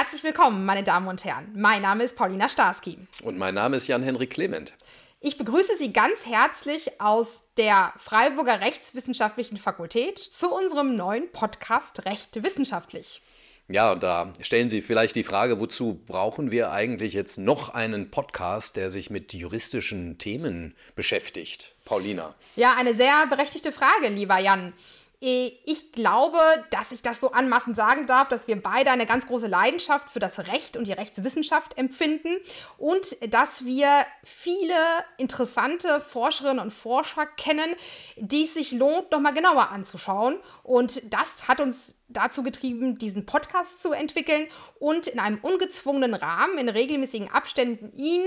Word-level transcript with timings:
Herzlich 0.00 0.22
willkommen, 0.22 0.64
meine 0.64 0.84
Damen 0.84 1.08
und 1.08 1.24
Herren. 1.24 1.50
Mein 1.56 1.82
Name 1.82 2.04
ist 2.04 2.14
Paulina 2.14 2.48
Starski. 2.48 2.98
Und 3.20 3.36
mein 3.36 3.54
Name 3.54 3.78
ist 3.78 3.88
Jan-Henrik 3.88 4.30
Clement. 4.30 4.72
Ich 5.18 5.36
begrüße 5.36 5.76
Sie 5.76 5.92
ganz 5.92 6.24
herzlich 6.24 7.00
aus 7.00 7.40
der 7.56 7.92
Freiburger 7.96 8.60
Rechtswissenschaftlichen 8.60 9.56
Fakultät 9.56 10.20
zu 10.20 10.54
unserem 10.54 10.94
neuen 10.94 11.32
Podcast 11.32 12.04
Recht 12.04 12.40
wissenschaftlich. 12.44 13.22
Ja, 13.66 13.90
und 13.90 14.04
da 14.04 14.32
stellen 14.40 14.70
Sie 14.70 14.82
vielleicht 14.82 15.16
die 15.16 15.24
Frage, 15.24 15.58
wozu 15.58 16.00
brauchen 16.06 16.52
wir 16.52 16.70
eigentlich 16.70 17.12
jetzt 17.12 17.36
noch 17.36 17.70
einen 17.70 18.12
Podcast, 18.12 18.76
der 18.76 18.90
sich 18.90 19.10
mit 19.10 19.34
juristischen 19.34 20.16
Themen 20.16 20.76
beschäftigt? 20.94 21.74
Paulina. 21.84 22.36
Ja, 22.54 22.76
eine 22.78 22.94
sehr 22.94 23.26
berechtigte 23.26 23.72
Frage, 23.72 24.10
lieber 24.10 24.38
Jan. 24.38 24.74
Äh, 25.20 25.52
ich 25.64 25.92
glaube, 25.92 26.38
dass 26.70 26.92
ich 26.92 27.02
das 27.02 27.20
so 27.20 27.32
anmaßend 27.32 27.76
sagen 27.76 28.06
darf, 28.06 28.28
dass 28.28 28.48
wir 28.48 28.60
beide 28.60 28.90
eine 28.90 29.06
ganz 29.06 29.26
große 29.26 29.46
Leidenschaft 29.46 30.10
für 30.10 30.20
das 30.20 30.38
Recht 30.48 30.76
und 30.76 30.86
die 30.86 30.92
Rechtswissenschaft 30.92 31.76
empfinden 31.76 32.36
und 32.76 33.16
dass 33.32 33.64
wir 33.64 34.06
viele 34.24 34.74
interessante 35.16 36.00
Forscherinnen 36.00 36.60
und 36.60 36.72
Forscher 36.72 37.26
kennen, 37.26 37.74
die 38.16 38.44
es 38.44 38.54
sich 38.54 38.72
lohnt, 38.72 39.10
nochmal 39.10 39.34
genauer 39.34 39.70
anzuschauen. 39.70 40.38
Und 40.62 41.12
das 41.12 41.48
hat 41.48 41.60
uns 41.60 41.94
dazu 42.08 42.42
getrieben, 42.42 42.98
diesen 42.98 43.26
Podcast 43.26 43.82
zu 43.82 43.92
entwickeln 43.92 44.48
und 44.78 45.06
in 45.06 45.18
einem 45.18 45.38
ungezwungenen 45.42 46.14
Rahmen, 46.14 46.58
in 46.58 46.68
regelmäßigen 46.68 47.30
Abständen 47.30 47.92
Ihnen 47.96 48.26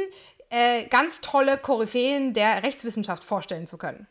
äh, 0.50 0.86
ganz 0.88 1.22
tolle 1.22 1.58
Koryphäen 1.58 2.34
der 2.34 2.62
Rechtswissenschaft 2.62 3.24
vorstellen 3.24 3.66
zu 3.66 3.78
können. 3.78 4.08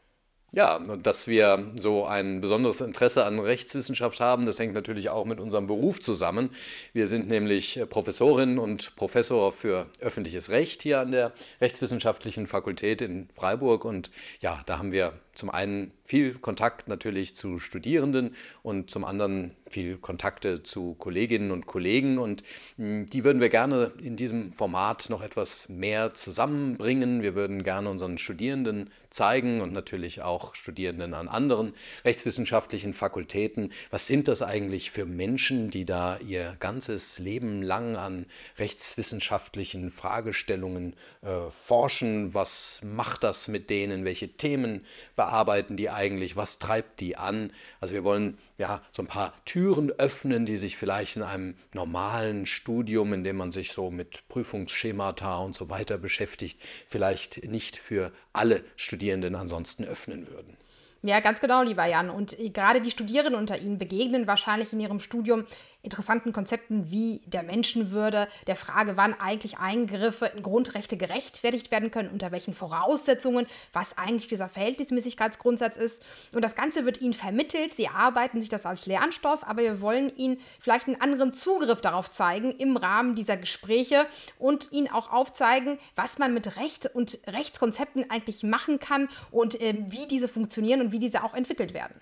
Ja, 0.52 0.80
dass 0.80 1.28
wir 1.28 1.70
so 1.77 2.06
ein 2.06 2.40
besonderes 2.40 2.80
Interesse 2.80 3.24
an 3.24 3.38
Rechtswissenschaft 3.38 4.18
haben, 4.18 4.46
das 4.46 4.59
hängt 4.59 4.74
natürlich 4.74 5.09
auch 5.09 5.24
mit 5.24 5.38
unserem 5.38 5.68
Beruf 5.68 6.00
zusammen. 6.00 6.50
Wir 6.92 7.06
sind 7.06 7.28
nämlich 7.28 7.80
Professorin 7.88 8.59
und 8.59 8.96
Professor 8.96 9.52
für 9.52 9.86
öffentliches 10.00 10.50
Recht 10.50 10.82
hier 10.82 10.98
an 10.98 11.12
der 11.12 11.32
Rechtswissenschaftlichen 11.60 12.48
Fakultät 12.48 13.01
in 13.01 13.29
Freiburg 13.32 13.84
und 13.84 14.10
ja, 14.40 14.60
da 14.66 14.79
haben 14.79 14.90
wir 14.90 15.12
zum 15.41 15.51
einen 15.51 15.93
viel 16.05 16.35
Kontakt 16.35 16.87
natürlich 16.87 17.35
zu 17.35 17.59
Studierenden 17.59 18.37
und 18.63 18.91
zum 18.91 19.05
anderen 19.05 19.57
viel 19.71 19.97
Kontakte 19.97 20.63
zu 20.63 20.95
Kolleginnen 20.95 21.51
und 21.51 21.66
Kollegen. 21.66 22.19
Und 22.19 22.43
hm, 22.77 23.07
die 23.07 23.24
würden 23.24 23.41
wir 23.41 23.49
gerne 23.49 23.93
in 24.02 24.16
diesem 24.16 24.52
Format 24.52 25.09
noch 25.09 25.23
etwas 25.23 25.69
mehr 25.69 26.13
zusammenbringen. 26.13 27.23
Wir 27.23 27.35
würden 27.35 27.63
gerne 27.63 27.88
unseren 27.88 28.19
Studierenden 28.19 28.91
zeigen 29.09 29.60
und 29.60 29.73
natürlich 29.73 30.23
auch 30.23 30.55
Studierenden 30.55 31.15
an 31.15 31.29
anderen 31.29 31.73
rechtswissenschaftlichen 32.04 32.93
Fakultäten, 32.93 33.73
was 33.91 34.07
sind 34.07 34.29
das 34.29 34.43
eigentlich 34.43 34.91
für 34.91 35.07
Menschen, 35.07 35.71
die 35.71 35.85
da 35.85 36.19
ihr 36.19 36.57
ganzes 36.60 37.19
Leben 37.19 37.63
lang 37.63 37.97
an 37.97 38.27
rechtswissenschaftlichen 38.59 39.91
Fragestellungen 39.91 40.95
äh, 41.23 41.51
forschen. 41.51 42.35
Was 42.35 42.80
macht 42.85 43.25
das 43.25 43.49
mit 43.49 43.71
denen? 43.71 44.04
Welche 44.04 44.29
Themen 44.29 44.85
bearbeiten 45.30 45.76
die 45.76 45.90
eigentlich? 45.90 46.36
Was 46.36 46.59
treibt 46.59 47.00
die 47.00 47.16
an? 47.16 47.52
Also 47.80 47.95
wir 47.95 48.02
wollen 48.02 48.36
ja 48.59 48.82
so 48.90 49.02
ein 49.02 49.06
paar 49.06 49.32
Türen 49.45 49.90
öffnen, 49.92 50.45
die 50.45 50.56
sich 50.56 50.76
vielleicht 50.76 51.16
in 51.16 51.23
einem 51.23 51.54
normalen 51.73 52.46
Studium, 52.46 53.12
in 53.12 53.23
dem 53.23 53.36
man 53.36 53.52
sich 53.52 53.70
so 53.70 53.92
mit 53.92 54.26
Prüfungsschemata 54.28 55.38
und 55.38 55.54
so 55.54 55.70
weiter 55.70 55.98
beschäftigt, 55.98 56.60
vielleicht 56.88 57.45
nicht 57.45 57.76
für 57.76 58.12
alle 58.32 58.64
Studierenden 58.74 59.36
ansonsten 59.36 59.84
öffnen 59.84 60.28
würden. 60.28 60.56
Ja, 61.02 61.20
ganz 61.20 61.40
genau, 61.40 61.62
lieber 61.62 61.86
Jan. 61.86 62.10
Und 62.10 62.36
gerade 62.52 62.82
die 62.82 62.90
Studierenden 62.90 63.34
unter 63.34 63.58
Ihnen 63.58 63.78
begegnen 63.78 64.26
wahrscheinlich 64.26 64.72
in 64.75 64.81
ihrem 64.81 65.00
Studium 65.00 65.47
interessanten 65.82 66.32
Konzepten 66.32 66.91
wie 66.91 67.22
der 67.26 67.42
Menschenwürde, 67.42 68.28
der 68.47 68.56
Frage, 68.56 68.97
wann 68.97 69.19
eigentlich 69.19 69.59
Eingriffe 69.59 70.26
in 70.26 70.42
Grundrechte 70.42 70.97
gerechtfertigt 70.97 71.70
werden 71.70 71.91
können, 71.91 72.10
unter 72.10 72.32
welchen 72.32 72.54
Voraussetzungen, 72.54 73.47
was 73.72 73.97
eigentlich 73.97 74.28
dieser 74.28 74.48
Verhältnismäßigkeitsgrundsatz 74.48 75.76
ist. 75.76 76.02
Und 76.34 76.42
das 76.42 76.54
Ganze 76.54 76.84
wird 76.84 77.00
Ihnen 77.00 77.14
vermittelt. 77.14 77.74
Sie 77.74 77.88
arbeiten 77.88 78.40
sich 78.40 78.50
das 78.50 78.66
als 78.66 78.86
Lernstoff, 78.86 79.44
aber 79.46 79.62
wir 79.62 79.80
wollen 79.80 80.14
Ihnen 80.16 80.38
vielleicht 80.58 80.86
einen 80.86 81.00
anderen 81.00 81.32
Zugriff 81.34 81.80
darauf 81.80 82.10
zeigen 82.10 82.52
im 82.52 82.76
Rahmen 82.76 83.14
dieser 83.14 83.36
Gespräche 83.36 84.06
und 84.38 84.72
Ihnen 84.72 84.90
auch 84.90 85.10
aufzeigen, 85.12 85.78
was 85.96 86.19
man 86.19 86.34
mit 86.34 86.56
Recht 86.56 86.94
und 86.94 87.19
Rechtskonzepten 87.26 88.10
eigentlich 88.10 88.42
machen 88.42 88.78
kann 88.78 89.08
und 89.30 89.60
äh, 89.60 89.74
wie 89.88 90.06
diese 90.06 90.28
funktionieren 90.28 90.80
und 90.80 90.92
wie 90.92 90.98
diese 90.98 91.24
auch 91.24 91.34
entwickelt 91.34 91.74
werden. 91.74 91.94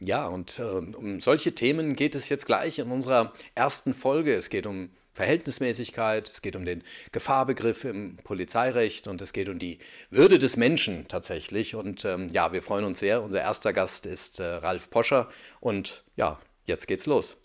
Ja, 0.00 0.26
und 0.26 0.58
äh, 0.58 0.62
um 0.62 1.20
solche 1.20 1.54
Themen 1.54 1.96
geht 1.96 2.14
es 2.14 2.28
jetzt 2.28 2.46
gleich 2.46 2.78
in 2.78 2.90
unserer 2.90 3.32
ersten 3.54 3.94
Folge. 3.94 4.34
Es 4.34 4.48
geht 4.48 4.66
um 4.66 4.90
Verhältnismäßigkeit, 5.12 6.30
es 6.30 6.42
geht 6.42 6.54
um 6.54 6.64
den 6.64 6.84
Gefahrbegriff 7.10 7.84
im 7.84 8.18
Polizeirecht 8.22 9.08
und 9.08 9.20
es 9.20 9.32
geht 9.32 9.48
um 9.48 9.58
die 9.58 9.80
Würde 10.10 10.38
des 10.38 10.56
Menschen 10.56 11.08
tatsächlich. 11.08 11.74
Und 11.74 12.04
ähm, 12.04 12.28
ja, 12.32 12.52
wir 12.52 12.62
freuen 12.62 12.84
uns 12.84 13.00
sehr. 13.00 13.22
Unser 13.22 13.40
erster 13.40 13.72
Gast 13.72 14.06
ist 14.06 14.38
äh, 14.38 14.44
Ralf 14.44 14.90
Poscher 14.90 15.28
und 15.60 16.04
ja, 16.14 16.38
jetzt 16.66 16.86
geht's 16.86 17.06
los. 17.06 17.36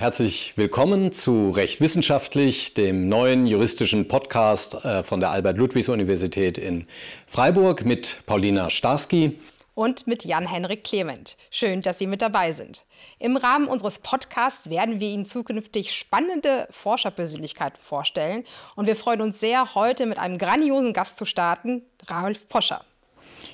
Herzlich 0.00 0.54
willkommen 0.56 1.12
zu 1.12 1.50
Recht 1.50 1.82
Wissenschaftlich, 1.82 2.72
dem 2.72 3.10
neuen 3.10 3.46
juristischen 3.46 4.08
Podcast 4.08 4.82
äh, 4.82 5.02
von 5.02 5.20
der 5.20 5.28
Albert-Ludwigs-Universität 5.30 6.56
in 6.56 6.86
Freiburg 7.26 7.84
mit 7.84 8.20
Paulina 8.24 8.70
Starski. 8.70 9.38
Und 9.74 10.06
mit 10.06 10.24
Jan-Henrik 10.24 10.84
Clement. 10.84 11.36
Schön, 11.50 11.82
dass 11.82 11.98
Sie 11.98 12.06
mit 12.06 12.22
dabei 12.22 12.52
sind. 12.52 12.84
Im 13.18 13.36
Rahmen 13.36 13.68
unseres 13.68 13.98
Podcasts 13.98 14.70
werden 14.70 15.00
wir 15.00 15.08
Ihnen 15.10 15.26
zukünftig 15.26 15.94
spannende 15.94 16.66
Forscherpersönlichkeiten 16.70 17.78
vorstellen. 17.78 18.44
Und 18.76 18.86
wir 18.86 18.96
freuen 18.96 19.20
uns 19.20 19.38
sehr, 19.38 19.74
heute 19.74 20.06
mit 20.06 20.18
einem 20.18 20.38
grandiosen 20.38 20.94
Gast 20.94 21.18
zu 21.18 21.26
starten, 21.26 21.82
Ralf 22.06 22.48
Poscher. 22.48 22.86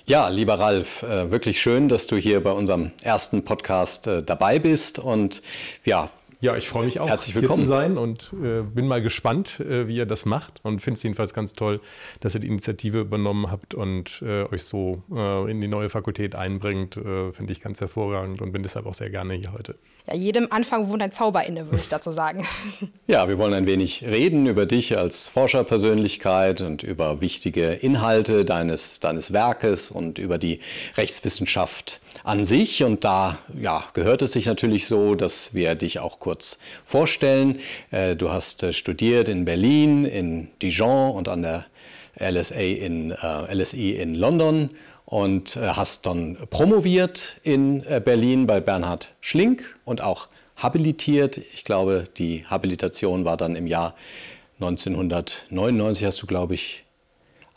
Ja, 0.04 0.28
lieber 0.28 0.60
Ralf, 0.60 1.02
äh, 1.02 1.28
wirklich 1.32 1.60
schön, 1.60 1.88
dass 1.88 2.06
du 2.06 2.14
hier 2.14 2.40
bei 2.40 2.52
unserem 2.52 2.92
ersten 3.02 3.44
Podcast 3.44 4.06
äh, 4.06 4.22
dabei 4.22 4.60
bist. 4.60 5.00
Und 5.00 5.42
ja, 5.84 6.08
ja, 6.40 6.56
ich 6.56 6.68
freue 6.68 6.84
mich 6.84 7.00
auch, 7.00 7.08
Herzlich 7.08 7.34
willkommen. 7.34 7.60
hier 7.60 7.64
zu 7.64 7.68
sein 7.68 7.96
und 7.96 8.32
äh, 8.42 8.62
bin 8.62 8.86
mal 8.86 9.00
gespannt, 9.00 9.60
äh, 9.60 9.88
wie 9.88 9.96
ihr 9.96 10.06
das 10.06 10.26
macht 10.26 10.60
und 10.62 10.80
finde 10.80 10.98
es 10.98 11.02
jedenfalls 11.02 11.32
ganz 11.32 11.54
toll, 11.54 11.80
dass 12.20 12.34
ihr 12.34 12.40
die 12.40 12.48
Initiative 12.48 13.00
übernommen 13.00 13.50
habt 13.50 13.74
und 13.74 14.22
äh, 14.22 14.44
euch 14.44 14.64
so 14.64 15.02
äh, 15.14 15.50
in 15.50 15.60
die 15.60 15.68
neue 15.68 15.88
Fakultät 15.88 16.34
einbringt. 16.34 16.96
Äh, 16.96 17.32
finde 17.32 17.52
ich 17.52 17.60
ganz 17.60 17.80
hervorragend 17.80 18.42
und 18.42 18.52
bin 18.52 18.62
deshalb 18.62 18.86
auch 18.86 18.94
sehr 18.94 19.10
gerne 19.10 19.34
hier 19.34 19.52
heute. 19.52 19.76
Ja, 20.06 20.14
jedem 20.14 20.48
Anfang 20.50 20.88
wohnt 20.88 21.02
ein 21.02 21.10
Zauber 21.10 21.44
inne, 21.44 21.66
würde 21.66 21.80
ich 21.80 21.88
dazu 21.88 22.12
sagen. 22.12 22.46
ja, 23.06 23.28
wir 23.28 23.38
wollen 23.38 23.54
ein 23.54 23.66
wenig 23.66 24.04
reden 24.04 24.46
über 24.46 24.66
dich 24.66 24.96
als 24.96 25.28
Forscherpersönlichkeit 25.28 26.60
und 26.60 26.82
über 26.82 27.20
wichtige 27.20 27.72
Inhalte 27.72 28.44
deines, 28.44 29.00
deines 29.00 29.32
Werkes 29.32 29.90
und 29.90 30.18
über 30.18 30.38
die 30.38 30.60
Rechtswissenschaft 30.96 32.00
an 32.26 32.44
sich. 32.44 32.82
Und 32.82 33.04
da 33.04 33.38
ja, 33.58 33.84
gehört 33.94 34.20
es 34.20 34.32
sich 34.32 34.46
natürlich 34.46 34.86
so, 34.86 35.14
dass 35.14 35.54
wir 35.54 35.74
dich 35.76 36.00
auch 36.00 36.18
kurz 36.18 36.58
vorstellen. 36.84 37.60
Äh, 37.90 38.16
du 38.16 38.30
hast 38.30 38.62
äh, 38.62 38.72
studiert 38.72 39.28
in 39.28 39.44
Berlin, 39.44 40.04
in 40.04 40.48
Dijon 40.60 41.12
und 41.12 41.28
an 41.28 41.42
der 41.42 41.66
LSA 42.18 42.56
in, 42.56 43.12
äh, 43.12 43.54
LSI 43.54 43.92
in 43.92 44.14
London 44.14 44.70
und 45.04 45.54
hast 45.54 46.04
dann 46.06 46.36
promoviert 46.50 47.36
in 47.44 47.84
Berlin 48.04 48.48
bei 48.48 48.60
Bernhard 48.60 49.14
Schlink 49.20 49.76
und 49.84 50.00
auch 50.00 50.26
habilitiert. 50.56 51.38
Ich 51.54 51.62
glaube, 51.62 52.02
die 52.16 52.44
Habilitation 52.44 53.24
war 53.24 53.36
dann 53.36 53.54
im 53.54 53.68
Jahr 53.68 53.94
1999, 54.58 56.04
hast 56.04 56.20
du, 56.20 56.26
glaube 56.26 56.54
ich, 56.54 56.85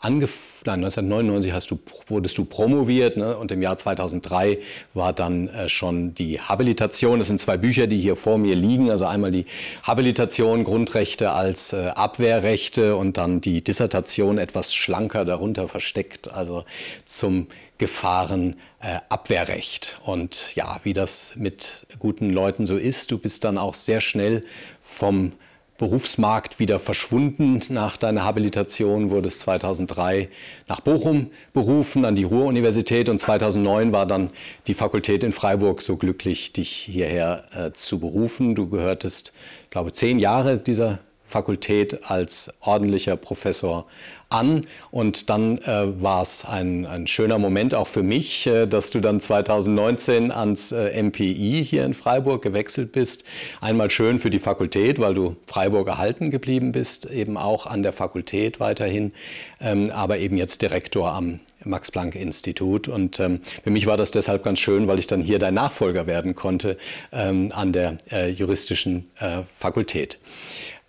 angefangen, 0.00 0.84
1999 0.84 1.52
hast 1.52 1.70
du, 1.70 1.78
wurdest 2.08 2.36
du 2.38 2.44
promoviert 2.44 3.16
ne? 3.16 3.36
und 3.36 3.52
im 3.52 3.62
Jahr 3.62 3.76
2003 3.76 4.58
war 4.94 5.12
dann 5.12 5.48
äh, 5.48 5.68
schon 5.68 6.14
die 6.14 6.40
Habilitation. 6.40 7.18
Das 7.18 7.28
sind 7.28 7.38
zwei 7.38 7.56
Bücher, 7.56 7.86
die 7.86 8.00
hier 8.00 8.16
vor 8.16 8.38
mir 8.38 8.56
liegen. 8.56 8.90
Also 8.90 9.06
einmal 9.06 9.30
die 9.30 9.46
Habilitation 9.82 10.64
Grundrechte 10.64 11.30
als 11.30 11.72
äh, 11.72 11.90
Abwehrrechte 11.94 12.96
und 12.96 13.18
dann 13.18 13.40
die 13.40 13.62
Dissertation 13.62 14.38
etwas 14.38 14.74
schlanker 14.74 15.24
darunter 15.24 15.68
versteckt, 15.68 16.32
also 16.32 16.64
zum 17.04 17.46
Gefahrenabwehrrecht. 17.78 19.96
Äh, 19.98 20.10
und 20.10 20.56
ja, 20.56 20.80
wie 20.82 20.94
das 20.94 21.34
mit 21.36 21.86
guten 21.98 22.30
Leuten 22.30 22.66
so 22.66 22.76
ist, 22.76 23.10
du 23.10 23.18
bist 23.18 23.44
dann 23.44 23.58
auch 23.58 23.74
sehr 23.74 24.00
schnell 24.00 24.44
vom 24.82 25.32
Berufsmarkt 25.80 26.58
wieder 26.58 26.78
verschwunden. 26.78 27.58
Nach 27.70 27.96
deiner 27.96 28.22
Habilitation 28.22 29.08
wurde 29.08 29.28
es 29.28 29.40
2003 29.40 30.28
nach 30.68 30.80
Bochum 30.80 31.30
berufen, 31.54 32.04
an 32.04 32.14
die 32.14 32.24
Ruhr-Universität 32.24 33.08
und 33.08 33.18
2009 33.18 33.90
war 33.90 34.04
dann 34.04 34.28
die 34.66 34.74
Fakultät 34.74 35.24
in 35.24 35.32
Freiburg 35.32 35.80
so 35.80 35.96
glücklich, 35.96 36.52
dich 36.52 36.68
hierher 36.70 37.44
äh, 37.54 37.72
zu 37.72 37.98
berufen. 37.98 38.54
Du 38.54 38.68
gehörtest, 38.68 39.32
ich 39.64 39.70
glaube, 39.70 39.92
zehn 39.92 40.18
Jahre 40.18 40.58
dieser 40.58 40.98
Fakultät 41.30 42.10
als 42.10 42.52
ordentlicher 42.60 43.16
Professor 43.16 43.86
an. 44.30 44.66
Und 44.90 45.28
dann 45.28 45.58
äh, 45.58 46.02
war 46.02 46.22
es 46.22 46.44
ein, 46.44 46.86
ein 46.86 47.06
schöner 47.06 47.38
Moment 47.38 47.74
auch 47.74 47.88
für 47.88 48.02
mich, 48.02 48.46
äh, 48.46 48.66
dass 48.66 48.90
du 48.90 49.00
dann 49.00 49.20
2019 49.20 50.32
ans 50.32 50.72
äh, 50.72 51.02
MPI 51.02 51.64
hier 51.64 51.84
in 51.84 51.94
Freiburg 51.94 52.42
gewechselt 52.42 52.92
bist. 52.92 53.24
Einmal 53.60 53.90
schön 53.90 54.18
für 54.18 54.30
die 54.30 54.38
Fakultät, 54.38 54.98
weil 54.98 55.14
du 55.14 55.36
Freiburg 55.46 55.88
erhalten 55.88 56.30
geblieben 56.30 56.72
bist, 56.72 57.10
eben 57.10 57.36
auch 57.36 57.66
an 57.66 57.82
der 57.82 57.92
Fakultät 57.92 58.60
weiterhin, 58.60 59.12
ähm, 59.60 59.90
aber 59.90 60.18
eben 60.18 60.36
jetzt 60.36 60.62
Direktor 60.62 61.12
am 61.12 61.40
Max-Planck-Institut. 61.64 62.88
Und 62.88 63.20
ähm, 63.20 63.40
für 63.62 63.70
mich 63.70 63.86
war 63.86 63.96
das 63.96 64.12
deshalb 64.12 64.44
ganz 64.44 64.60
schön, 64.60 64.86
weil 64.86 64.98
ich 64.98 65.06
dann 65.06 65.20
hier 65.20 65.38
dein 65.38 65.54
Nachfolger 65.54 66.06
werden 66.06 66.34
konnte 66.34 66.78
ähm, 67.12 67.50
an 67.52 67.72
der 67.72 67.98
äh, 68.10 68.30
juristischen 68.30 69.04
äh, 69.18 69.42
Fakultät. 69.58 70.18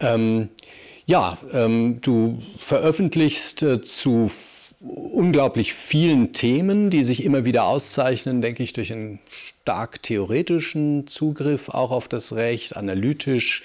Ähm, 0.02 0.50
ja, 1.06 1.38
ähm, 1.54 2.00
du 2.02 2.40
veröffentlichst 2.58 3.64
äh, 3.64 3.82
zu 3.82 4.30
unglaublich 4.82 5.74
vielen 5.74 6.34
Themen, 6.34 6.90
die 6.90 7.04
sich 7.04 7.24
immer 7.24 7.46
wieder 7.46 7.66
auszeichnen, 7.66 8.42
denke 8.42 8.64
ich, 8.64 8.74
durch 8.74 8.92
einen 8.92 9.20
stark 9.30 10.02
theoretischen 10.02 11.06
Zugriff 11.06 11.70
auch 11.70 11.92
auf 11.92 12.08
das 12.08 12.34
Recht, 12.34 12.76
analytisch, 12.76 13.62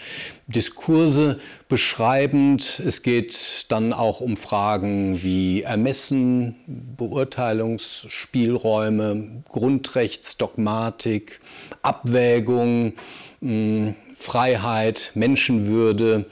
Diskurse 0.47 1.39
beschreibend. 1.69 2.83
Es 2.85 3.01
geht 3.03 3.65
dann 3.71 3.95
auch 3.95 4.21
um 4.21 4.37
Fragen 4.37 5.23
wie 5.23 5.63
Ermessen, 5.63 6.57
Beurteilungsspielräume, 6.67 9.43
Grundrechtsdogmatik, 9.49 11.41
Abwägung, 11.83 12.93
Freiheit, 14.19 15.13
Menschenwürde 15.15 16.27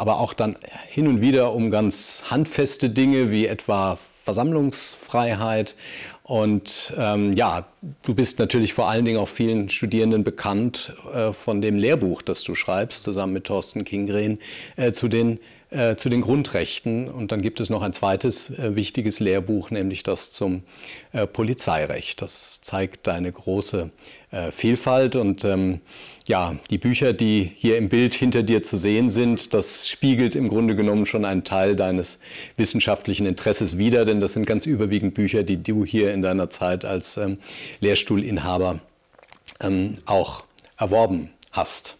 aber 0.00 0.18
auch 0.18 0.32
dann 0.32 0.56
hin 0.88 1.06
und 1.08 1.20
wieder 1.20 1.52
um 1.52 1.70
ganz 1.70 2.24
handfeste 2.30 2.88
Dinge 2.88 3.30
wie 3.30 3.46
etwa 3.46 3.98
Versammlungsfreiheit. 4.24 5.76
Und 6.22 6.94
ähm, 6.96 7.34
ja, 7.34 7.66
du 8.06 8.14
bist 8.14 8.38
natürlich 8.38 8.72
vor 8.72 8.88
allen 8.88 9.04
Dingen 9.04 9.18
auch 9.18 9.28
vielen 9.28 9.68
Studierenden 9.68 10.24
bekannt 10.24 10.94
äh, 11.12 11.34
von 11.34 11.60
dem 11.60 11.76
Lehrbuch, 11.76 12.22
das 12.22 12.44
du 12.44 12.54
schreibst, 12.54 13.02
zusammen 13.02 13.34
mit 13.34 13.44
Thorsten 13.44 13.84
Kingren, 13.84 14.38
äh, 14.76 14.92
zu 14.92 15.08
den 15.08 15.38
äh, 15.70 15.96
zu 15.96 16.08
den 16.08 16.22
Grundrechten. 16.22 17.08
Und 17.08 17.30
dann 17.30 17.42
gibt 17.42 17.60
es 17.60 17.70
noch 17.70 17.82
ein 17.82 17.92
zweites 17.92 18.50
äh, 18.50 18.74
wichtiges 18.74 19.20
Lehrbuch, 19.20 19.70
nämlich 19.70 20.02
das 20.02 20.32
zum 20.32 20.62
äh, 21.12 21.26
Polizeirecht. 21.26 22.22
Das 22.22 22.60
zeigt 22.60 23.06
deine 23.06 23.30
große 23.30 23.90
äh, 24.30 24.50
Vielfalt 24.50 25.14
und 25.14 25.44
ähm, 25.44 25.80
ja, 26.30 26.54
die 26.70 26.78
Bücher, 26.78 27.12
die 27.12 27.50
hier 27.56 27.76
im 27.76 27.88
Bild 27.88 28.14
hinter 28.14 28.44
dir 28.44 28.62
zu 28.62 28.76
sehen 28.76 29.10
sind, 29.10 29.52
das 29.52 29.88
spiegelt 29.88 30.36
im 30.36 30.48
Grunde 30.48 30.76
genommen 30.76 31.04
schon 31.04 31.24
einen 31.24 31.42
Teil 31.42 31.74
deines 31.74 32.20
wissenschaftlichen 32.56 33.26
Interesses 33.26 33.78
wider, 33.78 34.04
denn 34.04 34.20
das 34.20 34.34
sind 34.34 34.46
ganz 34.46 34.64
überwiegend 34.64 35.14
Bücher, 35.14 35.42
die 35.42 35.60
du 35.60 35.84
hier 35.84 36.14
in 36.14 36.22
deiner 36.22 36.48
Zeit 36.48 36.84
als 36.84 37.16
ähm, 37.16 37.38
Lehrstuhlinhaber 37.80 38.78
ähm, 39.60 39.94
auch 40.06 40.44
erworben 40.76 41.30
hast. 41.50 41.96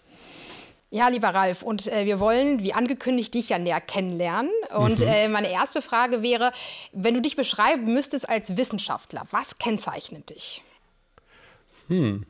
Ja, 0.91 1.09
lieber 1.09 1.31
Ralf, 1.31 1.63
und 1.63 1.89
äh, 1.89 2.07
wir 2.07 2.21
wollen, 2.21 2.63
wie 2.63 2.73
angekündigt, 2.73 3.35
dich 3.35 3.49
ja 3.49 3.59
näher 3.59 3.81
kennenlernen. 3.81 4.53
Und 4.77 5.01
mhm. 5.01 5.07
äh, 5.09 5.27
meine 5.27 5.51
erste 5.51 5.83
Frage 5.83 6.23
wäre, 6.23 6.53
wenn 6.93 7.15
du 7.15 7.21
dich 7.21 7.35
beschreiben 7.35 7.93
müsstest 7.93 8.29
als 8.29 8.57
Wissenschaftler, 8.57 9.27
was 9.33 9.59
kennzeichnet 9.59 10.31
dich? 10.31 10.63
Hm. 11.89 12.27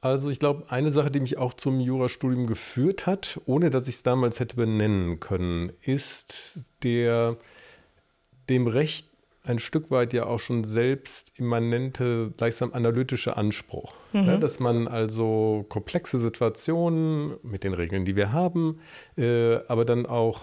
Also 0.00 0.30
ich 0.30 0.38
glaube, 0.38 0.64
eine 0.70 0.90
Sache, 0.90 1.10
die 1.10 1.20
mich 1.20 1.36
auch 1.36 1.52
zum 1.52 1.78
Jurastudium 1.78 2.46
geführt 2.46 3.06
hat, 3.06 3.38
ohne 3.44 3.68
dass 3.68 3.86
ich 3.86 3.96
es 3.96 4.02
damals 4.02 4.40
hätte 4.40 4.56
benennen 4.56 5.20
können, 5.20 5.72
ist 5.82 6.72
der 6.82 7.36
dem 8.48 8.66
Recht 8.66 9.06
ein 9.42 9.58
Stück 9.58 9.90
weit 9.90 10.12
ja 10.12 10.26
auch 10.26 10.40
schon 10.40 10.64
selbst 10.64 11.32
immanente, 11.38 12.32
gleichsam 12.36 12.72
analytische 12.72 13.36
Anspruch. 13.36 13.94
Mhm. 14.12 14.24
Ja, 14.24 14.36
dass 14.36 14.60
man 14.60 14.86
also 14.88 15.64
komplexe 15.68 16.18
Situationen 16.18 17.36
mit 17.42 17.64
den 17.64 17.74
Regeln, 17.74 18.04
die 18.04 18.16
wir 18.16 18.32
haben, 18.32 18.80
äh, 19.16 19.56
aber 19.68 19.84
dann 19.84 20.06
auch 20.06 20.42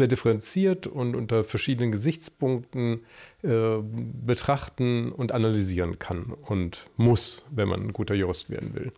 sehr 0.00 0.08
differenziert 0.08 0.86
und 0.86 1.14
unter 1.14 1.44
verschiedenen 1.44 1.92
Gesichtspunkten 1.92 3.04
äh, 3.42 3.76
betrachten 3.82 5.12
und 5.12 5.32
analysieren 5.32 5.98
kann 5.98 6.32
und 6.48 6.90
muss, 6.96 7.46
wenn 7.50 7.68
man 7.68 7.82
ein 7.82 7.92
guter 7.92 8.14
Jurist 8.14 8.50
werden 8.50 8.74
will. 8.74 8.92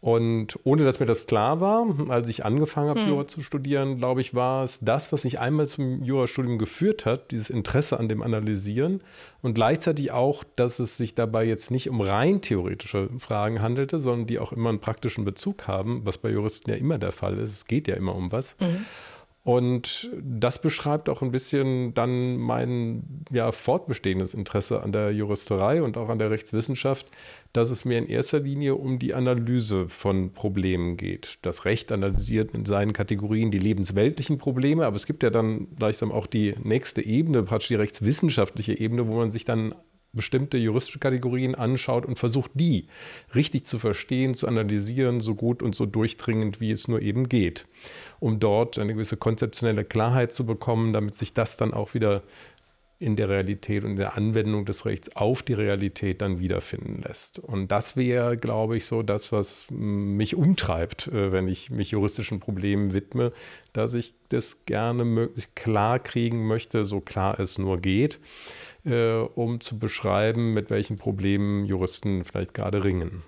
Und 0.00 0.58
ohne 0.64 0.84
dass 0.84 0.98
mir 0.98 1.04
das 1.04 1.26
klar 1.26 1.60
war, 1.60 1.86
als 2.08 2.28
ich 2.28 2.46
angefangen 2.46 2.88
habe, 2.88 3.02
hm. 3.02 3.08
Jura 3.08 3.26
zu 3.26 3.42
studieren, 3.42 3.98
glaube 3.98 4.22
ich, 4.22 4.34
war 4.34 4.64
es 4.64 4.80
das, 4.80 5.12
was 5.12 5.24
mich 5.24 5.38
einmal 5.38 5.66
zum 5.66 6.02
Jurastudium 6.02 6.56
geführt 6.56 7.04
hat, 7.04 7.32
dieses 7.32 7.50
Interesse 7.50 8.00
an 8.00 8.08
dem 8.08 8.22
Analysieren 8.22 9.02
und 9.42 9.52
gleichzeitig 9.52 10.10
auch, 10.10 10.42
dass 10.56 10.78
es 10.78 10.96
sich 10.96 11.14
dabei 11.14 11.44
jetzt 11.44 11.70
nicht 11.70 11.90
um 11.90 12.00
rein 12.00 12.40
theoretische 12.40 13.10
Fragen 13.18 13.60
handelte, 13.60 13.98
sondern 13.98 14.26
die 14.26 14.38
auch 14.38 14.52
immer 14.52 14.70
einen 14.70 14.80
praktischen 14.80 15.26
Bezug 15.26 15.68
haben, 15.68 16.00
was 16.04 16.16
bei 16.16 16.30
Juristen 16.30 16.70
ja 16.70 16.76
immer 16.76 16.96
der 16.96 17.12
Fall 17.12 17.36
ist. 17.38 17.52
Es 17.52 17.64
geht 17.66 17.86
ja 17.86 17.94
immer 17.94 18.14
um 18.14 18.32
was. 18.32 18.56
Mhm. 18.58 18.86
Und 19.42 20.10
das 20.22 20.60
beschreibt 20.60 21.08
auch 21.08 21.22
ein 21.22 21.30
bisschen 21.30 21.94
dann 21.94 22.36
mein 22.36 23.24
ja, 23.30 23.52
fortbestehendes 23.52 24.34
Interesse 24.34 24.82
an 24.82 24.92
der 24.92 25.12
Juristerei 25.12 25.82
und 25.82 25.96
auch 25.96 26.10
an 26.10 26.18
der 26.18 26.30
Rechtswissenschaft, 26.30 27.06
dass 27.54 27.70
es 27.70 27.86
mir 27.86 27.96
in 27.96 28.06
erster 28.06 28.40
Linie 28.40 28.74
um 28.74 28.98
die 28.98 29.14
Analyse 29.14 29.88
von 29.88 30.34
Problemen 30.34 30.98
geht. 30.98 31.38
Das 31.40 31.64
Recht 31.64 31.90
analysiert 31.90 32.54
in 32.54 32.66
seinen 32.66 32.92
Kategorien 32.92 33.50
die 33.50 33.58
lebensweltlichen 33.58 34.36
Probleme, 34.36 34.84
aber 34.84 34.96
es 34.96 35.06
gibt 35.06 35.22
ja 35.22 35.30
dann 35.30 35.68
gleichsam 35.74 36.12
auch 36.12 36.26
die 36.26 36.54
nächste 36.62 37.02
Ebene, 37.02 37.42
praktisch 37.42 37.68
die 37.68 37.76
rechtswissenschaftliche 37.76 38.78
Ebene, 38.78 39.06
wo 39.06 39.16
man 39.16 39.30
sich 39.30 39.46
dann 39.46 39.74
bestimmte 40.12 40.58
juristische 40.58 40.98
Kategorien 40.98 41.54
anschaut 41.54 42.04
und 42.04 42.18
versucht, 42.18 42.50
die 42.54 42.86
richtig 43.34 43.64
zu 43.64 43.78
verstehen, 43.78 44.34
zu 44.34 44.48
analysieren, 44.48 45.20
so 45.20 45.34
gut 45.34 45.62
und 45.62 45.74
so 45.74 45.86
durchdringend, 45.86 46.60
wie 46.60 46.72
es 46.72 46.88
nur 46.88 47.00
eben 47.00 47.28
geht, 47.28 47.66
um 48.20 48.38
dort 48.38 48.78
eine 48.78 48.92
gewisse 48.92 49.16
konzeptionelle 49.16 49.84
Klarheit 49.84 50.32
zu 50.32 50.46
bekommen, 50.46 50.92
damit 50.92 51.14
sich 51.16 51.34
das 51.34 51.56
dann 51.56 51.74
auch 51.74 51.94
wieder 51.94 52.22
in 53.00 53.16
der 53.16 53.30
Realität 53.30 53.82
und 53.82 53.92
in 53.92 53.96
der 53.96 54.14
Anwendung 54.14 54.66
des 54.66 54.84
Rechts 54.84 55.16
auf 55.16 55.42
die 55.42 55.54
Realität 55.54 56.20
dann 56.20 56.38
wiederfinden 56.38 57.02
lässt. 57.02 57.38
Und 57.38 57.72
das 57.72 57.96
wäre, 57.96 58.36
glaube 58.36 58.76
ich, 58.76 58.84
so 58.84 59.02
das, 59.02 59.32
was 59.32 59.68
mich 59.70 60.36
umtreibt, 60.36 61.08
äh, 61.08 61.32
wenn 61.32 61.48
ich 61.48 61.70
mich 61.70 61.92
juristischen 61.92 62.40
Problemen 62.40 62.92
widme, 62.92 63.32
dass 63.72 63.94
ich 63.94 64.14
das 64.28 64.66
gerne 64.66 65.06
möglichst 65.06 65.56
klar 65.56 65.98
kriegen 65.98 66.46
möchte, 66.46 66.84
so 66.84 67.00
klar 67.00 67.40
es 67.40 67.56
nur 67.58 67.78
geht 67.78 68.20
um 68.84 69.60
zu 69.60 69.78
beschreiben, 69.78 70.52
mit 70.54 70.70
welchen 70.70 70.98
Problemen 70.98 71.66
Juristen 71.66 72.24
vielleicht 72.24 72.54
gerade 72.54 72.84
ringen. 72.84 73.22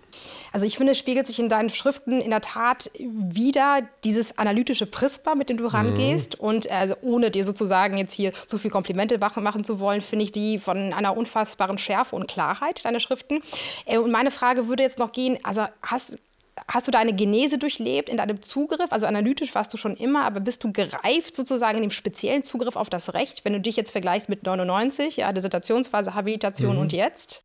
Also 0.53 0.67
ich 0.67 0.77
finde, 0.77 0.93
es 0.93 0.99
spiegelt 0.99 1.27
sich 1.27 1.39
in 1.39 1.49
deinen 1.49 1.71
Schriften 1.71 2.21
in 2.21 2.31
der 2.31 2.41
Tat 2.41 2.91
wieder 2.99 3.83
dieses 4.05 4.39
analytische 4.39 4.87
Prisma, 4.87 5.35
mit 5.35 5.49
dem 5.49 5.57
du 5.57 5.67
rangehst. 5.67 6.39
Mhm. 6.39 6.47
Und 6.47 6.71
also 6.71 6.95
ohne 7.03 7.31
dir 7.31 7.45
sozusagen 7.45 7.97
jetzt 7.97 8.13
hier 8.13 8.33
zu 8.47 8.59
viel 8.59 8.71
Komplimente 8.71 9.19
machen 9.19 9.65
zu 9.65 9.81
wollen, 9.81 10.01
finde 10.01 10.25
ich 10.25 10.33
die 10.33 10.59
von 10.59 10.93
einer 10.93 11.17
unfassbaren 11.17 11.79
Schärfe 11.79 12.17
und 12.17 12.29
Klarheit, 12.29 12.85
deine 12.85 13.01
Schriften. 13.01 13.43
Äh, 13.87 13.99
und 13.99 14.11
meine 14.11 14.31
Frage 14.31 14.69
würde 14.69 14.83
jetzt 14.83 14.99
noch 14.99 15.13
gehen, 15.13 15.39
also 15.43 15.67
hast, 15.83 16.19
Hast 16.69 16.87
du 16.87 16.91
deine 16.91 17.15
Genese 17.15 17.59
durchlebt 17.59 18.09
in 18.09 18.19
deinem 18.19 18.43
Zugriff? 18.43 18.93
Also 18.93 19.07
analytisch 19.07 19.55
warst 19.55 19.73
du 19.73 19.77
schon 19.79 19.97
immer, 19.97 20.25
aber 20.25 20.41
bist 20.41 20.63
du 20.65 20.73
gereift 20.73 21.35
sozusagen 21.35 21.79
in 21.79 21.83
dem 21.83 21.91
speziellen 21.91 22.43
Zugriff 22.43 22.77
auf 22.77 22.91
das 22.91 23.15
Recht, 23.15 23.45
wenn 23.45 23.55
du 23.55 23.61
dich 23.61 23.77
jetzt 23.77 23.91
vergleichst 23.91 24.29
mit 24.29 24.45
99, 24.45 25.17
ja, 25.17 25.33
Dissertationsphase, 25.33 26.15
Habilitation 26.15 26.75
mhm. 26.77 26.83
und 26.83 26.93
jetzt? 26.93 27.43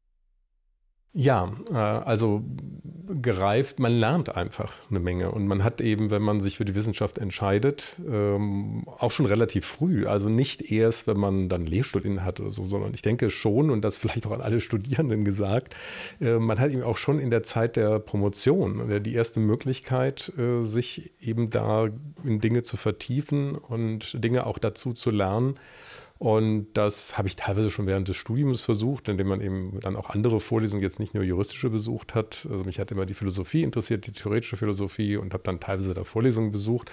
Ja, 1.14 1.52
äh, 1.72 1.76
also 1.76 2.44
gereift, 3.10 3.80
man 3.80 3.94
lernt 3.94 4.36
einfach 4.36 4.74
eine 4.90 5.00
Menge. 5.00 5.32
Und 5.32 5.48
man 5.48 5.64
hat 5.64 5.80
eben, 5.80 6.12
wenn 6.12 6.22
man 6.22 6.42
sich 6.42 6.58
für 6.58 6.66
die 6.66 6.76
Wissenschaft 6.76 7.18
entscheidet, 7.18 8.02
ähm, 8.06 8.84
auch 8.86 9.12
schon 9.12 9.26
relativ 9.26 9.66
früh, 9.66 10.06
also 10.06 10.28
nicht 10.28 10.72
erst, 10.72 11.08
wenn 11.08 11.18
man 11.18 11.48
dann 11.48 11.66
Lehrstudien 11.66 12.26
hat 12.26 12.42
oder 12.42 12.50
so, 12.50 12.66
sondern 12.68 12.94
ich 12.94 13.02
denke 13.02 13.30
schon 13.30 13.70
und 13.72 13.82
das 13.82 13.96
vielleicht 13.96 14.28
auch 14.28 14.32
an 14.32 14.42
alle 14.42 14.60
Studierenden 14.60 15.24
gesagt, 15.24 15.74
äh, 16.20 16.38
man 16.38 16.60
hat 16.60 16.72
eben 16.72 16.84
auch 16.84 16.98
schon 16.98 17.20
in 17.20 17.32
der 17.32 17.44
Zeit 17.44 17.78
der 17.78 18.00
Promotion 18.00 18.90
äh, 18.90 19.02
die 19.02 19.14
erste 19.14 19.40
Möglichkeit, 19.40 20.32
sich 20.60 21.12
eben 21.20 21.50
da 21.50 21.88
in 22.24 22.42
Dinge 22.42 22.64
zu 22.64 22.78
vertiefen 22.78 23.56
und 23.56 24.22
Dinge 24.24 24.46
auch 24.46 24.58
dazu 24.58 24.94
zu 24.94 25.12
lernen 25.12 25.56
Und 26.20 26.68
das 26.74 27.18
habe 27.18 27.28
ich 27.28 27.36
teilweise 27.36 27.70
schon 27.70 27.86
während 27.86 28.08
des 28.08 28.18
Studiums 28.18 28.62
versucht, 28.62 29.08
indem 29.08 29.28
man 29.28 29.42
eben 29.42 29.80
dann 29.82 29.96
auch 29.96 30.10
andere 30.10 30.40
Vorlesungen, 30.40 30.82
jetzt 30.82 31.00
nicht 31.00 31.14
nur 31.14 31.24
juristische, 31.24 31.70
besucht 31.70 32.16
hat. 32.16 32.48
Also 32.50 32.64
mich 32.64 32.80
hat 32.80 32.92
immer 32.92 33.06
die 33.06 33.14
Philosophie 33.14 33.64
interessiert, 33.64 34.08
die 34.08 34.12
theoretische 34.12 34.58
Philosophie 34.58 35.18
und 35.18 35.34
habe 35.34 35.44
dann 35.44 35.60
teilweise 35.60 35.94
da 35.94 36.04
Vorlesungen 36.04 36.52
besucht. 36.52 36.92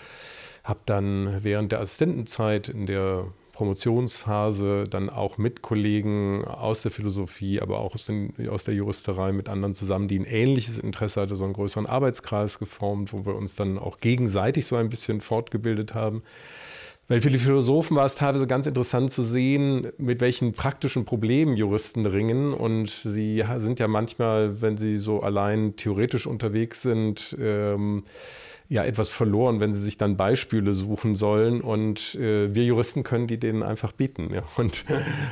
Habe 0.62 0.80
dann 0.86 1.38
während 1.42 1.72
der 1.72 1.80
Assistentenzeit 1.80 2.68
in 2.68 2.86
der 2.86 3.26
Promotionsphase 3.52 4.84
dann 4.90 5.08
auch 5.08 5.38
mit 5.38 5.62
Kollegen 5.62 6.44
aus 6.44 6.82
der 6.82 6.90
Philosophie, 6.90 7.60
aber 7.60 7.78
auch 7.78 7.94
aus, 7.94 8.06
den, 8.06 8.34
aus, 8.50 8.64
der 8.64 8.74
Juristerei 8.74 9.32
mit 9.32 9.48
anderen 9.48 9.74
zusammen, 9.74 10.08
die 10.08 10.18
ein 10.18 10.24
ähnliches 10.24 10.80
Interesse 10.80 11.22
hatten, 11.22 11.36
so 11.36 11.44
einen 11.44 11.52
größeren 11.52 11.86
Arbeitskreis 11.86 12.58
geformt, 12.58 13.12
wo 13.12 13.24
wir 13.24 13.36
uns 13.36 13.54
dann 13.54 13.78
auch 13.78 13.98
gegenseitig 13.98 14.66
so 14.66 14.76
ein 14.76 14.88
bisschen 14.90 15.20
fortgebildet 15.20 15.94
haben. 15.94 16.22
Weil 17.06 17.20
für 17.20 17.30
die 17.30 17.38
Philosophen 17.38 17.96
war 17.96 18.06
es 18.06 18.14
teilweise 18.14 18.46
ganz 18.46 18.66
interessant 18.66 19.10
zu 19.10 19.22
sehen, 19.22 19.88
mit 19.98 20.20
welchen 20.20 20.52
praktischen 20.52 21.04
Problemen 21.04 21.56
Juristen 21.56 22.06
ringen. 22.06 22.54
Und 22.54 22.88
sie 22.88 23.44
sind 23.58 23.78
ja 23.78 23.88
manchmal, 23.88 24.62
wenn 24.62 24.78
sie 24.78 24.96
so 24.96 25.20
allein 25.20 25.76
theoretisch 25.76 26.26
unterwegs 26.26 26.80
sind, 26.80 27.36
ähm, 27.38 28.04
ja 28.68 28.82
etwas 28.84 29.10
verloren, 29.10 29.60
wenn 29.60 29.72
sie 29.72 29.80
sich 29.80 29.98
dann 29.98 30.16
Beispiele 30.16 30.72
suchen 30.72 31.14
sollen. 31.14 31.60
Und 31.60 32.14
äh, 32.14 32.54
wir 32.54 32.64
Juristen 32.64 33.02
können 33.02 33.26
die 33.26 33.38
denen 33.38 33.62
einfach 33.62 33.92
bieten. 33.92 34.32
Ja? 34.32 34.42
Und, 34.56 34.84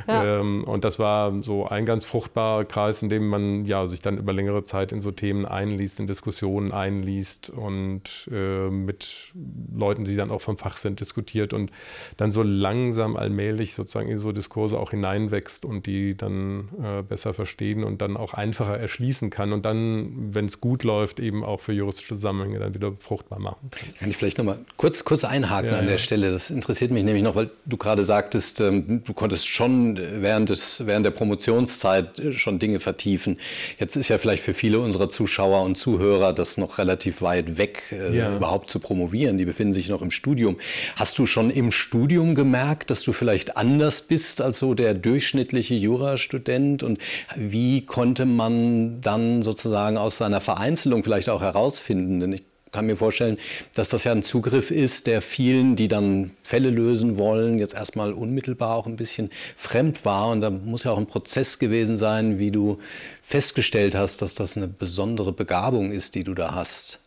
ja. 0.07 0.39
Ähm, 0.39 0.63
und 0.65 0.83
das 0.83 0.99
war 0.99 1.41
so 1.41 1.67
ein 1.67 1.85
ganz 1.85 2.05
fruchtbarer 2.05 2.65
Kreis, 2.65 3.01
in 3.01 3.09
dem 3.09 3.27
man 3.27 3.65
ja 3.65 3.85
sich 3.87 4.01
dann 4.01 4.17
über 4.17 4.33
längere 4.33 4.63
Zeit 4.63 4.91
in 4.91 4.99
so 4.99 5.11
Themen 5.11 5.45
einliest, 5.45 5.99
in 5.99 6.07
Diskussionen 6.07 6.71
einliest 6.71 7.49
und 7.49 8.29
äh, 8.31 8.69
mit 8.69 9.33
Leuten, 9.75 10.03
die 10.03 10.15
dann 10.15 10.31
auch 10.31 10.41
vom 10.41 10.57
Fach 10.57 10.77
sind, 10.77 10.99
diskutiert 10.99 11.53
und 11.53 11.71
dann 12.17 12.31
so 12.31 12.43
langsam 12.43 13.15
allmählich 13.15 13.73
sozusagen 13.73 14.09
in 14.09 14.17
so 14.17 14.31
Diskurse 14.31 14.79
auch 14.79 14.91
hineinwächst 14.91 15.65
und 15.65 15.85
die 15.87 16.15
dann 16.15 16.69
äh, 16.81 17.01
besser 17.01 17.33
verstehen 17.33 17.83
und 17.83 18.01
dann 18.01 18.17
auch 18.17 18.33
einfacher 18.33 18.77
erschließen 18.77 19.29
kann 19.29 19.53
und 19.53 19.65
dann, 19.65 20.33
wenn 20.33 20.45
es 20.45 20.61
gut 20.61 20.83
läuft, 20.83 21.19
eben 21.19 21.43
auch 21.43 21.59
für 21.59 21.73
juristische 21.73 22.15
Zusammenhänge 22.15 22.59
dann 22.59 22.73
wieder 22.73 22.93
fruchtbar 22.99 23.32
fruchtbar 23.33 23.39
machen. 23.39 23.69
Kann 23.99 24.09
ich 24.09 24.17
vielleicht 24.17 24.37
nochmal 24.37 24.59
kurz, 24.77 25.03
kurz 25.03 25.23
einhaken 25.23 25.71
ja, 25.71 25.79
an 25.79 25.85
der 25.85 25.95
ja. 25.95 25.97
Stelle? 25.97 26.31
Das 26.31 26.49
interessiert 26.49 26.91
mich 26.91 27.03
nämlich 27.03 27.23
noch, 27.23 27.35
weil 27.35 27.49
du 27.65 27.77
gerade 27.77 28.03
sagtest, 28.03 28.61
ähm, 28.61 29.03
du 29.03 29.13
konntest 29.13 29.47
schon 29.47 29.97
während, 29.97 30.49
des, 30.49 30.85
während 30.85 31.05
der 31.05 31.11
Promotionszeit 31.11 32.19
äh, 32.19 32.33
schon 32.33 32.59
Dinge 32.59 32.79
vertiefen. 32.79 33.37
Jetzt 33.79 33.95
ist 33.95 34.09
ja 34.09 34.17
vielleicht 34.17 34.43
für 34.43 34.53
viele 34.53 34.79
unserer 34.79 35.09
Zuschauer 35.09 35.63
und 35.63 35.77
Zuhörer 35.77 36.33
das 36.33 36.57
noch 36.57 36.77
relativ 36.77 37.21
weit 37.21 37.57
weg, 37.57 37.83
äh, 37.91 38.17
ja. 38.17 38.35
überhaupt 38.35 38.69
zu 38.69 38.79
promovieren. 38.79 39.37
Die 39.37 39.45
befinden 39.45 39.73
sich 39.73 39.89
noch 39.89 40.01
im 40.01 40.11
Studium. 40.11 40.57
Hast 40.95 41.17
du 41.19 41.25
schon 41.25 41.49
im 41.49 41.71
Studium 41.71 42.35
gemerkt, 42.35 42.89
dass 42.89 43.03
du 43.03 43.13
vielleicht 43.13 43.57
anders 43.57 44.01
bist 44.03 44.41
als 44.41 44.59
so 44.59 44.73
der 44.73 44.93
durchschnittliche 44.93 45.75
Jurastudent? 45.75 46.83
Und 46.83 46.99
wie 47.35 47.85
konnte 47.85 48.25
man 48.25 49.01
dann 49.01 49.43
sozusagen 49.43 49.97
aus 49.97 50.17
seiner 50.17 50.41
Vereinzelung 50.41 51.03
vielleicht 51.03 51.29
auch 51.29 51.41
herausfinden? 51.41 52.19
Denn 52.19 52.33
ich 52.33 52.43
kann 52.73 52.87
mir 52.87 52.97
vorstellen, 52.97 53.37
dass 53.73 53.89
das 53.89 54.03
ja 54.03 54.11
ein 54.11 54.23
Zugriff 54.23 54.71
ist, 54.71 55.07
der 55.07 55.21
vielen, 55.21 55.77
die 55.77 55.87
dann 55.87 56.31
Fälle 56.43 56.69
lösen 56.69 57.17
wollen, 57.17 57.59
jetzt 57.59 57.75
erstmal 57.75 58.11
unmittelbar 58.11 58.75
auch 58.75 58.87
ein 58.87 58.97
bisschen 58.97 59.29
fremd 59.55 60.03
war. 60.03 60.31
Und 60.31 60.41
da 60.41 60.49
muss 60.49 60.83
ja 60.83 60.91
auch 60.91 60.97
ein 60.97 61.07
Prozess 61.07 61.59
gewesen 61.59 61.97
sein, 61.97 62.39
wie 62.39 62.51
du 62.51 62.79
festgestellt 63.21 63.95
hast, 63.95 64.21
dass 64.21 64.35
das 64.35 64.57
eine 64.57 64.67
besondere 64.67 65.31
Begabung 65.31 65.91
ist, 65.91 66.15
die 66.15 66.25
du 66.25 66.33
da 66.33 66.53
hast. 66.53 66.99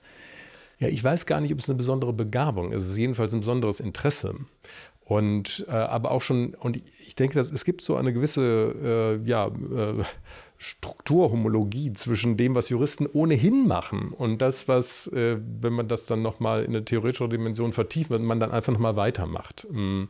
Ja, 0.79 0.89
ich 0.89 1.03
weiß 1.03 1.27
gar 1.27 1.41
nicht, 1.41 1.53
ob 1.53 1.59
es 1.59 1.69
eine 1.69 1.77
besondere 1.77 2.13
Begabung 2.13 2.73
ist. 2.73 2.85
Es 2.85 2.91
ist 2.91 2.99
jedenfalls 2.99 3.33
ein 3.35 3.41
besonderes 3.41 3.81
Interesse. 3.81 4.35
Und 5.05 5.65
äh, 5.69 5.73
aber 5.73 6.11
auch 6.11 6.21
schon, 6.21 6.55
und 6.55 6.81
ich 7.07 7.15
denke, 7.15 7.37
dass 7.37 7.51
es 7.51 7.65
gibt 7.65 7.81
so 7.81 7.97
eine 7.97 8.13
gewisse 8.13 9.21
äh, 9.25 9.29
ja, 9.29 9.47
äh, 9.47 10.03
Strukturhomologie 10.59 11.93
zwischen 11.93 12.37
dem, 12.37 12.55
was 12.55 12.69
Juristen 12.69 13.07
ohnehin 13.13 13.67
machen 13.67 14.13
und 14.17 14.41
das, 14.41 14.69
was, 14.69 15.07
äh, 15.09 15.37
wenn 15.61 15.73
man 15.73 15.89
das 15.89 16.07
dann 16.07 16.23
nochmal 16.23 16.65
in 16.65 16.71
eine 16.71 16.85
theoretische 16.85 17.29
Dimension 17.29 17.73
vertieft, 17.73 18.11
man 18.11 18.41
dann 18.41 18.51
einfach 18.51 18.73
nochmal 18.73 18.97
weitermacht. 18.97 19.67
Mm. 19.71 20.05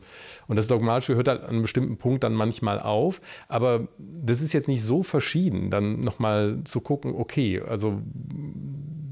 Und 0.47 0.55
das 0.55 0.67
Dogmatische 0.67 1.15
hört 1.15 1.27
halt 1.27 1.41
an 1.43 1.49
einem 1.49 1.61
bestimmten 1.63 1.97
Punkt 1.97 2.23
dann 2.23 2.33
manchmal 2.33 2.79
auf, 2.79 3.21
aber 3.47 3.87
das 3.97 4.41
ist 4.41 4.53
jetzt 4.53 4.67
nicht 4.67 4.83
so 4.83 5.03
verschieden, 5.03 5.69
dann 5.69 5.99
nochmal 5.99 6.59
zu 6.63 6.79
gucken, 6.79 7.13
okay, 7.15 7.61
also 7.61 8.01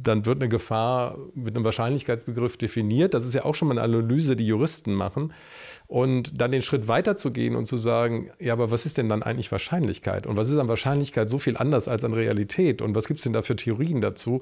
dann 0.05 0.25
wird 0.25 0.41
eine 0.41 0.49
Gefahr 0.49 1.17
mit 1.33 1.55
einem 1.55 1.65
Wahrscheinlichkeitsbegriff 1.65 2.57
definiert. 2.57 3.13
Das 3.13 3.25
ist 3.25 3.33
ja 3.33 3.43
auch 3.43 3.55
schon 3.55 3.67
mal 3.67 3.77
eine 3.77 3.81
Analyse, 3.81 4.35
die 4.35 4.47
Juristen 4.47 4.93
machen. 4.93 5.33
Und 5.87 6.41
dann 6.41 6.51
den 6.51 6.61
Schritt 6.61 6.87
weiter 6.87 7.15
zu 7.15 7.31
gehen 7.31 7.55
und 7.55 7.67
zu 7.67 7.77
sagen, 7.77 8.31
ja, 8.39 8.53
aber 8.53 8.71
was 8.71 8.85
ist 8.85 8.97
denn 8.97 9.07
dann 9.07 9.21
eigentlich 9.21 9.51
Wahrscheinlichkeit? 9.51 10.25
Und 10.25 10.35
was 10.35 10.49
ist 10.49 10.57
an 10.57 10.67
Wahrscheinlichkeit 10.67 11.29
so 11.29 11.37
viel 11.37 11.57
anders 11.57 11.87
als 11.87 12.03
an 12.03 12.13
Realität? 12.13 12.81
Und 12.81 12.95
was 12.95 13.07
gibt 13.07 13.19
es 13.19 13.23
denn 13.23 13.33
da 13.33 13.43
für 13.43 13.55
Theorien 13.55 14.01
dazu? 14.01 14.41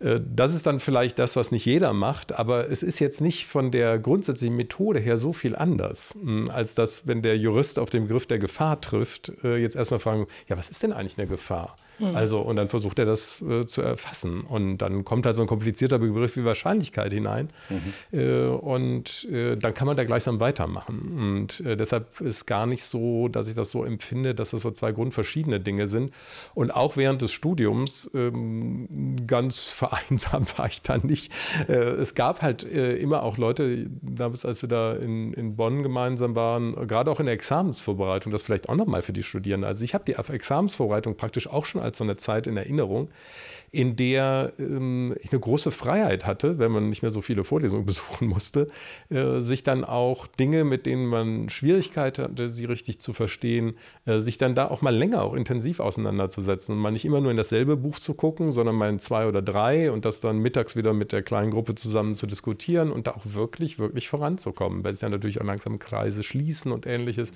Äh, 0.00 0.20
das 0.24 0.54
ist 0.54 0.66
dann 0.66 0.78
vielleicht 0.78 1.18
das, 1.18 1.36
was 1.36 1.50
nicht 1.52 1.64
jeder 1.64 1.92
macht, 1.92 2.38
aber 2.38 2.70
es 2.70 2.82
ist 2.82 2.98
jetzt 2.98 3.20
nicht 3.20 3.46
von 3.46 3.70
der 3.70 3.98
grundsätzlichen 3.98 4.56
Methode 4.56 5.00
her 5.00 5.16
so 5.16 5.32
viel 5.32 5.56
anders, 5.56 6.14
hm, 6.20 6.50
als 6.50 6.74
dass, 6.74 7.06
wenn 7.06 7.22
der 7.22 7.38
Jurist 7.38 7.78
auf 7.78 7.90
den 7.90 8.04
Begriff 8.04 8.26
der 8.26 8.38
Gefahr 8.38 8.80
trifft, 8.80 9.32
äh, 9.42 9.56
jetzt 9.56 9.76
erstmal 9.76 10.00
fragen, 10.00 10.26
ja, 10.48 10.56
was 10.56 10.70
ist 10.70 10.82
denn 10.82 10.92
eigentlich 10.92 11.18
eine 11.18 11.26
Gefahr? 11.26 11.76
Mhm. 11.98 12.16
Also, 12.16 12.40
und 12.40 12.56
dann 12.56 12.68
versucht 12.68 12.98
er 12.98 13.04
das 13.04 13.42
äh, 13.42 13.64
zu 13.64 13.82
erfassen. 13.82 14.42
Und 14.42 14.78
dann 14.78 15.04
kommt 15.04 15.26
halt 15.26 15.36
so 15.36 15.42
ein 15.42 15.48
komplizierter 15.48 15.98
Begriff 15.98 16.36
wie 16.36 16.44
Wahrscheinlichkeit 16.44 17.12
hinein. 17.12 17.50
Mhm. 17.70 18.18
Äh, 18.18 18.46
und 18.46 19.24
äh, 19.30 19.56
dann 19.56 19.74
kann 19.74 19.86
man 19.86 19.96
da 19.96 20.04
gleichsam 20.04 20.40
weitermachen. 20.40 21.12
Und 21.18 21.60
äh, 21.60 21.76
deshalb 21.76 22.20
ist 22.20 22.46
gar 22.46 22.66
nicht 22.66 22.84
so, 22.84 23.28
dass 23.28 23.48
ich 23.48 23.54
das 23.54 23.70
so 23.70 23.84
empfinde, 23.84 24.34
dass 24.34 24.50
das 24.50 24.62
so 24.62 24.70
zwei 24.70 24.92
grundverschiedene 24.92 25.60
Dinge 25.60 25.86
sind. 25.86 26.12
Und 26.54 26.74
auch 26.74 26.96
während 26.96 27.22
des 27.22 27.32
Studiums 27.32 28.10
ähm, 28.14 29.16
ganz 29.26 29.68
vereinsam 29.70 30.46
war 30.56 30.66
ich 30.66 30.82
da 30.82 30.98
nicht. 30.98 31.32
Äh, 31.68 31.74
es 31.74 32.14
gab 32.14 32.42
halt 32.42 32.64
äh, 32.64 32.96
immer 32.96 33.22
auch 33.22 33.38
Leute, 33.38 33.86
damals, 34.02 34.44
als 34.44 34.62
wir 34.62 34.68
da 34.68 34.94
in, 34.94 35.32
in 35.32 35.56
Bonn 35.56 35.82
gemeinsam 35.82 36.34
waren, 36.34 36.74
gerade 36.86 37.10
auch 37.10 37.20
in 37.20 37.26
der 37.26 37.34
Examensvorbereitung, 37.34 38.32
das 38.32 38.42
vielleicht 38.42 38.68
auch 38.68 38.76
nochmal 38.76 39.02
für 39.02 39.12
die 39.12 39.22
Studierenden. 39.22 39.66
Also 39.66 39.84
ich 39.84 39.94
habe 39.94 40.04
die 40.04 40.14
Examensvorbereitung 40.14 41.16
praktisch 41.16 41.48
auch 41.48 41.64
schon 41.64 41.80
als 41.84 41.98
so 41.98 42.04
eine 42.04 42.16
Zeit 42.16 42.46
in 42.46 42.56
Erinnerung, 42.56 43.08
in 43.74 43.96
der 43.96 44.52
ähm, 44.58 45.14
ich 45.20 45.32
eine 45.32 45.40
große 45.40 45.72
Freiheit 45.72 46.26
hatte, 46.26 46.60
wenn 46.60 46.70
man 46.70 46.88
nicht 46.88 47.02
mehr 47.02 47.10
so 47.10 47.22
viele 47.22 47.42
Vorlesungen 47.42 47.84
besuchen 47.86 48.28
musste, 48.28 48.68
äh, 49.10 49.40
sich 49.40 49.64
dann 49.64 49.84
auch 49.84 50.28
Dinge, 50.28 50.62
mit 50.62 50.86
denen 50.86 51.06
man 51.06 51.48
Schwierigkeiten 51.48 52.22
hatte, 52.22 52.48
sie 52.48 52.66
richtig 52.66 53.00
zu 53.00 53.12
verstehen, 53.12 53.76
äh, 54.06 54.20
sich 54.20 54.38
dann 54.38 54.54
da 54.54 54.68
auch 54.68 54.80
mal 54.80 54.94
länger, 54.94 55.22
auch 55.22 55.34
intensiv 55.34 55.80
auseinanderzusetzen 55.80 56.76
und 56.76 56.80
mal 56.80 56.92
nicht 56.92 57.04
immer 57.04 57.20
nur 57.20 57.32
in 57.32 57.36
dasselbe 57.36 57.76
Buch 57.76 57.98
zu 57.98 58.14
gucken, 58.14 58.52
sondern 58.52 58.76
mal 58.76 58.90
in 58.90 59.00
zwei 59.00 59.26
oder 59.26 59.42
drei 59.42 59.90
und 59.90 60.04
das 60.04 60.20
dann 60.20 60.38
mittags 60.38 60.76
wieder 60.76 60.92
mit 60.92 61.10
der 61.10 61.24
kleinen 61.24 61.50
Gruppe 61.50 61.74
zusammen 61.74 62.14
zu 62.14 62.28
diskutieren 62.28 62.92
und 62.92 63.08
da 63.08 63.12
auch 63.12 63.24
wirklich, 63.24 63.80
wirklich 63.80 64.08
voranzukommen, 64.08 64.84
weil 64.84 64.92
sich 64.92 65.02
ja 65.02 65.08
natürlich 65.08 65.40
auch 65.40 65.46
langsam 65.46 65.80
Kreise 65.80 66.22
schließen 66.22 66.70
und 66.70 66.86
ähnliches. 66.86 67.32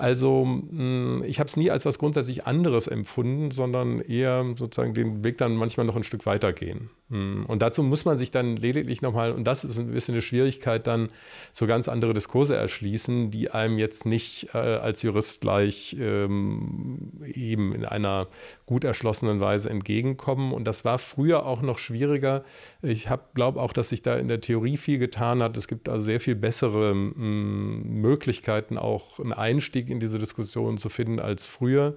Also 0.00 0.44
hm, 0.44 1.22
ich 1.26 1.38
habe 1.38 1.48
es 1.48 1.56
nie 1.58 1.70
als 1.70 1.84
was 1.84 1.98
grundsätzlich 1.98 2.46
anderes 2.46 2.86
empfunden, 2.86 3.50
sondern 3.50 4.00
eher 4.00 4.44
sozusagen 4.56 4.94
den 4.94 5.24
Weg 5.24 5.36
dann 5.38 5.56
manchmal 5.56 5.84
noch 5.84 5.96
ein 5.96 6.04
Stück 6.04 6.24
weitergehen. 6.24 6.88
Hm, 7.10 7.44
und 7.46 7.60
dazu 7.60 7.82
muss 7.82 8.04
man 8.04 8.16
sich 8.16 8.30
dann 8.30 8.56
lediglich 8.56 9.02
nochmal, 9.02 9.32
und 9.32 9.44
das 9.44 9.64
ist 9.64 9.78
ein 9.78 9.88
bisschen 9.88 10.14
eine 10.14 10.22
Schwierigkeit, 10.22 10.86
dann 10.86 11.08
so 11.52 11.66
ganz 11.66 11.88
andere 11.88 12.14
Diskurse 12.14 12.54
erschließen, 12.54 13.30
die 13.30 13.50
einem 13.50 13.78
jetzt 13.78 14.06
nicht 14.06 14.54
äh, 14.54 14.58
als 14.58 15.02
Jurist 15.02 15.40
gleich 15.40 15.96
ähm, 15.98 17.12
eben 17.26 17.74
in 17.74 17.84
einer 17.84 18.28
gut 18.64 18.84
erschlossenen 18.84 19.40
Weise 19.40 19.70
entgegenkommen. 19.70 20.52
Und 20.52 20.64
das 20.64 20.84
war 20.84 20.98
früher 20.98 21.44
auch 21.46 21.62
noch 21.62 21.78
schwieriger. 21.78 22.44
Ich 22.80 23.08
glaube 23.34 23.60
auch, 23.60 23.72
dass 23.72 23.88
sich 23.88 24.02
da 24.02 24.16
in 24.16 24.28
der 24.28 24.40
Theorie 24.40 24.76
viel 24.76 24.98
getan 24.98 25.42
hat. 25.42 25.56
Es 25.56 25.66
gibt 25.66 25.88
also 25.88 26.04
sehr 26.04 26.20
viel 26.20 26.36
bessere 26.36 26.90
hm, 26.90 27.82
Möglichkeiten, 28.00 28.78
auch 28.78 29.18
einen 29.18 29.32
Einstieg 29.32 29.90
in 29.90 29.98
diese 29.98 30.20
Diskussion 30.20 30.78
zu 30.78 30.88
finden 30.88 31.18
als 31.18 31.44
früher. 31.44 31.96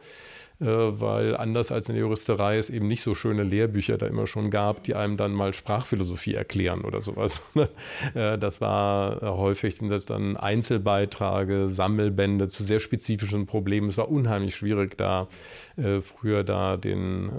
Äh, 0.61 0.65
weil 0.65 1.35
anders 1.35 1.71
als 1.71 1.89
in 1.89 1.95
der 1.95 2.03
Juristerei 2.03 2.57
es 2.57 2.69
eben 2.69 2.87
nicht 2.87 3.01
so 3.01 3.15
schöne 3.15 3.43
Lehrbücher 3.43 3.97
da 3.97 4.05
immer 4.05 4.27
schon 4.27 4.51
gab, 4.51 4.83
die 4.83 4.93
einem 4.93 5.17
dann 5.17 5.33
mal 5.33 5.53
Sprachphilosophie 5.53 6.35
erklären 6.35 6.81
oder 6.81 7.01
sowas. 7.01 7.41
Äh, 8.15 8.37
das 8.37 8.59
war 8.61 9.23
äh, 9.23 9.25
häufig 9.25 9.79
dann 9.79 10.37
Einzelbeiträge, 10.37 11.67
Sammelbände 11.67 12.47
zu 12.47 12.63
sehr 12.63 12.79
spezifischen 12.79 13.45
Problemen. 13.45 13.87
Es 13.87 13.97
war 13.97 14.09
unheimlich 14.09 14.55
schwierig, 14.55 14.97
da 14.97 15.27
früher 15.75 16.43
da 16.43 16.77
den, 16.77 17.31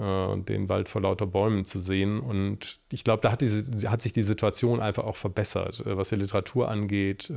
den 0.45 0.67
Wald 0.67 0.89
vor 0.89 1.01
lauter 1.01 1.25
Bäumen 1.25 1.63
zu 1.63 1.79
sehen. 1.79 2.19
Und 2.19 2.79
ich 2.91 3.05
glaube, 3.05 3.21
da 3.21 3.31
hat, 3.31 3.39
diese, 3.39 3.89
hat 3.89 4.01
sich 4.01 4.11
die 4.11 4.23
Situation 4.23 4.81
einfach 4.81 5.05
auch 5.05 5.15
verbessert, 5.15 5.83
was 5.85 6.09
die 6.09 6.17
Literatur 6.17 6.69
angeht 6.69 7.31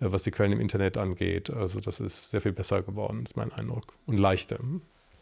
was 0.00 0.22
die 0.22 0.30
Quellen 0.30 0.52
im 0.52 0.60
Internet 0.60 0.96
angeht. 0.96 1.50
Also 1.50 1.80
das 1.80 2.00
ist 2.00 2.30
sehr 2.30 2.40
viel 2.40 2.52
besser 2.52 2.82
geworden, 2.82 3.22
ist 3.22 3.36
mein 3.36 3.52
Eindruck. 3.52 3.94
Und 4.06 4.18
leichter. 4.18 4.58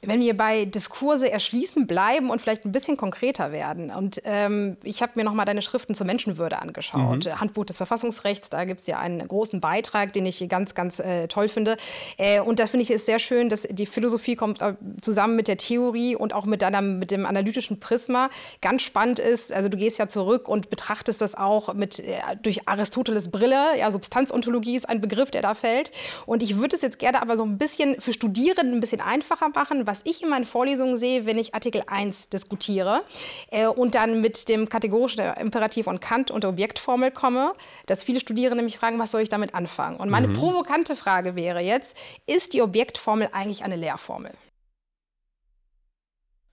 Wenn 0.02 0.20
wir 0.20 0.36
bei 0.36 0.64
Diskurse 0.64 1.30
erschließen 1.30 1.86
bleiben 1.86 2.30
und 2.30 2.40
vielleicht 2.40 2.64
ein 2.64 2.72
bisschen 2.72 2.96
konkreter 2.96 3.50
werden. 3.50 3.90
Und 3.90 4.22
ähm, 4.24 4.76
ich 4.84 5.02
habe 5.02 5.12
mir 5.16 5.24
noch 5.24 5.34
mal 5.34 5.44
deine 5.44 5.62
Schriften 5.62 5.94
zur 5.94 6.06
Menschenwürde 6.06 6.60
angeschaut. 6.60 7.24
Mhm. 7.24 7.40
Handbuch 7.40 7.64
des 7.64 7.78
Verfassungsrechts, 7.78 8.48
da 8.48 8.64
gibt 8.64 8.80
es 8.80 8.86
ja 8.86 8.98
einen 8.98 9.26
großen 9.26 9.60
Beitrag, 9.60 10.12
den 10.12 10.24
ich 10.24 10.46
ganz, 10.48 10.74
ganz 10.74 11.00
äh, 11.00 11.26
toll 11.26 11.48
finde. 11.48 11.76
Äh, 12.16 12.40
und 12.40 12.60
da 12.60 12.66
finde 12.66 12.84
ich 12.84 12.90
es 12.90 13.06
sehr 13.06 13.18
schön, 13.18 13.48
dass 13.48 13.62
die 13.62 13.86
Philosophie 13.86 14.36
kommt 14.36 14.62
äh, 14.62 14.74
zusammen 15.00 15.34
mit 15.34 15.48
der 15.48 15.56
Theorie 15.56 16.14
und 16.14 16.32
auch 16.32 16.44
mit, 16.44 16.62
deiner, 16.62 16.80
mit 16.80 17.10
dem 17.10 17.26
analytischen 17.26 17.80
Prisma. 17.80 18.30
Ganz 18.60 18.82
spannend 18.82 19.18
ist, 19.18 19.52
also 19.52 19.68
du 19.68 19.76
gehst 19.76 19.98
ja 19.98 20.06
zurück 20.06 20.48
und 20.48 20.70
betrachtest 20.70 21.20
das 21.20 21.34
auch 21.34 21.74
mit, 21.74 21.98
äh, 21.98 22.20
durch 22.40 22.68
Aristoteles 22.68 23.32
Brille. 23.32 23.76
Ja, 23.76 23.90
Substanzontologie 23.90 24.76
ist 24.76 24.88
ein 24.88 25.00
Begriff, 25.00 25.32
der 25.32 25.42
da 25.42 25.54
fällt. 25.54 25.90
Und 26.24 26.42
ich 26.44 26.56
würde 26.58 26.76
es 26.76 26.82
jetzt 26.82 27.00
gerne 27.00 27.20
aber 27.20 27.36
so 27.36 27.42
ein 27.42 27.58
bisschen 27.58 28.00
für 28.00 28.12
Studierende 28.12 28.76
ein 28.76 28.80
bisschen 28.80 29.00
einfacher 29.00 29.48
machen 29.48 29.87
was 29.88 30.02
ich 30.04 30.22
in 30.22 30.28
meinen 30.28 30.44
Vorlesungen 30.44 30.98
sehe, 30.98 31.26
wenn 31.26 31.38
ich 31.38 31.54
Artikel 31.54 31.82
1 31.86 32.28
diskutiere 32.28 33.02
äh, 33.50 33.66
und 33.66 33.96
dann 33.96 34.20
mit 34.20 34.48
dem 34.48 34.68
kategorischen 34.68 35.20
Imperativ 35.40 35.86
von 35.86 35.98
Kant 35.98 36.30
und 36.30 36.44
der 36.44 36.50
Objektformel 36.50 37.10
komme, 37.10 37.54
dass 37.86 38.04
viele 38.04 38.20
Studierende 38.20 38.62
mich 38.62 38.78
fragen, 38.78 38.98
was 38.98 39.10
soll 39.10 39.22
ich 39.22 39.30
damit 39.30 39.54
anfangen? 39.54 39.96
Und 39.96 40.10
meine 40.10 40.28
mhm. 40.28 40.34
provokante 40.34 40.94
Frage 40.94 41.34
wäre 41.34 41.60
jetzt, 41.60 41.96
ist 42.26 42.52
die 42.52 42.62
Objektformel 42.62 43.30
eigentlich 43.32 43.64
eine 43.64 43.76
Lehrformel? 43.76 44.32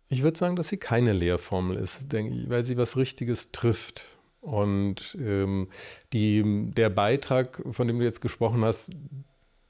Ich 0.09 0.23
würde 0.23 0.37
sagen, 0.37 0.55
dass 0.55 0.69
sie 0.69 0.77
keine 0.77 1.13
Lehrformel 1.13 1.77
ist, 1.77 2.11
denke 2.13 2.35
ich, 2.35 2.49
weil 2.49 2.63
sie 2.63 2.77
was 2.77 2.95
Richtiges 2.95 3.51
trifft. 3.51 4.17
Und 4.39 5.17
ähm, 5.19 5.69
die, 6.13 6.43
der 6.71 6.89
Beitrag, 6.89 7.61
von 7.71 7.87
dem 7.87 7.99
du 7.99 8.05
jetzt 8.05 8.21
gesprochen 8.21 8.63
hast, 8.63 8.91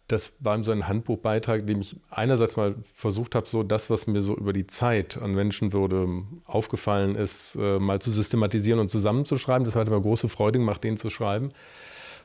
das 0.08 0.34
war 0.40 0.62
so 0.64 0.72
ein 0.72 0.88
Handbuchbeitrag, 0.88 1.62
in 1.62 1.68
dem 1.68 1.82
ich 1.82 1.96
einerseits 2.10 2.58
mal 2.58 2.76
versucht 2.94 3.34
habe, 3.34 3.48
so 3.48 3.64
das, 3.64 3.90
was 3.90 4.06
mir 4.06 4.22
so 4.22 4.36
über 4.36 4.54
die 4.54 4.68
Zeit 4.68 5.18
an 5.18 5.34
Menschenwürde 5.34 6.08
aufgefallen 6.46 7.16
ist, 7.16 7.56
äh, 7.56 7.80
mal 7.80 8.00
zu 8.00 8.12
systematisieren 8.12 8.80
und 8.80 8.90
zusammenzuschreiben. 8.90 9.66
Das 9.66 9.76
hat 9.76 9.90
mir 9.90 10.00
große 10.00 10.30
Freude 10.30 10.60
gemacht, 10.60 10.84
den 10.84 10.96
zu 10.96 11.10
schreiben. 11.10 11.52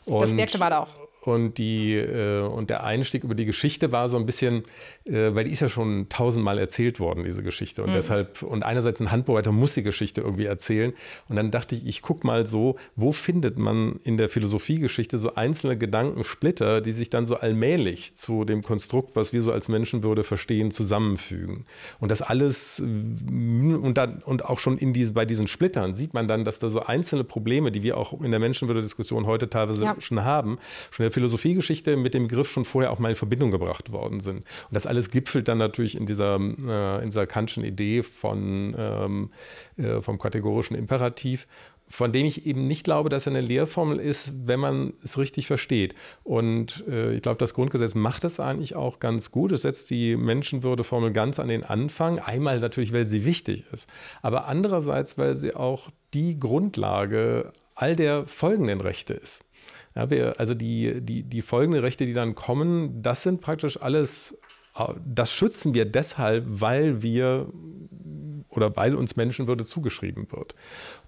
Und 0.05 0.21
das 0.21 0.35
merkte 0.35 0.59
man 0.59 0.73
auch. 0.75 0.89
Und, 1.21 1.59
die, 1.59 1.95
äh, 1.97 2.41
und 2.41 2.71
der 2.71 2.83
Einstieg 2.83 3.25
über 3.25 3.35
die 3.35 3.45
Geschichte 3.45 3.93
war 3.93 4.09
so 4.09 4.17
ein 4.17 4.25
bisschen, 4.25 4.65
äh, 5.05 5.35
weil 5.35 5.45
die 5.45 5.51
ist 5.51 5.61
ja 5.61 5.69
schon 5.69 6.09
tausendmal 6.09 6.59
erzählt 6.59 6.99
worden, 6.99 7.25
diese 7.25 7.43
Geschichte. 7.43 7.83
Und 7.83 7.91
mhm. 7.91 7.95
deshalb, 7.95 8.43
und 8.43 8.65
einerseits 8.65 9.01
ein 9.01 9.11
Handbuchwriter 9.11 9.53
muss 9.53 9.75
die 9.75 9.83
Geschichte 9.83 10.23
irgendwie 10.23 10.47
erzählen. 10.47 10.95
Und 11.29 11.37
dann 11.37 11.51
dachte 11.51 11.75
ich, 11.75 11.87
ich 11.87 12.01
gucke 12.01 12.27
mal 12.27 12.47
so, 12.47 12.77
wo 12.97 13.13
findet 13.13 13.59
man 13.59 14.01
in 14.03 14.17
der 14.17 14.31
Philosophiegeschichte 14.31 15.19
so 15.19 15.35
einzelne 15.35 15.77
Gedankensplitter, 15.77 16.81
die 16.81 16.93
sich 16.93 17.11
dann 17.11 17.27
so 17.27 17.37
allmählich 17.37 18.15
zu 18.15 18.47
dem 18.47 18.63
Konstrukt, 18.63 19.15
was 19.15 19.35
wir 19.35 19.43
so 19.43 19.53
als 19.53 19.69
Menschenwürde 19.69 20.25
verstehen, 20.25 20.71
zusammenfügen. 20.71 21.67
Und 21.99 22.11
das 22.11 22.23
alles, 22.23 22.81
und, 22.81 23.95
dann, 23.95 24.23
und 24.23 24.47
auch 24.47 24.59
schon 24.59 24.79
in 24.79 24.95
diese, 24.95 25.13
bei 25.13 25.27
diesen 25.27 25.49
Splittern 25.49 25.93
sieht 25.93 26.15
man 26.15 26.29
dann, 26.29 26.45
dass 26.45 26.59
da 26.61 26.71
so 26.71 26.81
einzelne 26.81 27.25
Probleme, 27.25 27.71
die 27.71 27.83
wir 27.83 27.99
auch 27.99 28.19
in 28.23 28.31
der 28.31 28.41
Menschenwürde-Diskussion 28.41 29.27
heute 29.27 29.51
teilweise 29.51 29.85
ja. 29.85 29.97
schon 29.99 30.25
haben, 30.25 30.59
schon 30.91 31.10
Philosophiegeschichte 31.11 31.97
mit 31.97 32.15
dem 32.15 32.29
Begriff 32.29 32.49
schon 32.49 32.65
vorher 32.65 32.93
auch 32.93 32.99
mal 32.99 33.11
in 33.11 33.17
Verbindung 33.17 33.51
gebracht 33.51 33.93
worden 33.93 34.21
sind. 34.21 34.39
Und 34.39 34.73
das 34.73 34.87
alles 34.87 35.11
gipfelt 35.11 35.49
dann 35.49 35.59
natürlich 35.59 35.97
in 35.97 36.07
dieser, 36.07 36.37
äh, 36.37 37.03
in 37.03 37.11
dieser 37.11 37.27
Kantschen 37.27 37.65
Idee 37.65 38.03
von, 38.03 38.75
ähm, 38.79 39.31
äh, 39.77 40.01
vom 40.01 40.19
kategorischen 40.19 40.77
Imperativ 40.77 41.47
von 41.91 42.13
dem 42.13 42.25
ich 42.25 42.47
eben 42.47 42.69
nicht 42.69 42.85
glaube, 42.85 43.09
dass 43.09 43.27
er 43.27 43.33
eine 43.33 43.41
Lehrformel 43.41 43.99
ist, 43.99 44.33
wenn 44.47 44.61
man 44.61 44.93
es 45.03 45.19
richtig 45.19 45.49
versteht. 45.49 45.97
Und 46.23 46.85
äh, 46.87 47.15
ich 47.15 47.23
glaube, 47.23 47.39
das 47.39 47.53
Grundgesetz 47.53 47.97
macht 47.97 48.23
es 48.23 48.39
eigentlich 48.39 48.77
auch 48.77 49.01
ganz 49.01 49.33
gut. 49.33 49.51
Es 49.51 49.63
setzt 49.63 49.91
die 49.91 50.17
Menschenwürdeformel 50.17 51.13
ganz 51.13 51.41
an 51.41 51.49
den 51.49 51.65
Anfang. 51.65 52.21
Einmal 52.21 52.61
natürlich, 52.61 52.93
weil 52.93 53.07
sie 53.07 53.25
wichtig 53.25 53.65
ist, 53.73 53.91
aber 54.23 54.47
andererseits, 54.47 55.19
weil 55.19 55.35
sie 55.35 55.55
auch 55.55 55.91
die 56.15 56.39
Grundlage 56.39 57.53
all 57.75 57.97
der 57.97 58.25
folgenden 58.25 58.81
Rechte 58.81 59.15
ist. 59.15 59.45
Ja, 59.95 60.11
wir, 60.11 60.39
also 60.39 60.55
die, 60.55 61.01
die, 61.01 61.23
die 61.23 61.43
folgenden 61.43 61.83
Rechte, 61.83 62.07
die 62.07 62.13
dann 62.13 62.35
kommen, 62.35 63.03
das 63.03 63.23
sind 63.23 63.41
praktisch 63.41 63.81
alles, 63.81 64.39
das 65.05 65.33
schützen 65.33 65.75
wir 65.75 65.85
deshalb, 65.85 66.45
weil 66.47 67.03
wir 67.03 67.49
oder 68.51 68.75
weil 68.77 68.95
uns 68.95 69.17
Menschenwürde 69.17 69.65
zugeschrieben 69.65 70.31
wird. 70.31 70.55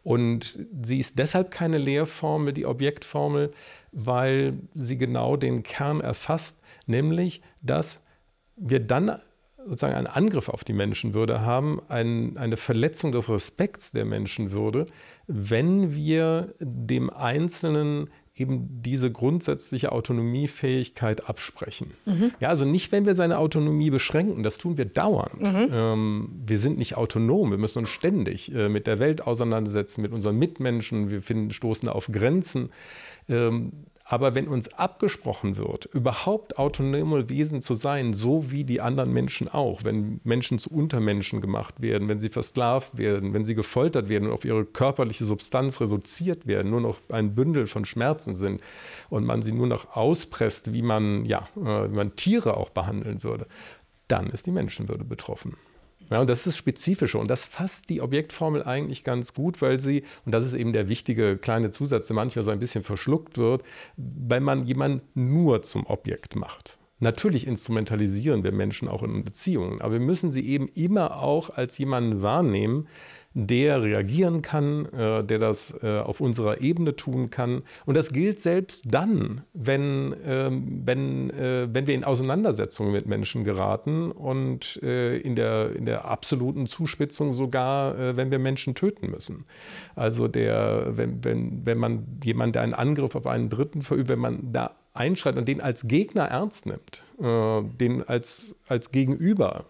Und 0.03 0.59
sie 0.83 0.99
ist 0.99 1.19
deshalb 1.19 1.51
keine 1.51 1.79
Lehrformel, 1.79 2.53
die 2.53 2.67
Objektformel, 2.67 3.51
weil 3.93 4.59
sie 4.75 4.97
genau 4.97 5.37
den 5.37 5.63
Kern 5.63 6.01
erfasst, 6.01 6.59
nämlich, 6.87 7.43
dass 7.61 8.03
wir 8.57 8.81
dann 8.81 9.19
sozusagen 9.65 9.95
einen 9.95 10.07
Angriff 10.09 10.49
auf 10.49 10.65
die 10.65 10.73
Menschenwürde 10.73 11.43
haben, 11.43 11.81
ein, 11.89 12.37
eine 12.37 12.57
Verletzung 12.57 13.13
des 13.13 13.29
Respekts 13.29 13.93
der 13.93 14.05
Menschenwürde, 14.05 14.87
wenn 15.27 15.95
wir 15.95 16.53
dem 16.59 17.11
Einzelnen 17.11 18.11
eben 18.35 18.83
diese 18.83 19.13
grundsätzliche 19.13 19.93
Autonomiefähigkeit 19.93 21.29
absprechen. 21.29 21.93
Mhm. 22.07 22.33
Ja, 22.41 22.49
also 22.49 22.65
nicht, 22.65 22.91
wenn 22.91 23.05
wir 23.05 23.15
seine 23.15 23.39
Autonomie 23.39 23.91
beschränken, 23.91 24.43
das 24.43 24.57
tun 24.57 24.79
wir 24.79 24.87
dauernd. 24.87 25.43
Mhm. 25.43 25.69
Ähm, 25.71 26.43
wir 26.47 26.59
sind 26.59 26.79
nicht 26.79 26.97
autonom, 26.97 27.51
wir 27.51 27.59
müssen 27.59 27.81
uns 27.81 27.91
ständig 27.91 28.55
äh, 28.55 28.71
mit 28.71 28.87
der 28.87 28.99
Welt 28.99 29.27
auseinandersetzen, 29.27 30.01
mit 30.01 30.13
unseren 30.13 30.39
Mitmenschen, 30.39 31.11
wir 31.11 31.23
finden, 31.23 31.51
stoßen 31.51 31.89
auf 31.91 32.07
Grenzen. 32.11 32.71
Ähm, 33.29 33.73
aber 34.05 34.35
wenn 34.35 34.49
uns 34.49 34.73
abgesprochen 34.75 35.57
wird, 35.57 35.87
überhaupt 35.87 36.59
autonome 36.59 37.29
Wesen 37.29 37.63
zu 37.63 37.75
sein, 37.75 38.13
so 38.13 38.51
wie 38.51 38.65
die 38.65 38.81
anderen 38.81 39.13
Menschen 39.13 39.49
auch, 39.49 39.85
wenn 39.85 40.21
Menschen 40.25 40.59
zu 40.59 40.71
Untermenschen 40.71 41.41
gemacht 41.41 41.81
werden, 41.81 42.09
wenn 42.09 42.19
sie 42.19 42.29
versklavt 42.29 42.99
werden, 42.99 43.33
wenn 43.33 43.45
sie 43.45 43.55
gefoltert 43.55 44.09
werden 44.09 44.29
und 44.29 44.35
auf 44.35 44.45
ihre 44.45 44.65
körperliche 44.65 45.25
Substanz 45.25 45.81
reduziert 45.81 46.47
werden, 46.47 46.71
nur 46.71 46.81
noch 46.81 46.99
ein 47.09 47.35
Bündel 47.35 47.67
von 47.67 47.85
Schmerzen 47.85 48.35
sind 48.35 48.61
und 49.09 49.25
man 49.25 49.43
sie 49.43 49.53
nur 49.53 49.67
noch 49.67 49.97
auspresst, 49.97 50.73
wie 50.73 50.83
man, 50.83 51.25
ja, 51.25 51.49
äh, 51.57 51.91
wie 51.91 51.97
man 51.97 52.17
Tiere 52.17 52.57
auch 52.57 52.71
behandeln 52.71 53.23
würde, 53.23 53.47
dann 54.09 54.29
ist 54.31 54.47
die 54.47 54.53
Menschenwürde 54.53 55.05
betroffen. 55.05 55.57
Ja, 56.13 56.21
und 56.21 56.29
das 56.29 56.41
ist 56.41 56.47
das 56.49 56.57
Spezifische 56.59 57.17
und 57.17 57.31
das 57.31 57.47
fasst 57.47 57.89
die 57.89 58.03
Objektformel 58.03 58.63
eigentlich 58.63 59.03
ganz 59.03 59.33
gut, 59.33 59.63
weil 59.63 59.81
sie, 59.81 60.03
und 60.27 60.33
das 60.33 60.45
ist 60.45 60.53
eben 60.53 60.73
der 60.73 60.91
wichtige 60.91 61.39
kleine 61.39 61.71
Zusatz, 61.71 62.07
der 62.07 62.17
manchmal 62.17 62.43
so 62.45 62.51
ein 62.51 62.59
bisschen 62.59 62.85
verschluckt 62.85 63.39
wird, 63.39 63.63
weil 63.97 64.41
man 64.41 64.65
jemanden 64.65 65.01
nur 65.15 65.63
zum 65.63 65.87
Objekt 65.87 66.37
macht. 66.37 66.79
Natürlich 66.99 67.47
instrumentalisieren 67.47 68.45
wir 68.45 68.53
Menschen 68.53 68.89
auch 68.89 69.03
in 69.03 69.25
Beziehungen, 69.25 69.81
aber 69.81 69.95
wir 69.95 70.01
müssen 70.01 70.31
sie 70.31 70.47
eben 70.47 70.69
immer 70.69 71.21
auch 71.23 71.49
als 71.49 71.79
jemanden 71.79 72.21
wahrnehmen, 72.21 72.89
der 73.35 73.83
reagieren 73.83 74.43
kann, 74.43 74.87
äh, 74.87 75.25
der 75.25 75.39
das 75.39 75.75
äh, 75.83 75.99
auf 75.99 76.21
unserer 76.21 76.61
Ebene 76.61 76.97
tun 76.97 77.31
kann. 77.31 77.63
Und 77.87 77.97
das 77.97 78.13
gilt 78.13 78.41
selbst 78.41 78.87
dann, 78.91 79.43
wenn, 79.55 80.15
ähm, 80.25 80.83
wenn, 80.85 81.31
äh, 81.31 81.69
wenn 81.73 81.87
wir 81.87 81.95
in 81.95 82.05
Auseinandersetzungen 82.05 82.93
mit 82.93 83.07
Menschen 83.07 83.45
geraten 83.45 84.11
und 84.11 84.77
in, 84.77 85.35
der, 85.35 85.75
in 85.77 85.85
der 85.87 86.05
absoluten 86.05 86.67
Zuspitzung 86.67 87.33
sogar, 87.33 88.17
wenn 88.17 88.31
wir 88.31 88.39
Menschen 88.39 88.75
töten 88.75 89.11
müssen. 89.11 89.45
Also 89.95 90.29
der, 90.29 90.97
wenn, 90.97 91.25
wenn, 91.25 91.67
wenn 91.67 91.79
man 91.79 92.07
jemanden, 92.23 92.53
der 92.53 92.63
einen 92.63 92.75
Angriff 92.75 93.15
auf 93.15 93.27
einen 93.27 93.49
Dritten 93.49 93.83
verübt, 93.83 94.09
wenn 94.09 94.19
man 94.19 94.53
da 94.53 94.73
einschreitet 94.95 95.39
und 95.39 95.49
den 95.49 95.61
als 95.61 95.89
Gegner 95.89 96.25
ernst 96.25 96.67
nimmt, 96.67 97.03
den 97.19 98.03
als, 98.07 98.57
als 98.69 98.91
Gegenüber 98.91 99.67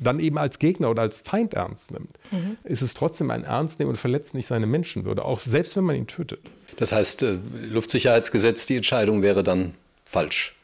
dann 0.00 0.18
eben 0.18 0.38
als 0.38 0.58
Gegner 0.58 0.90
oder 0.90 1.02
als 1.02 1.18
Feind 1.18 1.54
ernst 1.54 1.90
nimmt, 1.92 2.18
mhm. 2.30 2.56
ist 2.64 2.82
es 2.82 2.94
trotzdem 2.94 3.30
ein 3.30 3.44
Ernstnehmen 3.44 3.90
und 3.90 3.96
verletzt 3.96 4.34
nicht 4.34 4.46
seine 4.46 4.66
Menschenwürde, 4.66 5.24
auch 5.24 5.40
selbst 5.40 5.76
wenn 5.76 5.84
man 5.84 5.94
ihn 5.94 6.06
tötet. 6.06 6.40
Das 6.76 6.92
heißt, 6.92 7.22
äh, 7.22 7.38
Luftsicherheitsgesetz, 7.68 8.66
die 8.66 8.76
Entscheidung 8.76 9.22
wäre 9.22 9.42
dann 9.42 9.74
falsch. 10.04 10.56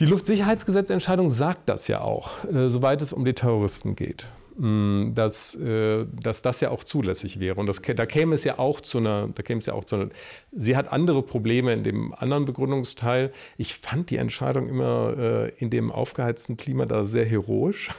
Die 0.00 0.06
Luftsicherheitsgesetzentscheidung 0.06 1.30
sagt 1.30 1.68
das 1.68 1.86
ja 1.86 2.00
auch, 2.00 2.44
äh, 2.44 2.68
soweit 2.68 3.00
es 3.02 3.12
um 3.12 3.24
die 3.24 3.34
Terroristen 3.34 3.94
geht. 3.96 4.26
Dass, 4.62 5.54
äh, 5.54 6.04
dass 6.12 6.42
das 6.42 6.60
ja 6.60 6.70
auch 6.70 6.84
zulässig 6.84 7.40
wäre. 7.40 7.58
Und 7.58 7.66
das, 7.66 7.80
da 7.80 8.04
käme 8.04 8.34
es 8.34 8.44
ja 8.44 8.58
auch 8.58 8.82
zu 8.82 8.98
einer, 8.98 9.28
da 9.34 9.42
käme 9.42 9.60
es 9.60 9.66
ja 9.66 9.72
auch 9.72 9.84
zu 9.84 9.96
einer, 9.96 10.08
sie 10.52 10.76
hat 10.76 10.92
andere 10.92 11.22
Probleme 11.22 11.72
in 11.72 11.82
dem 11.82 12.12
anderen 12.12 12.44
Begründungsteil. 12.44 13.32
Ich 13.56 13.74
fand 13.74 14.10
die 14.10 14.18
Entscheidung 14.18 14.68
immer 14.68 15.14
äh, 15.16 15.48
in 15.56 15.70
dem 15.70 15.90
aufgeheizten 15.90 16.58
Klima 16.58 16.84
da 16.84 17.04
sehr 17.04 17.24
heroisch 17.24 17.90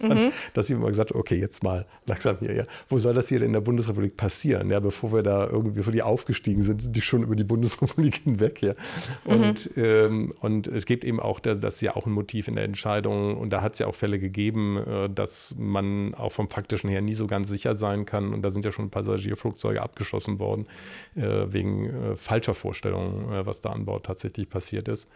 mhm. 0.00 0.32
dass 0.52 0.70
ich 0.70 0.76
immer 0.76 0.88
gesagt 0.88 1.10
habe, 1.10 1.18
okay, 1.18 1.36
jetzt 1.36 1.62
mal 1.62 1.86
langsam 2.06 2.36
hier, 2.40 2.54
ja. 2.54 2.64
Wo 2.88 2.98
soll 2.98 3.14
das 3.14 3.28
hier 3.28 3.38
denn 3.38 3.48
in 3.48 3.52
der 3.52 3.60
Bundesrepublik 3.60 4.16
passieren? 4.16 4.70
Ja, 4.70 4.80
bevor 4.80 5.12
wir 5.12 5.22
da 5.22 5.46
irgendwie, 5.46 5.76
bevor 5.76 5.92
die 5.92 6.02
aufgestiegen 6.02 6.62
sind, 6.62 6.82
sind 6.82 6.96
die 6.96 7.02
schon 7.02 7.22
über 7.22 7.36
die 7.36 7.44
Bundesrepublik 7.44 8.16
hinweg 8.24 8.58
hier. 8.58 8.76
Und, 9.24 9.76
mhm. 9.76 9.84
ähm, 9.84 10.34
und 10.40 10.68
es 10.68 10.86
gibt 10.86 11.04
eben 11.04 11.20
auch, 11.20 11.40
das, 11.40 11.60
das 11.60 11.76
ist 11.76 11.80
ja 11.80 11.96
auch 11.96 12.06
ein 12.06 12.12
Motiv 12.12 12.48
in 12.48 12.56
der 12.56 12.64
Entscheidung, 12.64 13.36
und 13.36 13.50
da 13.50 13.62
hat 13.62 13.74
es 13.74 13.78
ja 13.78 13.86
auch 13.86 13.94
Fälle 13.94 14.18
gegeben, 14.18 14.78
äh, 14.78 15.10
dass 15.10 15.54
man 15.58 16.14
auch 16.14 16.32
vom 16.32 16.48
Faktischen 16.48 16.90
her 16.90 17.00
nie 17.00 17.14
so 17.14 17.26
ganz 17.26 17.48
sicher 17.48 17.74
sein 17.74 18.04
kann. 18.04 18.32
Und 18.32 18.42
da 18.42 18.50
sind 18.50 18.64
ja 18.64 18.72
schon 18.72 18.90
Passagierflugzeuge 18.90 19.82
abgeschossen 19.82 20.38
worden, 20.38 20.66
äh, 21.16 21.22
wegen 21.46 21.86
äh, 21.86 22.16
falscher 22.16 22.54
Vorstellungen, 22.54 23.46
was 23.46 23.60
da 23.60 23.70
an 23.70 23.84
Bord 23.84 24.06
tatsächlich 24.06 24.48
passiert 24.48 24.88
ist. 24.88 25.08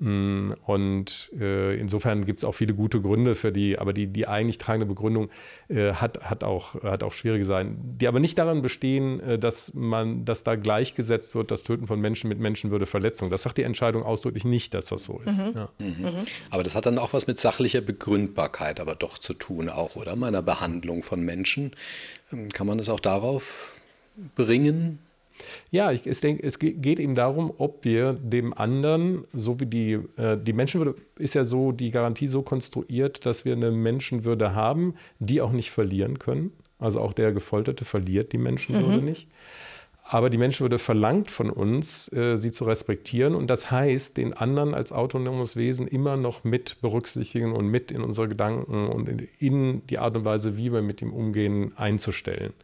Mm, 0.00 0.52
und 0.64 1.30
äh, 1.38 1.78
insofern 1.78 2.24
gibt 2.24 2.40
es 2.40 2.44
auch 2.44 2.54
viele 2.54 2.72
gute 2.72 3.02
Gründe 3.02 3.34
für 3.34 3.52
die, 3.52 3.78
aber 3.78 3.92
die, 3.92 4.06
die 4.06 4.26
eigentlich 4.26 4.56
tragende 4.56 4.86
Begründung 4.86 5.28
äh, 5.68 5.92
hat, 5.92 6.22
hat, 6.22 6.42
auch, 6.42 6.82
hat 6.82 7.02
auch 7.02 7.12
schwierige 7.12 7.44
sein, 7.44 7.76
die 8.00 8.08
aber 8.08 8.18
nicht 8.18 8.38
daran 8.38 8.62
bestehen, 8.62 9.20
äh, 9.20 9.38
dass 9.38 9.74
man, 9.74 10.24
dass 10.24 10.42
da 10.42 10.56
gleichgesetzt 10.56 11.34
wird, 11.34 11.50
das 11.50 11.64
Töten 11.64 11.86
von 11.86 12.00
Menschen 12.00 12.28
mit 12.28 12.38
Menschenwürde 12.38 12.86
Verletzung. 12.86 13.28
Das 13.28 13.42
sagt 13.42 13.58
die 13.58 13.62
Entscheidung 13.62 14.02
ausdrücklich 14.02 14.46
nicht, 14.46 14.72
dass 14.72 14.86
das 14.86 15.04
so 15.04 15.20
ist. 15.26 15.38
Mhm. 15.38 15.52
Ja. 15.54 15.68
Mhm. 15.78 16.22
Aber 16.48 16.62
das 16.62 16.74
hat 16.74 16.86
dann 16.86 16.96
auch 16.96 17.12
was 17.12 17.26
mit 17.26 17.38
sachlicher 17.38 17.82
Begründbarkeit 17.82 18.80
aber 18.80 18.94
doch 18.94 19.18
zu 19.18 19.34
tun, 19.34 19.68
auch, 19.68 19.96
oder? 19.96 20.16
Meiner 20.16 20.40
Behandlung 20.40 21.02
von 21.02 21.20
Menschen. 21.20 21.72
Ähm, 22.32 22.48
kann 22.48 22.66
man 22.66 22.78
es 22.78 22.88
auch 22.88 23.00
darauf 23.00 23.74
bringen? 24.34 24.98
Ja, 25.70 25.92
ich, 25.92 26.06
ich 26.06 26.20
denke, 26.20 26.42
es 26.46 26.58
geht 26.58 27.00
eben 27.00 27.14
darum, 27.14 27.52
ob 27.58 27.84
wir 27.84 28.14
dem 28.14 28.52
anderen, 28.54 29.24
so 29.32 29.60
wie 29.60 29.66
die, 29.66 29.92
äh, 30.16 30.36
die 30.36 30.52
Menschenwürde 30.52 30.94
ist 31.16 31.34
ja 31.34 31.44
so, 31.44 31.72
die 31.72 31.90
Garantie 31.90 32.28
so 32.28 32.42
konstruiert, 32.42 33.26
dass 33.26 33.44
wir 33.44 33.54
eine 33.54 33.70
Menschenwürde 33.70 34.54
haben, 34.54 34.94
die 35.18 35.40
auch 35.40 35.52
nicht 35.52 35.70
verlieren 35.70 36.18
können. 36.18 36.52
Also 36.78 37.00
auch 37.00 37.12
der 37.12 37.32
Gefolterte 37.32 37.84
verliert 37.84 38.32
die 38.32 38.38
Menschenwürde 38.38 38.98
mhm. 38.98 39.04
nicht. 39.04 39.28
Aber 40.02 40.28
die 40.28 40.38
Menschenwürde 40.38 40.78
verlangt 40.78 41.30
von 41.30 41.50
uns, 41.50 42.12
äh, 42.12 42.36
sie 42.36 42.50
zu 42.50 42.64
respektieren. 42.64 43.36
Und 43.36 43.48
das 43.48 43.70
heißt, 43.70 44.16
den 44.16 44.32
anderen 44.32 44.74
als 44.74 44.90
autonomes 44.90 45.54
Wesen 45.54 45.86
immer 45.86 46.16
noch 46.16 46.42
mit 46.42 46.80
berücksichtigen 46.80 47.52
und 47.52 47.68
mit 47.68 47.92
in 47.92 48.02
unsere 48.02 48.26
Gedanken 48.26 48.88
und 48.88 49.08
in, 49.08 49.28
in 49.38 49.86
die 49.86 49.98
Art 49.98 50.16
und 50.16 50.24
Weise, 50.24 50.56
wie 50.56 50.72
wir 50.72 50.82
mit 50.82 51.00
ihm 51.00 51.12
umgehen, 51.12 51.72
einzustellen 51.76 52.54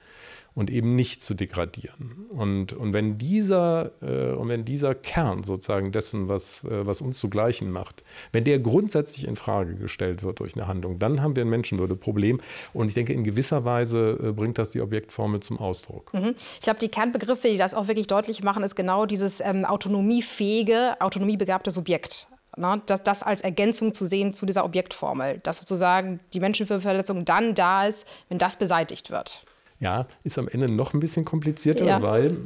und 0.56 0.70
eben 0.70 0.96
nicht 0.96 1.22
zu 1.22 1.34
degradieren. 1.34 2.26
Und, 2.30 2.72
und, 2.72 2.94
wenn, 2.94 3.18
dieser, 3.18 3.92
äh, 4.00 4.32
und 4.32 4.48
wenn 4.48 4.64
dieser 4.64 4.94
Kern 4.94 5.44
sozusagen 5.44 5.92
dessen, 5.92 6.28
was, 6.28 6.64
äh, 6.64 6.86
was 6.86 7.02
uns 7.02 7.18
zu 7.18 7.28
gleichen 7.28 7.70
macht, 7.70 8.04
wenn 8.32 8.42
der 8.44 8.58
grundsätzlich 8.58 9.28
in 9.28 9.36
Frage 9.36 9.76
gestellt 9.76 10.22
wird 10.22 10.40
durch 10.40 10.56
eine 10.56 10.66
Handlung, 10.66 10.98
dann 10.98 11.20
haben 11.20 11.36
wir 11.36 11.44
ein 11.44 11.50
Menschenwürdeproblem. 11.50 12.40
Und 12.72 12.88
ich 12.88 12.94
denke, 12.94 13.12
in 13.12 13.22
gewisser 13.22 13.66
Weise 13.66 14.18
äh, 14.20 14.32
bringt 14.32 14.56
das 14.56 14.70
die 14.70 14.80
Objektformel 14.80 15.40
zum 15.40 15.60
Ausdruck. 15.60 16.14
Mhm. 16.14 16.34
Ich 16.38 16.60
glaube, 16.60 16.80
die 16.80 16.88
Kernbegriffe, 16.88 17.48
die 17.48 17.58
das 17.58 17.74
auch 17.74 17.86
wirklich 17.86 18.06
deutlich 18.06 18.42
machen, 18.42 18.64
ist 18.64 18.74
genau 18.74 19.04
dieses 19.04 19.40
ähm, 19.40 19.66
autonomiefähige, 19.66 20.98
autonomiebegabte 21.00 21.70
Subjekt. 21.70 22.28
Na, 22.56 22.76
ne? 22.76 22.82
das, 22.86 23.02
das, 23.02 23.22
als 23.22 23.42
Ergänzung 23.42 23.92
zu 23.92 24.06
sehen 24.06 24.32
zu 24.32 24.46
dieser 24.46 24.64
Objektformel, 24.64 25.40
dass 25.42 25.58
sozusagen 25.58 26.20
die 26.32 26.40
Menschenverletzung 26.40 27.26
dann 27.26 27.54
da 27.54 27.86
ist, 27.86 28.06
wenn 28.30 28.38
das 28.38 28.56
beseitigt 28.56 29.10
wird. 29.10 29.44
Ja, 29.78 30.06
ist 30.24 30.38
am 30.38 30.48
Ende 30.48 30.68
noch 30.68 30.94
ein 30.94 31.00
bisschen 31.00 31.24
komplizierter, 31.24 31.84
ja. 31.84 32.02
weil 32.02 32.36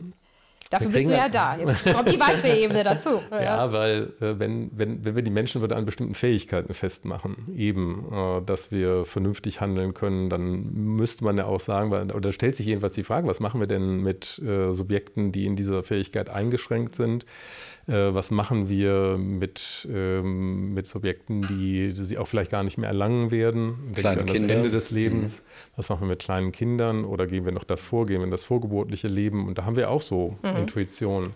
Dafür 0.71 0.91
bist 0.91 1.09
du 1.09 1.13
ja 1.13 1.29
da. 1.29 1.57
Jetzt 1.57 1.93
kommt 1.93 2.13
die 2.13 2.21
weitere 2.21 2.61
Ebene 2.63 2.85
dazu. 2.85 3.21
Ja, 3.33 3.73
weil 3.73 4.13
äh, 4.21 4.39
wenn, 4.39 4.71
wenn, 4.73 5.05
wenn 5.05 5.17
wir 5.17 5.23
die 5.23 5.33
Menschenwürde 5.33 5.75
an 5.75 5.85
bestimmten 5.85 6.15
Fähigkeiten 6.15 6.75
festmachen, 6.75 7.49
eben, 7.57 8.07
äh, 8.13 8.41
dass 8.43 8.71
wir 8.71 9.05
vernünftig 9.05 9.61
handeln 9.61 9.95
können, 9.95 10.31
dann 10.31 10.73
müsste 10.73 11.25
man 11.25 11.37
ja 11.37 11.47
auch 11.47 11.59
sagen, 11.59 11.91
weil, 11.91 12.13
oder 12.13 12.31
stellt 12.31 12.55
sich 12.55 12.67
jedenfalls 12.67 12.95
die 12.95 13.03
Frage, 13.03 13.27
was 13.27 13.41
machen 13.41 13.59
wir 13.59 13.67
denn 13.67 14.01
mit 14.01 14.39
äh, 14.39 14.71
Subjekten, 14.71 15.33
die 15.33 15.45
in 15.45 15.57
dieser 15.57 15.83
Fähigkeit 15.83 16.31
eingeschränkt 16.31 16.95
sind? 16.95 17.27
Äh, 17.91 18.15
was 18.15 18.31
machen 18.31 18.69
wir 18.69 19.19
mit, 19.19 19.89
ähm, 19.93 20.75
mit 20.75 20.87
Subjekten, 20.87 21.43
die, 21.49 21.93
die 21.93 22.05
sie 22.05 22.19
auch 22.19 22.27
vielleicht 22.27 22.51
gar 22.51 22.63
nicht 22.63 22.79
mehr 22.79 22.89
erlangen 22.89 23.31
werden? 23.31 23.93
Denken 23.97 24.21
an 24.21 24.27
das 24.27 24.43
Ende 24.43 24.71
des 24.71 24.91
Lebens. 24.93 25.41
Mhm. 25.41 25.73
Was 25.77 25.89
machen 25.89 26.03
wir 26.03 26.09
mit 26.09 26.21
kleinen 26.21 26.53
Kindern? 26.53 27.05
Oder 27.05 27.27
gehen 27.27 27.45
wir 27.45 27.53
noch 27.53 27.65
davor, 27.65 28.07
gehen 28.07 28.21
wir 28.21 28.25
in 28.25 28.31
das 28.31 28.45
vorgeburtliche 28.45 29.09
Leben? 29.09 29.49
Und 29.49 29.59
da 29.59 29.65
haben 29.65 29.77
wir 29.77 29.91
auch 29.91 30.03
so 30.03 30.39
mhm. 30.43 30.57
Intuitionen. 30.57 31.31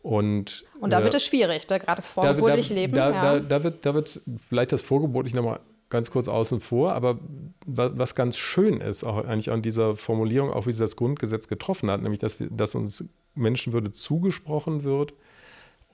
Und, 0.00 0.64
und 0.80 0.92
da 0.92 1.00
äh, 1.00 1.04
wird 1.04 1.14
es 1.14 1.24
schwierig, 1.24 1.68
ne? 1.68 1.78
gerade 1.78 1.96
das 1.96 2.08
vorgeburtliche 2.08 2.74
Leben. 2.74 2.94
Da, 2.94 3.10
ja. 3.10 3.22
da, 3.22 3.40
da, 3.40 3.64
wird, 3.64 3.86
da 3.86 3.94
wird 3.94 4.20
vielleicht 4.48 4.72
das 4.72 4.80
vorgeburtliche 4.80 5.36
nochmal 5.36 5.60
ganz 5.90 6.10
kurz 6.10 6.28
außen 6.28 6.60
vor, 6.60 6.92
aber 6.94 7.18
was 7.66 8.14
ganz 8.14 8.36
schön 8.36 8.80
ist, 8.80 9.04
auch 9.04 9.24
eigentlich 9.24 9.50
an 9.50 9.62
dieser 9.62 9.96
Formulierung, 9.96 10.50
auch 10.50 10.66
wie 10.66 10.72
sie 10.72 10.80
das 10.80 10.96
Grundgesetz 10.96 11.46
getroffen 11.46 11.90
hat, 11.90 12.02
nämlich, 12.02 12.18
dass, 12.18 12.40
wir, 12.40 12.48
dass 12.50 12.74
uns 12.74 13.04
Menschenwürde 13.34 13.92
zugesprochen 13.92 14.82
wird, 14.82 15.14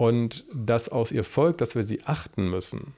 und 0.01 0.47
das 0.55 0.89
aus 0.89 1.13
ihr 1.13 1.25
folgt, 1.25 1.61
dass 1.61 1.75
wir 1.75 1.83
sie 1.83 2.07
achten 2.07 2.49
müssen, 2.49 2.95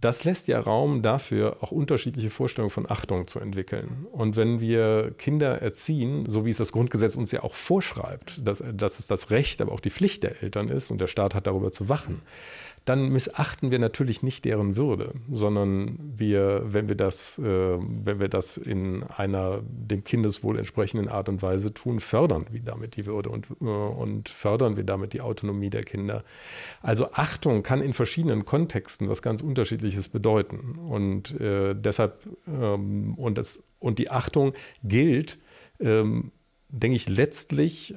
das 0.00 0.22
lässt 0.22 0.46
ja 0.46 0.60
Raum 0.60 1.02
dafür, 1.02 1.56
auch 1.60 1.72
unterschiedliche 1.72 2.30
Vorstellungen 2.30 2.70
von 2.70 2.88
Achtung 2.88 3.26
zu 3.26 3.40
entwickeln. 3.40 4.06
Und 4.12 4.36
wenn 4.36 4.60
wir 4.60 5.12
Kinder 5.18 5.60
erziehen, 5.60 6.26
so 6.28 6.44
wie 6.44 6.50
es 6.50 6.58
das 6.58 6.70
Grundgesetz 6.70 7.16
uns 7.16 7.32
ja 7.32 7.42
auch 7.42 7.56
vorschreibt, 7.56 8.46
dass, 8.46 8.62
dass 8.72 9.00
es 9.00 9.08
das 9.08 9.30
Recht, 9.30 9.60
aber 9.60 9.72
auch 9.72 9.80
die 9.80 9.90
Pflicht 9.90 10.22
der 10.22 10.44
Eltern 10.44 10.68
ist 10.68 10.92
und 10.92 11.00
der 11.00 11.08
Staat 11.08 11.34
hat 11.34 11.48
darüber 11.48 11.72
zu 11.72 11.88
wachen, 11.88 12.22
dann 12.84 13.10
missachten 13.10 13.70
wir 13.70 13.78
natürlich 13.78 14.22
nicht 14.22 14.44
deren 14.44 14.76
Würde, 14.76 15.12
sondern 15.30 15.98
wir, 16.16 16.62
wenn 16.64 16.88
wir 16.88 16.96
das, 16.96 17.38
äh, 17.38 17.42
wenn 17.44 18.18
wir 18.18 18.28
das 18.28 18.56
in 18.56 19.04
einer 19.04 19.60
dem 19.62 20.02
Kindeswohl 20.02 20.58
entsprechenden 20.58 21.08
Art 21.08 21.28
und 21.28 21.42
Weise 21.42 21.72
tun, 21.72 22.00
fördern 22.00 22.46
wir 22.50 22.60
damit 22.60 22.96
die 22.96 23.06
Würde 23.06 23.30
und, 23.30 23.46
äh, 23.60 23.64
und 23.64 24.28
fördern 24.28 24.76
wir 24.76 24.84
damit 24.84 25.12
die 25.12 25.20
Autonomie 25.20 25.70
der 25.70 25.84
Kinder. 25.84 26.24
Also 26.82 27.12
Achtung 27.12 27.62
kann 27.62 27.82
in 27.82 27.92
verschiedenen 27.92 28.44
Kontexten 28.44 29.08
was 29.08 29.22
ganz 29.22 29.42
Unterschiedliches 29.42 30.08
bedeuten. 30.08 30.78
Und 30.88 31.40
äh, 31.40 31.74
deshalb, 31.74 32.26
ähm, 32.48 33.14
und, 33.14 33.38
das, 33.38 33.62
und 33.78 34.00
die 34.00 34.10
Achtung 34.10 34.54
gilt, 34.82 35.38
ähm, 35.78 36.32
denke 36.68 36.96
ich, 36.96 37.08
letztlich 37.08 37.94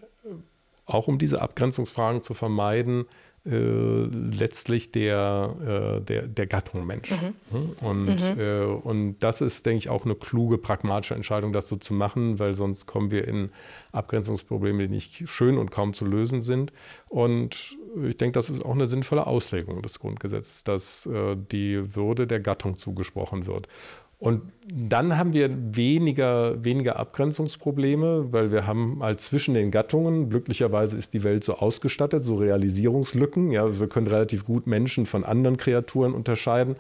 auch 0.86 1.08
um 1.08 1.18
diese 1.18 1.42
Abgrenzungsfragen 1.42 2.22
zu 2.22 2.34
vermeiden, 2.34 3.02
äh, 3.02 3.25
letztlich 3.50 4.92
der, 4.92 5.98
äh, 6.00 6.02
der, 6.02 6.24
der 6.24 6.48
Gattung 6.48 6.86
Mensch. 6.88 7.12
Mhm. 7.12 7.36
Hm? 7.52 7.88
Und, 7.88 8.06
mhm. 8.06 8.40
äh, 8.40 8.64
und 8.64 9.18
das 9.20 9.42
ist, 9.42 9.66
denke 9.66 9.78
ich, 9.78 9.90
auch 9.90 10.06
eine 10.06 10.16
kluge, 10.16 10.58
pragmatische 10.58 11.14
Entscheidung, 11.14 11.54
das 11.54 11.68
so 11.68 11.76
zu 11.76 11.94
machen, 11.94 12.40
weil 12.40 12.56
sonst 12.56 12.88
kommen 12.88 13.12
wir 13.12 13.28
in 13.28 13.52
Abgrenzungsprobleme, 13.92 14.88
die 14.88 14.94
nicht 14.96 15.30
schön 15.30 15.58
und 15.58 15.70
kaum 15.70 15.94
zu 15.94 16.06
lösen 16.06 16.42
sind. 16.42 16.74
Und 17.08 17.78
ich 18.04 18.18
denke, 18.18 18.34
das 18.34 18.50
ist 18.50 18.66
auch 18.66 18.74
eine 18.74 18.88
sinnvolle 18.88 19.28
Auslegung 19.28 19.82
des 19.82 20.00
Grundgesetzes, 20.00 20.64
dass 20.64 21.06
äh, 21.06 21.36
die 21.52 21.96
Würde 21.96 22.28
der 22.28 22.40
Gattung 22.40 22.78
zugesprochen 22.78 23.48
wird. 23.48 23.68
Und 24.18 24.44
dann 24.74 25.18
haben 25.18 25.34
wir 25.34 25.50
weniger, 25.76 26.64
weniger 26.64 26.98
Abgrenzungsprobleme, 26.98 28.32
weil 28.32 28.50
wir 28.50 28.66
haben 28.66 29.04
halt 29.04 29.20
zwischen 29.20 29.54
den 29.54 29.72
Gattungen, 29.72 30.30
glücklicherweise 30.30 30.98
ist 30.98 31.14
die 31.14 31.24
Welt 31.24 31.44
so 31.44 31.56
ausgestattet, 31.56 32.24
so 32.24 32.36
Realisierungslücken. 32.36 33.52
Ja, 33.52 33.78
wir 33.78 33.88
können 33.88 34.08
relativ 34.08 34.46
gut 34.46 34.68
Menschen 34.68 35.06
von 35.06 35.26
anderen 35.26 35.58
Kreaturen 35.58 36.14
unterscheiden. 36.14 36.78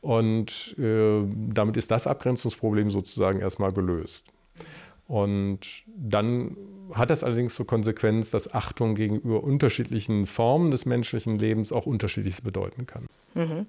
Und 0.00 0.76
äh, 0.78 1.22
damit 1.52 1.76
ist 1.76 1.90
das 1.90 2.06
Abgrenzungsproblem 2.06 2.90
sozusagen 2.90 3.40
erstmal 3.40 3.72
gelöst. 3.72 4.32
Und 5.08 5.60
dann 5.86 6.56
hat 6.94 7.10
das 7.10 7.22
allerdings 7.22 7.54
zur 7.54 7.66
Konsequenz, 7.66 8.30
dass 8.30 8.52
Achtung 8.52 8.94
gegenüber 8.94 9.42
unterschiedlichen 9.44 10.26
Formen 10.26 10.70
des 10.70 10.84
menschlichen 10.84 11.38
Lebens 11.38 11.72
auch 11.72 11.86
unterschiedliches 11.86 12.40
bedeuten 12.40 12.86
kann. 12.86 13.06
Mhm. 13.34 13.66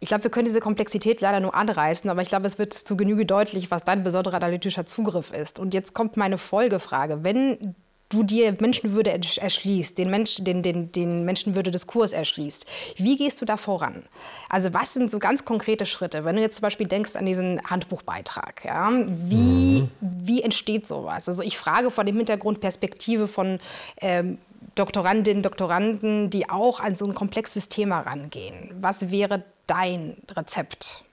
Ich 0.00 0.08
glaube, 0.08 0.24
wir 0.24 0.30
können 0.30 0.46
diese 0.46 0.60
Komplexität 0.60 1.20
leider 1.20 1.40
nur 1.40 1.54
anreißen, 1.54 2.10
aber 2.10 2.22
ich 2.22 2.28
glaube, 2.28 2.46
es 2.46 2.58
wird 2.58 2.74
zu 2.74 2.96
Genüge 2.96 3.24
deutlich, 3.24 3.70
was 3.70 3.84
dein 3.84 4.02
besonderer 4.02 4.36
analytischer 4.36 4.84
Zugriff 4.84 5.32
ist. 5.32 5.58
Und 5.58 5.72
jetzt 5.74 5.94
kommt 5.94 6.16
meine 6.16 6.38
Folgefrage. 6.38 7.22
Wenn 7.22 7.74
du 8.08 8.22
dir 8.22 8.56
Menschenwürde 8.60 9.10
erschließt, 9.10 9.98
den, 9.98 10.10
Mensch, 10.10 10.36
den, 10.38 10.62
den, 10.62 10.92
den 10.92 11.24
Menschenwürde-Diskurs 11.24 12.12
erschließt. 12.12 12.66
Wie 12.96 13.16
gehst 13.16 13.40
du 13.40 13.44
da 13.44 13.56
voran? 13.56 14.04
Also 14.48 14.72
was 14.74 14.92
sind 14.92 15.10
so 15.10 15.18
ganz 15.18 15.44
konkrete 15.44 15.86
Schritte? 15.86 16.24
Wenn 16.24 16.36
du 16.36 16.42
jetzt 16.42 16.56
zum 16.56 16.62
Beispiel 16.62 16.86
denkst 16.86 17.16
an 17.16 17.26
diesen 17.26 17.60
Handbuchbeitrag, 17.62 18.64
ja, 18.64 18.90
wie, 19.06 19.82
mhm. 19.82 19.90
wie 20.00 20.42
entsteht 20.42 20.86
sowas? 20.86 21.28
Also 21.28 21.42
ich 21.42 21.58
frage 21.58 21.90
vor 21.90 22.04
dem 22.04 22.16
Hintergrund 22.16 22.60
Perspektive 22.60 23.26
von 23.26 23.58
ähm, 24.00 24.38
Doktorandinnen, 24.74 25.42
Doktoranden, 25.42 26.30
die 26.30 26.48
auch 26.50 26.80
an 26.80 26.96
so 26.96 27.06
ein 27.06 27.14
komplexes 27.14 27.68
Thema 27.68 28.00
rangehen. 28.00 28.70
Was 28.80 29.10
wäre 29.10 29.44
dein 29.66 30.16
Rezept? 30.30 31.04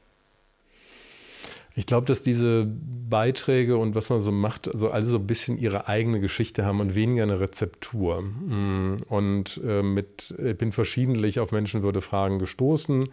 Ich 1.74 1.86
glaube, 1.86 2.06
dass 2.06 2.22
diese 2.22 2.68
Beiträge 2.68 3.78
und 3.78 3.96
was 3.96 4.10
man 4.10 4.20
so 4.20 4.32
macht, 4.32 4.68
also 4.68 4.90
alle 4.90 5.06
so 5.06 5.18
ein 5.18 5.28
bisschen 5.28 5.58
ihre 5.58 5.88
eigene 5.88 6.20
Geschichte 6.20 6.66
haben 6.66 6.82
und 6.82 6.96
weniger 6.96 7.24
eine 7.24 7.40
Rezeptur. 7.40 8.22
Mm, 8.22 8.98
und 9.08 9.62
äh, 9.64 9.82
mit, 9.82 10.34
ich 10.38 10.58
bin 10.58 10.72
verschiedentlich 10.72 11.40
auf 11.40 11.52
Menschenwürde-Fragen 11.52 12.40
gestoßen, 12.40 13.06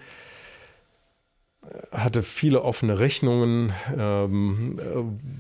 hatte 1.93 2.23
viele 2.23 2.63
offene 2.63 2.99
Rechnungen, 2.99 3.73
ähm, 3.97 4.81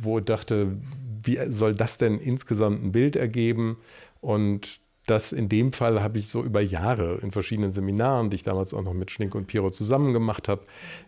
wo 0.00 0.18
ich 0.18 0.24
dachte, 0.24 0.76
wie 1.22 1.38
soll 1.48 1.74
das 1.74 1.98
denn 1.98 2.18
insgesamt 2.18 2.84
ein 2.84 2.92
Bild 2.92 3.16
ergeben? 3.16 3.78
Und 4.20 4.80
das 5.10 5.32
in 5.32 5.48
dem 5.48 5.72
Fall 5.72 6.02
habe 6.02 6.18
ich 6.18 6.28
so 6.28 6.42
über 6.42 6.60
Jahre 6.60 7.18
in 7.22 7.30
verschiedenen 7.30 7.70
Seminaren, 7.70 8.30
die 8.30 8.36
ich 8.36 8.42
damals 8.42 8.74
auch 8.74 8.82
noch 8.82 8.92
mit 8.92 9.10
Schlink 9.10 9.34
und 9.34 9.46
Piro 9.46 9.70
zusammen 9.70 10.12
gemacht 10.12 10.48
habe, 10.48 10.62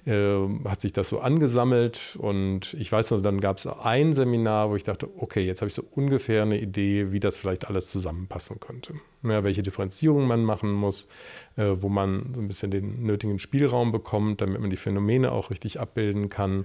äh, 0.07 0.69
hat 0.69 0.81
sich 0.81 0.93
das 0.93 1.09
so 1.09 1.21
angesammelt. 1.21 2.17
Und 2.19 2.75
ich 2.75 2.91
weiß 2.91 3.11
noch, 3.11 3.21
dann 3.21 3.41
gab 3.41 3.59
es 3.59 3.67
ein 3.67 4.13
Seminar, 4.13 4.71
wo 4.71 4.77
ich 4.77 4.85
dachte, 4.85 5.09
okay, 5.19 5.43
jetzt 5.45 5.61
habe 5.61 5.69
ich 5.69 5.75
so 5.75 5.85
ungefähr 5.95 6.43
eine 6.43 6.61
Idee, 6.61 7.13
wie 7.13 7.21
das 7.21 7.39
vielleicht 7.39 7.69
alles 7.69 7.91
zusammenpassen 7.91 8.59
könnte. 8.61 8.95
Ja, 9.23 9.45
welche 9.45 9.63
Differenzierung 9.63 10.27
man 10.27 10.43
machen 10.43 10.73
muss, 10.73 11.09
äh, 11.57 11.71
wo 11.75 11.89
man 11.89 12.33
so 12.35 12.41
ein 12.41 12.49
bisschen 12.49 12.71
den 12.71 13.03
nötigen 13.03 13.39
Spielraum 13.39 13.93
bekommt, 13.93 14.41
damit 14.41 14.61
man 14.61 14.71
die 14.71 14.77
Phänomene 14.77 15.33
auch 15.33 15.51
richtig 15.51 15.79
abbilden 15.79 16.29
kann. 16.29 16.65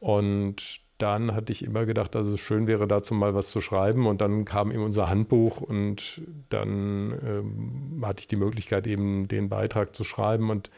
Und 0.00 0.80
dann 1.02 1.34
hatte 1.34 1.52
ich 1.52 1.64
immer 1.64 1.84
gedacht, 1.84 2.14
dass 2.14 2.28
es 2.28 2.38
schön 2.38 2.68
wäre, 2.68 2.86
dazu 2.86 3.12
mal 3.12 3.34
was 3.34 3.50
zu 3.50 3.60
schreiben. 3.60 4.06
Und 4.06 4.20
dann 4.20 4.44
kam 4.44 4.70
eben 4.70 4.84
unser 4.84 5.08
Handbuch 5.08 5.60
und 5.60 6.22
dann 6.48 7.18
ähm, 7.26 8.06
hatte 8.06 8.20
ich 8.20 8.28
die 8.28 8.36
Möglichkeit, 8.36 8.86
eben 8.86 9.26
den 9.26 9.48
Beitrag 9.48 9.96
zu 9.96 10.04
schreiben. 10.04 10.48
Und 10.50 10.70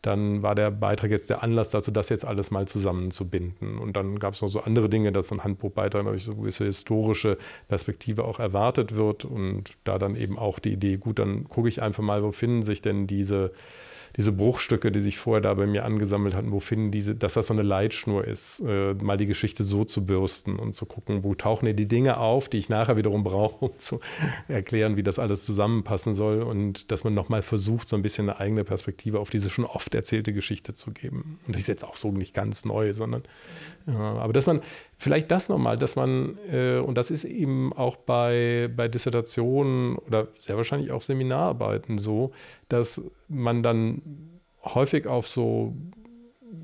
dann 0.00 0.42
war 0.42 0.54
der 0.54 0.70
Beitrag 0.70 1.10
jetzt 1.10 1.30
der 1.30 1.42
Anlass 1.42 1.70
dazu, 1.70 1.90
das 1.90 2.10
jetzt 2.10 2.24
alles 2.24 2.52
mal 2.52 2.68
zusammenzubinden. 2.68 3.78
Und 3.78 3.96
dann 3.96 4.20
gab 4.20 4.34
es 4.34 4.42
noch 4.42 4.48
so 4.48 4.60
andere 4.60 4.88
Dinge, 4.88 5.10
dass 5.10 5.28
so 5.28 5.34
ein 5.34 5.42
Handbuchbeitrag 5.42 6.04
natürlich 6.04 6.24
so 6.24 6.32
eine 6.32 6.40
gewisse 6.42 6.64
historische 6.64 7.36
Perspektive 7.66 8.24
auch 8.24 8.38
erwartet 8.38 8.94
wird. 8.94 9.24
Und 9.24 9.72
da 9.82 9.98
dann 9.98 10.14
eben 10.14 10.38
auch 10.38 10.60
die 10.60 10.72
Idee, 10.72 10.96
gut, 10.96 11.18
dann 11.18 11.48
gucke 11.48 11.68
ich 11.68 11.82
einfach 11.82 12.04
mal, 12.04 12.22
wo 12.22 12.30
finden 12.30 12.62
sich 12.62 12.82
denn 12.82 13.08
diese 13.08 13.50
diese 14.16 14.32
Bruchstücke, 14.32 14.90
die 14.90 15.00
sich 15.00 15.18
vorher 15.18 15.40
da 15.40 15.54
bei 15.54 15.66
mir 15.66 15.84
angesammelt 15.84 16.34
hatten, 16.34 16.52
wo 16.52 16.60
finden 16.60 16.90
diese, 16.90 17.14
dass 17.14 17.34
das 17.34 17.46
so 17.46 17.54
eine 17.54 17.62
Leitschnur 17.62 18.26
ist, 18.26 18.62
äh, 18.66 18.94
mal 18.94 19.16
die 19.16 19.26
Geschichte 19.26 19.64
so 19.64 19.84
zu 19.84 20.04
bürsten 20.04 20.56
und 20.56 20.74
zu 20.74 20.86
gucken, 20.86 21.24
wo 21.24 21.34
tauchen 21.34 21.66
denn 21.66 21.76
die 21.76 21.88
Dinge 21.88 22.18
auf, 22.18 22.48
die 22.48 22.58
ich 22.58 22.68
nachher 22.68 22.96
wiederum 22.96 23.24
brauche, 23.24 23.64
um 23.64 23.78
zu 23.78 24.00
erklären, 24.48 24.96
wie 24.96 25.02
das 25.02 25.18
alles 25.18 25.44
zusammenpassen 25.44 26.12
soll 26.12 26.42
und 26.42 26.90
dass 26.90 27.04
man 27.04 27.14
nochmal 27.14 27.42
versucht, 27.42 27.88
so 27.88 27.96
ein 27.96 28.02
bisschen 28.02 28.28
eine 28.28 28.38
eigene 28.38 28.64
Perspektive 28.64 29.20
auf 29.20 29.30
diese 29.30 29.50
schon 29.50 29.64
oft 29.64 29.94
erzählte 29.94 30.32
Geschichte 30.32 30.74
zu 30.74 30.92
geben. 30.92 31.38
Und 31.46 31.54
das 31.54 31.62
ist 31.62 31.68
jetzt 31.68 31.84
auch 31.84 31.96
so 31.96 32.12
nicht 32.12 32.34
ganz 32.34 32.64
neu, 32.64 32.92
sondern 32.94 33.22
ja, 33.86 33.94
aber 33.94 34.32
dass 34.32 34.46
man 34.46 34.60
vielleicht 35.02 35.30
das 35.30 35.48
nochmal, 35.48 35.76
dass 35.76 35.96
man, 35.96 36.38
äh, 36.50 36.78
und 36.78 36.96
das 36.96 37.10
ist 37.10 37.24
eben 37.24 37.72
auch 37.72 37.96
bei, 37.96 38.70
bei 38.74 38.86
Dissertationen 38.86 39.96
oder 39.96 40.28
sehr 40.34 40.56
wahrscheinlich 40.56 40.92
auch 40.92 41.02
Seminararbeiten 41.02 41.98
so, 41.98 42.30
dass 42.68 43.02
man 43.28 43.62
dann 43.62 44.00
häufig 44.64 45.08
auf 45.08 45.26
so 45.26 45.74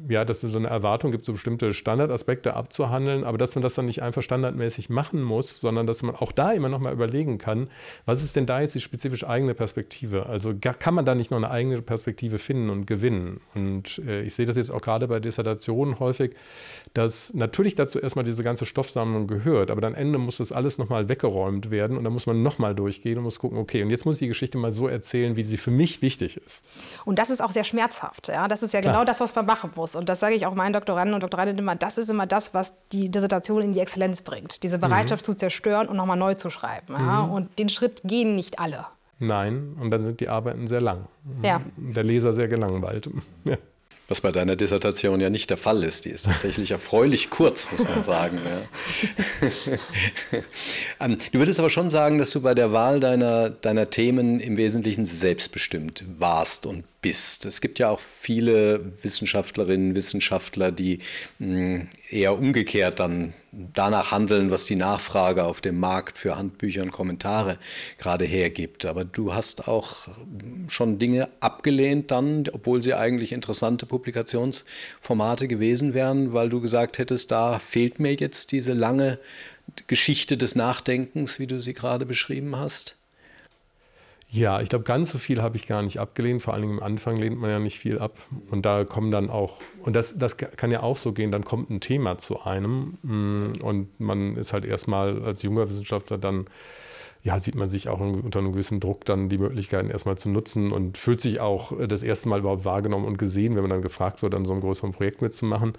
ja, 0.08 0.24
dass 0.24 0.42
es 0.42 0.52
so 0.52 0.58
eine 0.58 0.68
Erwartung 0.68 1.10
gibt, 1.10 1.24
so 1.24 1.32
bestimmte 1.32 1.72
Standardaspekte 1.74 2.54
abzuhandeln, 2.54 3.24
aber 3.24 3.38
dass 3.38 3.54
man 3.54 3.62
das 3.62 3.74
dann 3.74 3.84
nicht 3.84 4.02
einfach 4.02 4.22
standardmäßig 4.22 4.88
machen 4.90 5.22
muss, 5.22 5.60
sondern 5.60 5.86
dass 5.86 6.02
man 6.02 6.14
auch 6.14 6.32
da 6.32 6.52
immer 6.52 6.68
noch 6.68 6.80
mal 6.80 6.92
überlegen 6.92 7.38
kann, 7.38 7.68
was 8.06 8.22
ist 8.22 8.34
denn 8.36 8.46
da 8.46 8.60
jetzt 8.60 8.74
die 8.74 8.80
spezifisch 8.80 9.26
eigene 9.26 9.54
Perspektive? 9.54 10.26
Also 10.26 10.54
kann 10.58 10.94
man 10.94 11.04
da 11.04 11.14
nicht 11.14 11.30
noch 11.30 11.38
eine 11.38 11.50
eigene 11.50 11.82
Perspektive 11.82 12.38
finden 12.38 12.70
und 12.70 12.86
gewinnen? 12.86 13.40
Und 13.54 13.98
äh, 14.06 14.22
ich 14.22 14.34
sehe 14.34 14.46
das 14.46 14.56
jetzt 14.56 14.70
auch 14.70 14.80
gerade 14.80 15.08
bei 15.08 15.20
Dissertationen 15.20 15.98
häufig, 16.00 16.34
dass 16.94 17.34
natürlich 17.34 17.74
dazu 17.74 17.98
erstmal 18.00 18.24
diese 18.24 18.42
ganze 18.42 18.64
Stoffsammlung 18.64 19.26
gehört, 19.26 19.70
aber 19.70 19.80
dann 19.80 19.94
Ende 19.94 20.18
muss 20.18 20.38
das 20.38 20.52
alles 20.52 20.78
noch 20.78 20.88
mal 20.88 21.08
weggeräumt 21.08 21.70
werden 21.70 21.96
und 21.98 22.04
dann 22.04 22.12
muss 22.12 22.26
man 22.26 22.42
noch 22.42 22.58
mal 22.58 22.74
durchgehen 22.74 23.18
und 23.18 23.24
muss 23.24 23.38
gucken, 23.38 23.58
okay, 23.58 23.82
und 23.82 23.90
jetzt 23.90 24.06
muss 24.06 24.16
ich 24.16 24.20
die 24.20 24.28
Geschichte 24.28 24.56
mal 24.58 24.72
so 24.72 24.88
erzählen, 24.88 25.36
wie 25.36 25.42
sie 25.42 25.58
für 25.58 25.70
mich 25.70 26.00
wichtig 26.02 26.36
ist. 26.36 26.64
Und 27.04 27.18
das 27.18 27.30
ist 27.30 27.42
auch 27.42 27.50
sehr 27.50 27.64
schmerzhaft. 27.64 28.28
Ja? 28.28 28.48
Das 28.48 28.62
ist 28.62 28.72
ja 28.72 28.80
Klar. 28.80 28.94
genau 28.94 29.04
das, 29.04 29.20
was 29.20 29.34
man 29.34 29.46
machen 29.46 29.70
muss. 29.74 29.94
Und 29.98 30.08
das 30.08 30.20
sage 30.20 30.36
ich 30.36 30.46
auch 30.46 30.54
meinen 30.54 30.72
Doktoranden 30.72 31.12
und 31.14 31.22
Doktorandinnen 31.22 31.58
immer, 31.58 31.74
das 31.74 31.98
ist 31.98 32.08
immer 32.08 32.26
das, 32.26 32.54
was 32.54 32.72
die 32.92 33.10
Dissertation 33.10 33.62
in 33.62 33.72
die 33.72 33.80
Exzellenz 33.80 34.22
bringt. 34.22 34.62
Diese 34.62 34.78
Bereitschaft 34.78 35.24
mhm. 35.24 35.32
zu 35.32 35.34
zerstören 35.34 35.88
und 35.88 35.96
nochmal 35.96 36.16
neu 36.16 36.34
zu 36.34 36.50
schreiben. 36.50 36.94
Ja? 36.94 37.24
Mhm. 37.24 37.32
Und 37.32 37.58
den 37.58 37.68
Schritt 37.68 38.02
gehen 38.04 38.36
nicht 38.36 38.60
alle. 38.60 38.86
Nein, 39.18 39.76
und 39.80 39.90
dann 39.90 40.02
sind 40.02 40.20
die 40.20 40.28
Arbeiten 40.28 40.68
sehr 40.68 40.80
lang. 40.80 41.08
Ja. 41.42 41.60
Der 41.76 42.04
Leser 42.04 42.32
sehr 42.32 42.48
gelangweilt. 42.48 43.10
Ja. 43.44 43.56
Was 44.10 44.22
bei 44.22 44.32
deiner 44.32 44.56
Dissertation 44.56 45.20
ja 45.20 45.28
nicht 45.28 45.50
der 45.50 45.58
Fall 45.58 45.84
ist. 45.84 46.06
Die 46.06 46.08
ist 46.08 46.24
tatsächlich 46.24 46.70
erfreulich 46.70 47.28
kurz, 47.28 47.70
muss 47.70 47.86
man 47.86 48.02
sagen. 48.02 48.40
Ja. 48.42 49.48
Ähm, 51.00 51.16
du 51.32 51.38
würdest 51.38 51.60
aber 51.60 51.70
schon 51.70 51.90
sagen, 51.90 52.18
dass 52.18 52.30
du 52.30 52.40
bei 52.40 52.54
der 52.54 52.72
Wahl 52.72 52.98
deiner, 52.98 53.50
deiner 53.50 53.88
Themen 53.90 54.40
im 54.40 54.56
Wesentlichen 54.56 55.04
selbstbestimmt 55.04 56.04
warst 56.18 56.66
und 56.66 56.84
bist. 57.00 57.46
Es 57.46 57.60
gibt 57.60 57.78
ja 57.78 57.90
auch 57.90 58.00
viele 58.00 58.92
Wissenschaftlerinnen, 59.02 59.94
Wissenschaftler, 59.94 60.72
die 60.72 60.98
hm, 61.38 61.88
eher 62.10 62.36
umgekehrt 62.36 62.98
dann 62.98 63.34
danach 63.52 64.10
handeln, 64.10 64.50
was 64.50 64.66
die 64.66 64.76
Nachfrage 64.76 65.44
auf 65.44 65.60
dem 65.60 65.78
Markt 65.78 66.18
für 66.18 66.36
Handbücher 66.36 66.82
und 66.82 66.90
Kommentare 66.90 67.58
gerade 67.98 68.24
hergibt. 68.24 68.84
Aber 68.84 69.04
du 69.04 69.32
hast 69.32 69.68
auch 69.68 70.08
schon 70.68 70.98
Dinge 70.98 71.28
abgelehnt 71.40 72.10
dann, 72.10 72.44
obwohl 72.52 72.82
sie 72.82 72.94
eigentlich 72.94 73.32
interessante 73.32 73.86
Publikationsformate 73.86 75.48
gewesen 75.48 75.94
wären, 75.94 76.32
weil 76.32 76.48
du 76.48 76.60
gesagt 76.60 76.98
hättest, 76.98 77.30
da 77.30 77.58
fehlt 77.58 78.00
mir 78.00 78.14
jetzt 78.14 78.52
diese 78.52 78.72
lange 78.72 79.18
Geschichte 79.86 80.36
des 80.36 80.56
Nachdenkens, 80.56 81.38
wie 81.38 81.46
du 81.46 81.60
sie 81.60 81.74
gerade 81.74 82.06
beschrieben 82.06 82.56
hast. 82.56 82.96
Ja, 84.30 84.60
ich 84.60 84.68
glaube, 84.68 84.84
ganz 84.84 85.10
so 85.10 85.16
viel 85.16 85.40
habe 85.40 85.56
ich 85.56 85.66
gar 85.66 85.82
nicht 85.82 86.00
abgelehnt. 86.00 86.42
Vor 86.42 86.54
Dingen 86.58 86.78
am 86.78 86.82
Anfang 86.82 87.16
lehnt 87.16 87.40
man 87.40 87.48
ja 87.48 87.58
nicht 87.58 87.78
viel 87.78 87.98
ab. 87.98 88.18
Und 88.50 88.66
da 88.66 88.84
kommen 88.84 89.10
dann 89.10 89.30
auch, 89.30 89.62
und 89.82 89.96
das, 89.96 90.18
das 90.18 90.36
kann 90.36 90.70
ja 90.70 90.82
auch 90.82 90.96
so 90.96 91.12
gehen, 91.12 91.32
dann 91.32 91.44
kommt 91.44 91.70
ein 91.70 91.80
Thema 91.80 92.18
zu 92.18 92.42
einem 92.42 92.98
mm, 93.02 93.62
und 93.62 93.98
man 93.98 94.36
ist 94.36 94.52
halt 94.52 94.66
erstmal 94.66 95.22
als 95.24 95.42
junger 95.42 95.66
Wissenschaftler 95.68 96.18
dann 96.18 96.44
ja, 97.22 97.38
sieht 97.38 97.56
man 97.56 97.68
sich 97.68 97.88
auch 97.88 98.00
unter 98.00 98.38
einem 98.38 98.52
gewissen 98.52 98.80
Druck 98.80 99.04
dann 99.04 99.28
die 99.28 99.38
Möglichkeiten 99.38 99.90
erstmal 99.90 100.16
zu 100.16 100.30
nutzen 100.30 100.70
und 100.70 100.96
fühlt 100.96 101.20
sich 101.20 101.40
auch 101.40 101.72
das 101.86 102.02
erste 102.02 102.28
Mal 102.28 102.40
überhaupt 102.40 102.64
wahrgenommen 102.64 103.06
und 103.06 103.18
gesehen, 103.18 103.56
wenn 103.56 103.62
man 103.62 103.70
dann 103.70 103.82
gefragt 103.82 104.22
wird, 104.22 104.34
an 104.34 104.44
so 104.44 104.52
einem 104.52 104.60
größeren 104.60 104.92
Projekt 104.92 105.20
mitzumachen. 105.20 105.72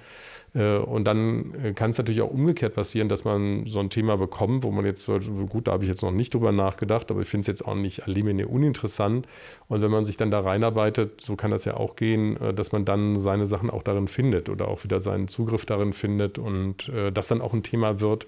Äh, 0.53 0.77
und 0.77 1.05
dann 1.05 1.53
äh, 1.63 1.73
kann 1.73 1.91
es 1.91 1.97
natürlich 1.97 2.21
auch 2.21 2.31
umgekehrt 2.31 2.73
passieren, 2.73 3.07
dass 3.07 3.25
man 3.25 3.65
so 3.65 3.79
ein 3.79 3.89
Thema 3.89 4.17
bekommt, 4.17 4.63
wo 4.63 4.71
man 4.71 4.85
jetzt, 4.85 5.07
gut, 5.07 5.67
da 5.67 5.73
habe 5.73 5.83
ich 5.83 5.89
jetzt 5.89 6.01
noch 6.01 6.11
nicht 6.11 6.33
drüber 6.33 6.51
nachgedacht, 6.51 7.11
aber 7.11 7.21
ich 7.21 7.27
finde 7.27 7.41
es 7.41 7.47
jetzt 7.47 7.65
auch 7.65 7.75
nicht 7.75 8.07
elimine 8.07 8.47
uninteressant. 8.47 9.27
Und 9.67 9.81
wenn 9.81 9.91
man 9.91 10.05
sich 10.05 10.17
dann 10.17 10.31
da 10.31 10.39
reinarbeitet, 10.39 11.21
so 11.21 11.35
kann 11.35 11.51
das 11.51 11.65
ja 11.65 11.75
auch 11.75 11.95
gehen, 11.95 12.37
äh, 12.41 12.53
dass 12.53 12.71
man 12.71 12.85
dann 12.85 13.15
seine 13.15 13.45
Sachen 13.45 13.69
auch 13.69 13.83
darin 13.83 14.07
findet 14.07 14.49
oder 14.49 14.67
auch 14.67 14.83
wieder 14.83 15.01
seinen 15.01 15.27
Zugriff 15.27 15.65
darin 15.65 15.93
findet 15.93 16.37
und 16.37 16.91
das 17.13 17.27
dann 17.27 17.41
auch 17.41 17.53
ein 17.53 17.63
Thema 17.63 17.99
wird, 18.01 18.27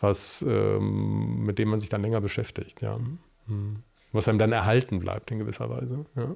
was, 0.00 0.44
ähm, 0.48 1.44
mit 1.44 1.58
dem 1.58 1.68
man 1.68 1.80
sich 1.80 1.88
dann 1.88 2.02
länger 2.02 2.20
beschäftigt, 2.20 2.82
ja. 2.82 2.98
Hm. 3.48 3.76
Was 4.12 4.28
einem 4.28 4.38
dann 4.38 4.52
erhalten 4.52 5.00
bleibt 5.00 5.30
in 5.30 5.38
gewisser 5.38 5.68
Weise. 5.68 6.04
Ja. 6.14 6.34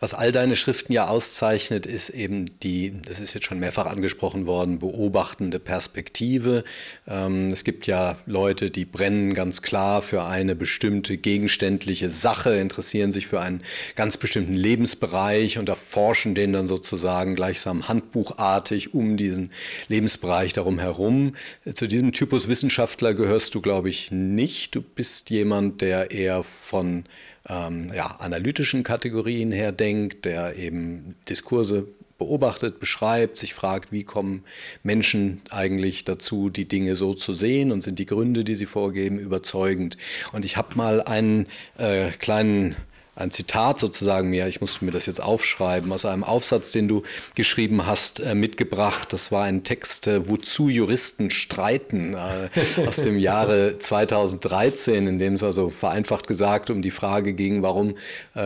Was 0.00 0.14
all 0.14 0.32
deine 0.32 0.56
Schriften 0.56 0.92
ja 0.92 1.08
auszeichnet, 1.08 1.86
ist 1.86 2.10
eben 2.10 2.58
die, 2.60 2.94
das 3.06 3.20
ist 3.20 3.34
jetzt 3.34 3.46
schon 3.46 3.58
mehrfach 3.58 3.86
angesprochen 3.86 4.46
worden, 4.46 4.78
beobachtende 4.78 5.58
Perspektive. 5.58 6.64
Ähm, 7.06 7.50
es 7.50 7.64
gibt 7.64 7.86
ja 7.86 8.18
Leute, 8.26 8.70
die 8.70 8.84
brennen 8.84 9.34
ganz 9.34 9.62
klar 9.62 10.02
für 10.02 10.24
eine 10.24 10.54
bestimmte 10.54 11.16
gegenständliche 11.16 12.10
Sache, 12.10 12.56
interessieren 12.58 13.12
sich 13.12 13.26
für 13.26 13.40
einen 13.40 13.62
ganz 13.96 14.16
bestimmten 14.16 14.54
Lebensbereich 14.54 15.58
und 15.58 15.68
erforschen 15.68 16.34
den 16.34 16.52
dann 16.52 16.66
sozusagen 16.66 17.34
gleichsam 17.34 17.88
handbuchartig 17.88 18.94
um 18.94 19.16
diesen 19.16 19.50
Lebensbereich 19.88 20.52
darum 20.52 20.78
herum. 20.78 21.34
Zu 21.72 21.86
diesem 21.86 22.12
Typus 22.12 22.48
Wissenschaftler 22.48 23.14
gehörst 23.14 23.54
du, 23.54 23.60
glaube 23.60 23.90
ich, 23.90 24.10
nicht. 24.10 24.74
Du 24.74 24.82
bist 24.82 25.30
jemand, 25.30 25.80
der 25.80 26.10
eher 26.10 26.42
von 26.42 27.04
ähm, 27.48 27.88
ja, 27.94 28.06
analytischen 28.18 28.82
Kategorien 28.82 29.52
her 29.52 29.72
denkt, 29.72 30.24
der 30.24 30.56
eben 30.56 31.16
Diskurse 31.28 31.88
beobachtet, 32.18 32.80
beschreibt, 32.80 33.38
sich 33.38 33.54
fragt, 33.54 33.92
wie 33.92 34.02
kommen 34.02 34.44
Menschen 34.82 35.40
eigentlich 35.50 36.04
dazu, 36.04 36.50
die 36.50 36.66
Dinge 36.66 36.96
so 36.96 37.14
zu 37.14 37.32
sehen 37.32 37.70
und 37.70 37.82
sind 37.82 38.00
die 38.00 38.06
Gründe, 38.06 38.42
die 38.44 38.56
sie 38.56 38.66
vorgeben, 38.66 39.18
überzeugend. 39.18 39.96
Und 40.32 40.44
ich 40.44 40.56
habe 40.56 40.76
mal 40.76 41.00
einen 41.00 41.46
äh, 41.78 42.10
kleinen 42.10 42.76
ein 43.18 43.32
Zitat 43.32 43.80
sozusagen 43.80 44.30
mir, 44.30 44.46
ich 44.46 44.60
musste 44.60 44.84
mir 44.84 44.92
das 44.92 45.06
jetzt 45.06 45.20
aufschreiben, 45.20 45.90
aus 45.90 46.04
einem 46.04 46.22
Aufsatz, 46.22 46.70
den 46.70 46.86
du 46.86 47.02
geschrieben 47.34 47.84
hast, 47.84 48.20
äh, 48.20 48.36
mitgebracht. 48.36 49.12
Das 49.12 49.32
war 49.32 49.42
ein 49.44 49.64
Text, 49.64 50.06
äh, 50.06 50.28
Wozu 50.28 50.68
Juristen 50.68 51.30
streiten, 51.30 52.14
äh, 52.14 52.86
aus 52.86 52.96
dem 52.96 53.18
Jahre 53.18 53.76
2013, 53.78 55.08
in 55.08 55.18
dem 55.18 55.34
es 55.34 55.42
also 55.42 55.68
vereinfacht 55.68 56.28
gesagt 56.28 56.70
um 56.70 56.80
die 56.80 56.92
Frage 56.92 57.32
ging, 57.32 57.62
warum 57.62 57.94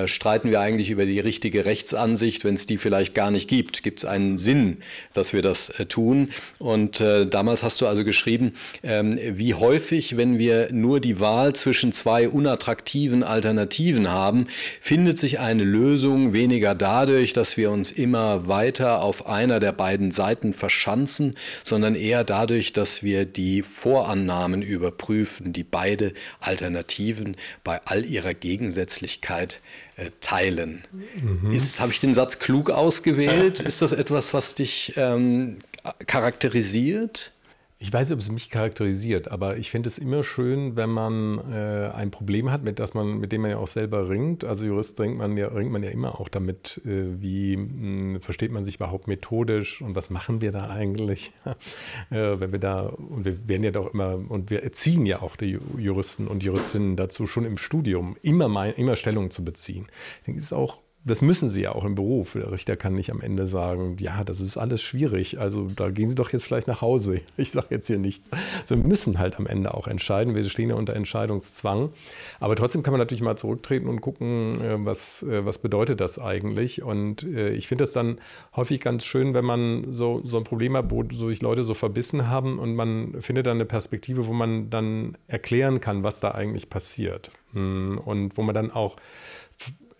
streiten 0.07 0.51
wir 0.51 0.61
eigentlich 0.61 0.91
über 0.91 1.05
die 1.05 1.21
richtige 1.21 1.65
Rechtsansicht, 1.65 2.45
wenn 2.45 2.55
es 2.55 2.67
die 2.67 2.79
vielleicht 2.79 3.15
gar 3.15 3.31
nicht 3.31 3.49
gibt? 3.49 3.83
Gibt 3.83 4.01
es 4.01 4.05
einen 4.05 4.39
Sinn, 4.39 4.79
dass 5.13 5.33
wir 5.33 5.43
das 5.43 5.73
tun? 5.89 6.31
Und 6.59 7.01
damals 7.01 7.63
hast 7.63 7.81
du 7.81 7.87
also 7.87 8.05
geschrieben, 8.05 8.55
ähm, 8.83 9.19
wie 9.21 9.55
häufig, 9.55 10.17
wenn 10.17 10.39
wir 10.39 10.73
nur 10.73 11.01
die 11.01 11.21
Wahl 11.21 11.55
zwischen 11.55 11.93
zwei 11.93 12.29
unattraktiven 12.29 13.23
Alternativen 13.23 14.11
haben, 14.11 14.47
findet 14.81 15.19
sich 15.19 15.41
eine 15.41 15.65
Lösung 15.65 16.33
weniger 16.33 16.75
dadurch, 16.75 17.33
dass 17.33 17.57
wir 17.57 17.71
uns 17.71 17.91
immer 17.91 18.49
weiter 18.49 19.03
auf 19.03 19.27
einer 19.27 19.61
der 19.61 19.73
beiden 19.73 20.11
Seiten 20.11 20.53
verschanzen, 20.53 21.37
sondern 21.65 21.95
eher 21.95 22.25
dadurch, 22.25 22.73
dass 22.73 23.03
wir 23.03 23.25
die 23.27 23.63
Vorannahmen 23.63 24.63
überprüfen, 24.63 25.53
die 25.53 25.65
beide 25.65 26.13
Alternativen 26.41 27.37
bei 27.65 27.81
all 27.85 28.05
ihrer 28.05 28.35
Gegensätzlichkeit 28.35 29.61
äh, 29.97 30.11
teilen. 30.21 30.85
Mhm. 30.93 31.53
Habe 31.79 31.93
ich 31.93 32.01
den 32.01 32.15
Satz 32.15 32.39
klug 32.39 32.71
ausgewählt? 32.71 33.61
Ist 33.73 33.83
das 33.83 33.93
etwas, 33.93 34.35
was 34.35 34.55
dich 34.55 34.95
ähm, 34.97 35.59
charakterisiert? 36.07 37.33
Ich 37.83 37.93
weiß 37.93 38.09
nicht, 38.09 38.15
ob 38.15 38.21
es 38.21 38.31
mich 38.31 38.49
charakterisiert, 38.49 39.33
aber 39.33 39.57
ich 39.57 39.73
finde 39.73 39.89
es 39.89 39.99
immer 39.99 40.23
schön, 40.23 40.77
wenn 40.77 40.91
man 40.91 41.41
äh, 41.53 41.91
ein 41.93 42.13
Problem 42.13 42.53
hat, 42.53 42.63
mit, 42.63 42.79
das 42.79 42.95
man, 42.95 43.19
mit 43.19 43.33
dem 43.33 43.41
man 43.41 43.51
ja 43.51 43.57
auch 43.57 43.67
selber 43.67 44.09
ringt. 44.09 44.45
Also 44.45 44.67
Jurist 44.67 45.01
ringt 45.01 45.19
man 45.19 45.37
ja, 45.37 45.49
ringt 45.49 45.73
man 45.73 45.83
ja 45.83 45.91
immer 45.91 46.21
auch 46.21 46.29
damit, 46.29 46.81
äh, 46.85 47.21
wie 47.21 47.57
mh, 47.57 47.65
hm, 47.67 48.21
versteht 48.21 48.53
man 48.53 48.63
sich 48.63 48.77
überhaupt 48.77 49.09
methodisch 49.09 49.83
und 49.83 49.97
was 49.97 50.11
machen 50.11 50.41
wir 50.41 50.53
da 50.53 50.71
eigentlich? 50.71 51.33
äh, 52.11 52.39
wenn 52.39 52.53
wir 52.53 52.61
da, 52.61 52.83
und 52.83 53.25
wir 53.25 53.49
werden 53.49 53.65
ja 53.65 53.73
doch 53.73 53.93
immer, 53.93 54.15
und 54.29 54.51
wir 54.51 54.63
erziehen 54.63 55.05
ja 55.05 55.21
auch 55.21 55.35
die 55.35 55.59
Juristen 55.77 56.29
und 56.29 56.45
Juristinnen 56.45 56.95
dazu, 56.95 57.27
schon 57.27 57.45
im 57.45 57.59
Studium 57.59 58.17
immer, 58.23 58.47
mein, 58.47 58.75
immer 58.75 58.95
Stellung 58.95 59.33
zu 59.33 59.45
beziehen. 59.45 59.89
Ich 60.21 60.27
denke, 60.27 60.39
es 60.39 60.47
ist 60.47 60.53
auch 60.53 60.79
das 61.05 61.21
müssen 61.21 61.49
sie 61.49 61.63
ja 61.63 61.75
auch 61.75 61.85
im 61.85 61.97
Beruf. 61.97 62.35
Der 62.35 62.53
Richter 62.53 62.77
kann 62.77 62.95
nicht 62.95 63.11
am 63.11 63.21
Ende 63.21 63.47
sagen, 63.47 63.97
ja, 63.99 64.23
das 64.23 64.41
ist 64.41 64.57
alles 64.57 64.83
schwierig. 64.83 65.41
Also 65.41 65.69
da 65.69 65.91
gehen 65.91 66.09
Sie 66.09 66.15
doch 66.15 66.33
jetzt 66.33 66.45
vielleicht 66.45 66.69
nach 66.69 66.81
Hause. 66.81 67.21
Ich 67.37 67.51
sage 67.51 67.69
jetzt 67.71 67.89
hier 67.89 67.99
nichts. 67.99 68.31
Sie 68.65 68.77
müssen 68.77 69.19
halt 69.19 69.37
am 69.39 69.47
Ende 69.47 69.75
auch 69.75 69.89
entscheiden. 69.89 70.35
Wir 70.35 70.49
stehen 70.49 70.69
ja 70.69 70.77
unter 70.77 70.95
Entscheidungszwang. 70.95 71.91
Aber 72.39 72.55
trotzdem 72.55 72.83
kann 72.83 72.93
man 72.93 73.01
natürlich 73.01 73.23
mal 73.23 73.37
zurücktreten 73.37 73.89
und 73.89 74.01
gucken, 74.01 74.61
äh, 74.61 74.85
was, 74.85 75.25
äh, 75.25 75.45
was 75.45 75.59
bedeutet 75.59 76.01
das 76.01 76.21
eigentlich. 76.21 76.83
Und 76.83 77.25
äh, 77.25 77.51
ich 77.51 77.67
finde 77.67 77.85
es 77.85 77.93
dann 77.93 78.19
häufig 78.55 78.81
ganz 78.81 79.05
schön, 79.05 79.35
wenn 79.35 79.45
man 79.45 79.91
so, 79.91 80.21
so 80.25 80.39
ein 80.39 80.45
Problem 80.45 80.77
hat, 80.77 80.91
wo 80.91 81.03
sich 81.11 81.43
Leute 81.43 81.65
so 81.65 81.75
verbissen 81.75 82.29
haben 82.29 82.59
und 82.59 82.77
man 82.77 83.21
findet 83.21 83.47
dann 83.47 83.57
eine 83.57 83.65
Perspektive, 83.65 84.29
wo 84.29 84.33
man 84.33 84.71
dann 84.71 85.17
erklären 85.27 85.81
kann, 85.81 86.05
was 86.05 86.21
da 86.21 86.31
eigentlich 86.31 86.71
passiert. 86.71 87.33
Hm, 87.53 87.99
und 88.05 88.37
wo 88.37 88.43
man 88.43 88.55
dann 88.55 88.71
auch 88.71 88.97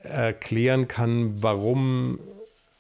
erklären 0.03 0.89
kann, 0.89 1.43
warum 1.43 2.19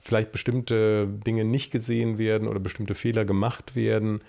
vielleicht 0.00 0.32
bestimmte 0.32 1.06
Dinge 1.06 1.44
nicht 1.44 1.70
gesehen 1.70 2.18
werden 2.18 2.48
oder 2.48 2.58
bestimmte 2.58 2.94
Fehler 2.94 3.24
gemacht 3.24 3.76
werden. 3.76 4.20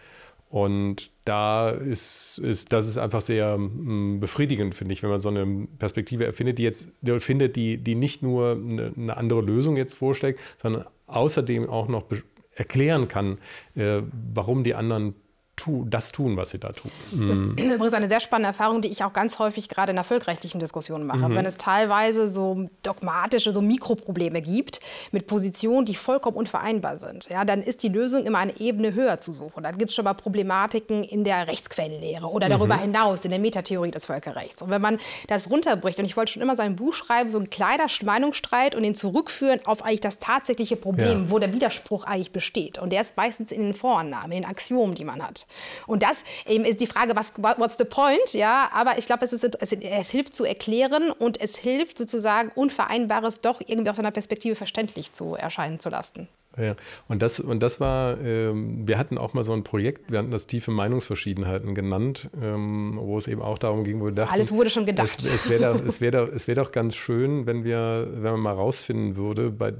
Und 0.49 1.09
da 1.25 1.71
ist, 1.71 2.37
ist 2.37 2.71
das 2.73 2.87
ist 2.87 2.99
einfach 2.99 3.21
sehr 3.21 3.57
mm, 3.57 4.19
befriedigend, 4.19 4.75
finde 4.75 4.93
ich, 4.93 5.01
wenn 5.01 5.09
man 5.09 5.19
so 5.19 5.29
eine 5.29 5.67
Perspektive 5.79 6.25
erfindet, 6.25 6.59
die 6.59 6.63
jetzt 6.63 6.91
findet, 7.17 7.55
die, 7.55 7.77
die 7.77 7.95
nicht 7.95 8.21
nur 8.21 8.51
eine, 8.51 8.93
eine 8.95 9.17
andere 9.17 9.41
Lösung 9.41 9.77
jetzt 9.77 9.95
vorschlägt, 9.95 10.39
sondern 10.61 10.85
außerdem 11.07 11.67
auch 11.67 11.87
noch 11.87 12.05
erklären 12.53 13.07
kann, 13.07 13.39
äh, 13.75 14.03
warum 14.33 14.63
die 14.63 14.75
anderen 14.75 15.15
tu, 15.55 15.85
das 15.87 16.11
tun, 16.11 16.35
was 16.35 16.49
sie 16.49 16.59
da 16.59 16.71
tun. 16.71 16.91
Das 17.11 17.37
ist 17.37 17.43
übrigens 17.43 17.93
eine 17.93 18.07
sehr 18.07 18.19
spannende 18.19 18.47
Erfahrung, 18.47 18.81
die 18.81 18.89
ich 18.89 19.03
auch 19.03 19.13
ganz 19.13 19.39
häufig 19.39 19.69
gerade 19.69 19.91
in 19.91 19.95
der 19.95 20.03
völkerrechtlichen 20.03 20.59
Diskussion 20.59 21.05
mache. 21.05 21.29
Mhm. 21.29 21.35
Wenn 21.35 21.45
es 21.45 21.57
teilweise 21.57 22.27
so 22.27 22.69
dogmatische, 22.81 23.51
so 23.51 23.61
Mikroprobleme 23.61 24.41
gibt 24.41 24.79
mit 25.11 25.27
Positionen, 25.27 25.85
die 25.85 25.95
vollkommen 25.95 26.37
unvereinbar 26.37 26.97
sind, 26.97 27.29
ja, 27.29 27.45
dann 27.45 27.61
ist 27.61 27.83
die 27.83 27.89
Lösung 27.89 28.25
immer 28.25 28.39
eine 28.39 28.59
Ebene 28.59 28.93
höher 28.93 29.19
zu 29.19 29.31
suchen. 29.31 29.63
Dann 29.63 29.77
gibt 29.77 29.91
es 29.91 29.95
schon 29.95 30.05
mal 30.05 30.13
Problematiken 30.13 31.03
in 31.03 31.23
der 31.23 31.47
Rechtsquellenlehre 31.47 32.27
oder 32.27 32.49
darüber 32.49 32.77
mhm. 32.77 32.81
hinaus 32.81 33.23
in 33.23 33.31
der 33.31 33.39
Metatheorie 33.39 33.91
des 33.91 34.05
Völkerrechts. 34.05 34.61
Und 34.61 34.69
wenn 34.71 34.81
man 34.81 34.97
das 35.27 35.51
runterbricht, 35.51 35.99
und 35.99 36.05
ich 36.05 36.17
wollte 36.17 36.33
schon 36.33 36.41
immer 36.41 36.55
so 36.55 36.63
ein 36.63 36.75
Buch 36.75 36.93
schreiben, 36.93 37.29
so 37.29 37.39
ein 37.39 37.49
kleiner 37.49 37.85
Meinungsstreit 38.03 38.75
und 38.75 38.83
den 38.83 38.95
zurückführen 38.95 39.59
auf 39.65 39.83
eigentlich 39.83 40.01
das 40.01 40.19
tatsächliche 40.19 40.75
Problem, 40.75 41.23
ja. 41.23 41.29
wo 41.29 41.39
der 41.39 41.53
Widerspruch 41.53 42.05
eigentlich 42.05 42.31
besteht. 42.31 42.79
Und 42.79 42.91
der 42.91 43.01
ist 43.01 43.17
meistens 43.17 43.51
in 43.51 43.61
den 43.61 43.73
Vorannahmen, 43.73 44.31
in 44.31 44.41
den 44.41 44.49
Axiomen, 44.49 44.95
die 44.95 45.05
man 45.05 45.21
hat. 45.21 45.42
Und 45.87 46.03
das 46.03 46.23
eben 46.47 46.65
ist 46.65 46.81
die 46.81 46.87
Frage, 46.87 47.15
was, 47.15 47.33
what's 47.37 47.77
the 47.77 47.85
point? 47.85 48.33
Ja, 48.33 48.69
aber 48.73 48.97
ich 48.97 49.05
glaube, 49.05 49.25
es, 49.25 49.33
es, 49.33 49.43
es 49.43 50.09
hilft 50.09 50.35
zu 50.35 50.45
erklären 50.45 51.11
und 51.11 51.39
es 51.41 51.57
hilft 51.57 51.97
sozusagen 51.97 52.51
Unvereinbares 52.55 53.39
doch 53.39 53.61
irgendwie 53.65 53.89
aus 53.89 53.97
seiner 53.97 54.11
Perspektive 54.11 54.55
verständlich 54.55 55.13
zu 55.13 55.35
erscheinen 55.35 55.79
zu 55.79 55.89
lassen. 55.89 56.27
Ja, 56.57 56.75
und 57.07 57.21
das, 57.23 57.39
und 57.39 57.63
das 57.63 57.79
war, 57.79 58.19
ähm, 58.21 58.87
wir 58.87 58.99
hatten 58.99 59.17
auch 59.17 59.33
mal 59.33 59.43
so 59.43 59.53
ein 59.53 59.63
Projekt, 59.63 60.11
wir 60.11 60.19
hatten 60.19 60.29
das 60.29 60.45
tiefe 60.45 60.69
Meinungsverschiedenheiten 60.69 61.73
genannt, 61.73 62.29
ähm, 62.39 62.93
wo 62.95 63.17
es 63.17 63.27
eben 63.27 63.41
auch 63.41 63.57
darum 63.57 63.83
ging, 63.83 63.99
wo 63.99 64.05
wir 64.05 64.11
dachten, 64.11 64.31
alles 64.31 64.51
wurde 64.51 64.69
schon 64.69 64.85
gedacht. 64.85 65.07
Es, 65.07 65.25
es 65.25 65.49
wäre 65.49 65.73
doch, 65.73 65.99
wär 66.01 66.11
doch, 66.11 66.47
wär 66.47 66.55
doch 66.55 66.71
ganz 66.71 66.95
schön, 66.95 67.47
wenn 67.47 67.63
wir, 67.63 68.07
wenn 68.13 68.33
man 68.33 68.39
mal 68.39 68.53
rausfinden 68.53 69.17
würde, 69.17 69.49
bei 69.49 69.73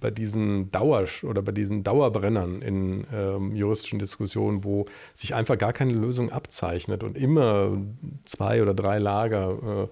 bei 0.00 0.10
diesen 0.10 0.70
Dauer 0.70 1.04
oder 1.22 1.42
bei 1.42 1.52
diesen 1.52 1.84
Dauerbrennern 1.84 2.62
in 2.62 3.06
ähm, 3.12 3.54
juristischen 3.54 3.98
Diskussionen, 3.98 4.64
wo 4.64 4.86
sich 5.14 5.34
einfach 5.34 5.58
gar 5.58 5.72
keine 5.72 5.92
Lösung 5.92 6.30
abzeichnet 6.30 7.04
und 7.04 7.16
immer 7.16 7.76
zwei 8.24 8.62
oder 8.62 8.74
drei 8.74 8.98
Lager 8.98 9.84
äh, 9.84 9.88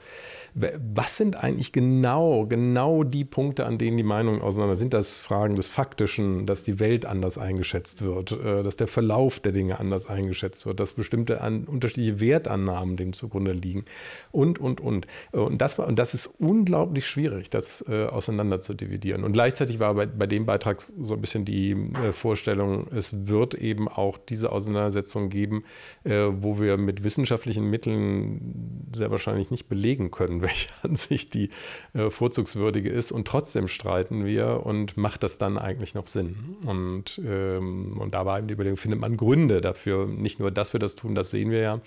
was 0.94 1.16
sind 1.16 1.42
eigentlich 1.42 1.72
genau, 1.72 2.46
genau 2.46 3.04
die 3.04 3.24
Punkte, 3.24 3.66
an 3.66 3.78
denen 3.78 3.96
die 3.96 4.02
Meinungen 4.02 4.40
auseinander 4.40 4.76
sind? 4.76 4.94
Das 4.94 5.16
Fragen 5.16 5.56
des 5.56 5.68
Faktischen, 5.68 6.46
dass 6.46 6.64
die 6.64 6.80
Welt 6.80 7.06
anders 7.06 7.38
eingeschätzt 7.38 8.02
wird, 8.02 8.32
äh, 8.32 8.62
dass 8.62 8.76
der 8.76 8.88
Verlauf 8.88 9.40
der 9.40 9.52
Dinge 9.52 9.78
anders 9.78 10.06
eingeschätzt 10.06 10.66
wird, 10.66 10.80
dass 10.80 10.94
bestimmte 10.94 11.40
an, 11.40 11.64
unterschiedliche 11.64 12.20
Wertannahmen 12.20 12.96
dem 12.96 13.12
zugrunde 13.12 13.52
liegen 13.52 13.84
und, 14.32 14.58
und, 14.58 14.80
und. 14.80 15.06
Äh, 15.32 15.38
und 15.38 15.58
das, 15.58 15.78
war, 15.78 15.86
und 15.86 15.98
das 15.98 16.14
ist 16.14 16.26
unglaublich 16.26 17.06
schwierig, 17.06 17.50
das 17.50 17.84
äh, 17.88 18.06
auseinander 18.06 18.60
zu 18.60 18.74
dividieren. 18.74 19.24
Und 19.24 19.32
gleichzeitig 19.32 19.78
war 19.78 19.94
bei, 19.94 20.06
bei 20.06 20.26
dem 20.26 20.46
Beitrag 20.46 20.80
so 20.80 21.14
ein 21.14 21.20
bisschen 21.20 21.44
die 21.44 21.72
äh, 21.72 22.12
Vorstellung, 22.12 22.86
es 22.94 23.28
wird 23.28 23.54
eben 23.54 23.88
auch 23.88 24.18
diese 24.18 24.52
Auseinandersetzung 24.52 25.28
geben, 25.28 25.64
äh, 26.04 26.26
wo 26.30 26.60
wir 26.60 26.76
mit 26.76 27.04
wissenschaftlichen 27.04 27.68
Mitteln 27.68 28.88
sehr 28.94 29.10
wahrscheinlich 29.10 29.50
nicht 29.50 29.68
belegen 29.68 30.10
können, 30.10 30.40
welche 30.48 30.68
Ansicht 30.82 31.34
die 31.34 31.50
äh, 31.94 32.10
vorzugswürdige 32.10 32.90
ist. 32.90 33.12
Und 33.12 33.28
trotzdem 33.28 33.68
streiten 33.68 34.24
wir 34.24 34.64
und 34.64 34.96
macht 34.96 35.22
das 35.22 35.38
dann 35.38 35.58
eigentlich 35.58 35.94
noch 35.94 36.06
Sinn? 36.06 36.56
Und, 36.66 37.20
ähm, 37.24 37.96
und 37.98 38.14
da 38.14 38.26
war 38.26 38.38
eben 38.38 38.48
die 38.48 38.54
Überlegung, 38.54 38.76
findet 38.76 39.00
man 39.00 39.16
Gründe 39.16 39.60
dafür? 39.60 40.06
Nicht 40.06 40.40
nur, 40.40 40.50
dass 40.50 40.72
wir 40.72 40.80
das 40.80 40.96
tun, 40.96 41.14
das 41.14 41.30
sehen 41.30 41.50
wir 41.50 41.60
ja, 41.60 41.80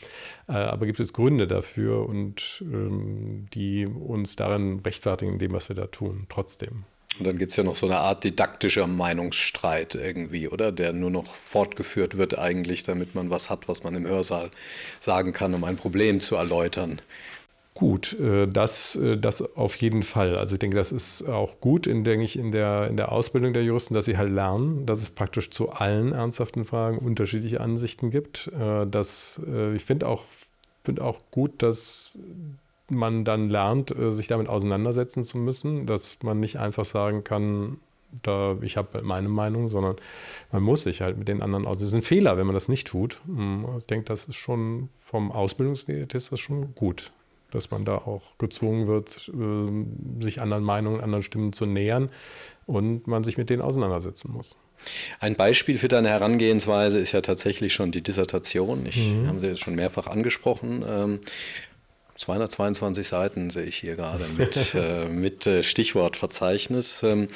äh, 0.47 0.53
aber 0.53 0.85
gibt 0.85 0.99
es 0.99 1.13
Gründe 1.13 1.47
dafür 1.47 2.07
und 2.07 2.63
ähm, 2.71 3.47
die 3.53 3.85
uns 3.85 4.35
darin 4.35 4.79
rechtfertigen, 4.79 5.39
dem, 5.39 5.53
was 5.53 5.69
wir 5.69 5.75
da 5.75 5.87
tun, 5.87 6.27
trotzdem. 6.29 6.85
Und 7.19 7.27
dann 7.27 7.37
gibt 7.37 7.51
es 7.51 7.57
ja 7.57 7.63
noch 7.63 7.75
so 7.75 7.87
eine 7.87 7.97
Art 7.97 8.23
didaktischer 8.23 8.87
Meinungsstreit 8.87 9.95
irgendwie, 9.95 10.47
oder? 10.47 10.71
Der 10.71 10.93
nur 10.93 11.11
noch 11.11 11.35
fortgeführt 11.35 12.17
wird 12.17 12.39
eigentlich, 12.39 12.83
damit 12.83 13.15
man 13.15 13.29
was 13.29 13.49
hat, 13.49 13.67
was 13.67 13.83
man 13.83 13.95
im 13.95 14.07
Hörsaal 14.07 14.49
sagen 14.99 15.33
kann, 15.33 15.53
um 15.53 15.63
ein 15.65 15.75
Problem 15.75 16.21
zu 16.21 16.35
erläutern. 16.35 17.01
Gut, 17.81 18.13
äh, 18.19 18.47
das, 18.47 18.95
äh, 18.95 19.17
das 19.17 19.55
auf 19.55 19.75
jeden 19.77 20.03
Fall. 20.03 20.37
Also 20.37 20.53
ich 20.53 20.59
denke, 20.59 20.77
das 20.77 20.91
ist 20.91 21.27
auch 21.27 21.59
gut, 21.61 21.87
in, 21.87 22.03
denke 22.03 22.23
ich, 22.23 22.37
in 22.37 22.51
der, 22.51 22.85
in 22.87 22.95
der 22.95 23.11
Ausbildung 23.11 23.53
der 23.53 23.63
Juristen, 23.63 23.95
dass 23.95 24.05
sie 24.05 24.17
halt 24.17 24.31
lernen, 24.31 24.85
dass 24.85 25.01
es 25.01 25.09
praktisch 25.09 25.49
zu 25.49 25.71
allen 25.71 26.13
ernsthaften 26.13 26.63
Fragen 26.63 26.99
unterschiedliche 26.99 27.59
Ansichten 27.59 28.11
gibt. 28.11 28.51
Äh, 28.53 28.85
dass, 28.85 29.41
ich 29.73 29.83
finde 29.83 30.07
auch, 30.07 30.25
find 30.83 31.01
auch 31.01 31.21
gut, 31.31 31.63
dass 31.63 32.19
man 32.87 33.25
dann 33.25 33.49
lernt, 33.49 33.95
sich 34.09 34.27
damit 34.27 34.47
auseinandersetzen 34.47 35.23
zu 35.23 35.39
müssen, 35.39 35.87
dass 35.87 36.19
man 36.21 36.39
nicht 36.39 36.59
einfach 36.59 36.85
sagen 36.85 37.23
kann, 37.23 37.79
da, 38.21 38.57
ich 38.61 38.77
habe 38.77 39.01
meine 39.01 39.29
Meinung, 39.29 39.69
sondern 39.69 39.95
man 40.51 40.61
muss 40.61 40.83
sich 40.83 41.01
halt 41.01 41.17
mit 41.17 41.29
den 41.29 41.41
anderen 41.41 41.65
aus. 41.65 41.77
Es 41.77 41.87
ist 41.87 41.95
ein 41.95 42.03
Fehler, 42.03 42.37
wenn 42.37 42.45
man 42.45 42.53
das 42.53 42.69
nicht 42.69 42.85
tut. 42.85 43.21
Hm, 43.25 43.65
ich 43.79 43.87
denke, 43.87 44.05
das 44.05 44.25
ist 44.25 44.35
schon 44.35 44.89
vom 44.99 45.31
Ausbildungswert 45.31 46.13
ist 46.13 46.31
das 46.31 46.39
schon 46.39 46.75
gut 46.75 47.11
dass 47.51 47.71
man 47.71 47.85
da 47.85 47.95
auch 47.95 48.37
gezwungen 48.37 48.87
wird, 48.87 49.29
äh, 49.33 50.23
sich 50.23 50.41
anderen 50.41 50.63
Meinungen, 50.63 51.01
anderen 51.01 51.23
Stimmen 51.23 51.53
zu 51.53 51.65
nähern 51.65 52.09
und 52.65 53.07
man 53.07 53.23
sich 53.23 53.37
mit 53.37 53.49
denen 53.49 53.61
auseinandersetzen 53.61 54.31
muss. 54.31 54.57
Ein 55.19 55.35
Beispiel 55.35 55.77
für 55.77 55.87
deine 55.87 56.09
Herangehensweise 56.09 56.99
ist 56.99 57.11
ja 57.11 57.21
tatsächlich 57.21 57.73
schon 57.73 57.91
die 57.91 58.01
Dissertation. 58.01 58.85
Ich 58.85 59.11
mhm. 59.11 59.27
haben 59.27 59.39
Sie 59.39 59.47
jetzt 59.47 59.61
schon 59.61 59.75
mehrfach 59.75 60.07
angesprochen. 60.07 61.19
222 62.15 63.05
ähm, 63.05 63.09
Seiten 63.09 63.49
sehe 63.51 63.65
ich 63.65 63.77
hier 63.77 63.95
gerade 63.95 64.25
mit, 64.37 64.73
äh, 64.75 65.07
mit 65.07 65.45
äh, 65.45 65.61
Stichwortverzeichnis. 65.61 67.03
Ähm, 67.03 67.29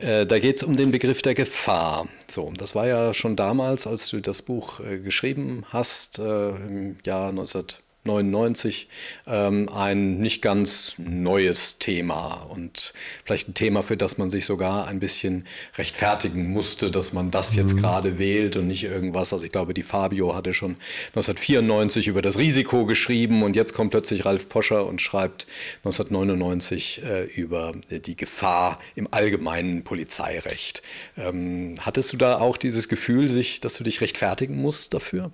da 0.00 0.38
geht 0.38 0.56
es 0.56 0.62
um 0.64 0.76
den 0.76 0.90
Begriff 0.90 1.22
der 1.22 1.34
Gefahr. 1.34 2.08
So, 2.28 2.52
das 2.56 2.74
war 2.74 2.88
ja 2.88 3.14
schon 3.14 3.36
damals, 3.36 3.86
als 3.86 4.08
du 4.10 4.20
das 4.20 4.42
Buch 4.42 4.80
geschrieben 5.04 5.64
hast, 5.68 6.18
im 6.18 6.96
Jahr 7.04 7.32
19 7.32 7.64
99 8.08 8.88
ähm, 9.26 9.68
ein 9.68 10.18
nicht 10.18 10.42
ganz 10.42 10.94
neues 10.98 11.78
Thema 11.78 12.46
und 12.48 12.92
vielleicht 13.24 13.48
ein 13.48 13.54
Thema, 13.54 13.82
für 13.82 13.96
das 13.96 14.18
man 14.18 14.30
sich 14.30 14.46
sogar 14.46 14.86
ein 14.88 14.98
bisschen 14.98 15.46
rechtfertigen 15.76 16.50
musste, 16.50 16.90
dass 16.90 17.12
man 17.12 17.30
das 17.30 17.54
jetzt 17.54 17.74
mhm. 17.74 17.80
gerade 17.80 18.18
wählt 18.18 18.56
und 18.56 18.66
nicht 18.66 18.84
irgendwas. 18.84 19.32
Also 19.32 19.44
ich 19.44 19.52
glaube, 19.52 19.74
die 19.74 19.82
Fabio 19.82 20.34
hatte 20.34 20.54
schon 20.54 20.76
1994 21.08 22.08
über 22.08 22.22
das 22.22 22.38
Risiko 22.38 22.86
geschrieben 22.86 23.42
und 23.42 23.56
jetzt 23.56 23.74
kommt 23.74 23.90
plötzlich 23.90 24.24
Ralf 24.24 24.48
Poscher 24.48 24.86
und 24.86 25.00
schreibt 25.00 25.46
1999 25.84 27.02
äh, 27.04 27.24
über 27.24 27.72
die 27.90 28.16
Gefahr 28.16 28.78
im 28.94 29.08
allgemeinen 29.10 29.84
Polizeirecht. 29.84 30.82
Ähm, 31.16 31.74
hattest 31.80 32.12
du 32.12 32.16
da 32.16 32.38
auch 32.38 32.56
dieses 32.56 32.88
Gefühl, 32.88 33.28
sich, 33.28 33.60
dass 33.60 33.76
du 33.76 33.84
dich 33.84 34.00
rechtfertigen 34.00 34.60
musst 34.60 34.94
dafür? 34.94 35.30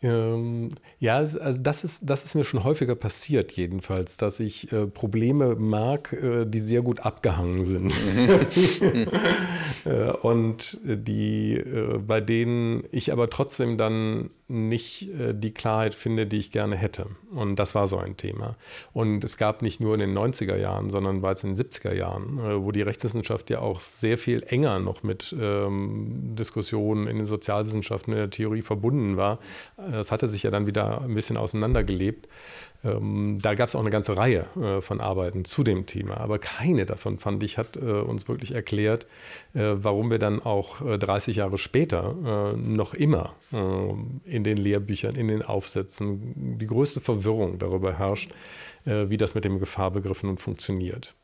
Ähm, 0.00 0.68
ja, 1.00 1.16
also 1.16 1.62
das 1.62 1.82
ist, 1.82 2.08
das 2.08 2.24
ist 2.24 2.36
mir 2.36 2.44
schon 2.44 2.62
häufiger 2.62 2.94
passiert, 2.94 3.52
jedenfalls, 3.52 4.16
dass 4.16 4.38
ich 4.38 4.72
äh, 4.72 4.86
Probleme 4.86 5.56
mag, 5.56 6.12
äh, 6.12 6.44
die 6.44 6.60
sehr 6.60 6.82
gut 6.82 7.00
abgehangen 7.00 7.64
sind. 7.64 7.92
äh, 9.84 10.12
und 10.22 10.78
die, 10.84 11.54
äh, 11.54 11.98
bei 11.98 12.20
denen 12.20 12.84
ich 12.92 13.12
aber 13.12 13.28
trotzdem 13.28 13.76
dann 13.76 14.30
nicht 14.48 15.10
äh, 15.10 15.34
die 15.34 15.52
Klarheit 15.52 15.94
finde, 15.94 16.26
die 16.26 16.38
ich 16.38 16.50
gerne 16.50 16.74
hätte. 16.74 17.06
Und 17.30 17.56
das 17.56 17.74
war 17.74 17.86
so 17.86 17.98
ein 17.98 18.16
Thema. 18.16 18.56
Und 18.94 19.22
es 19.22 19.36
gab 19.36 19.60
nicht 19.60 19.80
nur 19.80 19.92
in 19.94 20.00
den 20.00 20.16
90er 20.16 20.56
Jahren, 20.56 20.88
sondern 20.88 21.20
bereits 21.20 21.44
in 21.44 21.54
den 21.54 21.56
70er 21.56 21.92
Jahren, 21.92 22.38
äh, 22.38 22.62
wo 22.62 22.72
die 22.72 22.82
Rechtswissenschaft 22.82 23.50
ja 23.50 23.60
auch 23.60 23.80
sehr 23.80 24.16
viel 24.16 24.42
enger 24.42 24.78
noch 24.78 25.02
mit 25.02 25.36
ähm, 25.38 26.34
Diskussionen 26.34 27.06
in 27.06 27.18
den 27.18 27.26
Sozialwissenschaften, 27.26 28.14
in 28.14 28.18
der 28.18 28.30
Theorie 28.30 28.62
verbunden 28.62 29.16
war. 29.18 29.38
Das 29.76 30.10
hatte 30.10 30.26
sich 30.26 30.42
ja 30.42 30.50
dann 30.50 30.66
wieder 30.66 31.02
ein 31.02 31.14
bisschen 31.14 31.36
auseinandergelebt. 31.36 32.28
Ähm, 32.84 33.38
da 33.42 33.54
gab 33.54 33.68
es 33.68 33.74
auch 33.74 33.80
eine 33.80 33.90
ganze 33.90 34.16
Reihe 34.16 34.46
äh, 34.56 34.80
von 34.80 35.00
Arbeiten 35.00 35.44
zu 35.44 35.64
dem 35.64 35.86
Thema, 35.86 36.18
aber 36.18 36.38
keine 36.38 36.86
davon, 36.86 37.18
fand 37.18 37.42
ich, 37.42 37.58
hat 37.58 37.76
äh, 37.76 37.80
uns 37.80 38.28
wirklich 38.28 38.54
erklärt, 38.54 39.06
äh, 39.54 39.74
warum 39.74 40.10
wir 40.10 40.18
dann 40.18 40.40
auch 40.40 40.80
30 40.80 41.36
äh, 41.36 41.40
Jahre 41.40 41.58
später 41.58 42.54
äh, 42.54 42.56
noch 42.56 42.94
immer 42.94 43.34
äh, 43.52 43.56
in 44.24 44.44
den 44.44 44.56
Lehrbüchern, 44.56 45.16
in 45.16 45.26
den 45.28 45.42
Aufsätzen 45.42 46.58
die 46.58 46.66
größte 46.66 47.00
Verwirrung 47.00 47.58
darüber 47.58 47.98
herrscht, 47.98 48.30
wie 48.84 49.18
das 49.18 49.34
mit 49.34 49.44
dem 49.44 49.58
Gefahrbegriff 49.58 50.22
nun 50.22 50.38
funktioniert. 50.38 51.14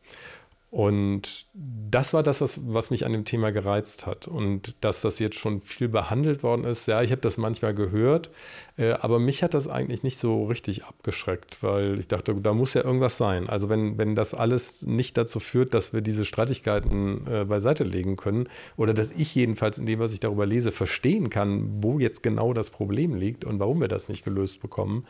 Und 0.74 1.46
das 1.54 2.14
war 2.14 2.24
das, 2.24 2.40
was, 2.40 2.60
was 2.66 2.90
mich 2.90 3.06
an 3.06 3.12
dem 3.12 3.24
Thema 3.24 3.52
gereizt 3.52 4.06
hat. 4.06 4.26
Und 4.26 4.74
dass 4.80 5.02
das 5.02 5.20
jetzt 5.20 5.38
schon 5.38 5.60
viel 5.60 5.86
behandelt 5.86 6.42
worden 6.42 6.64
ist, 6.64 6.88
ja, 6.88 7.00
ich 7.00 7.12
habe 7.12 7.20
das 7.20 7.38
manchmal 7.38 7.74
gehört, 7.74 8.30
äh, 8.76 8.90
aber 8.90 9.20
mich 9.20 9.44
hat 9.44 9.54
das 9.54 9.68
eigentlich 9.68 10.02
nicht 10.02 10.18
so 10.18 10.42
richtig 10.42 10.84
abgeschreckt, 10.84 11.62
weil 11.62 12.00
ich 12.00 12.08
dachte, 12.08 12.34
da 12.34 12.52
muss 12.52 12.74
ja 12.74 12.82
irgendwas 12.82 13.16
sein. 13.18 13.48
Also 13.48 13.68
wenn, 13.68 13.98
wenn 13.98 14.16
das 14.16 14.34
alles 14.34 14.84
nicht 14.84 15.16
dazu 15.16 15.38
führt, 15.38 15.74
dass 15.74 15.92
wir 15.92 16.00
diese 16.00 16.24
Streitigkeiten 16.24 17.24
äh, 17.28 17.44
beiseite 17.44 17.84
legen 17.84 18.16
können 18.16 18.48
oder 18.76 18.94
dass 18.94 19.12
ich 19.12 19.32
jedenfalls 19.32 19.78
in 19.78 19.86
dem, 19.86 20.00
was 20.00 20.12
ich 20.12 20.18
darüber 20.18 20.44
lese, 20.44 20.72
verstehen 20.72 21.30
kann, 21.30 21.84
wo 21.84 22.00
jetzt 22.00 22.24
genau 22.24 22.52
das 22.52 22.70
Problem 22.70 23.14
liegt 23.14 23.44
und 23.44 23.60
warum 23.60 23.80
wir 23.80 23.86
das 23.86 24.08
nicht 24.08 24.24
gelöst 24.24 24.60
bekommen, 24.60 25.06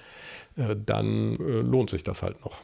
äh, 0.58 0.76
dann 0.76 1.36
äh, 1.36 1.62
lohnt 1.62 1.88
sich 1.88 2.02
das 2.02 2.22
halt 2.22 2.44
noch. 2.44 2.58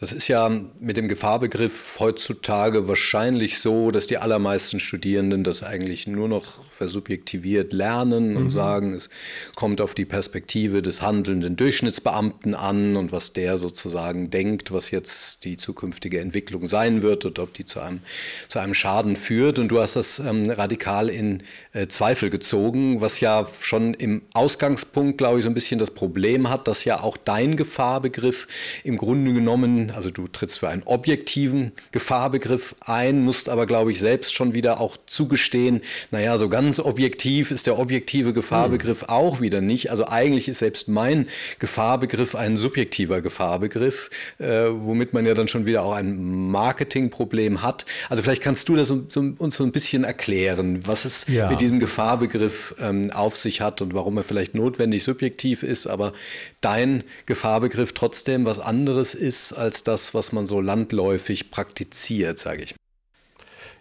Das 0.00 0.12
ist 0.12 0.28
ja 0.28 0.48
mit 0.78 0.96
dem 0.96 1.08
Gefahrbegriff 1.08 1.96
heutzutage 1.98 2.86
wahrscheinlich 2.86 3.58
so, 3.58 3.90
dass 3.90 4.06
die 4.06 4.18
allermeisten 4.18 4.78
Studierenden 4.78 5.42
das 5.42 5.64
eigentlich 5.64 6.06
nur 6.06 6.28
noch 6.28 6.62
versubjektiviert 6.70 7.72
lernen 7.72 8.36
und 8.36 8.44
mhm. 8.44 8.50
sagen, 8.50 8.92
es 8.92 9.10
kommt 9.56 9.80
auf 9.80 9.94
die 9.94 10.04
Perspektive 10.04 10.82
des 10.82 11.02
handelnden 11.02 11.56
Durchschnittsbeamten 11.56 12.54
an 12.54 12.94
und 12.94 13.10
was 13.10 13.32
der 13.32 13.58
sozusagen 13.58 14.30
denkt, 14.30 14.70
was 14.70 14.92
jetzt 14.92 15.44
die 15.44 15.56
zukünftige 15.56 16.20
Entwicklung 16.20 16.66
sein 16.66 17.02
wird 17.02 17.24
und 17.24 17.40
ob 17.40 17.52
die 17.54 17.64
zu 17.64 17.80
einem, 17.80 18.00
zu 18.46 18.60
einem 18.60 18.74
Schaden 18.74 19.16
führt. 19.16 19.58
Und 19.58 19.68
du 19.68 19.80
hast 19.80 19.96
das 19.96 20.20
ähm, 20.20 20.48
radikal 20.48 21.10
in 21.10 21.42
äh, 21.72 21.88
Zweifel 21.88 22.30
gezogen, 22.30 23.00
was 23.00 23.18
ja 23.18 23.48
schon 23.60 23.94
im 23.94 24.22
Ausgangspunkt, 24.32 25.18
glaube 25.18 25.38
ich, 25.38 25.44
so 25.44 25.50
ein 25.50 25.54
bisschen 25.54 25.80
das 25.80 25.90
Problem 25.90 26.48
hat, 26.48 26.68
dass 26.68 26.84
ja 26.84 27.00
auch 27.00 27.16
dein 27.16 27.56
Gefahrbegriff 27.56 28.46
im 28.84 28.96
Grunde 28.96 29.32
genommen 29.32 29.87
also 29.90 30.10
du 30.10 30.26
trittst 30.26 30.60
für 30.60 30.68
einen 30.68 30.82
objektiven 30.84 31.72
Gefahrbegriff 31.92 32.74
ein, 32.80 33.22
musst 33.22 33.48
aber, 33.48 33.66
glaube 33.66 33.90
ich, 33.90 33.98
selbst 33.98 34.34
schon 34.34 34.54
wieder 34.54 34.80
auch 34.80 34.96
zugestehen, 35.06 35.82
naja, 36.10 36.38
so 36.38 36.48
ganz 36.48 36.80
objektiv 36.80 37.50
ist 37.50 37.66
der 37.66 37.78
objektive 37.78 38.32
Gefahrbegriff 38.32 39.02
mhm. 39.02 39.08
auch 39.08 39.40
wieder 39.40 39.60
nicht. 39.60 39.90
Also 39.90 40.08
eigentlich 40.08 40.48
ist 40.48 40.58
selbst 40.58 40.88
mein 40.88 41.26
Gefahrbegriff 41.58 42.34
ein 42.34 42.56
subjektiver 42.56 43.22
Gefahrbegriff, 43.22 44.10
äh, 44.38 44.66
womit 44.70 45.12
man 45.12 45.26
ja 45.26 45.34
dann 45.34 45.48
schon 45.48 45.66
wieder 45.66 45.82
auch 45.82 45.94
ein 45.94 46.50
Marketingproblem 46.50 47.62
hat. 47.62 47.86
Also 48.08 48.22
vielleicht 48.22 48.42
kannst 48.42 48.68
du 48.68 48.76
das 48.76 48.88
so, 48.88 49.04
so, 49.08 49.20
uns 49.38 49.56
so 49.56 49.64
ein 49.64 49.72
bisschen 49.72 50.04
erklären, 50.04 50.86
was 50.86 51.04
es 51.04 51.26
ja. 51.28 51.50
mit 51.50 51.60
diesem 51.60 51.80
Gefahrbegriff 51.80 52.74
ähm, 52.80 53.10
auf 53.10 53.36
sich 53.36 53.60
hat 53.60 53.82
und 53.82 53.94
warum 53.94 54.16
er 54.16 54.24
vielleicht 54.24 54.54
notwendig 54.54 55.04
subjektiv 55.04 55.62
ist, 55.62 55.86
aber 55.86 56.12
dein 56.60 57.04
Gefahrbegriff 57.26 57.92
trotzdem 57.92 58.44
was 58.44 58.58
anderes 58.58 59.14
ist 59.14 59.52
als 59.52 59.77
das, 59.82 60.14
was 60.14 60.32
man 60.32 60.46
so 60.46 60.60
landläufig 60.60 61.50
praktiziert, 61.50 62.38
sage 62.38 62.62
ich. 62.62 62.74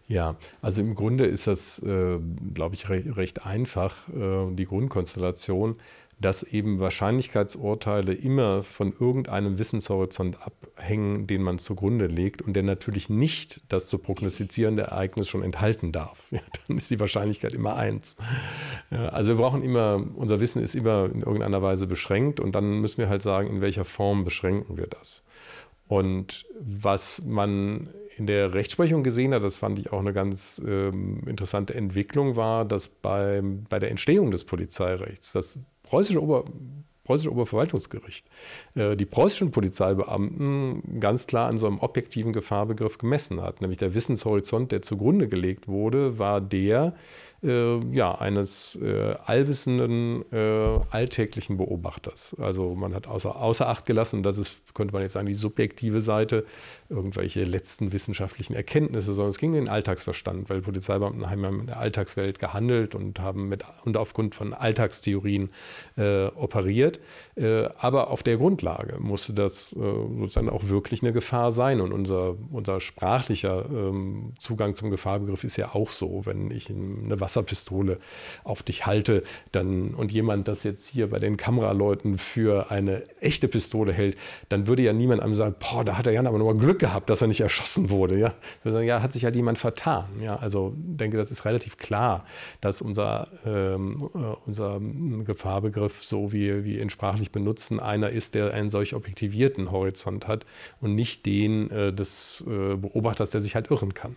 Ja, 0.07 0.37
also 0.61 0.81
im 0.81 0.95
Grunde 0.95 1.25
ist 1.25 1.47
das, 1.47 1.79
äh, 1.79 2.17
glaube 2.53 2.75
ich, 2.75 2.87
recht, 2.89 3.17
recht 3.17 3.45
einfach, 3.45 4.07
äh, 4.09 4.53
die 4.53 4.65
Grundkonstellation, 4.65 5.75
dass 6.19 6.43
eben 6.43 6.79
Wahrscheinlichkeitsurteile 6.79 8.13
immer 8.13 8.63
von 8.63 8.91
irgendeinem 8.97 9.59
Wissenshorizont 9.59 10.41
abhängen, 10.41 11.27
den 11.27 11.43
man 11.43 11.59
zugrunde 11.59 12.07
legt 12.07 12.41
und 12.41 12.53
der 12.53 12.63
natürlich 12.63 13.09
nicht 13.09 13.61
das 13.69 13.87
zu 13.87 13.99
prognostizierende 13.99 14.83
Ereignis 14.83 15.27
schon 15.27 15.43
enthalten 15.43 15.91
darf. 15.91 16.31
Ja, 16.37 16.41
dann 16.67 16.77
ist 16.77 16.91
die 16.91 16.99
Wahrscheinlichkeit 16.99 17.53
immer 17.53 17.75
eins. 17.75 18.15
Ja, 18.91 19.09
also 19.09 19.31
wir 19.31 19.43
brauchen 19.43 19.63
immer, 19.63 20.03
unser 20.15 20.39
Wissen 20.39 20.61
ist 20.61 20.75
immer 20.75 21.05
in 21.05 21.21
irgendeiner 21.21 21.61
Weise 21.61 21.87
beschränkt 21.87 22.39
und 22.39 22.53
dann 22.53 22.79
müssen 22.79 22.99
wir 22.99 23.09
halt 23.09 23.21
sagen, 23.21 23.49
in 23.49 23.61
welcher 23.61 23.85
Form 23.85 24.23
beschränken 24.23 24.77
wir 24.77 24.87
das. 24.87 25.23
Und 25.87 26.45
was 26.59 27.21
man 27.25 27.89
in 28.17 28.25
der 28.27 28.53
Rechtsprechung 28.53 29.03
gesehen 29.03 29.33
hat, 29.33 29.43
das 29.43 29.57
fand 29.57 29.79
ich 29.79 29.93
auch 29.93 29.99
eine 29.99 30.13
ganz 30.13 30.61
ähm, 30.65 31.21
interessante 31.27 31.75
Entwicklung, 31.75 32.35
war, 32.35 32.65
dass 32.65 32.89
bei, 32.89 33.41
bei 33.69 33.79
der 33.79 33.91
Entstehung 33.91 34.31
des 34.31 34.43
Polizeirechts 34.43 35.33
das 35.33 35.59
preußische, 35.83 36.21
Ober, 36.21 36.45
preußische 37.03 37.31
Oberverwaltungsgericht 37.31 38.27
äh, 38.75 38.95
die 38.95 39.05
preußischen 39.05 39.51
Polizeibeamten 39.51 40.99
ganz 40.99 41.27
klar 41.27 41.47
an 41.47 41.57
so 41.57 41.67
einem 41.67 41.79
objektiven 41.79 42.33
Gefahrbegriff 42.33 42.97
gemessen 42.97 43.41
hat. 43.41 43.61
Nämlich 43.61 43.77
der 43.77 43.93
Wissenshorizont, 43.93 44.71
der 44.71 44.81
zugrunde 44.81 45.27
gelegt 45.27 45.67
wurde, 45.67 46.17
war 46.17 46.41
der, 46.41 46.95
äh, 47.43 47.79
ja, 47.93 48.15
eines 48.15 48.77
äh, 48.81 49.15
allwissenden, 49.25 50.23
äh, 50.31 50.79
alltäglichen 50.89 51.57
Beobachters. 51.57 52.35
Also 52.39 52.75
man 52.75 52.93
hat 52.93 53.07
außer, 53.07 53.35
außer 53.35 53.67
Acht 53.67 53.85
gelassen, 53.85 54.23
das 54.23 54.37
ist, 54.37 54.73
könnte 54.73 54.93
man 54.93 55.01
jetzt 55.01 55.13
sagen, 55.13 55.27
die 55.27 55.33
subjektive 55.33 56.01
Seite, 56.01 56.45
irgendwelche 56.89 57.43
letzten 57.43 57.91
wissenschaftlichen 57.91 58.53
Erkenntnisse, 58.53 59.13
sondern 59.13 59.29
es 59.29 59.37
ging 59.37 59.51
um 59.51 59.55
den 59.55 59.69
Alltagsverstand, 59.69 60.49
weil 60.49 60.61
Polizeibeamten 60.61 61.29
haben 61.29 61.43
ja 61.43 61.49
in 61.49 61.67
der 61.67 61.79
Alltagswelt 61.79 62.39
gehandelt 62.39 62.95
und 62.95 63.19
haben 63.19 63.49
mit 63.49 63.63
und 63.85 63.97
aufgrund 63.97 64.35
von 64.35 64.53
Alltagstheorien 64.53 65.49
äh, 65.97 66.27
operiert. 66.27 66.99
Äh, 67.35 67.65
aber 67.77 68.09
auf 68.09 68.23
der 68.23 68.37
Grundlage 68.37 68.97
musste 68.99 69.33
das 69.33 69.73
äh, 69.73 69.75
sozusagen 69.75 70.49
auch 70.49 70.69
wirklich 70.69 71.01
eine 71.01 71.13
Gefahr 71.13 71.51
sein. 71.51 71.81
Und 71.81 71.91
unser, 71.91 72.35
unser 72.51 72.79
sprachlicher 72.79 73.65
ähm, 73.69 74.33
Zugang 74.39 74.75
zum 74.75 74.89
Gefahrbegriff 74.89 75.43
ist 75.43 75.57
ja 75.57 75.73
auch 75.73 75.91
so, 75.91 76.25
wenn 76.25 76.51
ich 76.51 76.69
eine 76.69 77.19
Wasserpistole 77.19 77.99
auf 78.43 78.63
dich 78.63 78.85
halte 78.85 79.23
dann, 79.51 79.93
und 79.93 80.11
jemand 80.11 80.47
das 80.47 80.63
jetzt 80.63 80.87
hier 80.87 81.09
bei 81.09 81.19
den 81.19 81.37
Kameraleuten 81.37 82.17
für 82.17 82.71
eine 82.71 83.03
echte 83.21 83.47
Pistole 83.47 83.93
hält, 83.93 84.17
dann 84.49 84.67
würde 84.67 84.81
ja 84.81 84.93
niemand 84.93 85.21
einem 85.21 85.33
sagen, 85.33 85.55
boah, 85.59 85.83
da 85.83 85.97
hat 85.97 86.05
der 86.05 86.13
Jan 86.13 86.27
aber 86.27 86.37
nur 86.37 86.57
Glück 86.57 86.76
gehabt, 86.79 87.09
dass 87.09 87.21
er 87.21 87.27
nicht 87.27 87.41
erschossen 87.41 87.89
wurde. 87.89 88.17
Ja, 88.17 88.33
ja, 88.63 89.01
hat 89.01 89.13
sich 89.13 89.23
halt 89.25 89.35
jemand 89.35 89.57
vertan. 89.57 90.05
Ja, 90.21 90.35
also 90.37 90.73
denke, 90.75 91.17
das 91.17 91.31
ist 91.31 91.45
relativ 91.45 91.77
klar, 91.77 92.25
dass 92.61 92.81
unser, 92.81 93.27
ähm, 93.45 94.09
äh, 94.13 94.35
unser 94.45 94.79
Gefahrbegriff, 95.25 96.03
so 96.03 96.31
wie 96.31 96.65
wir 96.65 96.81
ihn 96.81 96.89
sprachlich 96.89 97.31
benutzen, 97.31 97.79
einer 97.79 98.09
ist, 98.09 98.35
der 98.35 98.53
einen 98.53 98.69
solch 98.69 98.93
objektivierten 98.93 99.71
Horizont 99.71 100.27
hat 100.27 100.45
und 100.81 100.95
nicht 100.95 101.25
den 101.25 101.69
äh, 101.71 101.93
des 101.93 102.43
äh, 102.47 102.75
Beobachters, 102.75 103.31
der 103.31 103.41
sich 103.41 103.55
halt 103.55 103.69
irren 103.71 103.93
kann. 103.93 104.15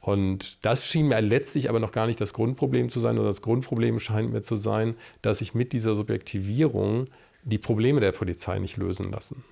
Und 0.00 0.64
das 0.66 0.84
schien 0.84 1.08
mir 1.08 1.20
letztlich 1.22 1.70
aber 1.70 1.80
noch 1.80 1.92
gar 1.92 2.06
nicht 2.06 2.20
das 2.20 2.34
Grundproblem 2.34 2.90
zu 2.90 3.00
sein, 3.00 3.16
sondern 3.16 3.30
das 3.30 3.40
Grundproblem 3.40 3.98
scheint 3.98 4.32
mir 4.32 4.42
zu 4.42 4.56
sein, 4.56 4.96
dass 5.22 5.38
sich 5.38 5.54
mit 5.54 5.72
dieser 5.72 5.94
Subjektivierung 5.94 7.06
die 7.42 7.56
Probleme 7.56 8.00
der 8.00 8.12
Polizei 8.12 8.58
nicht 8.58 8.76
lösen 8.76 9.10
lassen. 9.10 9.44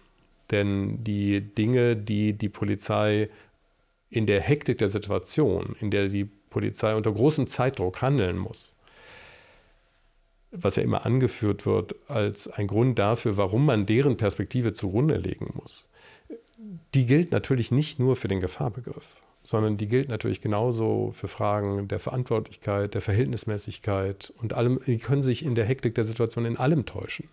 Denn 0.53 1.03
die 1.03 1.41
Dinge, 1.41 1.97
die 1.97 2.35
die 2.35 2.49
Polizei 2.49 3.29
in 4.11 4.27
der 4.27 4.41
Hektik 4.41 4.79
der 4.79 4.89
Situation, 4.89 5.75
in 5.81 5.91
der 5.91 6.09
die 6.09 6.27
Polizei 6.27 6.95
unter 6.95 7.11
großem 7.11 7.47
Zeitdruck 7.47 8.03
handeln 8.03 8.37
muss, 8.39 8.77
was 10.53 10.77
ja 10.77 10.83
immer 10.83 11.07
angeführt 11.07 11.65
wird 11.65 11.95
als 12.09 12.47
ein 12.47 12.67
Grund 12.67 12.99
dafür, 12.99 13.39
warum 13.39 13.65
man 13.65 13.87
deren 13.87 14.19
Perspektive 14.19 14.75
zugrunde 14.75 15.17
legen 15.17 15.51
muss, 15.55 15.89
die 16.95 17.07
gilt 17.07 17.33
natürlich 17.33 17.71
nicht 17.71 17.99
nur 17.99 18.17
für 18.17 18.29
den 18.29 18.41
Gefahrbegriff, 18.41 19.23
sondern 19.43 19.79
die 19.79 19.89
gilt 19.89 20.11
natürlich 20.11 20.43
genauso 20.43 21.13
für 21.15 21.29
Fragen 21.29 21.89
der 21.89 21.99
Verantwortlichkeit, 21.99 22.93
der 22.93 23.01
Verhältnismäßigkeit 23.01 24.33
und 24.41 24.53
allem. 24.53 24.79
Die 24.87 24.99
können 24.99 25.23
sich 25.23 25.43
in 25.43 25.55
der 25.55 25.65
Hektik 25.65 25.95
der 25.95 26.05
Situation 26.05 26.45
in 26.45 26.59
allem 26.59 26.85
täuschen. 26.85 27.29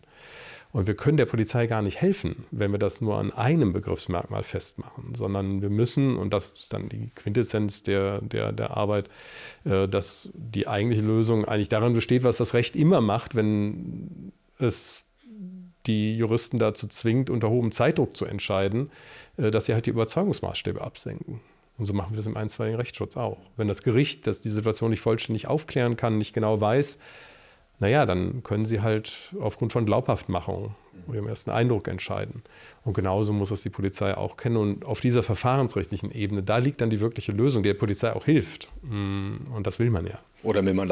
Und 0.71 0.85
wir 0.85 0.95
können 0.95 1.17
der 1.17 1.25
Polizei 1.25 1.65
gar 1.65 1.81
nicht 1.81 1.99
helfen, 1.99 2.45
wenn 2.51 2.71
wir 2.71 2.77
das 2.77 3.01
nur 3.01 3.17
an 3.17 3.31
einem 3.31 3.73
Begriffsmerkmal 3.73 4.43
festmachen, 4.43 5.15
sondern 5.15 5.63
wir 5.63 5.71
müssen, 5.71 6.15
und 6.15 6.31
das 6.31 6.51
ist 6.51 6.73
dann 6.73 6.89
die 6.89 7.09
Quintessenz 7.15 7.81
der, 7.81 8.21
der, 8.21 8.51
der 8.51 8.77
Arbeit, 8.77 9.09
äh, 9.65 9.87
dass 9.87 10.29
die 10.33 10.67
eigentliche 10.67 11.03
Lösung 11.03 11.45
eigentlich 11.45 11.69
darin 11.69 11.93
besteht, 11.93 12.23
was 12.23 12.37
das 12.37 12.53
Recht 12.53 12.75
immer 12.75 13.01
macht, 13.01 13.35
wenn 13.35 14.31
es 14.59 15.05
die 15.87 16.15
Juristen 16.15 16.59
dazu 16.59 16.87
zwingt, 16.87 17.31
unter 17.31 17.49
hohem 17.49 17.71
Zeitdruck 17.71 18.15
zu 18.15 18.25
entscheiden, 18.25 18.91
äh, 19.37 19.49
dass 19.49 19.65
sie 19.65 19.73
halt 19.73 19.87
die 19.87 19.91
Überzeugungsmaßstäbe 19.91 20.81
absenken. 20.81 21.41
Und 21.79 21.85
so 21.85 21.93
machen 21.93 22.11
wir 22.11 22.17
das 22.17 22.27
im 22.27 22.37
einstweiligen 22.37 22.77
Rechtsschutz 22.77 23.17
auch. 23.17 23.39
Wenn 23.57 23.67
das 23.69 23.81
Gericht, 23.81 24.27
das 24.27 24.41
die 24.41 24.49
Situation 24.49 24.91
nicht 24.91 24.99
vollständig 24.99 25.47
aufklären 25.47 25.95
kann, 25.95 26.17
nicht 26.17 26.33
genau 26.33 26.59
weiß, 26.61 26.99
naja, 27.79 28.05
dann 28.05 28.43
können 28.43 28.65
sie 28.65 28.81
halt 28.81 29.33
aufgrund 29.39 29.73
von 29.73 29.85
Glaubhaftmachung 29.85 30.75
oder 31.07 31.17
ihrem 31.17 31.27
ersten 31.27 31.51
Eindruck 31.51 31.87
entscheiden. 31.87 32.43
Und 32.83 32.93
genauso 32.93 33.33
muss 33.33 33.51
es 33.51 33.61
die 33.61 33.69
Polizei 33.69 34.15
auch 34.15 34.37
kennen. 34.37 34.57
Und 34.57 34.85
auf 34.85 35.01
dieser 35.01 35.23
verfahrensrechtlichen 35.23 36.11
Ebene, 36.11 36.43
da 36.43 36.57
liegt 36.57 36.81
dann 36.81 36.89
die 36.89 36.99
wirkliche 36.99 37.31
Lösung, 37.31 37.63
die 37.63 37.69
der 37.69 37.75
Polizei 37.75 38.13
auch 38.13 38.25
hilft. 38.25 38.69
Mm, 38.83 39.35
und 39.53 39.67
das 39.67 39.79
will 39.79 39.89
man 39.89 40.07
ja. 40.07 40.19
Oder 40.41 40.61
mit 40.61 40.71
einem 40.71 40.89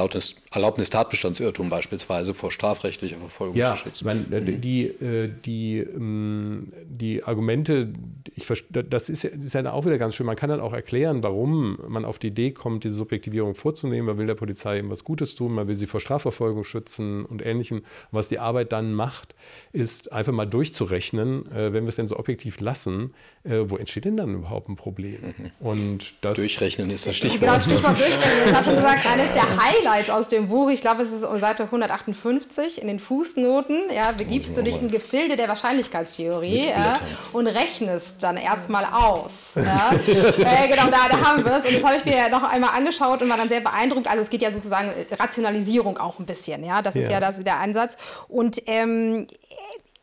Erlaubnis-Tatbestandsirrtum 0.52 1.70
beispielsweise 1.70 2.34
vor 2.34 2.52
strafrechtlicher 2.52 3.16
Verfolgung 3.16 3.56
ja, 3.56 3.76
zu 3.76 3.84
schützen. 3.84 4.06
Man, 4.06 4.32
äh, 4.34 4.42
mhm. 4.42 4.60
die, 4.60 4.88
äh, 4.88 5.30
die, 5.46 5.78
ähm, 5.78 6.68
die 6.84 7.24
Argumente, 7.24 7.94
ich, 8.36 8.46
das 8.70 9.08
ist, 9.08 9.24
ist 9.24 9.54
ja 9.54 9.72
auch 9.72 9.86
wieder 9.86 9.98
ganz 9.98 10.16
schön. 10.16 10.26
Man 10.26 10.36
kann 10.36 10.50
dann 10.50 10.60
auch 10.60 10.74
erklären, 10.74 11.24
warum 11.24 11.80
man 11.88 12.04
auf 12.04 12.20
die 12.20 12.28
Idee 12.28 12.52
kommt, 12.52 12.84
diese 12.84 12.96
Subjektivierung 12.96 13.56
vorzunehmen. 13.56 14.08
Man 14.08 14.18
will 14.18 14.28
der 14.28 14.36
Polizei 14.36 14.80
eben 14.80 14.90
was 14.90 15.06
Gutes 15.06 15.36
tun, 15.36 15.54
man 15.54 15.70
will 15.70 15.76
sie 15.76 15.88
vor 15.88 16.02
Strafverfolgung 16.02 16.66
schützen 16.66 17.24
und 17.24 17.46
Ähnlichem. 17.46 17.78
Und 17.78 17.86
was 18.12 18.28
die 18.28 18.40
Arbeit 18.40 18.74
dann 18.74 18.94
macht, 18.94 19.34
ist 19.72 19.87
einfach 20.12 20.34
mal 20.34 20.46
durchzurechnen, 20.46 21.50
äh, 21.52 21.74
wenn 21.74 21.84
wir 21.84 21.90
es 21.90 21.96
denn 21.96 22.08
so 22.08 22.18
objektiv 22.18 22.60
lassen, 22.60 23.14
wo 23.50 23.78
entsteht 23.78 24.04
denn 24.04 24.18
dann 24.18 24.34
überhaupt 24.34 24.68
ein 24.68 24.76
Problem? 24.76 25.34
Mhm. 25.38 25.52
Und 25.62 26.14
das, 26.20 26.36
Durchrechnen 26.36 26.90
ist 26.90 27.08
das 27.08 27.16
Stichwort. 27.16 27.40
Genau, 27.40 27.60
Stichwort 27.62 27.98
Durchrechnen. 27.98 28.48
Ich 28.48 28.54
habe 28.54 28.66
schon 28.66 28.76
gesagt, 28.76 29.06
eines 29.10 29.32
der 29.32 29.44
Highlights 29.44 30.10
aus 30.10 30.28
dem 30.28 30.50
Buch, 30.50 30.70
ich 30.70 30.82
glaube, 30.82 31.04
es 31.04 31.14
ist 31.14 31.24
Seite 31.40 31.64
158 31.64 32.82
in 32.82 32.88
den 32.88 33.00
Fußnoten, 33.00 33.90
ja, 33.94 34.12
begibst 34.12 34.58
du 34.58 34.64
dich 34.64 34.76
in 34.76 34.90
Gefilde 34.90 35.38
der 35.38 35.48
Wahrscheinlichkeitstheorie 35.48 36.68
ja, 36.70 36.96
und 37.34 37.48
rechnest 37.48 38.24
dann 38.24 38.38
erstmal 38.38 38.86
aus. 38.86 39.54
Ja. 39.56 39.92
äh, 40.08 40.68
genau, 40.68 40.88
da, 40.88 41.10
da 41.10 41.26
haben 41.26 41.46
wir 41.46 41.54
es. 41.54 41.66
Und 41.66 41.76
das 41.76 41.84
habe 41.84 41.98
ich 41.98 42.06
mir 42.06 42.30
noch 42.30 42.44
einmal 42.44 42.72
angeschaut 42.72 43.22
und 43.22 43.30
war 43.30 43.38
dann 43.38 43.50
sehr 43.50 43.62
beeindruckt. 43.62 44.08
Also 44.08 44.22
es 44.22 44.30
geht 44.30 44.42
ja 44.42 44.52
sozusagen 44.52 44.92
Rationalisierung 45.12 45.98
auch 45.98 46.20
ein 46.20 46.26
bisschen, 46.26 46.64
ja. 46.64 46.82
Das 46.82 46.96
ist 46.96 47.06
ja, 47.06 47.14
ja 47.14 47.20
das, 47.20 47.44
der 47.44 47.60
Ansatz. 47.60 47.98
Und 48.28 48.62
ähm, 48.66 49.28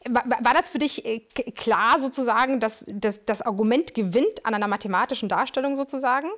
war 0.07 0.55
das 0.55 0.69
für 0.69 0.79
dich 0.79 1.05
äh, 1.07 1.21
klar 1.21 1.99
sozusagen, 1.99 2.61
dass, 2.61 2.85
dass 2.89 3.25
das 3.25 3.43
Argument 3.43 3.95
gewinnt 3.95 4.45
an 4.45 4.55
einer 4.55 4.69
mathematischen 4.69 5.29
Darstellung 5.29 5.77
sozusagen? 5.77 6.29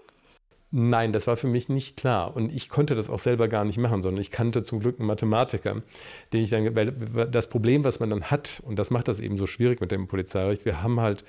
Nein, 0.70 1.12
das 1.12 1.26
war 1.26 1.36
für 1.36 1.46
mich 1.46 1.68
nicht 1.68 1.96
klar. 1.96 2.36
Und 2.36 2.52
ich 2.52 2.68
konnte 2.68 2.94
das 2.94 3.08
auch 3.08 3.18
selber 3.18 3.48
gar 3.48 3.64
nicht 3.64 3.78
machen, 3.78 4.02
sondern 4.02 4.20
ich 4.20 4.30
kannte 4.30 4.62
zum 4.62 4.80
Glück 4.80 4.98
einen 4.98 5.06
Mathematiker, 5.06 5.82
den 6.32 6.42
ich 6.42 6.50
dann, 6.50 6.74
weil 6.74 6.92
das 6.92 7.48
Problem, 7.48 7.84
was 7.84 8.00
man 8.00 8.10
dann 8.10 8.24
hat, 8.24 8.60
und 8.64 8.78
das 8.78 8.90
macht 8.90 9.08
das 9.08 9.20
eben 9.20 9.38
so 9.38 9.46
schwierig 9.46 9.80
mit 9.80 9.90
dem 9.90 10.08
Polizeirecht, 10.08 10.64
wir 10.64 10.82
haben 10.82 11.00
halt 11.00 11.24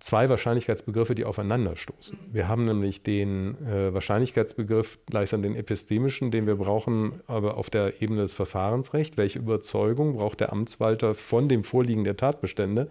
zwei 0.00 0.28
Wahrscheinlichkeitsbegriffe, 0.28 1.14
die 1.14 1.24
aufeinanderstoßen. 1.24 2.18
Wir 2.30 2.48
haben 2.48 2.66
nämlich 2.66 3.02
den 3.02 3.56
äh, 3.66 3.94
Wahrscheinlichkeitsbegriff 3.94 4.98
gleichsam 5.06 5.42
den 5.42 5.56
epistemischen, 5.56 6.30
den 6.30 6.46
wir 6.46 6.56
brauchen, 6.56 7.20
aber 7.26 7.56
auf 7.56 7.70
der 7.70 8.02
Ebene 8.02 8.20
des 8.20 8.34
Verfahrensrechts. 8.34 9.16
Welche 9.16 9.38
Überzeugung 9.38 10.16
braucht 10.16 10.40
der 10.40 10.52
Amtswalter 10.52 11.14
von 11.14 11.48
dem 11.48 11.64
Vorliegen 11.64 12.04
der 12.04 12.16
Tatbestände? 12.16 12.88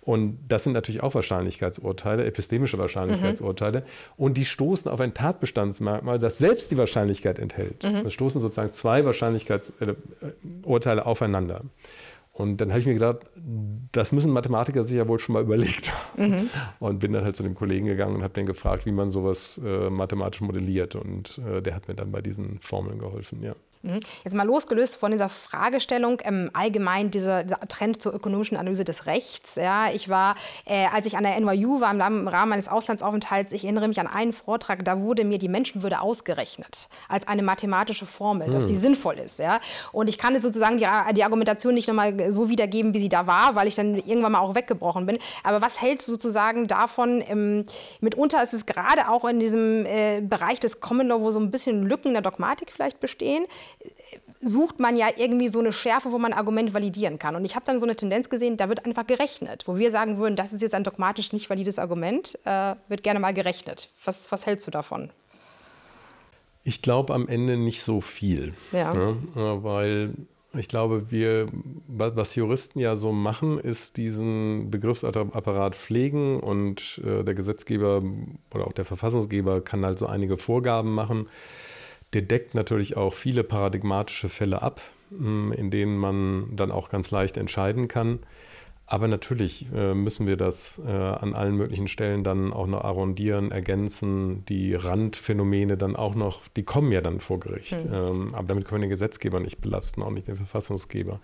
Und 0.00 0.38
das 0.48 0.64
sind 0.64 0.72
natürlich 0.72 1.02
auch 1.02 1.14
Wahrscheinlichkeitsurteile, 1.14 2.24
epistemische 2.24 2.78
Wahrscheinlichkeitsurteile. 2.78 3.80
Mhm. 3.80 3.84
Und 4.16 4.38
die 4.38 4.44
stoßen 4.44 4.90
auf 4.90 5.00
ein 5.00 5.14
Tatbestandsmerkmal, 5.14 6.18
das 6.18 6.38
selbst 6.38 6.70
die 6.70 6.78
Wahrscheinlichkeit 6.78 7.38
enthält. 7.38 7.84
Mhm. 7.84 8.06
Es 8.06 8.14
stoßen 8.14 8.40
sozusagen 8.40 8.72
zwei 8.72 9.04
Wahrscheinlichkeitsurteile 9.04 11.04
aufeinander. 11.04 11.62
Und 12.38 12.60
dann 12.60 12.70
habe 12.70 12.78
ich 12.78 12.86
mir 12.86 12.94
gedacht, 12.94 13.18
das 13.90 14.12
müssen 14.12 14.32
Mathematiker 14.32 14.84
sich 14.84 14.96
ja 14.96 15.08
wohl 15.08 15.18
schon 15.18 15.32
mal 15.32 15.42
überlegt 15.42 15.92
haben. 15.92 16.30
Mhm. 16.30 16.50
Und 16.78 17.00
bin 17.00 17.12
dann 17.12 17.24
halt 17.24 17.34
zu 17.34 17.42
dem 17.42 17.56
Kollegen 17.56 17.86
gegangen 17.86 18.14
und 18.14 18.22
habe 18.22 18.32
den 18.32 18.46
gefragt, 18.46 18.86
wie 18.86 18.92
man 18.92 19.08
sowas 19.08 19.60
äh, 19.64 19.90
mathematisch 19.90 20.40
modelliert. 20.40 20.94
Und 20.94 21.38
äh, 21.38 21.60
der 21.60 21.74
hat 21.74 21.88
mir 21.88 21.96
dann 21.96 22.12
bei 22.12 22.22
diesen 22.22 22.60
Formeln 22.60 23.00
geholfen, 23.00 23.42
ja. 23.42 23.56
Mhm. 23.82 24.00
Jetzt 24.24 24.34
mal 24.34 24.46
losgelöst 24.46 24.96
von 24.96 25.12
dieser 25.12 25.28
Fragestellung, 25.28 26.20
ähm, 26.24 26.50
allgemein 26.52 27.10
dieser, 27.10 27.44
dieser, 27.44 27.60
Trend 27.68 28.02
zur 28.02 28.14
ökonomischen 28.14 28.56
Analyse 28.56 28.84
des 28.84 29.06
Rechts. 29.06 29.54
Ja, 29.54 29.90
ich 29.92 30.08
war, 30.08 30.34
äh, 30.64 30.86
als 30.92 31.06
ich 31.06 31.16
an 31.16 31.24
der 31.24 31.38
NYU 31.38 31.80
war, 31.80 31.90
im 31.92 32.28
Rahmen 32.28 32.50
meines 32.50 32.68
Auslandsaufenthalts, 32.68 33.52
ich 33.52 33.64
erinnere 33.64 33.88
mich 33.88 34.00
an 34.00 34.06
einen 34.06 34.32
Vortrag, 34.32 34.84
da 34.84 35.00
wurde 35.00 35.24
mir 35.24 35.38
die 35.38 35.48
Menschenwürde 35.48 36.00
ausgerechnet 36.00 36.88
als 37.08 37.28
eine 37.28 37.42
mathematische 37.42 38.06
Formel, 38.06 38.50
dass 38.50 38.66
die 38.66 38.74
hm. 38.74 38.80
sinnvoll 38.80 39.18
ist. 39.18 39.38
Ja? 39.38 39.60
Und 39.92 40.08
ich 40.08 40.18
kann 40.18 40.34
jetzt 40.34 40.44
sozusagen 40.44 40.78
die, 40.78 40.86
die 41.14 41.24
Argumentation 41.24 41.74
nicht 41.74 41.88
nochmal 41.88 42.32
so 42.32 42.48
wiedergeben, 42.48 42.94
wie 42.94 43.00
sie 43.00 43.08
da 43.08 43.26
war, 43.26 43.54
weil 43.54 43.68
ich 43.68 43.74
dann 43.74 43.96
irgendwann 43.96 44.32
mal 44.32 44.40
auch 44.40 44.54
weggebrochen 44.54 45.06
bin. 45.06 45.18
Aber 45.44 45.62
was 45.62 45.80
hältst 45.80 46.08
du 46.08 46.12
sozusagen 46.12 46.66
davon? 46.66 47.22
Ähm, 47.28 47.64
mitunter 48.00 48.42
ist 48.42 48.54
es 48.54 48.66
gerade 48.66 49.08
auch 49.08 49.24
in 49.24 49.40
diesem 49.40 49.86
äh, 49.86 50.20
Bereich 50.20 50.60
des 50.60 50.80
Common 50.80 51.08
Law, 51.08 51.20
wo 51.20 51.30
so 51.30 51.40
ein 51.40 51.50
bisschen 51.50 51.86
Lücken 51.86 52.12
der 52.12 52.22
Dogmatik 52.22 52.70
vielleicht 52.72 53.00
bestehen, 53.00 53.46
sucht 54.40 54.78
man 54.78 54.96
ja 54.96 55.08
irgendwie 55.16 55.48
so 55.48 55.58
eine 55.58 55.72
Schärfe, 55.72 56.12
wo 56.12 56.18
man 56.18 56.32
ein 56.32 56.38
Argument 56.38 56.72
validieren 56.74 57.18
kann. 57.18 57.34
Und 57.34 57.44
ich 57.44 57.54
habe 57.54 57.64
dann 57.64 57.80
so 57.80 57.86
eine 57.86 57.96
Tendenz 57.96 58.28
gesehen, 58.28 58.56
da 58.56 58.68
wird 58.68 58.86
einfach 58.86 59.06
gerechnet. 59.06 59.64
Wo 59.66 59.78
wir 59.78 59.90
sagen 59.90 60.18
würden, 60.18 60.36
das 60.36 60.52
ist 60.52 60.62
jetzt 60.62 60.74
ein 60.74 60.84
dogmatisch 60.84 61.32
nicht 61.32 61.50
valides 61.50 61.78
Argument, 61.78 62.38
äh, 62.44 62.74
wird 62.88 63.02
gerne 63.02 63.20
mal 63.20 63.34
gerechnet. 63.34 63.90
Was, 64.04 64.30
was 64.30 64.46
hältst 64.46 64.66
du 64.66 64.70
davon? 64.70 65.10
Ich 66.62 66.82
glaube 66.82 67.14
am 67.14 67.26
Ende 67.26 67.56
nicht 67.56 67.82
so 67.82 68.00
viel. 68.00 68.54
Ja. 68.72 68.94
Ne? 68.94 69.16
Weil 69.34 70.12
ich 70.54 70.68
glaube, 70.68 71.10
wir, 71.10 71.48
was 71.86 72.34
Juristen 72.34 72.78
ja 72.78 72.96
so 72.96 73.12
machen, 73.12 73.58
ist 73.58 73.96
diesen 73.96 74.70
Begriffsapparat 74.70 75.76
pflegen 75.76 76.40
und 76.40 77.00
äh, 77.04 77.22
der 77.22 77.34
Gesetzgeber 77.34 78.02
oder 78.54 78.66
auch 78.66 78.72
der 78.72 78.84
Verfassungsgeber 78.84 79.60
kann 79.60 79.84
halt 79.84 79.98
so 79.98 80.06
einige 80.06 80.38
Vorgaben 80.38 80.94
machen 80.94 81.28
der 82.12 82.22
deckt 82.22 82.54
natürlich 82.54 82.96
auch 82.96 83.12
viele 83.12 83.44
paradigmatische 83.44 84.28
Fälle 84.28 84.62
ab, 84.62 84.80
mm, 85.10 85.52
in 85.52 85.70
denen 85.70 85.98
man 85.98 86.56
dann 86.56 86.72
auch 86.72 86.88
ganz 86.88 87.10
leicht 87.10 87.36
entscheiden 87.36 87.88
kann. 87.88 88.20
Aber 88.90 89.06
natürlich 89.06 89.66
äh, 89.74 89.92
müssen 89.92 90.26
wir 90.26 90.38
das 90.38 90.80
äh, 90.82 90.90
an 90.90 91.34
allen 91.34 91.56
möglichen 91.56 91.88
Stellen 91.88 92.24
dann 92.24 92.54
auch 92.54 92.66
noch 92.66 92.84
arrondieren, 92.84 93.50
ergänzen, 93.50 94.46
die 94.46 94.74
Randphänomene 94.74 95.76
dann 95.76 95.94
auch 95.94 96.14
noch, 96.14 96.48
die 96.56 96.62
kommen 96.62 96.90
ja 96.90 97.02
dann 97.02 97.20
vor 97.20 97.38
Gericht. 97.38 97.84
Mhm. 97.84 97.92
Ähm, 97.92 98.28
aber 98.32 98.48
damit 98.48 98.64
können 98.64 98.80
wir 98.80 98.86
den 98.86 98.90
Gesetzgeber 98.90 99.40
nicht 99.40 99.60
belasten, 99.60 100.02
auch 100.02 100.10
nicht 100.10 100.26
den 100.26 100.36
Verfassungsgeber. 100.36 101.20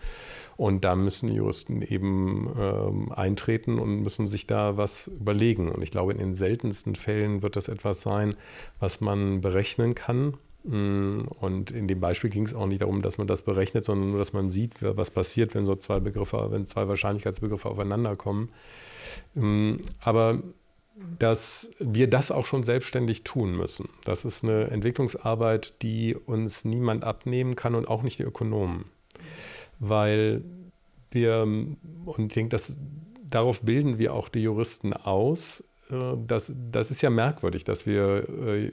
Und 0.59 0.85
da 0.85 0.95
müssen 0.95 1.33
Juristen 1.33 1.81
eben 1.81 2.55
ähm, 2.59 3.11
eintreten 3.13 3.79
und 3.79 4.03
müssen 4.03 4.27
sich 4.27 4.47
da 4.47 4.77
was 4.77 5.07
überlegen. 5.07 5.73
Und 5.73 5.81
ich 5.81 5.91
glaube, 5.91 6.13
in 6.13 6.19
den 6.19 6.35
seltensten 6.35 6.97
Fällen 6.97 7.43
wird 7.43 7.57
das 7.57 7.69
etwas 7.69 8.03
sein, 8.03 8.37
was 8.79 9.01
man 9.01 9.41
berechnen 9.41 9.95
kann 9.95 10.35
und 10.65 11.71
in 11.73 11.89
dem 11.89 12.01
Beispiel 12.01 12.31
ging 12.31 12.47
es 12.47 12.55
auch 12.55 12.67
nicht 12.67 12.81
darum, 12.81 13.03
dass 13.03 13.19
man 13.19 13.27
das 13.27 13.43
berechnet, 13.43 13.85
sondern 13.85 14.11
nur, 14.11 14.19
dass 14.19 14.33
man 14.33 14.49
sieht, 14.49 14.77
was 14.81 15.11
passiert, 15.11 15.55
wenn 15.55 15.67
so 15.67 15.75
zwei 15.77 16.01
Begriffe, 16.01 16.47
wenn 16.51 16.65
zwei 16.65 16.89
Wahrscheinlichkeitsbegriffe 16.89 17.69
aufeinander 17.69 18.17
kommen. 18.17 18.49
Mm, 19.35 19.75
aber 20.01 20.43
dass 21.19 21.71
wir 21.79 22.09
das 22.09 22.31
auch 22.31 22.47
schon 22.47 22.63
selbstständig 22.63 23.25
tun 23.25 23.57
müssen. 23.57 23.89
Das 24.05 24.25
ist 24.25 24.45
eine 24.45 24.71
Entwicklungsarbeit, 24.71 25.75
die 25.83 26.15
uns 26.15 26.65
niemand 26.65 27.05
abnehmen 27.05 27.57
kann 27.57 27.75
und 27.75 27.89
auch 27.89 28.03
nicht 28.03 28.19
die 28.19 28.23
Ökonomen. 28.23 28.87
Weil 29.81 30.45
wir, 31.11 31.43
und 31.43 32.27
ich 32.27 32.35
denke, 32.35 32.51
dass 32.51 32.77
darauf 33.29 33.63
bilden 33.63 33.99
wir 33.99 34.15
auch 34.15 34.29
die 34.29 34.43
Juristen 34.43 34.93
aus. 34.93 35.65
Äh, 35.91 36.15
das, 36.27 36.55
das 36.71 36.91
ist 36.91 37.03
ja 37.03 37.11
merkwürdig, 37.11 37.65
dass 37.65 37.87
wir 37.87 38.29
äh, 38.47 38.73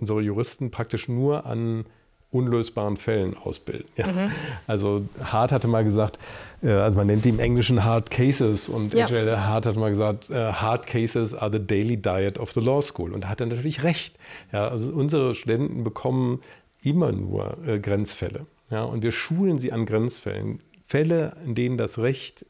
unsere 0.00 0.20
Juristen 0.20 0.70
praktisch 0.70 1.08
nur 1.08 1.46
an 1.46 1.84
unlösbaren 2.32 2.96
Fällen 2.96 3.36
ausbilden. 3.36 3.86
Ja. 3.96 4.06
Mhm. 4.06 4.30
Also 4.66 5.02
Hart 5.22 5.52
hatte 5.52 5.66
mal 5.66 5.82
gesagt, 5.82 6.18
äh, 6.62 6.70
also 6.70 6.96
man 6.96 7.08
nennt 7.08 7.24
die 7.24 7.30
im 7.30 7.40
Englischen 7.40 7.84
Hard 7.84 8.10
Cases 8.10 8.68
und 8.68 8.94
ja. 8.94 9.08
Hart 9.08 9.66
hat 9.66 9.76
mal 9.76 9.90
gesagt, 9.90 10.30
äh, 10.30 10.52
Hard 10.52 10.86
Cases 10.86 11.34
are 11.34 11.50
the 11.50 11.64
daily 11.64 11.96
diet 11.96 12.38
of 12.38 12.52
the 12.52 12.60
law 12.60 12.80
school. 12.80 13.12
Und 13.12 13.24
da 13.24 13.28
hat 13.28 13.40
er 13.40 13.46
natürlich 13.46 13.82
recht. 13.82 14.14
Ja, 14.52 14.68
also 14.68 14.92
unsere 14.92 15.34
Studenten 15.34 15.82
bekommen 15.82 16.40
immer 16.82 17.12
nur 17.12 17.58
äh, 17.66 17.80
Grenzfälle. 17.80 18.46
Ja, 18.70 18.84
und 18.84 19.02
wir 19.02 19.10
schulen 19.10 19.58
sie 19.58 19.72
an 19.72 19.84
Grenzfällen. 19.84 20.60
Fälle, 20.84 21.36
in 21.44 21.54
denen 21.54 21.76
das 21.76 21.98
Recht 21.98 22.46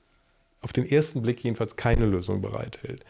auf 0.62 0.72
den 0.72 0.84
ersten 0.84 1.22
Blick 1.22 1.42
jedenfalls 1.42 1.76
keine 1.76 2.04
Lösung 2.04 2.42
bereithält. 2.42 3.04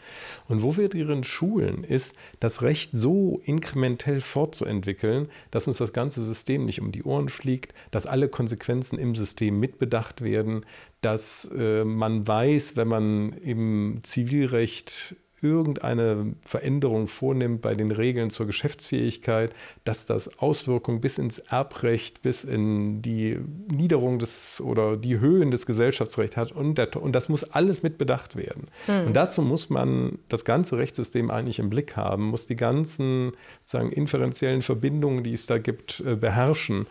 Und 0.47 0.61
wo 0.61 0.77
wir 0.77 0.87
darin 0.87 1.23
schulen, 1.23 1.83
ist, 1.83 2.15
das 2.39 2.61
Recht 2.61 2.91
so 2.93 3.41
inkrementell 3.43 4.21
fortzuentwickeln, 4.21 5.29
dass 5.51 5.67
uns 5.67 5.77
das 5.77 5.91
ganze 5.91 6.23
System 6.23 6.65
nicht 6.65 6.79
um 6.79 6.91
die 6.91 7.03
Ohren 7.03 7.27
fliegt, 7.27 7.73
dass 7.91 8.05
alle 8.05 8.29
Konsequenzen 8.29 8.97
im 8.97 9.15
System 9.15 9.59
mitbedacht 9.59 10.21
werden, 10.21 10.65
dass 11.01 11.45
äh, 11.57 11.83
man 11.83 12.25
weiß, 12.25 12.77
wenn 12.77 12.87
man 12.87 13.33
im 13.33 13.99
Zivilrecht 14.01 15.15
irgendeine 15.41 16.33
Veränderung 16.41 17.07
vornimmt 17.07 17.61
bei 17.61 17.75
den 17.75 17.91
Regeln 17.91 18.29
zur 18.29 18.45
Geschäftsfähigkeit, 18.45 19.53
dass 19.83 20.05
das 20.05 20.39
Auswirkungen 20.39 21.01
bis 21.01 21.17
ins 21.17 21.39
Erbrecht, 21.39 22.21
bis 22.21 22.43
in 22.43 23.01
die 23.01 23.39
Niederung 23.69 24.19
des 24.19 24.61
oder 24.61 24.97
die 24.97 25.19
Höhen 25.19 25.51
des 25.51 25.65
Gesellschaftsrechts 25.65 26.37
hat 26.37 26.51
und, 26.51 26.77
der, 26.77 26.95
und 26.95 27.13
das 27.13 27.29
muss 27.29 27.43
alles 27.43 27.83
mit 27.83 27.97
bedacht 27.97 28.35
werden. 28.35 28.67
Hm. 28.85 29.07
Und 29.07 29.13
dazu 29.13 29.41
muss 29.41 29.69
man 29.69 30.19
das 30.29 30.45
ganze 30.45 30.77
Rechtssystem 30.77 31.31
eigentlich 31.31 31.59
im 31.59 31.69
Blick 31.69 31.95
haben, 31.95 32.25
muss 32.25 32.45
die 32.45 32.55
ganzen 32.55 33.31
sozusagen 33.59 33.91
inferenziellen 33.91 34.61
Verbindungen, 34.61 35.23
die 35.23 35.33
es 35.33 35.47
da 35.47 35.57
gibt, 35.57 36.01
äh, 36.01 36.15
beherrschen. 36.15 36.87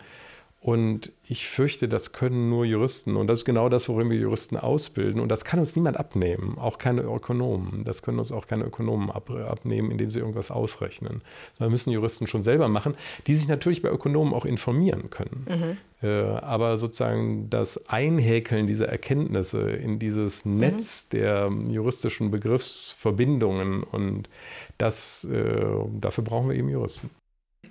Und 0.63 1.11
ich 1.27 1.47
fürchte, 1.47 1.87
das 1.87 2.11
können 2.11 2.51
nur 2.51 2.65
Juristen. 2.65 3.15
Und 3.15 3.25
das 3.25 3.39
ist 3.39 3.45
genau 3.45 3.67
das, 3.67 3.89
worin 3.89 4.11
wir 4.11 4.17
Juristen 4.19 4.57
ausbilden. 4.57 5.19
Und 5.19 5.29
das 5.29 5.43
kann 5.43 5.59
uns 5.59 5.75
niemand 5.75 5.97
abnehmen, 5.97 6.59
auch 6.59 6.77
keine 6.77 7.01
Ökonomen. 7.01 7.83
Das 7.83 8.03
können 8.03 8.19
uns 8.19 8.31
auch 8.31 8.45
keine 8.45 8.65
Ökonomen 8.65 9.09
ab, 9.09 9.31
abnehmen, 9.31 9.89
indem 9.89 10.11
sie 10.11 10.19
irgendwas 10.19 10.51
ausrechnen. 10.51 11.23
Sondern 11.57 11.71
müssen 11.71 11.89
Juristen 11.89 12.27
schon 12.27 12.43
selber 12.43 12.67
machen, 12.67 12.93
die 13.25 13.33
sich 13.33 13.47
natürlich 13.47 13.81
bei 13.81 13.89
Ökonomen 13.89 14.35
auch 14.35 14.45
informieren 14.45 15.09
können. 15.09 15.47
Mhm. 15.49 16.07
Äh, 16.07 16.21
aber 16.41 16.77
sozusagen 16.77 17.49
das 17.49 17.89
Einhäkeln 17.89 18.67
dieser 18.67 18.87
Erkenntnisse 18.87 19.71
in 19.71 19.97
dieses 19.97 20.45
mhm. 20.45 20.57
Netz 20.57 21.05
mhm. 21.05 21.17
der 21.17 21.51
juristischen 21.71 22.29
Begriffsverbindungen 22.29 23.81
und 23.81 24.29
das, 24.77 25.23
äh, 25.23 25.65
dafür 25.99 26.23
brauchen 26.23 26.49
wir 26.49 26.55
eben 26.55 26.69
Juristen. 26.69 27.09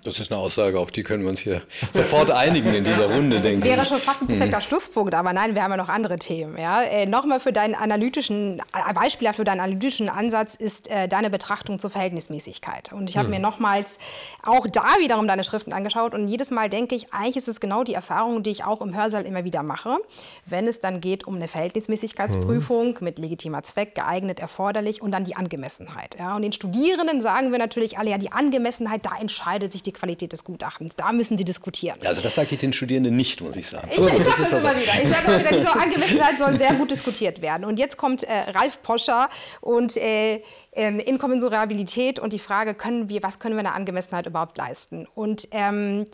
Das 0.04 0.18
ist 0.18 0.32
eine 0.32 0.40
Aussage, 0.40 0.78
auf 0.78 0.90
die 0.92 1.02
können 1.02 1.24
wir 1.24 1.28
uns 1.28 1.40
hier 1.40 1.62
sofort 1.92 2.30
einigen 2.30 2.72
in 2.72 2.84
dieser 2.84 3.12
Runde, 3.12 3.36
das 3.36 3.42
denke 3.42 3.68
ich. 3.68 3.74
Das 3.74 3.76
wäre 3.76 3.86
schon 3.86 3.98
fast 3.98 4.22
ein 4.22 4.28
perfekter 4.28 4.56
hm. 4.56 4.62
Schlusspunkt, 4.62 5.14
aber 5.14 5.34
nein, 5.34 5.54
wir 5.54 5.62
haben 5.62 5.72
ja 5.72 5.76
noch 5.76 5.90
andere 5.90 6.18
Themen. 6.18 6.56
Ja? 6.56 6.82
Äh, 6.82 7.04
Nochmal 7.04 7.38
für 7.38 7.52
deinen 7.52 7.74
analytischen, 7.74 8.60
äh, 8.60 8.94
Beispiel 8.94 9.30
für 9.34 9.44
deinen 9.44 9.60
analytischen 9.60 10.08
Ansatz 10.08 10.54
ist 10.54 10.88
äh, 10.88 11.06
deine 11.06 11.28
Betrachtung 11.28 11.78
zur 11.78 11.90
Verhältnismäßigkeit. 11.90 12.94
Und 12.94 13.10
ich 13.10 13.18
habe 13.18 13.26
hm. 13.26 13.34
mir 13.34 13.40
nochmals 13.40 13.98
auch 14.42 14.66
da 14.68 14.86
wiederum 15.00 15.28
deine 15.28 15.44
Schriften 15.44 15.74
angeschaut 15.74 16.14
und 16.14 16.28
jedes 16.28 16.50
Mal 16.50 16.70
denke 16.70 16.94
ich, 16.94 17.12
eigentlich 17.12 17.36
ist 17.36 17.48
es 17.48 17.60
genau 17.60 17.84
die 17.84 17.94
Erfahrung, 17.94 18.42
die 18.42 18.50
ich 18.50 18.64
auch 18.64 18.80
im 18.80 18.96
Hörsaal 18.96 19.26
immer 19.26 19.44
wieder 19.44 19.62
mache, 19.62 19.98
wenn 20.46 20.66
es 20.66 20.80
dann 20.80 21.02
geht 21.02 21.26
um 21.26 21.34
eine 21.34 21.48
Verhältnismäßigkeitsprüfung 21.48 22.96
hm. 22.96 23.04
mit 23.04 23.18
legitimer 23.18 23.62
Zweck, 23.64 23.96
geeignet, 23.96 24.40
erforderlich 24.40 25.02
und 25.02 25.12
dann 25.12 25.24
die 25.24 25.36
Angemessenheit. 25.36 26.16
Ja? 26.18 26.36
Und 26.36 26.42
den 26.42 26.52
Studierenden 26.52 27.20
sagen 27.20 27.52
wir 27.52 27.58
natürlich 27.58 27.98
alle, 27.98 28.08
ja, 28.08 28.16
die 28.16 28.32
Angemessenheit, 28.32 29.04
da 29.04 29.10
entscheidet 29.20 29.72
sich 29.72 29.79
die 29.82 29.90
die 29.90 29.98
Qualität 29.98 30.32
des 30.32 30.44
Gutachtens. 30.44 30.94
Da 30.96 31.12
müssen 31.12 31.36
Sie 31.36 31.44
diskutieren. 31.44 31.98
Also 32.06 32.22
das 32.22 32.34
sage 32.34 32.48
ich 32.52 32.58
den 32.58 32.72
Studierenden 32.72 33.16
nicht, 33.16 33.40
muss 33.40 33.56
ich 33.56 33.66
sagen. 33.66 33.88
Ich, 33.90 33.98
ich 33.98 34.04
sage 34.04 34.24
das, 34.24 34.50
das 34.50 34.64
immer 34.64 34.76
wieder. 34.76 34.92
Ich 35.02 35.08
sage 35.08 35.26
immer 35.26 35.40
wieder, 35.40 35.56
diese 35.56 35.72
Angemessenheit 35.72 36.38
soll 36.38 36.58
sehr 36.58 36.74
gut 36.74 36.90
diskutiert 36.90 37.42
werden. 37.42 37.64
Und 37.64 37.78
jetzt 37.78 37.96
kommt 37.96 38.22
äh, 38.22 38.32
Ralf 38.50 38.82
Poscher 38.82 39.28
und 39.60 39.96
äh, 39.96 40.42
ähm, 40.72 41.00
Inkommensurabilität 41.00 42.18
und 42.18 42.32
die 42.32 42.38
Frage, 42.38 42.74
können 42.74 43.08
wir, 43.08 43.22
was 43.22 43.38
können 43.38 43.56
wir 43.56 43.60
in 43.60 43.64
der 43.64 43.74
Angemessenheit 43.74 44.26
überhaupt 44.26 44.56
leisten? 44.56 45.06
Und 45.14 45.48
ähm, 45.50 46.04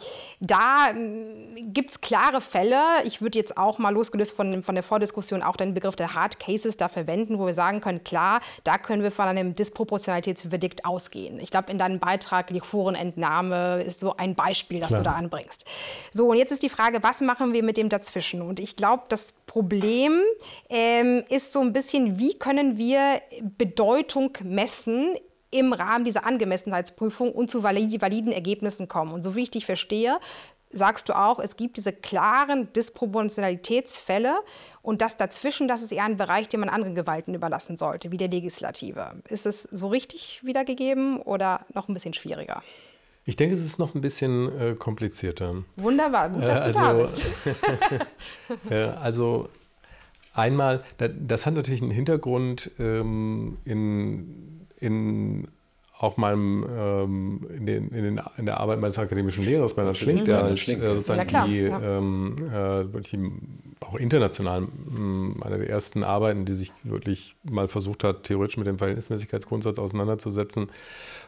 da 0.41 0.91
ähm, 0.91 1.55
gibt 1.73 1.91
es 1.91 2.01
klare 2.01 2.41
Fälle. 2.41 2.81
Ich 3.05 3.21
würde 3.21 3.39
jetzt 3.39 3.59
auch 3.59 3.79
mal 3.79 3.91
losgelöst 3.91 4.35
von, 4.35 4.63
von 4.63 4.75
der 4.75 4.85
Vordiskussion 4.85 5.43
auch 5.43 5.57
den 5.57 5.75
Begriff 5.75 5.97
der 5.97 6.15
Hard 6.15 6.41
Cases 6.41 6.77
da 6.77 6.89
verwenden, 6.89 7.39
wo 7.39 7.47
wir 7.47 7.53
sagen 7.53 7.81
können, 7.81 8.03
klar, 8.05 8.41
da 8.65 8.79
können 8.79 9.03
wir 9.03 9.11
von 9.11 9.27
einem 9.27 9.55
Disproportionalitätsverdikt 9.55 10.85
ausgehen. 10.85 11.39
Ich 11.39 11.51
glaube, 11.51 11.71
in 11.71 11.79
deinem 11.79 11.99
Beitrag 11.99 12.51
Liquorenentnahme 13.57 13.83
ist 13.83 14.01
so 14.01 14.17
ein 14.17 14.35
Beispiel, 14.35 14.81
das 14.81 14.89
klar. 14.89 15.01
du 15.01 15.05
da 15.05 15.13
anbringst. 15.13 15.65
So, 16.13 16.31
und 16.31 16.37
jetzt 16.37 16.53
ist 16.53 16.63
die 16.63 16.69
Frage, 16.69 17.03
was 17.03 17.21
machen 17.21 17.53
wir 17.53 17.63
mit 17.63 17.77
dem 17.77 17.89
dazwischen? 17.89 18.43
Und 18.43 18.61
ich 18.61 18.77
glaube, 18.77 19.05
das 19.09 19.33
Problem 19.47 20.21
ähm, 20.69 21.23
ist 21.29 21.53
so 21.53 21.61
ein 21.61 21.73
bisschen, 21.73 22.19
wie 22.19 22.35
können 22.39 22.77
wir 22.77 23.21
Bedeutung 23.59 24.37
messen 24.43 25.17
im 25.51 25.73
Rahmen 25.73 26.05
dieser 26.05 26.27
Angemessenheitsprüfung 26.27 27.33
und 27.33 27.51
zu 27.51 27.63
validen 27.63 28.33
Ergebnissen 28.33 28.89
kommen. 28.89 29.13
Und 29.13 29.23
so 29.23 29.37
wie 29.37 29.45
ich 29.45 29.51
dich 29.51 29.65
verstehe, 29.65 30.19
sagst 30.71 31.09
du 31.09 31.17
auch, 31.17 31.39
es 31.39 31.57
gibt 31.57 31.77
diese 31.77 31.93
klaren 31.93 32.73
Disproportionalitätsfälle 32.73 34.35
und 34.83 35.01
das 35.01 35.17
dazwischen, 35.17 35.69
das 35.69 35.83
ist 35.83 35.93
eher 35.93 36.05
ein 36.05 36.17
Bereich, 36.17 36.49
den 36.49 36.61
man 36.61 36.69
anderen 36.69 36.95
Gewalten 36.95 37.35
überlassen 37.35 37.77
sollte, 37.77 38.11
wie 38.11 38.17
der 38.17 38.29
Legislative. 38.29 39.23
Ist 39.29 39.47
es 39.47 39.63
so 39.63 39.89
richtig 39.89 40.41
wiedergegeben 40.45 41.23
oder 41.23 41.65
noch 41.73 41.89
ein 41.89 41.95
bisschen 41.95 42.13
schwieriger? 42.15 42.63
Ich 43.29 43.35
denke, 43.35 43.57
es 43.57 43.65
ist 43.65 43.81
noch 43.81 43.97
ein 43.97 44.01
bisschen 44.01 44.49
äh, 44.57 44.75
komplizierter. 44.79 45.65
Wunderbar, 45.77 46.31
gut, 46.31 46.45
dass 46.45 46.59
äh, 46.59 46.63
also, 46.63 46.79
du 46.79 46.85
da 46.85 46.93
bist. 46.93 47.27
äh, 48.71 48.75
also 48.75 49.49
einmal, 50.33 50.85
das 50.97 51.45
hat 51.45 51.55
natürlich 51.55 51.83
einen 51.83 51.91
Hintergrund 51.91 52.71
ähm, 52.79 53.59
in, 53.65 54.67
in 54.77 55.49
auch 55.99 56.19
meinem, 56.19 56.67
ähm, 56.71 57.47
in, 57.53 57.67
den, 57.67 57.89
in, 57.89 58.05
den, 58.05 58.21
in, 58.37 58.47
der 58.47 58.61
Arbeit 58.61 58.81
meines 58.81 58.99
akademischen 58.99 59.45
Lehrers, 59.45 59.75
Bernhard 59.75 59.97
Schlink, 59.97 60.27
der 60.27 60.57
Schlink. 60.57 60.83
Äh, 60.83 60.95
sozusagen 60.95 61.29
ja, 61.29 61.47
die, 61.47 61.61
ja. 61.63 61.81
ähm, 61.81 62.37
äh, 62.39 62.93
wirklich 62.93 63.19
auch 63.81 63.97
international 63.97 64.61
mh, 64.61 65.45
eine 65.45 65.59
der 65.59 65.71
ersten 65.71 66.05
Arbeiten, 66.05 66.45
die 66.45 66.55
sich 66.55 66.73
wirklich 66.85 67.35
mal 67.43 67.67
versucht 67.67 68.05
hat, 68.05 68.25
theoretisch 68.25 68.59
mit 68.59 68.67
dem 68.67 68.79
Verhältnismäßigkeitsgrundsatz 68.79 69.79
auseinanderzusetzen 69.79 70.69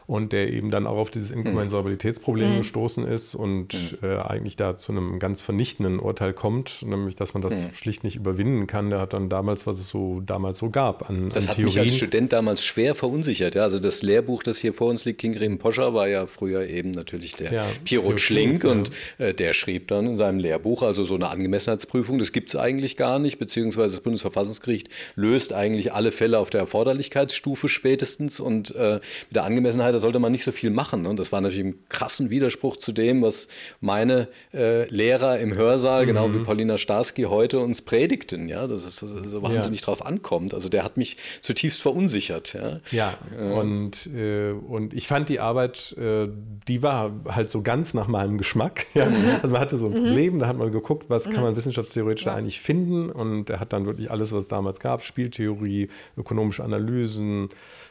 und 0.09 0.33
der 0.33 0.51
eben 0.51 0.71
dann 0.71 0.87
auch 0.87 0.97
auf 0.97 1.11
dieses 1.11 1.29
Inkommensurabilitätsproblem 1.29 2.53
mhm. 2.53 2.57
gestoßen 2.57 3.05
ist 3.05 3.35
und 3.35 3.75
mhm. 4.01 4.09
äh, 4.09 4.17
eigentlich 4.17 4.55
da 4.55 4.75
zu 4.75 4.91
einem 4.91 5.19
ganz 5.19 5.39
vernichtenden 5.39 5.99
Urteil 5.99 6.33
kommt, 6.33 6.81
nämlich 6.81 7.15
dass 7.15 7.35
man 7.35 7.43
das 7.43 7.53
mhm. 7.53 7.73
schlicht 7.75 8.03
nicht 8.03 8.15
überwinden 8.15 8.65
kann. 8.65 8.89
Der 8.89 9.01
hat 9.01 9.13
dann 9.13 9.29
damals, 9.29 9.67
was 9.67 9.79
es 9.79 9.89
so 9.89 10.19
damals 10.21 10.57
so 10.57 10.71
gab, 10.71 11.07
an, 11.11 11.29
das 11.29 11.43
an 11.43 11.49
hat 11.49 11.55
Theorien. 11.57 11.65
mich 11.65 11.79
als 11.79 11.95
Student 11.95 12.33
damals 12.33 12.63
schwer 12.63 12.95
verunsichert. 12.95 13.53
Ja? 13.53 13.61
Also 13.61 13.77
das 13.77 14.01
Lehrbuch, 14.01 14.41
das 14.41 14.57
hier 14.57 14.73
vor 14.73 14.89
uns 14.89 15.05
liegt, 15.05 15.21
King 15.21 15.37
Riem 15.37 15.59
Poscher, 15.59 15.93
war 15.93 16.07
ja 16.07 16.25
früher 16.25 16.67
eben 16.67 16.89
natürlich 16.89 17.33
der 17.33 17.53
ja, 17.53 17.67
Pirot 17.85 18.19
Schlink 18.19 18.63
ja. 18.63 18.71
und 18.71 18.89
äh, 19.19 19.35
der 19.35 19.53
schrieb 19.53 19.89
dann 19.89 20.07
in 20.07 20.15
seinem 20.15 20.39
Lehrbuch, 20.39 20.81
also 20.81 21.03
so 21.03 21.13
eine 21.13 21.29
Angemessenheitsprüfung, 21.29 22.17
das 22.17 22.31
gibt 22.31 22.49
es 22.49 22.55
eigentlich 22.55 22.97
gar 22.97 23.19
nicht, 23.19 23.37
beziehungsweise 23.37 23.97
das 23.97 24.01
Bundesverfassungsgericht 24.01 24.89
löst 25.13 25.53
eigentlich 25.53 25.93
alle 25.93 26.11
Fälle 26.11 26.39
auf 26.39 26.49
der 26.49 26.61
Erforderlichkeitsstufe 26.61 27.69
spätestens 27.69 28.39
und 28.39 28.75
äh, 28.75 28.93
mit 28.93 29.35
der 29.35 29.43
Angemessenheit 29.43 29.98
da 29.99 30.01
sollte 30.01 30.19
man 30.19 30.31
nicht 30.31 30.45
so 30.45 30.53
viel 30.53 30.69
machen. 30.69 31.05
Und 31.05 31.19
das 31.19 31.33
war 31.33 31.41
natürlich 31.41 31.65
ein 31.65 31.83
krassen 31.89 32.29
Widerspruch 32.29 32.77
zu 32.77 32.93
dem, 32.93 33.21
was 33.21 33.49
meine 33.81 34.29
äh, 34.53 34.85
Lehrer 34.89 35.39
im 35.39 35.53
Hörsaal, 35.53 36.05
genau 36.05 36.27
mhm. 36.27 36.31
genau 36.31 36.41
wie 36.41 36.45
Paulina 36.45 36.77
Starsky, 36.77 37.23
heute 37.23 37.59
uns 37.59 37.81
predigten, 37.81 38.47
ja, 38.47 38.65
dass 38.65 38.85
es 38.85 38.95
so 38.95 39.41
wahnsinnig 39.43 39.81
ja. 39.81 39.85
drauf 39.85 40.05
ankommt. 40.05 40.53
Also 40.53 40.69
der 40.69 40.85
hat 40.85 40.95
mich 40.95 41.17
zutiefst 41.41 41.81
verunsichert. 41.81 42.53
Ja, 42.53 42.79
ja. 42.91 43.13
Äh, 43.37 43.51
und, 43.51 44.07
äh, 44.07 44.51
und 44.51 44.93
ich 44.93 45.07
fand 45.07 45.27
die 45.27 45.41
Arbeit, 45.41 45.97
äh, 45.97 46.29
die 46.69 46.81
war 46.81 47.11
halt 47.27 47.49
so 47.49 47.61
ganz 47.61 47.93
nach 47.93 48.07
meinem 48.07 48.37
Geschmack. 48.37 48.85
Ja? 48.95 49.05
Mhm. 49.05 49.15
Also 49.41 49.53
man 49.53 49.61
hatte 49.61 49.77
so 49.77 49.85
ein 49.85 49.93
mhm. 49.93 50.03
Problem, 50.03 50.39
da 50.39 50.47
hat 50.47 50.57
man 50.57 50.71
geguckt, 50.71 51.09
was 51.09 51.27
mhm. 51.27 51.33
kann 51.33 51.43
man 51.43 51.55
wissenschaftstheoretisch 51.55 52.25
ja. 52.25 52.35
eigentlich 52.35 52.59
finden. 52.59 53.09
Und 53.09 53.49
er 53.49 53.59
hat 53.59 53.71
dann 53.71 53.85
wirklich 53.85 54.09
alles, 54.11 54.31
was 54.31 54.43
es 54.43 54.49
damals 54.49 54.79
gab, 54.79 55.03
Spieltheorie, 55.03 55.89
ökonomische 56.17 56.63
Analysen, 56.63 57.49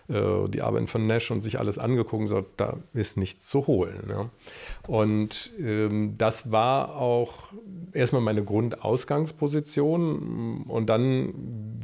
äh, 0.08 0.48
die 0.48 0.62
Arbeiten 0.62 0.86
von 0.86 1.06
Nash 1.06 1.30
und 1.30 1.42
sich 1.42 1.58
alles 1.58 1.78
angeguckt 1.78 2.14
und 2.14 2.26
gesagt, 2.26 2.46
da 2.56 2.78
ist 2.94 3.16
nichts 3.16 3.48
zu 3.48 3.66
holen. 3.66 4.08
Ja. 4.08 4.30
Und 4.86 5.50
ähm, 5.58 6.14
das 6.16 6.50
war 6.50 6.96
auch 6.96 7.52
erstmal 7.92 8.22
meine 8.22 8.42
Grundausgangsposition. 8.42 10.64
Und 10.66 10.86
dann 10.86 11.34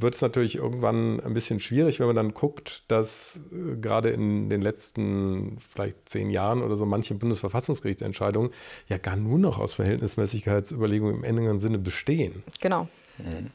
wird 0.00 0.14
es 0.14 0.22
natürlich 0.22 0.56
irgendwann 0.56 1.20
ein 1.20 1.34
bisschen 1.34 1.60
schwierig, 1.60 2.00
wenn 2.00 2.06
man 2.06 2.16
dann 2.16 2.32
guckt, 2.32 2.84
dass 2.88 3.42
äh, 3.52 3.76
gerade 3.76 4.08
in 4.10 4.48
den 4.48 4.62
letzten 4.62 5.58
vielleicht 5.58 6.08
zehn 6.08 6.30
Jahren 6.30 6.62
oder 6.62 6.76
so 6.76 6.86
manche 6.86 7.14
Bundesverfassungsgerichtsentscheidungen 7.14 8.50
ja 8.88 8.96
gar 8.98 9.16
nur 9.16 9.38
noch 9.38 9.58
aus 9.58 9.74
Verhältnismäßigkeitsüberlegungen 9.74 11.16
im 11.16 11.24
engeren 11.24 11.58
Sinne 11.58 11.78
bestehen. 11.78 12.42
Genau. 12.60 12.88
Mhm. 13.18 13.50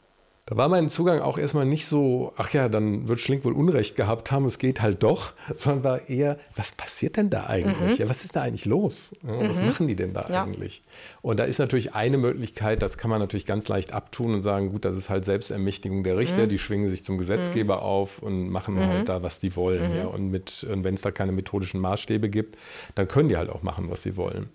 Da 0.50 0.56
war 0.56 0.68
mein 0.68 0.88
Zugang 0.88 1.20
auch 1.20 1.38
erstmal 1.38 1.64
nicht 1.64 1.86
so, 1.86 2.32
ach 2.36 2.52
ja, 2.52 2.68
dann 2.68 3.06
wird 3.06 3.20
Schlink 3.20 3.44
wohl 3.44 3.52
Unrecht 3.52 3.94
gehabt 3.94 4.32
haben, 4.32 4.46
es 4.46 4.58
geht 4.58 4.82
halt 4.82 5.04
doch, 5.04 5.32
sondern 5.54 5.84
war 5.84 6.08
eher, 6.08 6.38
was 6.56 6.72
passiert 6.72 7.16
denn 7.16 7.30
da 7.30 7.46
eigentlich? 7.46 7.98
Mhm. 7.98 8.04
Ja, 8.04 8.08
was 8.08 8.24
ist 8.24 8.34
da 8.34 8.42
eigentlich 8.42 8.64
los? 8.64 9.14
Ja, 9.22 9.32
mhm. 9.32 9.48
Was 9.48 9.62
machen 9.62 9.86
die 9.86 9.94
denn 9.94 10.12
da 10.12 10.26
ja. 10.28 10.42
eigentlich? 10.42 10.82
Und 11.22 11.36
da 11.36 11.44
ist 11.44 11.60
natürlich 11.60 11.94
eine 11.94 12.18
Möglichkeit, 12.18 12.82
das 12.82 12.98
kann 12.98 13.10
man 13.10 13.20
natürlich 13.20 13.46
ganz 13.46 13.68
leicht 13.68 13.92
abtun 13.92 14.34
und 14.34 14.42
sagen, 14.42 14.70
gut, 14.70 14.84
das 14.84 14.96
ist 14.96 15.08
halt 15.08 15.24
Selbstermächtigung 15.24 16.02
der 16.02 16.16
Richter, 16.16 16.42
mhm. 16.42 16.48
die 16.48 16.58
schwingen 16.58 16.88
sich 16.88 17.04
zum 17.04 17.16
Gesetzgeber 17.16 17.76
mhm. 17.76 17.82
auf 17.82 18.18
und 18.18 18.48
machen 18.48 18.74
mhm. 18.74 18.88
halt 18.88 19.08
da, 19.08 19.22
was 19.22 19.38
die 19.38 19.54
wollen. 19.54 19.94
Ja, 19.94 20.06
und, 20.06 20.34
und 20.34 20.84
wenn 20.84 20.94
es 20.94 21.02
da 21.02 21.12
keine 21.12 21.30
methodischen 21.30 21.80
Maßstäbe 21.80 22.28
gibt, 22.28 22.58
dann 22.96 23.06
können 23.06 23.28
die 23.28 23.36
halt 23.36 23.50
auch 23.50 23.62
machen, 23.62 23.88
was 23.88 24.02
sie 24.02 24.16
wollen. 24.16 24.48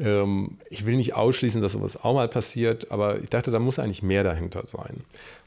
Ähm, 0.00 0.58
ich 0.70 0.86
will 0.86 0.96
nicht 0.96 1.14
ausschließen, 1.14 1.60
dass 1.60 1.72
sowas 1.72 2.02
auch 2.02 2.14
mal 2.14 2.28
passiert, 2.28 2.90
aber 2.90 3.20
ich 3.22 3.30
dachte, 3.30 3.50
da 3.50 3.58
muss 3.58 3.78
eigentlich 3.78 4.02
mehr 4.02 4.24
dahinter 4.24 4.66
sein. 4.66 5.04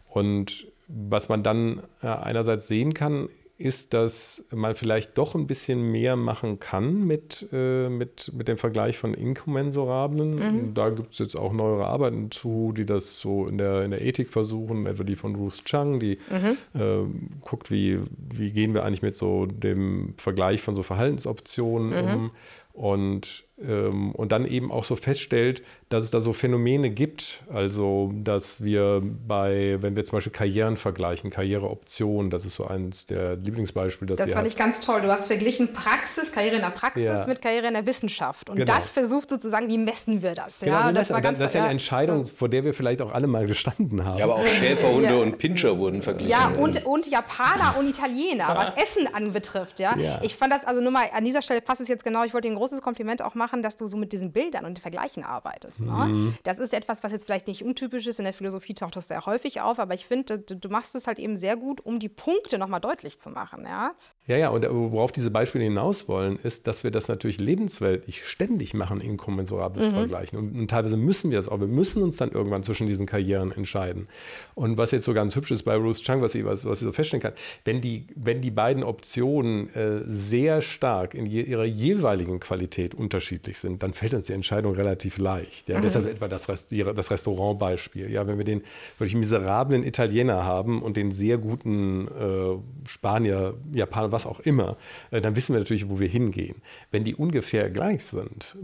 Und 0.09 0.67
was 0.87 1.29
man 1.29 1.43
dann 1.43 1.81
äh, 2.01 2.07
einerseits 2.07 2.67
sehen 2.67 2.93
kann, 2.93 3.29
ist, 3.57 3.93
dass 3.93 4.43
man 4.51 4.75
vielleicht 4.75 5.17
doch 5.17 5.35
ein 5.35 5.47
bisschen 5.47 5.91
mehr 5.91 6.15
machen 6.15 6.59
kann 6.59 7.05
mit, 7.05 7.47
äh, 7.53 7.87
mit, 7.87 8.31
mit 8.35 8.47
dem 8.47 8.57
Vergleich 8.57 8.97
von 8.97 9.13
Inkommensurablen. 9.13 10.35
Mhm. 10.35 10.73
Da 10.73 10.89
gibt 10.89 11.13
es 11.13 11.19
jetzt 11.19 11.37
auch 11.37 11.53
neuere 11.53 11.85
Arbeiten 11.85 12.31
zu, 12.31 12.73
die 12.75 12.85
das 12.85 13.19
so 13.19 13.47
in 13.47 13.57
der, 13.57 13.83
in 13.83 13.91
der 13.91 14.01
Ethik 14.01 14.31
versuchen, 14.31 14.85
etwa 14.87 15.03
die 15.03 15.15
von 15.15 15.35
Ruth 15.35 15.63
Chang, 15.65 15.99
die 15.99 16.17
mhm. 16.29 16.79
äh, 16.79 17.05
guckt, 17.41 17.69
wie, 17.69 17.99
wie 18.33 18.51
gehen 18.51 18.73
wir 18.73 18.83
eigentlich 18.83 19.03
mit 19.03 19.15
so 19.15 19.45
dem 19.45 20.15
Vergleich 20.17 20.61
von 20.61 20.73
so 20.73 20.81
Verhaltensoptionen 20.81 21.89
mhm. 21.89 22.13
um 22.13 22.31
und, 22.73 23.43
und 23.55 24.31
dann 24.31 24.45
eben 24.45 24.71
auch 24.71 24.83
so 24.83 24.95
feststellt, 24.95 25.61
dass 25.89 26.03
es 26.03 26.09
da 26.09 26.19
so 26.19 26.33
Phänomene 26.33 26.89
gibt. 26.89 27.43
Also, 27.53 28.11
dass 28.15 28.63
wir 28.63 29.01
bei, 29.03 29.77
wenn 29.79 29.95
wir 29.95 30.03
zum 30.05 30.17
Beispiel 30.17 30.31
Karrieren 30.31 30.75
vergleichen, 30.75 31.29
Karriereoptionen, 31.29 32.31
das 32.31 32.45
ist 32.45 32.55
so 32.55 32.65
eins 32.65 33.05
der 33.05 33.35
Lieblingsbeispiele. 33.35 34.15
Das 34.15 34.21
fand 34.21 34.35
hat. 34.35 34.47
ich 34.47 34.57
ganz 34.57 34.81
toll. 34.81 35.01
Du 35.01 35.09
hast 35.09 35.27
verglichen 35.27 35.71
Praxis, 35.71 36.31
Karriere 36.31 36.55
in 36.55 36.61
der 36.63 36.71
Praxis 36.71 37.05
ja. 37.05 37.27
mit 37.27 37.43
Karriere 37.43 37.67
in 37.67 37.75
der 37.75 37.85
Wissenschaft. 37.85 38.49
Und 38.49 38.55
genau. 38.55 38.73
das 38.73 38.89
versucht 38.89 39.29
sozusagen, 39.29 39.69
wie 39.69 39.77
messen 39.77 40.23
wir 40.23 40.33
das? 40.33 40.61
Genau, 40.61 40.73
ja, 40.73 40.91
das, 40.91 41.11
war 41.11 41.21
ganz, 41.21 41.37
das 41.37 41.49
ist 41.49 41.53
ja 41.53 41.61
eine 41.61 41.71
Entscheidung, 41.71 42.25
vor 42.25 42.49
der 42.49 42.63
wir 42.63 42.73
vielleicht 42.73 43.03
auch 43.03 43.11
alle 43.11 43.27
mal 43.27 43.45
gestanden 43.45 44.03
haben. 44.03 44.17
Ja, 44.17 44.25
aber 44.25 44.35
auch 44.35 44.47
Schäferhunde 44.47 45.09
ja. 45.09 45.21
und 45.21 45.37
Pinscher 45.37 45.77
wurden 45.77 46.01
verglichen. 46.01 46.31
Ja, 46.31 46.47
und, 46.47 46.85
und 46.87 47.05
Japaner 47.07 47.75
und 47.77 47.87
Italiener, 47.87 48.47
was 48.47 48.73
Essen 48.83 49.13
anbetrifft. 49.13 49.79
Ja? 49.79 49.95
ja? 49.95 50.19
Ich 50.23 50.35
fand 50.35 50.51
das 50.51 50.65
also 50.65 50.81
nur 50.81 50.91
mal, 50.91 51.05
an 51.13 51.23
dieser 51.23 51.43
Stelle 51.43 51.61
passt 51.61 51.81
es 51.81 51.87
jetzt 51.87 52.03
genau, 52.03 52.23
ich 52.23 52.33
wollte 52.33 52.47
dir 52.47 52.53
ein 52.55 52.57
großes 52.57 52.81
Kompliment 52.81 53.21
auch 53.21 53.35
machen, 53.35 53.42
dass 53.51 53.75
du 53.75 53.87
so 53.87 53.97
mit 53.97 54.13
diesen 54.13 54.31
Bildern 54.31 54.65
und 54.65 54.79
Vergleichen 54.79 55.23
arbeitest. 55.23 55.81
Ne? 55.81 55.91
Mhm. 55.91 56.37
Das 56.43 56.59
ist 56.59 56.73
etwas, 56.73 57.03
was 57.03 57.11
jetzt 57.11 57.25
vielleicht 57.25 57.47
nicht 57.47 57.63
untypisch 57.63 58.07
ist. 58.07 58.19
In 58.19 58.25
der 58.25 58.33
Philosophie 58.33 58.73
taucht 58.73 58.95
das 58.95 59.07
sehr 59.07 59.25
häufig 59.25 59.61
auf, 59.61 59.79
aber 59.79 59.93
ich 59.93 60.05
finde, 60.05 60.39
du, 60.39 60.55
du, 60.55 60.69
machst 60.69 60.95
es 60.95 61.07
halt 61.07 61.19
eben 61.19 61.35
sehr 61.35 61.55
gut, 61.55 61.81
um 61.81 61.99
die 61.99 62.09
Punkte 62.09 62.57
nochmal 62.57 62.79
deutlich 62.79 63.19
zu 63.19 63.29
machen. 63.29 63.63
Ja, 63.65 63.93
ja, 64.27 64.37
ja 64.37 64.49
und 64.49 64.65
worauf 64.69 65.11
diese 65.11 65.31
Beispiele 65.31 65.63
hinaus 65.63 66.07
wollen, 66.07 66.37
ist, 66.37 66.67
dass 66.67 66.83
wir 66.83 66.91
das 66.91 67.07
natürlich 67.07 67.39
lebensweltlich 67.39 68.25
ständig 68.25 68.73
machen, 68.73 69.01
inkommensurables 69.01 69.91
mhm. 69.91 69.95
Vergleichen. 69.95 70.39
Und, 70.39 70.57
und, 70.57 70.67
teilweise 70.69 70.97
müssen 70.97 71.31
wir 71.31 71.37
das 71.37 71.49
auch. 71.49 71.59
Wir 71.59 71.67
müssen 71.67 72.01
uns 72.03 72.17
dann 72.17 72.31
irgendwann 72.31 72.63
zwischen 72.63 72.87
diesen 72.87 73.05
Karrieren 73.05 73.51
entscheiden. 73.51 74.07
Und 74.55 74.77
was 74.77 74.91
jetzt 74.91 75.05
so 75.05 75.13
ganz 75.13 75.35
hübsch 75.35 75.51
ist 75.51 75.63
bei 75.63 75.75
Ruth 75.75 76.01
Chang, 76.01 76.21
was 76.21 76.31
sie, 76.31 76.45
was, 76.45 76.65
was 76.65 76.79
sie 76.79 76.85
so 76.85 76.91
feststellen 76.91 77.21
kann, 77.21 77.33
wenn 77.65 77.81
die, 77.81 78.07
wenn 78.15 78.41
die 78.41 78.51
beiden 78.51 78.83
Optionen 78.83 79.73
äh, 79.75 80.01
sehr 80.05 80.61
stark 80.61 81.13
in 81.13 81.25
je, 81.25 81.41
ihrer 81.41 81.65
jeweiligen 81.65 82.39
Qualität 82.39 82.95
unterschiedlich 82.95 83.32
sind, 83.53 83.83
dann 83.83 83.93
fällt 83.93 84.13
uns 84.13 84.27
die 84.27 84.33
Entscheidung 84.33 84.75
relativ 84.75 85.17
leicht. 85.17 85.69
Ja? 85.69 85.77
Mhm. 85.77 85.83
Deshalb 85.83 86.07
etwa 86.07 86.27
das, 86.27 86.47
das 86.47 87.11
Restaurantbeispiel. 87.11 88.11
Ja? 88.11 88.27
Wenn 88.27 88.37
wir 88.37 88.45
den 88.45 88.63
wirklich 88.97 89.15
miserablen 89.15 89.83
Italiener 89.83 90.43
haben 90.43 90.81
und 90.81 90.97
den 90.97 91.11
sehr 91.11 91.37
guten 91.37 92.07
äh, 92.07 92.87
Spanier, 92.87 93.55
Japaner, 93.73 94.11
was 94.11 94.25
auch 94.25 94.39
immer, 94.39 94.77
äh, 95.11 95.21
dann 95.21 95.35
wissen 95.35 95.53
wir 95.53 95.59
natürlich, 95.59 95.89
wo 95.89 95.99
wir 95.99 96.07
hingehen. 96.07 96.55
Wenn 96.91 97.03
die 97.03 97.15
ungefähr 97.15 97.69
gleich 97.69 98.05
sind, 98.05 98.55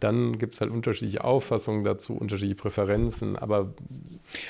dann 0.00 0.38
gibt 0.38 0.54
es 0.54 0.60
halt 0.60 0.70
unterschiedliche 0.70 1.24
Auffassungen 1.24 1.84
dazu, 1.84 2.14
unterschiedliche 2.14 2.56
Präferenzen, 2.56 3.36
aber 3.36 3.74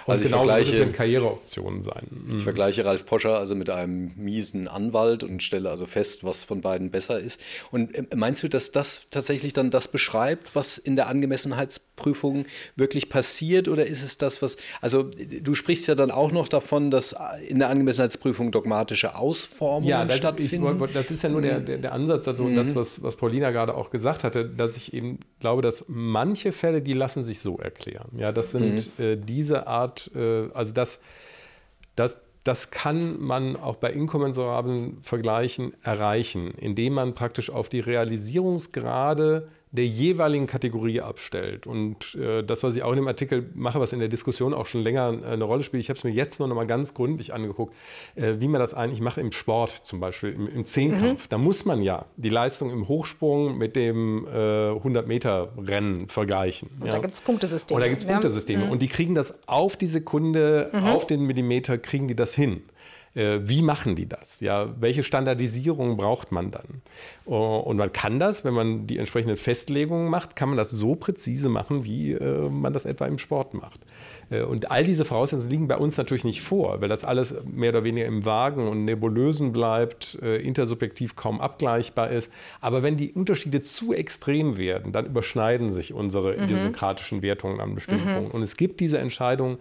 also 0.07 0.25
genau 0.25 0.47
wird 0.47 0.69
es 0.69 0.79
mit 0.79 0.93
Karriereoptionen 0.95 1.83
sein. 1.83 2.07
Mhm. 2.11 2.39
Ich 2.39 2.43
vergleiche 2.43 2.85
Ralf 2.85 3.07
Poscher 3.07 3.39
also 3.39 3.55
mit 3.55 3.71
einem 3.71 4.13
miesen 4.17 4.69
Anwalt 4.69 5.25
und 5.25 5.43
stelle 5.43 5.71
also 5.71 5.87
fest, 5.87 6.25
was 6.25 6.45
von 6.45 6.61
beiden 6.61 6.91
besser 6.91 7.19
ist. 7.19 7.41
Und 7.71 7.95
äh, 7.95 8.05
meinst 8.17 8.43
du, 8.43 8.49
dass 8.49 8.73
das 8.73 9.07
tatsächlich 9.11 9.53
dann 9.53 9.64
das 9.71 9.89
beschreibt, 9.89 10.55
was 10.55 10.79
in 10.79 10.97
der 10.97 11.09
Angemessenheitsprüfung 11.09 12.47
wirklich 12.77 13.09
passiert 13.09 13.69
oder 13.69 13.87
ist 13.87 14.03
es 14.03 14.19
das, 14.19 14.43
was, 14.43 14.57
also 14.81 15.05
du 15.05 15.55
sprichst 15.55 15.87
ja 15.87 15.95
dann 15.95 16.11
auch 16.11 16.33
noch 16.33 16.49
davon, 16.49 16.91
dass 16.91 17.15
in 17.49 17.59
der 17.59 17.71
Angemessenheitsprüfung 17.71 18.51
dogmatische 18.51 19.17
Ausformungen 19.17 19.89
ja, 19.89 20.05
das, 20.05 20.17
stattfinden. 20.17 20.85
Ich, 20.85 20.93
das 20.93 21.11
ist 21.11 21.23
ja 21.23 21.29
nur 21.29 21.43
der, 21.43 21.61
der, 21.61 21.79
der 21.79 21.93
Ansatz, 21.93 22.27
also 22.29 22.45
mhm. 22.45 22.57
das, 22.57 22.75
was, 22.75 23.03
was 23.03 23.17
Paulina 23.17 23.51
gerade 23.51 23.75
auch 23.75 23.91
gesagt 23.91 24.25
hatte, 24.25 24.45
dass 24.45 24.77
ich 24.77 24.93
eben 24.93 25.19
glaube, 25.41 25.63
dass 25.63 25.85
manche 25.89 26.53
Fälle, 26.53 26.83
die 26.83 26.93
lassen 26.93 27.25
sich 27.25 27.41
so 27.41 27.59
erklären. 27.59 28.09
Ja, 28.17 28.33
das 28.33 28.51
sind 28.51 28.91
mhm. 28.99 29.05
äh, 29.05 29.17
diese 29.17 29.67
Art, 29.67 30.11
äh, 30.15 30.49
also 30.55 30.73
das, 30.73 31.01
das, 31.97 32.21
das 32.45 32.71
kann 32.71 33.21
man 33.21 33.57
auch 33.57 33.77
bei 33.77 33.91
inkommensurablen 33.91 34.99
Vergleichen 35.01 35.75
erreichen, 35.83 36.53
indem 36.53 36.95
man 36.95 37.15
praktisch 37.15 37.51
auf 37.51 37.71
die 37.71 37.81
Realisierungsgrade 37.81 39.49
der 39.75 39.87
jeweiligen 39.87 40.47
Kategorie 40.47 41.01
abstellt. 41.01 41.67
Und 41.67 42.15
äh, 42.15 42.45
das, 42.45 42.63
was 42.63 42.77
ich 42.77 42.85
auch 42.85 42.91
in 42.91 42.97
dem 42.97 43.09
Artikel 43.09 43.51
mache, 43.55 43.81
was 43.81 43.93
in 43.93 43.99
der 43.99 44.09
Diskussion 44.09 44.55
auch 44.55 44.67
schon 44.67 44.83
länger 44.83 45.19
äh, 45.23 45.33
eine 45.33 45.43
Rolle 45.43 45.65
spielt, 45.65 45.81
ich 45.81 45.89
habe 45.89 45.99
es 45.99 46.05
mir 46.05 46.13
jetzt 46.13 46.39
nur 46.39 46.47
noch 46.47 46.55
mal 46.55 46.67
ganz 46.67 46.95
gründlich 46.95 47.35
angeguckt, 47.35 47.75
äh, 48.15 48.35
wie 48.39 48.47
man 48.47 48.61
das 48.61 48.73
eigentlich 48.73 49.01
macht 49.01 49.19
im 49.19 49.33
Sport 49.33 49.73
zum 49.73 49.99
Beispiel, 49.99 50.31
im, 50.31 50.47
im 50.47 50.65
Zehnkampf. 50.65 51.25
Mhm. 51.25 51.29
Da 51.29 51.39
muss 51.39 51.65
man 51.65 51.81
ja 51.81 52.05
die 52.17 52.29
Leistung 52.29 52.71
im 52.71 52.87
Hochsprung 52.87 53.59
mit 53.59 53.75
dem 53.75 54.27
100-Meter-Rennen 54.27 56.05
äh, 56.05 56.09
vergleichen. 56.09 56.71
Und 56.79 56.87
ja. 56.87 56.93
da 56.93 56.99
gibt 57.01 57.15
es 57.15 57.21
Punktesysteme. 57.21 57.77
Und 57.77 57.83
da 57.83 57.89
gibt 57.89 58.01
es 58.03 58.07
Punktesysteme. 58.07 58.67
Mhm. 58.67 58.71
Und 58.71 58.81
die 58.81 58.89
kriegen 58.89 59.17
das 59.17 59.49
auf 59.49 59.77
die 59.77 59.87
Sekunde, 59.87 60.71
mhm. 60.73 60.85
auf 60.85 61.07
den 61.07 61.23
Millimeter, 61.23 61.79
kriegen 61.79 62.07
die 62.07 62.15
das 62.15 62.33
hin. 62.35 62.63
Äh, 63.15 63.41
wie 63.45 63.63
machen 63.63 63.95
die 63.95 64.09
das? 64.09 64.41
Ja, 64.41 64.75
welche 64.81 65.05
Standardisierung 65.05 65.97
braucht 65.97 66.33
man 66.33 66.51
dann? 66.51 66.83
Oh, 67.27 67.63
und 67.65 67.77
man 67.77 67.93
kann 67.93 68.19
das, 68.19 68.45
wenn 68.45 68.55
man 68.55 68.87
die 68.87 68.99
entsprechenden 68.99 69.37
Festlegungen 69.37 70.09
macht, 70.11 70.37
kann 70.37 70.49
man 70.49 70.59
das 70.59 70.71
so 70.71 70.97
präzise 70.97 71.49
machen, 71.49 71.85
wie 71.85 72.13
äh, 72.13 72.49
man 72.49 72.73
das 72.73 72.85
etwa 72.85 73.07
im 73.07 73.19
Sport 73.19 73.55
macht. 73.55 73.81
Äh, 74.31 74.43
und 74.43 74.71
all 74.71 74.85
diese 74.85 75.05
Voraussetzungen 75.05 75.51
liegen 75.51 75.69
bei 75.69 75.77
uns 75.77 75.97
natürlich 75.97 76.25
nicht 76.25 76.43
vor, 76.43 76.81
weil 76.81 76.89
das 76.89 77.05
alles 77.05 77.35
mehr 77.45 77.71
oder 77.71 77.85
weniger 77.85 78.07
im 78.07 78.25
Vagen 78.25 78.67
und 78.67 78.85
Nebulösen 78.85 79.53
bleibt, 79.53 80.15
intersubjektiv 80.15 81.17
kaum 81.17 81.41
abgleichbar 81.41 82.11
ist. 82.11 82.33
Aber 82.61 82.83
wenn 82.83 82.97
die 82.97 83.13
Unterschiede 83.13 83.63
zu 83.63 83.93
extrem 83.93 84.57
werden, 84.57 84.93
dann 84.93 85.07
überschneiden 85.07 85.71
sich 85.71 85.93
unsere 85.93 86.37
mhm. 86.37 86.45
idiosynkratischen 86.45 87.23
Wertungen 87.23 87.61
an 87.61 87.75
bestimmten 87.75 88.09
mhm. 88.09 88.15
Punkten. 88.15 88.37
Und 88.37 88.43
es 88.43 88.57
gibt 88.57 88.81
diese 88.81 88.99
Entscheidung, 88.99 89.59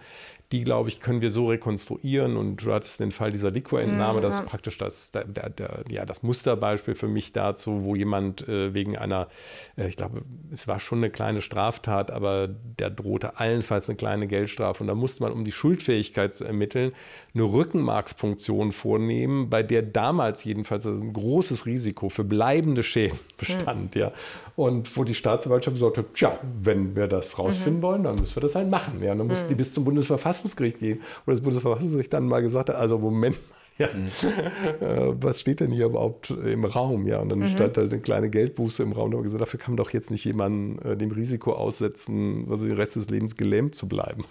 die, 0.53 0.63
glaube 0.63 0.87
ich, 0.87 0.99
können 0.99 1.21
wir 1.21 1.31
so 1.31 1.47
rekonstruieren. 1.47 2.37
Und 2.37 2.63
du 2.63 2.71
hattest 2.71 2.99
den 2.99 3.11
Fall 3.11 3.31
dieser 3.31 3.49
Liquor-Entnahme, 3.49 4.21
das 4.21 4.35
ist 4.35 4.45
praktisch 4.45 4.77
das, 4.77 5.09
der, 5.09 5.25
der, 5.25 5.49
der, 5.49 5.83
ja, 5.89 6.05
das 6.05 6.21
Musterbeispiel 6.21 6.93
für 6.93 7.07
mich 7.07 7.33
dazu, 7.33 7.83
wo 7.83 7.95
jemand 7.95 8.47
äh, 8.47 8.71
wegen 8.75 8.95
einer, 8.95 9.29
äh, 9.77 9.87
ich 9.87 9.97
glaube, 9.97 10.21
es 10.51 10.67
war 10.67 10.79
schon 10.79 10.99
eine 10.99 11.09
kleine 11.09 11.41
Straftat, 11.41 12.11
aber 12.11 12.47
der 12.47 12.91
drohte 12.91 13.39
allenfalls 13.39 13.89
eine 13.89 13.95
kleine 13.95 14.27
Geldstrafe. 14.27 14.83
Und 14.83 14.87
da 14.87 14.95
musste 14.95 15.23
man, 15.23 15.31
um 15.31 15.43
die 15.43 15.51
Schuldfähigkeit 15.51 16.35
zu 16.35 16.45
ermitteln, 16.45 16.91
eine 17.33 17.43
Rückenmarkspunktion 17.43 18.71
vornehmen, 18.71 19.49
bei 19.49 19.63
der 19.63 19.81
damals 19.81 20.43
jedenfalls 20.43 20.85
ein 20.85 21.13
großes 21.13 21.65
Risiko 21.65 22.09
für 22.09 22.23
bleibende 22.23 22.83
Schäden 22.83 23.17
bestand. 23.37 23.95
Mhm. 23.95 24.01
Ja. 24.01 24.11
Und 24.55 24.95
wo 24.95 25.03
die 25.03 25.15
Staatsanwaltschaft 25.15 25.75
gesagt 25.75 25.97
hat, 25.97 26.13
tja, 26.13 26.37
wenn 26.61 26.95
wir 26.95 27.07
das 27.07 27.39
rausfinden 27.39 27.79
mhm. 27.79 27.83
wollen, 27.83 28.03
dann 28.03 28.15
müssen 28.15 28.35
wir 28.35 28.41
das 28.41 28.55
halt 28.55 28.69
machen. 28.69 29.01
Ja. 29.01 29.15
Dann 29.15 29.27
mussten 29.27 29.47
mhm. 29.47 29.49
die 29.49 29.55
bis 29.55 29.73
zum 29.73 29.83
Bundesverfassungsgericht 29.83 30.79
gehen. 30.79 30.99
Und 31.25 31.31
das 31.31 31.41
Bundesverfassungsgericht 31.41 32.13
dann 32.13 32.27
mal 32.27 32.41
gesagt 32.41 32.69
hat, 32.69 32.75
also 32.75 32.99
Moment 32.99 33.35
ja. 33.77 33.87
Mhm. 33.93 34.09
Äh, 34.81 35.13
was 35.21 35.39
steht 35.39 35.59
denn 35.59 35.71
hier 35.71 35.85
überhaupt 35.85 36.29
im 36.29 36.65
Raum? 36.65 37.07
Ja, 37.07 37.19
und 37.19 37.29
dann 37.29 37.39
mhm. 37.39 37.47
stand 37.47 37.77
halt 37.77 37.91
eine 37.91 38.01
kleine 38.01 38.29
Geldbuße 38.29 38.83
im 38.83 38.91
Raum. 38.91 39.11
Da 39.11 39.17
haben 39.17 39.23
wir 39.23 39.23
gesagt, 39.23 39.41
dafür 39.41 39.59
kann 39.59 39.73
man 39.73 39.77
doch 39.77 39.91
jetzt 39.91 40.11
nicht 40.11 40.25
jemanden 40.25 40.79
äh, 40.79 40.97
dem 40.97 41.11
Risiko 41.11 41.53
aussetzen, 41.53 42.47
also 42.49 42.65
den 42.65 42.75
Rest 42.75 42.95
des 42.95 43.09
Lebens 43.09 43.35
gelähmt 43.35 43.75
zu 43.75 43.87
bleiben. 43.87 44.25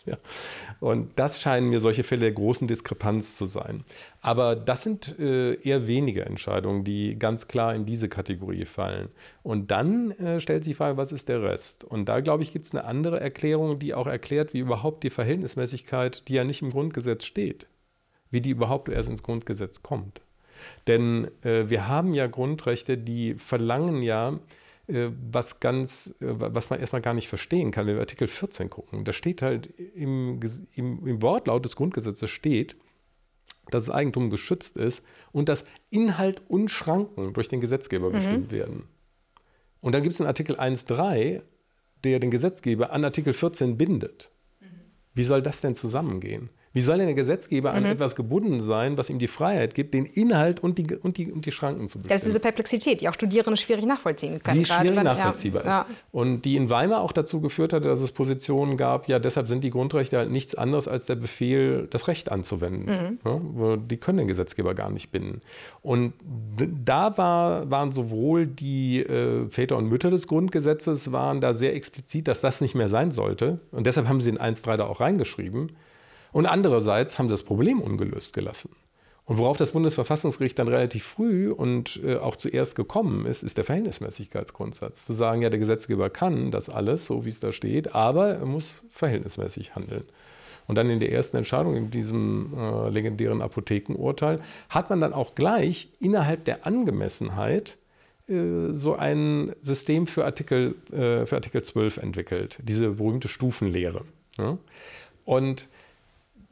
Ja. 0.06 0.18
Und 0.80 1.18
das 1.18 1.40
scheinen 1.40 1.68
mir 1.68 1.80
solche 1.80 2.04
Fälle 2.04 2.20
der 2.20 2.32
großen 2.32 2.68
Diskrepanz 2.68 3.36
zu 3.36 3.46
sein. 3.46 3.84
Aber 4.20 4.54
das 4.54 4.82
sind 4.82 5.18
äh, 5.18 5.54
eher 5.54 5.86
wenige 5.86 6.24
Entscheidungen, 6.24 6.84
die 6.84 7.18
ganz 7.18 7.48
klar 7.48 7.74
in 7.74 7.86
diese 7.86 8.08
Kategorie 8.08 8.66
fallen. 8.66 9.08
Und 9.42 9.70
dann 9.70 10.12
äh, 10.12 10.40
stellt 10.40 10.64
sich 10.64 10.72
die 10.72 10.76
Frage, 10.76 10.96
was 10.96 11.12
ist 11.12 11.28
der 11.28 11.42
Rest? 11.42 11.84
Und 11.84 12.06
da, 12.06 12.20
glaube 12.20 12.42
ich, 12.42 12.52
gibt 12.52 12.66
es 12.66 12.74
eine 12.74 12.84
andere 12.84 13.20
Erklärung, 13.20 13.78
die 13.78 13.94
auch 13.94 14.06
erklärt, 14.06 14.54
wie 14.54 14.58
überhaupt 14.58 15.02
die 15.02 15.10
Verhältnismäßigkeit, 15.10 16.28
die 16.28 16.34
ja 16.34 16.44
nicht 16.44 16.62
im 16.62 16.70
Grundgesetz 16.70 17.24
steht, 17.24 17.66
wie 18.30 18.40
die 18.40 18.50
überhaupt 18.50 18.88
erst 18.88 19.08
ins 19.08 19.22
Grundgesetz 19.22 19.82
kommt. 19.82 20.20
Denn 20.86 21.28
äh, 21.42 21.68
wir 21.68 21.88
haben 21.88 22.14
ja 22.14 22.26
Grundrechte, 22.26 22.98
die 22.98 23.34
verlangen 23.34 24.02
ja, 24.02 24.38
was 24.88 25.60
ganz, 25.60 26.14
äh, 26.20 26.26
was 26.28 26.70
man 26.70 26.80
erstmal 26.80 27.02
gar 27.02 27.14
nicht 27.14 27.28
verstehen 27.28 27.70
kann, 27.70 27.86
wenn 27.86 27.94
wir 27.94 28.00
Artikel 28.00 28.28
14 28.28 28.70
gucken. 28.70 29.04
Da 29.04 29.12
steht 29.12 29.42
halt 29.42 29.66
im, 29.66 30.40
im, 30.74 31.06
im 31.06 31.22
Wortlaut 31.22 31.64
des 31.64 31.76
Grundgesetzes 31.76 32.30
steht, 32.30 32.76
dass 33.70 33.86
das 33.86 33.94
Eigentum 33.94 34.30
geschützt 34.30 34.76
ist 34.76 35.04
und 35.32 35.48
dass 35.48 35.64
Inhalt 35.90 36.42
und 36.48 36.70
Schranken 36.70 37.34
durch 37.34 37.48
den 37.48 37.60
Gesetzgeber 37.60 38.08
mhm. 38.08 38.12
bestimmt 38.12 38.52
werden. 38.52 38.84
Und 39.80 39.94
dann 39.94 40.02
gibt 40.02 40.14
es 40.14 40.20
in 40.20 40.26
Artikel 40.26 40.56
1.3, 40.56 41.42
der 42.04 42.20
den 42.20 42.30
Gesetzgeber 42.30 42.92
an 42.92 43.04
Artikel 43.04 43.32
14 43.32 43.76
bindet. 43.76 44.30
Mhm. 44.60 44.66
Wie 45.14 45.22
soll 45.24 45.42
das 45.42 45.60
denn 45.60 45.74
zusammengehen? 45.74 46.50
Wie 46.76 46.82
soll 46.82 46.98
denn 46.98 47.06
der 47.06 47.14
Gesetzgeber 47.14 47.72
an 47.72 47.86
etwas 47.86 48.14
gebunden 48.14 48.60
sein, 48.60 48.98
was 48.98 49.08
ihm 49.08 49.18
die 49.18 49.28
Freiheit 49.28 49.74
gibt, 49.74 49.94
den 49.94 50.04
Inhalt 50.04 50.60
und 50.62 50.76
die, 50.76 50.94
und 50.94 51.16
die, 51.16 51.32
und 51.32 51.46
die 51.46 51.50
Schranken 51.50 51.88
zu 51.88 51.96
bestimmen? 51.98 52.10
Das 52.10 52.20
ist 52.22 52.26
diese 52.28 52.40
Perplexität, 52.40 53.00
die 53.00 53.08
auch 53.08 53.14
Studierende 53.14 53.56
schwierig 53.56 53.86
nachvollziehen 53.86 54.42
können. 54.42 54.58
Die 54.58 54.64
schwierig 54.66 54.94
wenn- 54.98 55.04
nachvollziehbar 55.04 55.64
ja, 55.64 55.80
ist. 55.80 55.86
Und 56.12 56.42
die 56.42 56.56
in 56.56 56.68
Weimar 56.68 57.00
auch 57.00 57.12
dazu 57.12 57.40
geführt 57.40 57.72
hatte, 57.72 57.88
dass 57.88 58.02
es 58.02 58.12
Positionen 58.12 58.76
gab, 58.76 59.08
ja, 59.08 59.18
deshalb 59.18 59.48
sind 59.48 59.64
die 59.64 59.70
Grundrechte 59.70 60.18
halt 60.18 60.30
nichts 60.30 60.54
anderes 60.54 60.86
als 60.86 61.06
der 61.06 61.14
Befehl, 61.14 61.86
das 61.88 62.08
Recht 62.08 62.30
anzuwenden. 62.30 63.18
Ja, 63.24 63.40
wo- 63.42 63.76
die 63.76 63.96
können 63.96 64.18
den 64.18 64.28
Gesetzgeber 64.28 64.74
gar 64.74 64.90
nicht 64.90 65.10
binden. 65.10 65.40
Und 65.80 66.12
da 66.84 67.16
war, 67.16 67.70
waren 67.70 67.90
sowohl 67.90 68.46
die 68.46 69.00
äh, 69.00 69.48
Väter 69.48 69.78
und 69.78 69.86
Mütter 69.88 70.10
des 70.10 70.26
Grundgesetzes 70.28 71.10
waren 71.10 71.40
da 71.40 71.54
sehr 71.54 71.74
explizit, 71.74 72.28
dass 72.28 72.42
das 72.42 72.60
nicht 72.60 72.74
mehr 72.74 72.88
sein 72.88 73.10
sollte. 73.10 73.60
Und 73.72 73.86
deshalb 73.86 74.08
haben 74.08 74.20
sie 74.20 74.28
in 74.28 74.38
1.3 74.38 74.76
da 74.76 74.84
auch 74.84 75.00
reingeschrieben. 75.00 75.72
Und 76.36 76.44
andererseits 76.44 77.18
haben 77.18 77.28
sie 77.28 77.32
das 77.32 77.44
Problem 77.44 77.80
ungelöst 77.80 78.34
gelassen. 78.34 78.76
Und 79.24 79.38
worauf 79.38 79.56
das 79.56 79.70
Bundesverfassungsgericht 79.70 80.58
dann 80.58 80.68
relativ 80.68 81.02
früh 81.02 81.50
und 81.50 81.98
äh, 82.04 82.16
auch 82.16 82.36
zuerst 82.36 82.76
gekommen 82.76 83.24
ist, 83.24 83.42
ist 83.42 83.56
der 83.56 83.64
Verhältnismäßigkeitsgrundsatz. 83.64 85.06
Zu 85.06 85.14
sagen, 85.14 85.40
ja, 85.40 85.48
der 85.48 85.58
Gesetzgeber 85.58 86.10
kann 86.10 86.50
das 86.50 86.68
alles, 86.68 87.06
so 87.06 87.24
wie 87.24 87.30
es 87.30 87.40
da 87.40 87.52
steht, 87.52 87.94
aber 87.94 88.34
er 88.34 88.44
muss 88.44 88.82
verhältnismäßig 88.90 89.76
handeln. 89.76 90.04
Und 90.66 90.74
dann 90.74 90.90
in 90.90 91.00
der 91.00 91.10
ersten 91.10 91.38
Entscheidung, 91.38 91.74
in 91.74 91.90
diesem 91.90 92.52
äh, 92.54 92.90
legendären 92.90 93.40
Apothekenurteil, 93.40 94.42
hat 94.68 94.90
man 94.90 95.00
dann 95.00 95.14
auch 95.14 95.34
gleich 95.36 95.88
innerhalb 96.00 96.44
der 96.44 96.66
Angemessenheit 96.66 97.78
äh, 98.28 98.74
so 98.74 98.94
ein 98.94 99.54
System 99.62 100.06
für 100.06 100.26
Artikel, 100.26 100.74
äh, 100.92 101.24
für 101.24 101.36
Artikel 101.36 101.62
12 101.62 101.96
entwickelt, 101.96 102.58
diese 102.62 102.90
berühmte 102.90 103.28
Stufenlehre. 103.28 104.02
Ja? 104.36 104.58
Und 105.24 105.68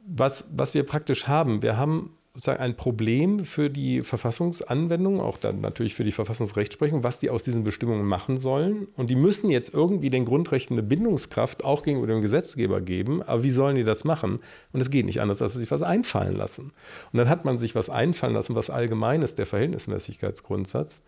was, 0.07 0.49
was 0.53 0.73
wir 0.73 0.83
praktisch 0.83 1.27
haben, 1.27 1.61
wir 1.61 1.77
haben 1.77 2.11
sozusagen 2.35 2.61
ein 2.61 2.75
Problem 2.75 3.45
für 3.45 3.69
die 3.69 4.01
Verfassungsanwendung, 4.01 5.21
auch 5.21 5.37
dann 5.37 5.61
natürlich 5.61 5.95
für 5.95 6.03
die 6.03 6.11
Verfassungsrechtsprechung, 6.11 7.01
was 7.01 7.17
die 7.17 7.29
aus 7.29 7.43
diesen 7.43 7.63
Bestimmungen 7.63 8.05
machen 8.05 8.35
sollen. 8.35 8.87
Und 8.97 9.09
die 9.09 9.15
müssen 9.15 9.49
jetzt 9.49 9.73
irgendwie 9.73 10.09
den 10.09 10.25
Grundrechten 10.25 10.77
eine 10.77 10.85
Bindungskraft 10.85 11.63
auch 11.63 11.81
gegenüber 11.81 12.07
dem 12.07 12.21
Gesetzgeber 12.21 12.81
geben. 12.81 13.23
Aber 13.23 13.43
wie 13.43 13.51
sollen 13.51 13.77
die 13.77 13.85
das 13.85 14.03
machen? 14.03 14.39
Und 14.73 14.81
es 14.81 14.89
geht 14.89 15.05
nicht 15.05 15.21
anders, 15.21 15.41
als 15.41 15.51
dass 15.51 15.53
sie 15.53 15.61
sich 15.61 15.71
was 15.71 15.81
einfallen 15.81 16.35
lassen. 16.35 16.73
Und 17.13 17.17
dann 17.17 17.29
hat 17.29 17.45
man 17.45 17.57
sich 17.57 17.73
was 17.73 17.89
einfallen 17.89 18.33
lassen, 18.33 18.53
was 18.53 18.69
allgemein 18.69 19.21
ist, 19.21 19.37
der 19.37 19.45
Verhältnismäßigkeitsgrundsatz. 19.45 21.03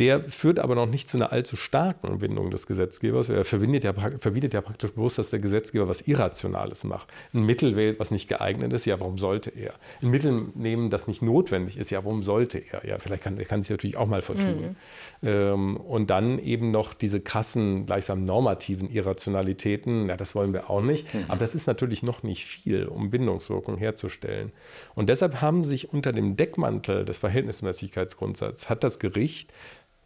Der 0.00 0.22
führt 0.22 0.58
aber 0.58 0.74
noch 0.74 0.86
nicht 0.86 1.10
zu 1.10 1.18
einer 1.18 1.30
allzu 1.30 1.56
starken 1.56 2.18
Bindung 2.18 2.50
des 2.50 2.66
Gesetzgebers. 2.66 3.28
Er 3.28 3.44
verbindet 3.44 3.84
ja, 3.84 3.92
verbietet 3.92 4.54
ja 4.54 4.62
praktisch 4.62 4.92
bewusst, 4.92 5.18
dass 5.18 5.28
der 5.28 5.40
Gesetzgeber 5.40 5.88
was 5.88 6.00
Irrationales 6.00 6.84
macht. 6.84 7.08
Ein 7.34 7.44
Mittel 7.44 7.76
wählt, 7.76 8.00
was 8.00 8.10
nicht 8.10 8.26
geeignet 8.26 8.72
ist, 8.72 8.86
ja, 8.86 8.98
warum 8.98 9.18
sollte 9.18 9.50
er? 9.50 9.74
Ein 10.00 10.08
Mittel 10.08 10.46
nehmen, 10.54 10.88
das 10.88 11.06
nicht 11.06 11.20
notwendig 11.20 11.76
ist, 11.76 11.90
ja, 11.90 12.02
warum 12.02 12.22
sollte 12.22 12.56
er? 12.58 12.86
Ja, 12.88 12.98
vielleicht 12.98 13.22
kann 13.22 13.36
er 13.36 13.44
kann 13.44 13.60
sich 13.60 13.70
natürlich 13.70 13.98
auch 13.98 14.06
mal 14.06 14.22
vertun. 14.22 14.74
Ähm, 15.22 15.76
und 15.76 16.08
dann 16.08 16.38
eben 16.38 16.70
noch 16.70 16.94
diese 16.94 17.20
krassen, 17.20 17.84
gleichsam 17.84 18.24
normativen 18.24 18.88
Irrationalitäten, 18.88 20.08
ja, 20.08 20.16
das 20.16 20.34
wollen 20.34 20.54
wir 20.54 20.70
auch 20.70 20.80
nicht. 20.80 21.06
Aber 21.28 21.40
das 21.40 21.54
ist 21.54 21.66
natürlich 21.66 22.02
noch 22.02 22.22
nicht 22.22 22.46
viel, 22.46 22.86
um 22.86 23.10
Bindungswirkung 23.10 23.76
herzustellen. 23.76 24.52
Und 24.94 25.10
deshalb 25.10 25.42
haben 25.42 25.62
sich 25.62 25.92
unter 25.92 26.14
dem 26.14 26.36
Deckmantel 26.36 27.04
des 27.04 27.18
Verhältnismäßigkeitsgrundsatzes 27.18 28.70
hat 28.70 28.82
das 28.82 28.98
Gericht 28.98 29.52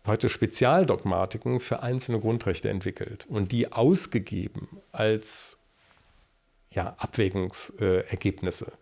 praktisch 0.05 0.33
Spezialdogmatiken 0.33 1.59
für 1.59 1.83
einzelne 1.83 2.21
Grundrechte 2.21 2.69
entwickelt 2.69 3.27
und 3.29 3.51
die 3.51 3.73
ausgegeben 3.73 4.81
als 4.93 5.59
ja, 6.71 6.95
Abwägungsergebnisse, 6.99 8.73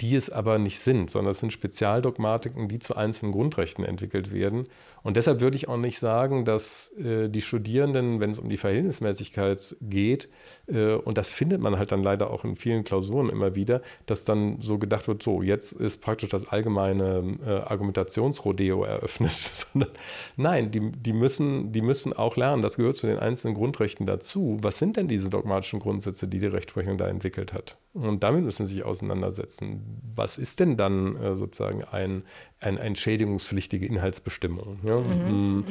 die 0.00 0.14
es 0.14 0.30
aber 0.30 0.58
nicht 0.58 0.78
sind, 0.78 1.10
sondern 1.10 1.32
es 1.32 1.40
sind 1.40 1.52
Spezialdogmatiken, 1.52 2.68
die 2.68 2.78
zu 2.78 2.94
einzelnen 2.94 3.32
Grundrechten 3.32 3.84
entwickelt 3.84 4.32
werden. 4.32 4.64
Und 5.02 5.16
deshalb 5.16 5.40
würde 5.40 5.56
ich 5.56 5.68
auch 5.68 5.76
nicht 5.76 5.98
sagen, 5.98 6.44
dass 6.44 6.92
äh, 6.98 7.28
die 7.28 7.40
Studierenden, 7.40 8.20
wenn 8.20 8.30
es 8.30 8.38
um 8.38 8.48
die 8.48 8.56
Verhältnismäßigkeit 8.56 9.76
geht, 9.80 10.28
äh, 10.68 10.92
und 10.94 11.18
das 11.18 11.30
findet 11.30 11.60
man 11.60 11.78
halt 11.78 11.90
dann 11.90 12.04
leider 12.04 12.30
auch 12.30 12.44
in 12.44 12.54
vielen 12.54 12.84
Klausuren 12.84 13.28
immer 13.28 13.56
wieder, 13.56 13.82
dass 14.06 14.24
dann 14.24 14.60
so 14.60 14.78
gedacht 14.78 15.08
wird, 15.08 15.22
so, 15.22 15.42
jetzt 15.42 15.72
ist 15.72 15.96
praktisch 16.00 16.28
das 16.28 16.48
allgemeine 16.48 17.38
äh, 17.44 17.50
Argumentationsrodeo 17.50 18.84
eröffnet, 18.84 19.32
sondern 19.32 19.90
nein, 20.36 20.70
die, 20.70 20.92
die, 20.92 21.12
müssen, 21.12 21.72
die 21.72 21.82
müssen 21.82 22.12
auch 22.12 22.36
lernen, 22.36 22.62
das 22.62 22.76
gehört 22.76 22.96
zu 22.96 23.08
den 23.08 23.18
einzelnen 23.18 23.54
Grundrechten 23.54 24.06
dazu. 24.06 24.58
Was 24.62 24.78
sind 24.78 24.96
denn 24.96 25.08
diese 25.08 25.28
dogmatischen 25.28 25.80
Grundsätze, 25.80 26.28
die 26.28 26.38
die 26.38 26.46
Rechtsprechung 26.46 26.98
da 26.98 27.08
entwickelt 27.08 27.52
hat? 27.52 27.76
Und 28.02 28.22
damit 28.22 28.44
müssen 28.44 28.64
sie 28.64 28.76
sich 28.76 28.84
auseinandersetzen. 28.84 30.00
Was 30.14 30.38
ist 30.38 30.60
denn 30.60 30.76
dann 30.76 31.16
äh, 31.16 31.34
sozusagen 31.34 31.84
ein, 31.84 32.22
ein, 32.60 32.78
eine 32.78 32.96
schädigungspflichtige 32.96 33.86
Inhaltsbestimmung? 33.86 34.78
Ja? 34.84 35.00
Mm. 35.00 35.64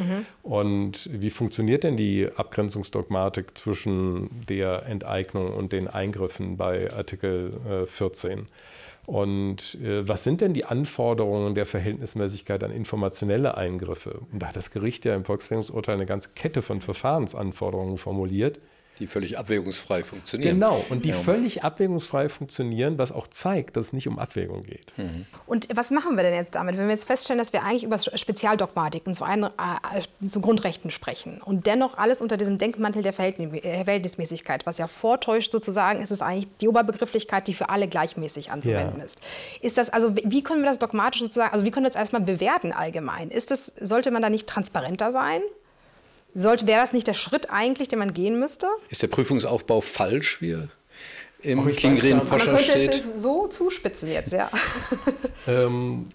Und 0.43 1.09
wie 1.11 1.29
funktioniert 1.29 1.83
denn 1.83 1.97
die 1.97 2.29
Abgrenzungsdogmatik 2.35 3.57
zwischen 3.57 4.45
der 4.47 4.85
Enteignung 4.85 5.53
und 5.53 5.71
den 5.71 5.87
Eingriffen 5.87 6.57
bei 6.57 6.91
Artikel 6.93 7.53
äh, 7.67 7.85
14? 7.85 8.47
Und 9.07 9.75
äh, 9.75 10.05
was 10.05 10.25
sind 10.25 10.41
denn 10.41 10.53
die 10.53 10.65
Anforderungen 10.65 11.55
der 11.55 11.65
Verhältnismäßigkeit 11.65 12.61
an 12.61 12.71
informationelle 12.71 13.55
Eingriffe? 13.55 14.19
Und 14.33 14.41
da 14.41 14.47
hat 14.47 14.57
das 14.57 14.69
Gericht 14.69 15.05
ja 15.05 15.15
im 15.15 15.23
Volksrechnungsurteil 15.23 15.95
eine 15.95 16.05
ganze 16.05 16.29
Kette 16.35 16.61
von 16.61 16.81
Verfahrensanforderungen 16.81 17.97
formuliert. 17.97 18.59
Die 18.99 19.07
völlig 19.07 19.37
abwägungsfrei 19.37 20.03
funktionieren. 20.03 20.55
Genau, 20.55 20.83
und 20.89 21.05
die 21.05 21.13
völlig 21.13 21.63
abwägungsfrei 21.63 22.29
funktionieren, 22.29 22.97
was 22.97 23.11
auch 23.11 23.27
zeigt, 23.27 23.77
dass 23.77 23.87
es 23.87 23.93
nicht 23.93 24.07
um 24.07 24.19
Abwägung 24.19 24.63
geht. 24.63 24.93
Und 25.45 25.67
was 25.75 25.91
machen 25.91 26.15
wir 26.15 26.23
denn 26.23 26.33
jetzt 26.33 26.55
damit, 26.55 26.77
wenn 26.77 26.85
wir 26.85 26.91
jetzt 26.91 27.05
feststellen, 27.05 27.37
dass 27.37 27.53
wir 27.53 27.63
eigentlich 27.63 27.83
über 27.83 27.99
Spezialdogmatiken 27.99 29.13
zu, 29.13 29.23
ein, 29.23 29.43
äh, 29.43 29.49
zu 30.27 30.41
Grundrechten 30.41 30.91
sprechen 30.91 31.41
und 31.41 31.67
dennoch 31.67 31.97
alles 31.97 32.21
unter 32.21 32.37
diesem 32.37 32.57
Denkmantel 32.57 33.03
der 33.03 33.17
äh, 33.19 33.83
Verhältnismäßigkeit, 33.83 34.65
was 34.65 34.77
ja 34.77 34.87
vortäuscht 34.87 35.51
sozusagen, 35.51 36.01
ist 36.01 36.11
es 36.11 36.21
eigentlich 36.21 36.47
die 36.61 36.67
Oberbegrifflichkeit, 36.67 37.47
die 37.47 37.53
für 37.53 37.69
alle 37.69 37.87
gleichmäßig 37.87 38.51
anzuwenden 38.51 38.99
Ja. 38.99 39.05
ist. 39.05 39.21
Ist 39.61 39.77
das 39.77 39.89
also, 39.89 40.15
wie 40.15 40.43
können 40.43 40.61
wir 40.61 40.69
das 40.69 40.79
dogmatisch 40.79 41.21
sozusagen, 41.21 41.53
also 41.53 41.65
wie 41.65 41.71
können 41.71 41.85
wir 41.85 41.89
das 41.89 41.99
erstmal 41.99 42.21
bewerten 42.21 42.71
allgemein? 42.71 43.29
Ist 43.29 43.51
das, 43.51 43.71
sollte 43.79 44.11
man 44.11 44.21
da 44.21 44.29
nicht 44.29 44.47
transparenter 44.47 45.11
sein? 45.11 45.41
Sollte, 46.39 46.67
wäre 46.67 46.81
das 46.81 46.93
nicht 46.93 47.07
der 47.07 47.15
Schritt 47.15 47.49
eigentlich, 47.49 47.87
den 47.87 47.97
man 47.97 48.13
gehen 48.13 48.39
müsste? 48.39 48.67
Ist 48.89 49.01
der 49.01 49.07
Prüfungsaufbau 49.07 49.81
falsch, 49.81 50.39
wie 50.39 50.51
er 50.51 50.67
im 51.41 51.65
weiß 51.65 51.75
Kingren 51.75 51.95
gar 51.95 52.03
nicht. 52.03 52.15
Man 52.17 52.27
Poscher 52.27 52.53
könnte 52.53 52.71
steht? 52.71 52.93
es 52.93 53.21
so 53.23 53.47
zuspitzen 53.47 54.11
jetzt, 54.11 54.33
ja. 54.33 54.49
Ähm, 55.47 56.09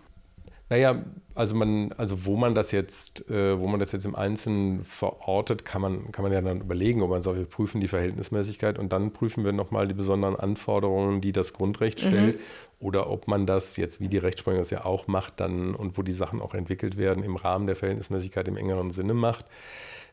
naja, 0.68 1.03
also 1.35 1.57
man, 1.57 1.93
also 1.93 2.25
wo 2.25 2.37
man 2.37 2.55
das 2.55 2.70
jetzt, 2.70 3.29
äh, 3.31 3.59
wo 3.59 3.66
man 3.66 3.81
das 3.81 3.93
jetzt 3.93 4.05
im 4.05 4.14
Einzelnen 4.14 4.85
verortet, 4.85 5.64
kann 5.64 5.83
man, 5.83 6.12
kann 6.12 6.23
man 6.23 6.33
ja 6.33 6.41
dann 6.41 6.61
überlegen, 6.61 7.03
ob 7.03 7.11
man 7.11 7.23
sagt, 7.23 7.39
wir 7.39 7.47
prüfen 7.47 7.81
die 7.81 7.89
Verhältnismäßigkeit 7.89 8.79
und 8.79 8.93
dann 8.93 9.12
prüfen 9.12 9.45
wir 9.45 9.53
nochmal 9.53 9.89
die 9.89 9.95
besonderen 9.95 10.37
Anforderungen, 10.37 11.20
die 11.20 11.33
das 11.33 11.53
Grundrecht 11.53 12.01
stellt. 12.01 12.39
Oder 12.79 13.11
ob 13.11 13.27
man 13.27 13.47
das 13.47 13.77
jetzt, 13.77 14.01
wie 14.01 14.09
die 14.09 14.18
Rechtsprechung 14.18 14.59
das 14.59 14.70
ja 14.70 14.85
auch 14.85 15.09
macht, 15.09 15.41
dann 15.41 15.75
und 15.75 15.99
wo 15.99 16.03
die 16.03 16.12
Sachen 16.12 16.41
auch 16.41 16.55
entwickelt 16.55 16.97
werden, 16.97 17.25
im 17.25 17.37
Rahmen 17.37 17.66
der 17.66 17.77
Verhältnismäßigkeit 17.77 18.47
im 18.49 18.57
engeren 18.57 18.91
Sinne 18.91 19.14
macht. 19.14 19.47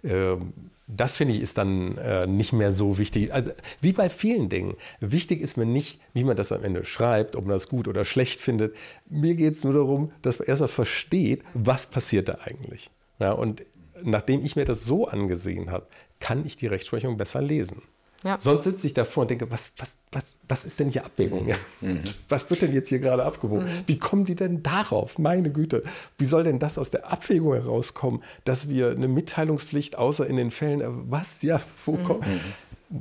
Ähm, 0.04 0.54
Das 0.92 1.16
finde 1.18 1.36
ich 1.36 1.42
ist 1.42 1.60
dann 1.60 1.98
äh, 2.00 2.26
nicht 2.26 2.52
mehr 2.52 2.72
so 2.72 2.98
wichtig. 2.98 3.32
Also 3.32 3.52
wie 3.80 3.94
bei 3.94 4.10
vielen 4.10 4.50
Dingen. 4.50 4.76
Wichtig 5.00 5.40
ist 5.40 5.56
mir 5.56 5.68
nicht, 5.68 6.00
wie 6.16 6.24
man 6.24 6.36
das 6.36 6.52
am 6.52 6.64
Ende 6.64 6.84
schreibt, 6.84 7.36
ob 7.36 7.46
man 7.46 7.54
das 7.54 7.68
gut 7.70 7.88
oder 7.88 8.06
schlecht 8.06 8.40
findet. 8.40 8.76
Mir 9.08 9.36
geht 9.36 9.54
es 9.54 9.64
nur 9.64 9.74
darum, 9.74 10.12
dass 10.24 10.40
man 10.40 10.48
erstmal 10.48 10.68
versteht, 10.68 11.44
was 11.54 11.86
passiert 11.86 12.28
da 12.28 12.40
eigentlich. 12.44 12.90
Ja, 13.20 13.34
und 13.34 13.64
nachdem 14.04 14.44
ich 14.44 14.56
mir 14.56 14.66
das 14.66 14.84
so 14.84 15.08
angesehen 15.08 15.70
habe, 15.70 15.86
kann 16.20 16.44
ich 16.44 16.56
die 16.56 16.68
Rechtsprechung 16.68 17.18
besser 17.18 17.42
lesen. 17.42 17.84
Ja. 18.24 18.38
Sonst 18.40 18.66
sitze 18.66 18.86
ich 18.86 18.94
davor 18.94 19.22
und 19.22 19.32
denke, 19.32 19.50
was, 19.50 19.72
was, 19.78 19.98
was, 20.12 20.38
was 20.48 20.66
ist 20.66 20.80
denn 20.80 20.90
hier 20.90 21.06
Abwägung? 21.06 21.48
Ja? 21.48 21.56
Was 22.28 22.50
wird 22.50 22.62
denn 22.62 22.74
jetzt 22.74 22.90
hier 22.90 23.00
gerade 23.00 23.24
abgewogen? 23.24 23.66
Wie 23.86 23.98
kommen 23.98 24.26
die 24.26 24.36
denn 24.36 24.62
darauf? 24.62 25.18
Meine 25.20 25.52
Güte, 25.52 25.84
wie 26.18 26.26
soll 26.26 26.44
denn 26.44 26.60
das 26.60 26.78
aus 26.78 26.90
der 26.90 27.12
Abwägung 27.12 27.54
herauskommen, 27.54 28.22
dass 28.44 28.68
wir 28.70 28.90
eine 28.90 29.08
Mitteilungspflicht 29.08 29.98
außer 29.98 30.28
in 30.28 30.36
den 30.36 30.52
Fällen, 30.52 30.82
äh, 30.82 30.88
was, 30.90 31.42
ja, 31.44 31.62
wo 31.86 31.94
kommt? 31.98 32.26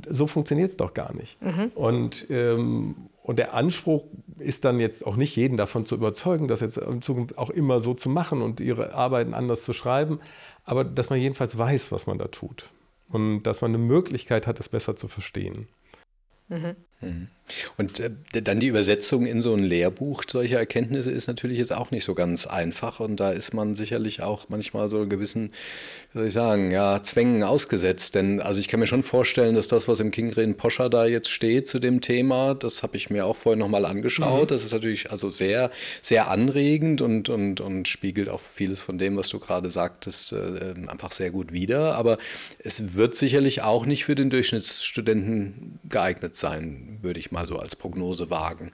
So 0.07 0.27
funktioniert 0.27 0.69
es 0.69 0.77
doch 0.77 0.93
gar 0.93 1.13
nicht. 1.15 1.37
Und, 1.75 2.27
ähm, 2.29 2.95
und 3.23 3.39
der 3.39 3.55
Anspruch 3.55 4.05
ist 4.37 4.63
dann 4.63 4.79
jetzt 4.79 5.05
auch 5.05 5.15
nicht 5.15 5.35
jeden 5.35 5.57
davon 5.57 5.85
zu 5.85 5.95
überzeugen, 5.95 6.47
das 6.47 6.61
jetzt 6.61 6.77
in 6.77 7.01
Zukunft 7.01 7.37
auch 7.37 7.49
immer 7.49 7.79
so 7.79 7.93
zu 7.93 8.09
machen 8.09 8.41
und 8.41 8.61
ihre 8.61 8.93
Arbeiten 8.93 9.33
anders 9.33 9.63
zu 9.63 9.73
schreiben, 9.73 10.19
aber 10.63 10.83
dass 10.83 11.09
man 11.09 11.19
jedenfalls 11.19 11.57
weiß, 11.57 11.91
was 11.91 12.07
man 12.07 12.19
da 12.19 12.27
tut. 12.27 12.69
Und 13.09 13.43
dass 13.43 13.61
man 13.61 13.71
eine 13.71 13.83
Möglichkeit 13.83 14.47
hat, 14.47 14.59
es 14.59 14.69
besser 14.69 14.95
zu 14.95 15.07
verstehen. 15.07 15.67
Und 17.77 17.99
äh, 17.99 18.11
dann 18.41 18.59
die 18.59 18.67
Übersetzung 18.67 19.25
in 19.25 19.41
so 19.41 19.53
ein 19.53 19.63
Lehrbuch 19.63 20.23
solcher 20.27 20.59
Erkenntnisse 20.59 21.11
ist 21.11 21.27
natürlich 21.27 21.57
jetzt 21.57 21.73
auch 21.73 21.91
nicht 21.91 22.03
so 22.03 22.15
ganz 22.15 22.47
einfach. 22.47 22.99
Und 22.99 23.19
da 23.19 23.31
ist 23.31 23.53
man 23.53 23.75
sicherlich 23.75 24.21
auch 24.21 24.49
manchmal 24.49 24.89
so 24.89 25.07
gewissen, 25.07 25.51
wie 26.11 26.19
soll 26.19 26.27
ich 26.27 26.33
sagen, 26.33 26.71
ja, 26.71 27.01
Zwängen 27.01 27.43
ausgesetzt. 27.43 28.15
Denn 28.15 28.41
also 28.41 28.59
ich 28.59 28.67
kann 28.67 28.79
mir 28.79 28.87
schon 28.87 29.03
vorstellen, 29.03 29.55
dass 29.55 29.67
das, 29.67 29.87
was 29.87 29.99
im 29.99 30.11
Kingren 30.11 30.55
Poscher 30.55 30.89
da 30.89 31.05
jetzt 31.05 31.29
steht 31.29 31.67
zu 31.67 31.79
dem 31.79 32.01
Thema, 32.01 32.55
das 32.55 32.83
habe 32.83 32.97
ich 32.97 33.09
mir 33.09 33.25
auch 33.25 33.35
vorhin 33.35 33.59
nochmal 33.59 33.85
angeschaut. 33.85 34.43
Mhm. 34.43 34.47
Das 34.47 34.63
ist 34.63 34.73
natürlich 34.73 35.11
also 35.11 35.29
sehr, 35.29 35.71
sehr 36.01 36.29
anregend 36.29 37.01
und, 37.01 37.29
und, 37.29 37.61
und 37.61 37.87
spiegelt 37.87 38.29
auch 38.29 38.41
vieles 38.41 38.79
von 38.79 38.97
dem, 38.97 39.17
was 39.17 39.29
du 39.29 39.39
gerade 39.39 39.71
sagtest, 39.71 40.33
äh, 40.33 40.75
einfach 40.87 41.11
sehr 41.11 41.31
gut 41.31 41.51
wider. 41.51 41.95
Aber 41.95 42.17
es 42.63 42.95
wird 42.95 43.15
sicherlich 43.15 43.61
auch 43.61 43.85
nicht 43.85 44.05
für 44.05 44.15
den 44.15 44.29
Durchschnittsstudenten 44.29 45.79
geeignet 45.87 46.35
sein, 46.35 46.99
würde 47.01 47.19
ich 47.19 47.31
mal 47.31 47.38
mal 47.39 47.47
so 47.47 47.57
als 47.57 47.75
Prognose 47.75 48.29
wagen? 48.29 48.71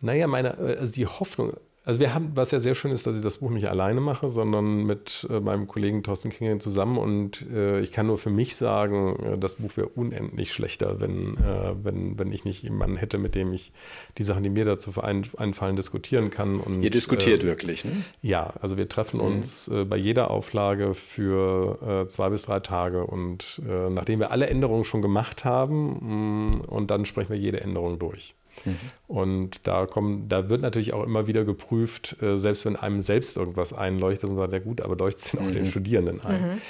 Naja, 0.00 0.26
meine, 0.26 0.56
also 0.56 0.94
die 0.94 1.06
Hoffnung, 1.06 1.54
also 1.88 2.00
wir 2.00 2.12
haben, 2.12 2.32
was 2.34 2.50
ja 2.50 2.58
sehr 2.58 2.74
schön 2.74 2.92
ist, 2.92 3.06
dass 3.06 3.16
ich 3.16 3.22
das 3.22 3.38
Buch 3.38 3.48
nicht 3.48 3.70
alleine 3.70 4.02
mache, 4.02 4.28
sondern 4.28 4.84
mit 4.84 5.26
äh, 5.30 5.40
meinem 5.40 5.66
Kollegen 5.66 6.02
Thorsten 6.02 6.28
Kingering 6.28 6.60
zusammen. 6.60 6.98
Und 6.98 7.46
äh, 7.50 7.80
ich 7.80 7.92
kann 7.92 8.08
nur 8.08 8.18
für 8.18 8.28
mich 8.28 8.56
sagen, 8.56 9.18
äh, 9.24 9.38
das 9.38 9.54
Buch 9.54 9.74
wäre 9.74 9.88
unendlich 9.88 10.52
schlechter, 10.52 11.00
wenn, 11.00 11.38
äh, 11.38 11.74
wenn, 11.82 12.18
wenn 12.18 12.30
ich 12.30 12.44
nicht 12.44 12.62
jemanden 12.62 12.98
hätte, 12.98 13.16
mit 13.16 13.34
dem 13.34 13.54
ich 13.54 13.72
die 14.18 14.22
Sachen, 14.22 14.42
die 14.42 14.50
mir 14.50 14.66
dazu 14.66 14.92
einfallen, 15.00 15.76
diskutieren 15.76 16.28
kann. 16.28 16.60
Und, 16.60 16.82
Ihr 16.82 16.90
diskutiert 16.90 17.42
äh, 17.42 17.46
wirklich, 17.46 17.86
ne? 17.86 17.92
Ja, 18.20 18.52
also 18.60 18.76
wir 18.76 18.90
treffen 18.90 19.20
mhm. 19.20 19.26
uns 19.26 19.68
äh, 19.68 19.86
bei 19.86 19.96
jeder 19.96 20.30
Auflage 20.30 20.92
für 20.92 22.04
zwei 22.08 22.28
bis 22.28 22.42
drei 22.42 22.60
Tage. 22.60 23.06
Und 23.06 23.62
nachdem 23.90 24.20
wir 24.20 24.30
alle 24.30 24.46
Änderungen 24.48 24.84
schon 24.84 25.00
gemacht 25.00 25.46
haben, 25.46 25.88
mh, 25.88 26.58
mm, 26.58 26.60
und 26.66 26.90
dann 26.90 27.06
sprechen 27.06 27.30
wir 27.30 27.38
jede 27.38 27.62
Änderung 27.62 27.98
durch. 27.98 28.34
Mhm. 28.64 28.76
Und 29.06 29.60
da, 29.64 29.86
kommen, 29.86 30.28
da 30.28 30.48
wird 30.48 30.62
natürlich 30.62 30.92
auch 30.92 31.04
immer 31.04 31.26
wieder 31.26 31.44
geprüft, 31.44 32.16
äh, 32.22 32.36
selbst 32.36 32.64
wenn 32.64 32.76
einem 32.76 33.00
selbst 33.00 33.36
irgendwas 33.36 33.72
einleuchtet, 33.72 34.24
dass 34.24 34.30
man 34.30 34.38
sagt, 34.38 34.52
ja 34.52 34.58
gut, 34.58 34.80
aber 34.80 34.96
leuchtet 34.96 35.24
es 35.24 35.30
denn 35.30 35.40
auch 35.40 35.44
mhm. 35.44 35.52
den 35.52 35.66
Studierenden 35.66 36.20
ein? 36.24 36.42
Mhm. 36.42 36.60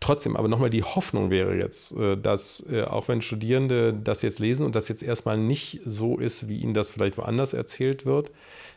Trotzdem, 0.00 0.36
aber 0.36 0.48
nochmal 0.48 0.70
die 0.70 0.82
Hoffnung 0.82 1.30
wäre 1.30 1.56
jetzt, 1.56 1.92
äh, 1.92 2.16
dass 2.16 2.66
äh, 2.70 2.82
auch 2.82 3.08
wenn 3.08 3.20
Studierende 3.20 3.94
das 3.94 4.22
jetzt 4.22 4.40
lesen 4.40 4.66
und 4.66 4.74
das 4.74 4.88
jetzt 4.88 5.02
erstmal 5.02 5.38
nicht 5.38 5.80
so 5.84 6.18
ist, 6.18 6.48
wie 6.48 6.58
ihnen 6.58 6.74
das 6.74 6.90
vielleicht 6.90 7.18
woanders 7.18 7.52
erzählt 7.52 8.04
wird, 8.04 8.32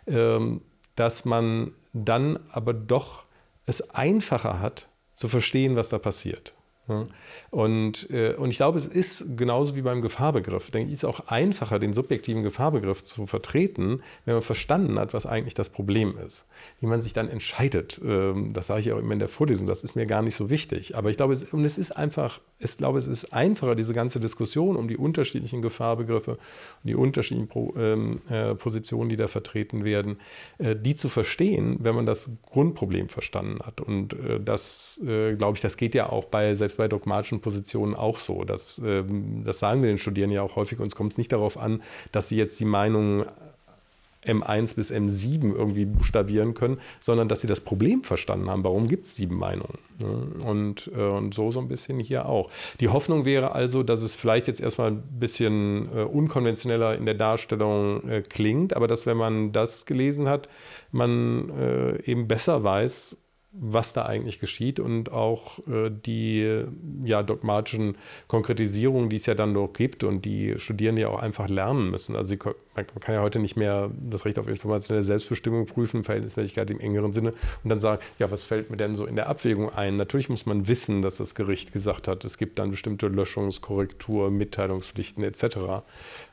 ähm, 0.05 0.61
dass 0.95 1.25
man 1.25 1.71
dann 1.93 2.39
aber 2.51 2.73
doch 2.73 3.23
es 3.65 3.89
einfacher 3.89 4.59
hat, 4.59 4.87
zu 5.13 5.27
verstehen, 5.27 5.75
was 5.75 5.89
da 5.89 5.97
passiert. 5.97 6.53
Und, 7.49 8.09
äh, 8.11 8.35
und 8.35 8.49
ich 8.49 8.57
glaube, 8.57 8.77
es 8.77 8.85
ist 8.85 9.37
genauso 9.37 9.75
wie 9.75 9.81
beim 9.81 10.03
Gefahrbegriff. 10.03 10.69
Denke 10.69 10.89
ich, 10.89 10.93
ist 10.93 11.05
auch 11.05 11.27
einfacher, 11.27 11.79
den 11.79 11.93
subjektiven 11.93 12.43
Gefahrbegriff 12.43 13.01
zu 13.01 13.25
vertreten, 13.25 14.03
wenn 14.25 14.35
man 14.35 14.41
verstanden 14.43 14.99
hat, 14.99 15.13
was 15.13 15.25
eigentlich 15.25 15.55
das 15.55 15.69
Problem 15.69 16.15
ist. 16.17 16.47
Wie 16.79 16.85
man 16.85 17.01
sich 17.01 17.13
dann 17.13 17.27
entscheidet, 17.27 17.99
ähm, 18.05 18.53
das 18.53 18.67
sage 18.67 18.81
ich 18.81 18.91
auch 18.91 18.99
immer 18.99 19.13
in 19.13 19.19
der 19.19 19.29
Vorlesung, 19.29 19.67
das 19.67 19.83
ist 19.83 19.95
mir 19.95 20.05
gar 20.05 20.21
nicht 20.21 20.35
so 20.35 20.51
wichtig. 20.51 20.95
Aber 20.95 21.09
ich 21.09 21.17
glaube, 21.17 21.33
es, 21.33 21.43
und 21.53 21.65
es 21.65 21.79
ist 21.79 21.91
einfach, 21.91 22.39
ich 22.59 22.77
glaube, 22.77 22.99
es 22.99 23.07
ist 23.07 23.33
einfacher, 23.33 23.73
diese 23.73 23.95
ganze 23.95 24.19
Diskussion 24.19 24.75
um 24.75 24.87
die 24.87 24.97
unterschiedlichen 24.97 25.63
Gefahrbegriffe 25.63 26.31
und 26.31 26.39
die 26.83 26.95
unterschiedlichen 26.95 27.49
ähm, 27.77 28.21
äh, 28.29 28.53
Positionen, 28.53 29.09
die 29.09 29.17
da 29.17 29.27
vertreten 29.27 29.83
werden, 29.83 30.19
äh, 30.59 30.75
die 30.75 30.93
zu 30.93 31.09
verstehen, 31.09 31.77
wenn 31.79 31.95
man 31.95 32.05
das 32.05 32.29
Grundproblem 32.43 33.09
verstanden 33.09 33.59
hat. 33.65 33.81
Und 33.81 34.15
das, 34.43 34.99
glaube 35.03 35.53
ich, 35.55 35.61
das 35.61 35.77
geht 35.77 35.95
ja 35.95 36.09
auch 36.09 36.25
bei 36.25 36.53
selbst 36.53 36.74
bei 36.77 36.87
dogmatischen 36.87 37.41
Positionen 37.41 37.95
auch 37.95 38.19
so. 38.19 38.43
Das, 38.43 38.81
ähm, 38.85 39.43
das 39.43 39.59
sagen 39.59 39.81
wir 39.81 39.89
den 39.89 39.97
Studierenden 39.97 40.35
ja 40.35 40.41
auch 40.41 40.55
häufig. 40.55 40.79
Uns 40.79 40.95
kommt 40.95 41.13
es 41.13 41.17
nicht 41.17 41.31
darauf 41.31 41.57
an, 41.57 41.81
dass 42.11 42.29
sie 42.29 42.37
jetzt 42.37 42.59
die 42.59 42.65
Meinung 42.65 43.25
M1 44.25 44.75
bis 44.75 44.91
M7 44.91 45.53
irgendwie 45.53 45.85
buchstabieren 45.85 46.53
können, 46.53 46.79
sondern 46.99 47.27
dass 47.27 47.41
sie 47.41 47.47
das 47.47 47.61
Problem 47.61 48.03
verstanden 48.03 48.49
haben. 48.49 48.63
Warum 48.63 48.87
gibt 48.87 49.05
es 49.05 49.15
sieben 49.15 49.37
Meinungen? 49.37 49.77
Ne? 50.01 50.45
Und, 50.45 50.91
äh, 50.95 51.01
und 51.01 51.33
so 51.33 51.51
so 51.51 51.59
ein 51.59 51.67
bisschen 51.67 51.99
hier 51.99 52.27
auch. 52.27 52.49
Die 52.79 52.89
Hoffnung 52.89 53.25
wäre 53.25 53.53
also, 53.53 53.83
dass 53.83 54.01
es 54.01 54.15
vielleicht 54.15 54.47
jetzt 54.47 54.61
erstmal 54.61 54.91
ein 54.91 55.03
bisschen 55.19 55.87
äh, 55.95 56.01
unkonventioneller 56.01 56.95
in 56.95 57.05
der 57.05 57.15
Darstellung 57.15 58.07
äh, 58.09 58.21
klingt, 58.21 58.75
aber 58.75 58.87
dass, 58.87 59.05
wenn 59.05 59.17
man 59.17 59.51
das 59.51 59.85
gelesen 59.85 60.27
hat, 60.27 60.49
man 60.91 61.51
eben 62.05 62.27
besser 62.27 62.63
weiß, 62.63 63.17
was 63.59 63.93
da 63.93 64.05
eigentlich 64.05 64.39
geschieht 64.39 64.79
und 64.79 65.11
auch 65.11 65.59
äh, 65.67 65.89
die 65.89 66.63
ja, 67.03 67.23
dogmatischen 67.23 67.97
Konkretisierungen, 68.27 69.09
die 69.09 69.15
es 69.15 69.25
ja 69.25 69.33
dann 69.33 69.53
noch 69.53 69.71
gibt 69.71 70.03
und 70.03 70.25
die 70.25 70.55
Studierende 70.57 71.03
ja 71.03 71.09
auch 71.09 71.21
einfach 71.21 71.47
lernen 71.47 71.89
müssen. 71.89 72.15
Also 72.15 72.29
sie, 72.29 72.39
man 72.75 72.85
kann 72.99 73.15
ja 73.15 73.21
heute 73.21 73.39
nicht 73.39 73.55
mehr 73.55 73.91
das 73.97 74.25
Recht 74.25 74.37
auf 74.39 74.47
informationelle 74.47 75.03
Selbstbestimmung 75.03 75.65
prüfen, 75.67 76.03
Verhältnismäßigkeit 76.03 76.69
im 76.71 76.79
engeren 76.79 77.13
Sinne 77.13 77.31
und 77.63 77.69
dann 77.69 77.79
sagen, 77.79 78.01
ja, 78.19 78.29
was 78.29 78.43
fällt 78.43 78.69
mir 78.69 78.77
denn 78.77 78.95
so 78.95 79.05
in 79.05 79.15
der 79.15 79.29
Abwägung 79.29 79.69
ein? 79.69 79.95
Natürlich 79.95 80.29
muss 80.29 80.45
man 80.45 80.67
wissen, 80.67 81.01
dass 81.01 81.17
das 81.17 81.33
Gericht 81.33 81.71
gesagt 81.71 82.07
hat, 82.07 82.25
es 82.25 82.37
gibt 82.37 82.59
dann 82.59 82.71
bestimmte 82.71 83.07
Löschungs-, 83.07 83.61
Korrektur-, 83.61 84.31
Mitteilungspflichten 84.31 85.23
etc. 85.23 85.85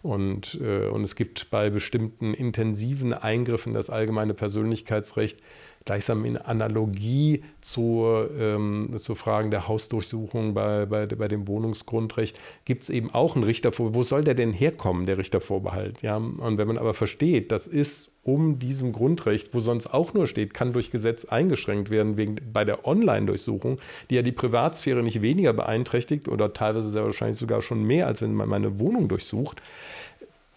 Und, 0.03 0.59
äh, 0.61 0.89
und 0.89 1.03
es 1.03 1.15
gibt 1.15 1.51
bei 1.51 1.71
bestimmten 1.71 2.35
intensiven 2.35 3.13
Eingriffen 3.13 3.71
in 3.71 3.75
das 3.75 3.91
allgemeine 3.91 4.35
Persönlichkeitsrecht 4.35 5.39
gleichsam 5.85 6.25
in 6.25 6.37
Analogie 6.37 7.43
zu, 7.61 8.05
ähm, 8.39 8.91
zu 8.97 9.15
Fragen 9.15 9.51
der 9.51 9.69
Hausdurchsuchung 9.69 10.55
bei, 10.55 10.87
bei, 10.87 11.07
bei 11.07 11.29
dem 11.29 11.49
Wohnungsgrundrecht 11.49 12.41
gibt 12.65 12.85
es 12.85 12.91
eben 12.91 13.13
auch 13.13 13.37
einen 13.37 13.45
Richtervorbehalt. 13.45 13.95
Wo 13.95 14.03
soll 14.03 14.25
der 14.25 14.35
denn 14.35 14.53
herkommen, 14.53 15.07
der 15.07 15.19
Richtervorbehalt? 15.19 16.03
Ja? 16.03 16.17
Und 16.17 16.59
wenn 16.59 16.69
man 16.69 16.79
aber 16.79 16.95
versteht, 16.95 17.53
das 17.53 17.67
ist 17.67 18.13
um 18.25 18.59
diesem 18.61 18.93
Grundrecht, 18.93 19.53
wo 19.53 19.59
sonst 19.59 19.89
auch 19.89 20.15
nur 20.15 20.27
steht, 20.27 20.55
kann 20.55 20.73
durch 20.73 20.91
Gesetz 20.91 21.25
eingeschränkt 21.25 21.91
werden 21.91 22.17
wegen, 22.17 22.37
bei 22.53 22.65
der 22.65 22.87
Online-Durchsuchung, 22.87 23.79
die 24.11 24.15
ja 24.15 24.23
die 24.23 24.33
Privatsphäre 24.33 25.03
nicht 25.03 25.23
weniger 25.23 25.53
beeinträchtigt 25.53 26.29
oder 26.29 26.53
teilweise 26.53 26.89
sehr 26.89 27.03
wahrscheinlich 27.03 27.39
sogar 27.39 27.63
schon 27.63 27.83
mehr, 27.83 28.07
als 28.07 28.23
wenn 28.23 28.35
man 28.35 28.49
meine 28.49 28.79
Wohnung 28.79 29.09
durchsucht 29.09 29.61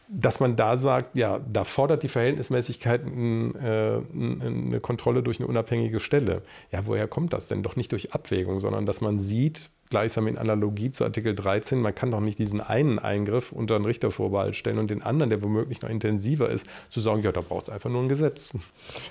dass 0.08 0.40
man 0.40 0.56
da 0.56 0.78
sagt, 0.78 1.18
ja, 1.18 1.40
da 1.40 1.64
fordert 1.64 2.04
die 2.04 2.08
Verhältnismäßigkeit 2.08 3.02
äh, 3.02 3.08
eine 3.08 4.80
Kontrolle 4.82 5.24
durch 5.24 5.40
eine 5.40 5.48
unabhängige 5.48 6.00
Stelle. 6.00 6.44
Ja, 6.72 6.86
woher 6.86 7.08
kommt 7.08 7.34
das 7.34 7.48
denn? 7.48 7.64
Doch 7.64 7.76
nicht 7.76 7.92
durch 7.92 8.14
Abwägung, 8.14 8.60
sondern 8.60 8.86
dass 8.86 9.02
man 9.02 9.18
sieht, 9.18 9.70
gleichsam 9.96 10.28
in 10.28 10.38
Analogie 10.38 10.92
zu 10.92 11.06
Artikel 11.06 11.34
13, 11.34 11.80
man 11.80 11.96
kann 11.96 12.12
doch 12.12 12.20
nicht 12.20 12.38
diesen 12.38 12.60
einen 12.60 13.00
Eingriff 13.00 13.54
unter 13.54 13.78
einen 13.78 13.86
Richtervorbehalt 13.86 14.54
stellen 14.58 14.78
und 14.78 14.92
den 14.92 15.02
anderen, 15.02 15.30
der 15.30 15.42
womöglich 15.42 15.82
noch 15.82 15.90
intensiver 15.90 16.50
ist, 16.50 16.68
zu 16.90 17.00
sagen, 17.00 17.22
ja, 17.22 17.32
da 17.32 17.40
braucht 17.40 17.64
es 17.64 17.70
einfach 17.70 17.90
nur 17.90 18.02
ein 18.02 18.10
Gesetz. 18.10 18.52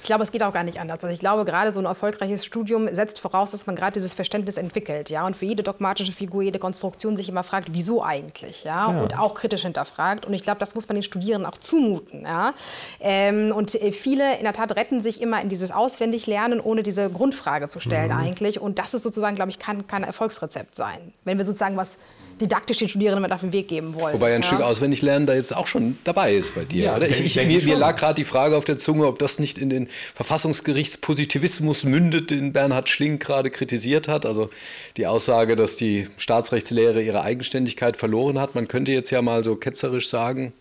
Ich 0.03 0.07
glaube, 0.07 0.25
es 0.25 0.31
geht 0.31 0.43
auch 0.43 0.53
gar 0.53 0.63
nicht 0.63 0.79
anders. 0.79 1.03
Also 1.03 1.15
ich 1.15 1.21
glaube, 1.21 1.47
gerade 1.47 1.73
so 1.73 1.81
ein 1.81 1.87
erfolgreiches 1.87 2.45
Studium 2.45 2.87
setzt 2.95 3.19
voraus, 3.19 3.53
dass 3.53 3.67
man 3.67 3.77
gerade 3.77 3.95
dieses 3.95 4.13
Verständnis 4.13 4.59
entwickelt, 4.59 5.09
ja, 5.09 5.27
und 5.27 5.35
für 5.35 5.47
jede 5.47 5.63
dogmatische 5.63 6.13
Figur, 6.13 6.43
jede 6.43 6.59
Konstruktion 6.59 7.17
sich 7.17 7.31
immer 7.31 7.45
fragt, 7.45 7.69
wieso 7.73 8.05
eigentlich, 8.05 8.65
ja, 8.65 8.93
ja. 8.93 9.01
und 9.01 9.19
auch 9.19 9.33
kritisch 9.33 9.63
hinterfragt. 9.63 10.27
Und 10.27 10.35
ich 10.35 10.43
glaube, 10.43 10.61
das 10.61 10.75
muss 10.75 10.87
man 10.87 10.97
den 10.97 11.03
Studierenden 11.03 11.51
auch 11.51 11.57
zumuten, 11.57 12.25
ja. 12.25 12.53
Ähm, 13.01 13.55
und 13.57 13.75
äh, 13.75 13.91
viele 13.91 14.37
in 14.37 14.43
der 14.43 14.53
Tat 14.53 14.77
retten 14.77 15.03
sich 15.03 15.23
immer 15.23 15.41
in 15.41 15.49
dieses 15.49 15.71
Auswendiglernen, 15.71 16.61
ohne 16.61 16.83
diese 16.83 17.09
Grundfrage 17.09 17.69
zu 17.69 17.81
stellen 17.81 18.13
mhm. 18.13 18.19
eigentlich. 18.19 18.61
Und 18.61 18.79
das 18.79 18.93
ist 18.93 19.03
sozusagen, 19.03 19.35
glaube 19.35 19.51
ich, 19.51 19.59
kein, 19.59 19.87
kein 19.87 20.05
Erfolgsrezept. 20.05 20.74
Konzept 20.75 20.77
sein, 20.77 21.13
wenn 21.25 21.39
wir 21.39 21.45
sozusagen 21.45 21.77
was 21.77 21.97
didaktisch 22.41 22.79
den 22.79 22.89
Studierenden 22.89 23.23
mit 23.23 23.31
auf 23.31 23.41
den 23.41 23.53
Weg 23.53 23.69
geben 23.69 23.95
wollen. 23.95 24.15
Wobei 24.15 24.35
ein 24.35 24.43
ja. 24.43 24.47
Stück 24.47 24.61
auswendig 24.61 25.03
lernen 25.03 25.25
da 25.25 25.35
jetzt 25.35 25.55
auch 25.55 25.69
schon 25.69 25.99
dabei 26.03 26.35
ist 26.35 26.57
bei 26.57 26.65
dir, 26.65 26.85
ja, 26.87 26.97
oder? 26.97 27.09
Ich, 27.09 27.21
ich, 27.21 27.37
mir, 27.37 27.63
mir, 27.63 27.77
lag 27.77 27.97
gerade 27.97 28.15
die 28.15 28.25
Frage 28.25 28.57
auf 28.57 28.65
der 28.65 28.77
Zunge, 28.77 29.07
ob 29.07 29.21
das 29.21 29.39
nicht 29.39 29.57
in 29.57 29.71
den 29.71 29.89
Verfassungsgerichtspositivismus 30.17 31.85
mündet, 31.85 32.33
den 32.33 32.53
Bernhard 32.53 32.89
Schlink 32.89 33.23
gerade 33.23 33.51
kritisiert 33.51 34.09
hat. 34.09 34.27
Also 34.27 34.51
die 34.97 35.07
Aussage, 35.07 35.55
dass 35.55 35.77
die 35.77 36.09
Staatsrechtslehre 36.17 37.01
ihre 37.03 37.23
Eigenständigkeit 37.23 37.97
verloren 37.97 38.41
hat. 38.41 38.57
Man 38.57 38.67
könnte 38.67 38.91
jetzt 38.91 39.11
ja 39.11 39.23
mal 39.23 39.45
so 39.45 39.55
ketzerisch 39.55 40.09
sagen, 40.09 40.53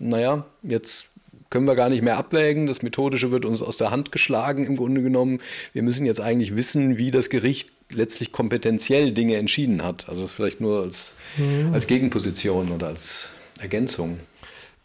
naja, 0.00 0.44
jetzt 0.64 1.10
können 1.48 1.66
wir 1.66 1.76
gar 1.76 1.90
nicht 1.90 2.02
mehr 2.02 2.16
abwägen. 2.16 2.66
Das 2.66 2.82
Methodische 2.82 3.30
wird 3.30 3.44
uns 3.44 3.62
aus 3.62 3.76
der 3.76 3.92
Hand 3.92 4.10
geschlagen 4.10 4.64
im 4.64 4.76
Grunde 4.76 5.02
genommen. 5.02 5.40
Wir 5.72 5.84
müssen 5.84 6.06
jetzt 6.06 6.20
eigentlich 6.20 6.56
wissen, 6.56 6.98
wie 6.98 7.12
das 7.12 7.30
Gericht 7.30 7.70
letztlich 7.90 8.32
kompetenziell 8.32 9.12
Dinge 9.12 9.36
entschieden 9.36 9.82
hat. 9.82 10.08
Also 10.08 10.22
das 10.22 10.32
vielleicht 10.32 10.60
nur 10.60 10.82
als, 10.82 11.12
mhm. 11.36 11.72
als 11.72 11.86
Gegenposition 11.86 12.72
oder 12.72 12.88
als 12.88 13.30
Ergänzung. 13.60 14.20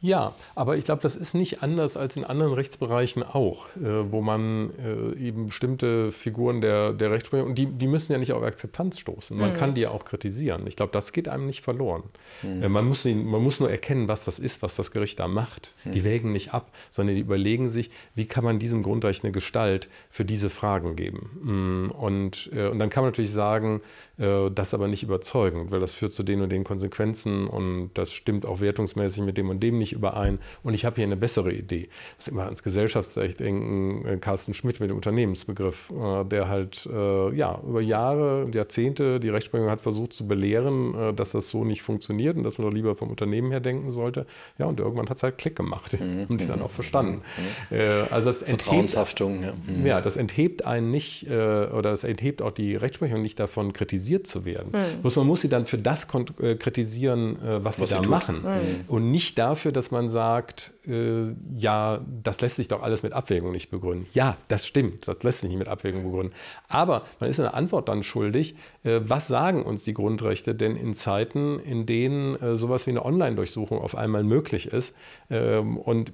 Ja, 0.02 0.34
aber 0.56 0.78
ich 0.78 0.86
glaube, 0.86 1.02
das 1.02 1.16
ist 1.16 1.34
nicht 1.34 1.64
anders 1.64 1.96
als 1.98 2.18
in 2.18 2.26
anderen 2.26 2.54
Rechtsbereichen 2.54 3.24
auch, 3.24 3.68
äh, 3.78 4.12
wo 4.12 4.22
man 4.22 4.70
äh, 4.78 5.18
eben 5.18 5.48
bestimmte 5.48 6.12
Figuren 6.12 6.62
der, 6.62 6.94
der 6.94 7.12
Rechtsprechung, 7.12 7.48
und 7.48 7.58
die, 7.58 7.66
die 7.66 7.88
müssen 7.88 8.12
ja 8.12 8.20
nicht 8.20 8.34
auf 8.34 8.44
Akzeptanz 8.44 9.00
stoßen. 9.00 9.38
Man 9.38 9.52
mhm. 9.52 9.54
kann 9.54 9.74
die 9.74 9.82
ja 9.82 9.92
auch 9.92 10.06
kritisieren. 10.06 10.68
Ich 10.68 10.76
glaube, 10.76 10.92
das 10.92 11.14
geht 11.14 11.28
einem 11.28 11.46
nicht 11.46 11.62
verloren. 11.62 12.04
Mhm. 12.44 12.64
Äh, 12.64 12.70
man, 12.70 12.86
muss, 12.86 13.06
man 13.06 13.42
muss 13.42 13.60
nur 13.60 13.72
erkennen, 13.72 14.08
was 14.08 14.26
das 14.26 14.38
ist, 14.38 14.62
was 14.62 14.76
das 14.76 14.92
Gericht 14.92 15.20
da 15.20 15.28
macht. 15.28 15.74
Mhm. 15.86 15.92
Die 15.94 16.04
wägen 16.04 16.32
nicht 16.34 16.54
ab, 16.54 16.72
sondern 16.92 17.16
die 17.16 17.22
überlegen 17.22 17.70
sich, 17.70 17.90
wie 18.16 18.26
kann 18.26 18.44
man 18.44 18.60
diesem 18.60 18.84
Grundrecht 18.84 19.24
eine 19.24 19.32
Gestalt 19.32 19.88
für 20.10 20.26
diese 20.26 20.50
Fragen 20.50 20.96
geben. 20.96 21.88
Mm, 21.88 21.92
und, 21.92 22.50
äh, 22.54 22.68
und 22.68 22.80
dann 22.80 22.90
kann 22.90 23.04
man 23.04 23.12
natürlich 23.12 23.32
sagen, 23.32 23.82
äh, 24.18 24.50
das 24.52 24.74
aber 24.74 24.88
nicht 24.88 25.04
überzeugend, 25.04 25.72
weil 25.72 25.80
das 25.80 25.94
führt 25.94 26.14
zu 26.14 26.24
den 26.24 26.42
und 26.42 26.50
den 26.52 26.64
Konsequenzen 26.64 27.48
und 27.48 27.92
das 27.96 28.12
stimmt 28.12 28.46
auch 28.46 28.62
wertungsmäßig 28.62 29.24
mit 29.24 29.38
dem 29.38 29.50
und 29.50 29.62
dem 29.62 29.78
nicht 29.78 29.85
nicht 29.86 29.94
überein 29.94 30.40
und 30.64 30.74
ich 30.74 30.86
habe 30.86 30.96
hier 30.96 31.06
eine 31.06 31.18
bessere 31.18 31.54
Idee. 31.54 31.90
Das 32.18 32.28
ist 32.28 32.32
immer 32.32 32.44
ans 32.46 32.64
Gesellschaftsrecht 32.64 33.40
denken, 33.40 34.06
äh, 34.06 34.18
Carsten 34.18 34.54
Schmidt 34.54 34.80
mit 34.80 34.90
dem 34.90 34.96
Unternehmensbegriff, 34.96 35.92
äh, 35.92 36.26
der 36.26 36.48
halt 36.48 36.88
äh, 36.92 37.36
ja, 37.36 37.60
über 37.68 37.82
Jahre, 37.82 38.50
Jahrzehnte 38.54 39.20
die 39.20 39.30
Rechtsprechung 39.30 39.70
hat 39.70 39.82
versucht 39.82 40.14
zu 40.14 40.28
belehren, 40.28 41.16
dass 41.16 41.32
das 41.32 41.50
so 41.50 41.64
nicht 41.64 41.82
funktioniert 41.82 42.38
und 42.38 42.44
dass 42.44 42.58
man 42.58 42.68
doch 42.68 42.74
lieber 42.74 42.96
vom 42.96 43.10
Unternehmen 43.10 43.52
her 43.52 43.60
denken 43.60 43.90
sollte. 43.90 44.26
Ja, 44.58 44.66
und 44.66 44.80
irgendwann 44.80 45.10
hat 45.10 45.18
es 45.18 45.24
halt 45.24 45.38
Klick 45.38 45.56
gemacht 45.56 45.94
mhm. 46.00 46.26
und 46.28 46.42
die 46.42 46.48
dann 46.48 46.62
auch 46.62 46.72
verstanden. 46.72 47.22
Mhm. 47.70 47.78
also 48.10 48.30
das 48.30 48.44
Vertrauenshaftung. 48.44 49.44
Enthebt, 49.44 49.68
ja. 49.68 49.74
Mhm. 49.74 49.86
ja, 49.86 50.02
das 50.02 50.18
enthebt 50.18 50.66
einen 50.66 50.92
nicht 50.92 51.28
oder 51.28 51.82
das 51.82 52.04
enthebt 52.04 52.42
auch 52.42 52.52
die 52.52 52.76
Rechtsprechung 52.76 53.22
nicht 53.22 53.40
davon, 53.40 53.74
kritisiert 53.74 54.28
zu 54.28 54.46
werden. 54.46 54.70
Mhm. 54.72 55.02
Bloß 55.02 55.16
man 55.18 55.28
muss 55.28 55.42
sie 55.42 55.50
dann 55.50 55.66
für 55.66 55.78
das 55.78 56.08
kritisieren, 56.08 57.38
was, 57.42 57.80
was 57.80 57.90
sie 57.90 57.96
da 57.96 58.02
tut. 58.02 58.12
machen 58.12 58.42
mhm. 58.42 58.86
und 58.88 59.12
nicht 59.12 59.38
dafür, 59.38 59.72
dass 59.76 59.92
man 59.92 60.08
sagt, 60.08 60.74
ja, 60.86 62.06
das 62.24 62.42
lässt 62.42 62.58
sich 62.58 62.68
doch 62.68 62.84
alles 62.84 63.04
mit 63.04 63.14
Abwägung 63.14 63.52
nicht 63.52 63.72
begründen. 63.72 64.06
Ja, 64.14 64.38
das 64.48 64.68
stimmt, 64.68 65.08
das 65.08 65.24
lässt 65.24 65.42
sich 65.42 65.50
nicht 65.50 65.58
mit 65.58 65.68
Abwägung 65.68 66.04
begründen. 66.04 66.34
Aber 66.68 67.04
man 67.20 67.30
ist 67.30 67.40
eine 67.40 67.54
Antwort 67.54 67.90
dann 67.90 68.04
schuldig, 68.04 68.56
äh, 68.84 69.02
was 69.04 69.28
sagen 69.28 69.64
uns 69.64 69.84
die 69.84 69.94
Grundrechte 69.94 70.56
denn 70.56 70.76
in 70.76 70.94
Zeiten, 70.94 71.60
in 71.60 71.86
denen 71.86 72.36
äh, 72.36 72.56
sowas 72.56 72.86
wie 72.88 72.92
eine 72.92 73.04
Online-Durchsuchung 73.04 73.80
auf 73.80 73.96
einmal 73.96 74.24
möglich 74.24 74.68
ist 74.68 74.96
ähm, 75.30 75.78
und 75.78 76.14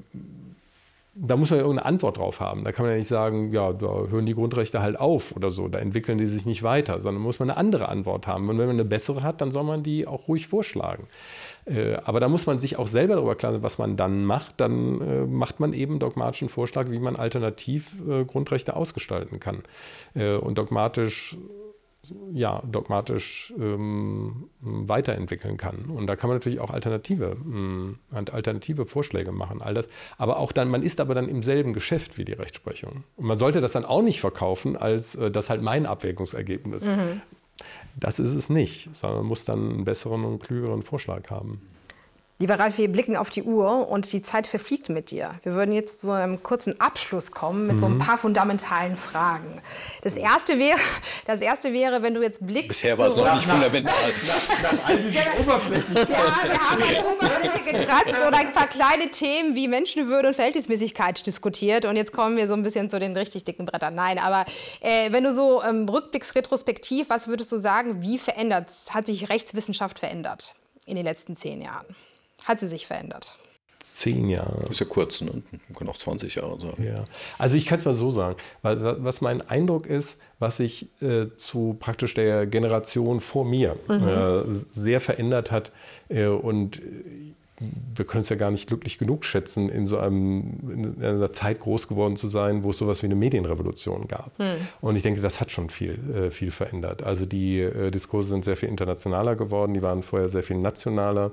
da 1.13 1.35
muss 1.35 1.49
man 1.49 1.59
ja 1.59 1.65
irgendeine 1.65 1.87
Antwort 1.87 2.17
drauf 2.17 2.39
haben. 2.39 2.63
Da 2.63 2.71
kann 2.71 2.85
man 2.85 2.93
ja 2.93 2.97
nicht 2.97 3.07
sagen, 3.07 3.51
ja, 3.51 3.73
da 3.73 4.07
hören 4.07 4.25
die 4.25 4.33
Grundrechte 4.33 4.81
halt 4.81 4.97
auf 4.97 5.35
oder 5.35 5.51
so, 5.51 5.67
da 5.67 5.79
entwickeln 5.79 6.17
die 6.17 6.25
sich 6.25 6.45
nicht 6.45 6.63
weiter, 6.63 7.01
sondern 7.01 7.21
muss 7.21 7.39
man 7.39 7.49
eine 7.49 7.57
andere 7.57 7.89
Antwort 7.89 8.27
haben. 8.27 8.47
Und 8.49 8.57
wenn 8.57 8.67
man 8.67 8.77
eine 8.77 8.85
bessere 8.85 9.21
hat, 9.21 9.41
dann 9.41 9.51
soll 9.51 9.63
man 9.63 9.83
die 9.83 10.07
auch 10.07 10.29
ruhig 10.29 10.47
vorschlagen. 10.47 11.07
Äh, 11.65 11.95
aber 12.05 12.21
da 12.21 12.29
muss 12.29 12.45
man 12.45 12.59
sich 12.59 12.79
auch 12.79 12.87
selber 12.87 13.15
darüber 13.15 13.35
klar 13.35 13.51
sein, 13.51 13.63
was 13.63 13.77
man 13.77 13.97
dann 13.97 14.23
macht. 14.23 14.61
Dann 14.61 15.01
äh, 15.01 15.25
macht 15.25 15.59
man 15.59 15.73
eben 15.73 15.99
dogmatischen 15.99 16.47
Vorschlag, 16.47 16.89
wie 16.89 16.99
man 16.99 17.17
alternativ 17.17 17.91
äh, 18.07 18.23
Grundrechte 18.23 18.75
ausgestalten 18.75 19.39
kann. 19.39 19.63
und 20.13 20.57
dogmatisch 20.57 21.37
ja, 22.33 22.61
dogmatisch 22.69 23.53
ähm, 23.59 24.49
weiterentwickeln 24.61 25.57
kann. 25.57 25.85
Und 25.85 26.07
da 26.07 26.15
kann 26.15 26.29
man 26.29 26.37
natürlich 26.37 26.59
auch 26.59 26.69
alternative, 26.69 27.37
äh, 28.11 28.31
alternative 28.31 28.85
Vorschläge 28.85 29.31
machen, 29.31 29.61
all 29.61 29.73
das. 29.73 29.89
Aber 30.17 30.37
auch 30.37 30.51
dann, 30.51 30.69
man 30.69 30.83
ist 30.83 30.99
aber 30.99 31.15
dann 31.15 31.27
im 31.27 31.43
selben 31.43 31.73
Geschäft 31.73 32.17
wie 32.17 32.25
die 32.25 32.33
Rechtsprechung. 32.33 33.03
Und 33.17 33.25
man 33.25 33.37
sollte 33.37 33.61
das 33.61 33.73
dann 33.73 33.85
auch 33.85 34.01
nicht 34.01 34.21
verkaufen, 34.21 34.75
als 34.75 35.15
äh, 35.15 35.31
das 35.31 35.49
halt 35.49 35.61
mein 35.61 35.85
Abwägungsergebnis. 35.85 36.87
Mhm. 36.87 37.21
Das 37.99 38.19
ist 38.19 38.33
es 38.33 38.49
nicht, 38.49 38.95
sondern 38.95 39.19
man 39.19 39.27
muss 39.27 39.45
dann 39.45 39.69
einen 39.69 39.85
besseren 39.85 40.23
und 40.25 40.39
klügeren 40.39 40.81
Vorschlag 40.81 41.29
haben. 41.29 41.61
Lieber 42.41 42.57
Ralf, 42.57 42.79
wir 42.79 42.91
blicken 42.91 43.15
auf 43.15 43.29
die 43.29 43.43
Uhr 43.43 43.87
und 43.87 44.11
die 44.11 44.23
Zeit 44.23 44.47
verfliegt 44.47 44.89
mit 44.89 45.11
dir. 45.11 45.35
Wir 45.43 45.53
würden 45.53 45.75
jetzt 45.75 46.01
zu 46.01 46.09
einem 46.09 46.41
kurzen 46.41 46.81
Abschluss 46.81 47.31
kommen 47.31 47.67
mit 47.67 47.75
mhm. 47.75 47.79
so 47.79 47.85
ein 47.85 47.93
mhm. 47.93 47.99
paar 47.99 48.17
fundamentalen 48.17 48.97
Fragen. 48.97 49.61
Das 50.01 50.17
erste 50.17 50.57
wäre, 50.57 50.79
das 51.27 51.41
erste 51.41 51.71
wäre, 51.71 52.01
wenn 52.01 52.15
du 52.15 52.21
jetzt 52.23 52.43
blickst. 52.43 52.69
Bisher 52.69 52.97
war 52.97 53.09
es 53.09 53.15
noch 53.15 53.31
nicht 53.31 53.45
fundamental. 53.45 53.93
Nach, 53.93 54.71
nach, 54.73 54.87
all 54.87 54.97
diesen 54.97 55.21
Oberflächen. 55.39 55.93
Wir 55.93 56.01
haben, 56.01 56.49
wir 56.49 56.59
haben 56.59 56.81
an 56.81 56.89
der 56.89 57.11
Oberfläche 57.11 57.63
gekratzt 57.63 58.25
oder 58.27 58.37
ein 58.39 58.53
paar 58.53 58.67
kleine 58.67 59.11
Themen 59.11 59.53
wie 59.53 59.67
Menschenwürde 59.67 60.29
und 60.29 60.33
Verhältnismäßigkeit 60.33 61.23
diskutiert. 61.23 61.85
Und 61.85 61.95
jetzt 61.95 62.11
kommen 62.11 62.37
wir 62.37 62.47
so 62.47 62.55
ein 62.55 62.63
bisschen 62.63 62.89
zu 62.89 62.97
den 62.97 63.15
richtig 63.15 63.43
dicken 63.43 63.67
Brettern. 63.67 63.93
Nein, 63.93 64.17
aber 64.17 64.45
äh, 64.79 65.11
wenn 65.11 65.23
du 65.23 65.31
so 65.31 65.61
ähm, 65.61 65.87
rückblickst, 65.87 66.33
retrospektiv, 66.33 67.07
was 67.11 67.27
würdest 67.27 67.51
du 67.51 67.57
sagen, 67.57 68.01
wie 68.01 68.17
verändert, 68.17 68.71
hat 68.89 69.05
sich 69.05 69.29
Rechtswissenschaft 69.29 69.99
verändert 69.99 70.55
in 70.87 70.95
den 70.95 71.05
letzten 71.05 71.35
zehn 71.35 71.61
Jahren? 71.61 71.85
Hat 72.45 72.59
sie 72.59 72.67
sich 72.67 72.87
verändert. 72.87 73.37
Zehn 73.79 74.29
Jahre. 74.29 74.59
Das 74.61 74.71
ist 74.71 74.79
ja 74.79 74.85
kurz, 74.85 75.21
ne? 75.21 75.31
Man 75.51 75.75
kann 75.77 75.89
auch 75.89 75.97
20 75.97 76.35
Jahre 76.35 76.59
sagen. 76.59 76.83
Ja. 76.83 77.03
Also 77.37 77.57
ich 77.57 77.65
kann 77.65 77.77
es 77.77 77.85
mal 77.85 77.93
so 77.93 78.09
sagen, 78.09 78.37
weil, 78.61 79.03
was 79.03 79.21
mein 79.21 79.41
Eindruck 79.41 79.85
ist, 79.85 80.19
was 80.39 80.57
sich 80.57 80.87
äh, 81.01 81.27
zu 81.35 81.75
praktisch 81.79 82.13
der 82.13 82.45
Generation 82.45 83.19
vor 83.19 83.43
mir 83.43 83.75
mhm. 83.87 84.07
äh, 84.07 84.43
sehr 84.47 85.01
verändert 85.01 85.51
hat 85.51 85.71
äh, 86.09 86.27
und 86.27 86.81
wir 87.95 88.05
können 88.05 88.21
es 88.21 88.29
ja 88.29 88.35
gar 88.35 88.49
nicht 88.49 88.67
glücklich 88.67 88.97
genug 88.97 89.23
schätzen, 89.23 89.69
in 89.69 89.85
so 89.85 89.97
einem, 89.99 90.95
in 90.97 91.03
einer 91.03 91.31
Zeit 91.31 91.59
groß 91.59 91.87
geworden 91.87 92.15
zu 92.15 92.27
sein, 92.27 92.63
wo 92.63 92.71
es 92.71 92.77
sowas 92.77 93.03
wie 93.03 93.07
eine 93.07 93.15
Medienrevolution 93.15 94.07
gab. 94.07 94.37
Hm. 94.39 94.55
Und 94.81 94.95
ich 94.95 95.03
denke, 95.03 95.21
das 95.21 95.39
hat 95.39 95.51
schon 95.51 95.69
viel, 95.69 95.99
äh, 96.13 96.31
viel 96.31 96.51
verändert. 96.51 97.03
Also 97.03 97.25
die 97.25 97.59
äh, 97.59 97.91
Diskurse 97.91 98.29
sind 98.29 98.45
sehr 98.45 98.55
viel 98.55 98.69
internationaler 98.69 99.35
geworden, 99.35 99.73
die 99.73 99.81
waren 99.81 100.01
vorher 100.01 100.29
sehr 100.29 100.43
viel 100.43 100.57
nationaler. 100.57 101.31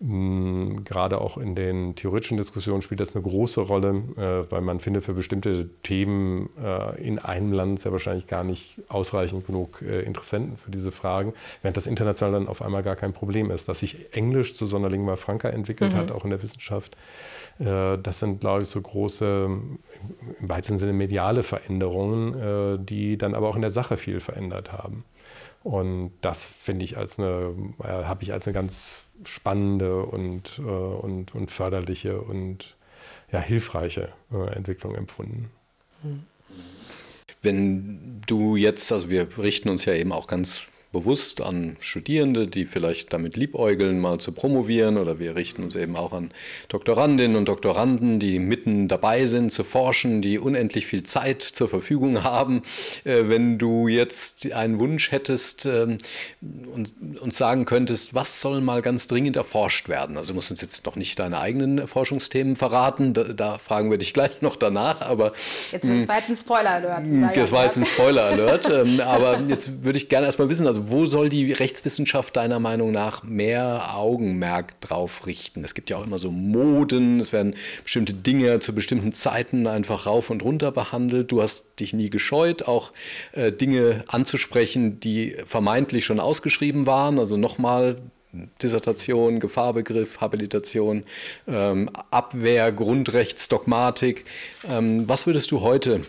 Mm, 0.00 0.84
gerade 0.84 1.20
auch 1.20 1.38
in 1.38 1.56
den 1.56 1.96
theoretischen 1.96 2.36
Diskussionen 2.36 2.82
spielt 2.82 3.00
das 3.00 3.16
eine 3.16 3.24
große 3.24 3.60
Rolle, 3.60 4.02
äh, 4.16 4.50
weil 4.50 4.60
man 4.60 4.78
findet 4.78 5.04
für 5.04 5.12
bestimmte 5.12 5.68
Themen 5.82 6.50
äh, 6.62 7.02
in 7.02 7.18
einem 7.18 7.52
Land 7.52 7.80
sehr 7.80 7.90
wahrscheinlich 7.90 8.28
gar 8.28 8.44
nicht 8.44 8.80
ausreichend 8.88 9.46
genug 9.46 9.82
äh, 9.82 10.02
Interessenten 10.02 10.56
für 10.56 10.70
diese 10.70 10.92
Fragen, 10.92 11.32
während 11.62 11.76
das 11.76 11.88
international 11.88 12.32
dann 12.40 12.48
auf 12.48 12.62
einmal 12.62 12.84
gar 12.84 12.94
kein 12.94 13.12
Problem 13.12 13.50
ist. 13.50 13.68
Dass 13.68 13.80
sich 13.80 14.14
Englisch 14.14 14.54
zu 14.54 14.66
so 14.66 14.76
einer 14.76 14.88
Lingua 14.88 15.16
Franca 15.16 15.48
entwickelt 15.48 15.92
mhm. 15.92 15.96
hat, 15.96 16.12
auch 16.12 16.22
in 16.22 16.30
der 16.30 16.42
Wissenschaft, 16.44 16.96
das 17.58 18.20
sind, 18.20 18.40
glaube 18.40 18.62
ich, 18.62 18.68
so 18.68 18.80
große, 18.80 19.48
im 20.40 20.48
weitesten 20.48 20.78
Sinne 20.78 20.92
mediale 20.92 21.42
Veränderungen, 21.42 22.86
die 22.86 23.18
dann 23.18 23.34
aber 23.34 23.48
auch 23.48 23.56
in 23.56 23.62
der 23.62 23.70
Sache 23.70 23.96
viel 23.96 24.20
verändert 24.20 24.72
haben. 24.72 25.04
Und 25.64 26.12
das 26.20 26.44
finde 26.44 26.84
ich 26.84 26.96
als 26.96 27.18
eine, 27.18 27.54
äh, 27.82 27.88
habe 27.88 28.22
ich 28.22 28.32
als 28.32 28.46
eine 28.46 28.54
ganz 28.54 29.06
spannende 29.24 30.02
und, 30.02 30.58
äh, 30.58 30.62
und, 30.62 31.34
und 31.34 31.50
förderliche 31.50 32.20
und 32.20 32.76
ja, 33.32 33.40
hilfreiche 33.40 34.08
äh, 34.32 34.54
Entwicklung 34.54 34.94
empfunden. 34.94 35.50
Wenn 37.42 38.22
du 38.26 38.56
jetzt, 38.56 38.90
also 38.92 39.10
wir 39.10 39.26
richten 39.36 39.68
uns 39.68 39.84
ja 39.84 39.94
eben 39.94 40.12
auch 40.12 40.26
ganz 40.26 40.66
bewusst 40.90 41.42
an 41.42 41.76
Studierende, 41.80 42.46
die 42.46 42.64
vielleicht 42.64 43.12
damit 43.12 43.36
liebäugeln, 43.36 44.00
mal 44.00 44.18
zu 44.18 44.32
promovieren 44.32 44.96
oder 44.96 45.18
wir 45.18 45.36
richten 45.36 45.62
uns 45.62 45.76
eben 45.76 45.96
auch 45.96 46.14
an 46.14 46.30
Doktorandinnen 46.68 47.36
und 47.36 47.46
Doktoranden, 47.46 48.18
die 48.18 48.38
mitten 48.38 48.88
dabei 48.88 49.26
sind 49.26 49.52
zu 49.52 49.64
forschen, 49.64 50.22
die 50.22 50.38
unendlich 50.38 50.86
viel 50.86 51.02
Zeit 51.02 51.42
zur 51.42 51.68
Verfügung 51.68 52.24
haben. 52.24 52.62
Äh, 53.04 53.24
wenn 53.24 53.58
du 53.58 53.86
jetzt 53.86 54.50
einen 54.52 54.78
Wunsch 54.78 55.12
hättest 55.12 55.66
äh, 55.66 55.98
und 56.40 56.94
uns 57.20 57.36
sagen 57.36 57.66
könntest, 57.66 58.14
was 58.14 58.40
soll 58.40 58.62
mal 58.62 58.80
ganz 58.80 59.08
dringend 59.08 59.36
erforscht 59.36 59.90
werden? 59.90 60.16
Also 60.16 60.32
du 60.32 60.36
musst 60.36 60.50
uns 60.50 60.62
jetzt 60.62 60.86
noch 60.86 60.96
nicht 60.96 61.18
deine 61.18 61.38
eigenen 61.38 61.86
Forschungsthemen 61.86 62.56
verraten, 62.56 63.12
da, 63.12 63.24
da 63.24 63.58
fragen 63.58 63.90
wir 63.90 63.98
dich 63.98 64.14
gleich 64.14 64.40
noch 64.40 64.56
danach, 64.56 65.02
aber... 65.02 65.32
Jetzt 65.70 66.08
war 66.08 66.16
jetzt 66.16 66.30
ein 66.30 66.36
Spoiler-Alert. 66.36 67.36
Das 67.36 67.52
war 67.52 67.64
jetzt 67.64 67.76
ein 67.76 67.84
Spoiler-Alert, 67.84 68.70
ähm, 68.70 69.00
aber 69.00 69.40
jetzt 69.46 69.84
würde 69.84 69.98
ich 69.98 70.08
gerne 70.08 70.26
erstmal 70.26 70.48
wissen, 70.48 70.66
also 70.66 70.87
wo 70.90 71.06
soll 71.06 71.28
die 71.28 71.52
Rechtswissenschaft 71.52 72.36
deiner 72.36 72.58
Meinung 72.58 72.92
nach 72.92 73.22
mehr 73.22 73.94
Augenmerk 73.94 74.80
drauf 74.80 75.26
richten? 75.26 75.64
Es 75.64 75.74
gibt 75.74 75.90
ja 75.90 75.96
auch 75.96 76.06
immer 76.06 76.18
so 76.18 76.30
Moden, 76.30 77.20
es 77.20 77.32
werden 77.32 77.54
bestimmte 77.82 78.14
Dinge 78.14 78.60
zu 78.60 78.74
bestimmten 78.74 79.12
Zeiten 79.12 79.66
einfach 79.66 80.06
rauf 80.06 80.30
und 80.30 80.42
runter 80.42 80.72
behandelt. 80.72 81.32
Du 81.32 81.42
hast 81.42 81.80
dich 81.80 81.92
nie 81.92 82.10
gescheut, 82.10 82.62
auch 82.62 82.92
äh, 83.32 83.52
Dinge 83.52 84.04
anzusprechen, 84.08 85.00
die 85.00 85.36
vermeintlich 85.44 86.04
schon 86.04 86.20
ausgeschrieben 86.20 86.86
waren. 86.86 87.18
Also 87.18 87.36
nochmal 87.36 87.96
Dissertation, 88.62 89.40
Gefahrbegriff, 89.40 90.20
Habilitation, 90.20 91.04
ähm, 91.46 91.90
Abwehr, 92.10 92.72
Grundrechtsdogmatik. 92.72 94.24
Ähm, 94.70 95.08
was 95.08 95.26
würdest 95.26 95.50
du 95.50 95.62
heute 95.62 96.04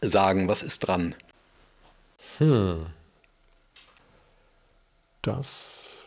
sagen? 0.00 0.48
Was 0.48 0.62
ist 0.62 0.80
dran? 0.80 1.14
Hm. 2.38 2.86
Das 5.22 6.04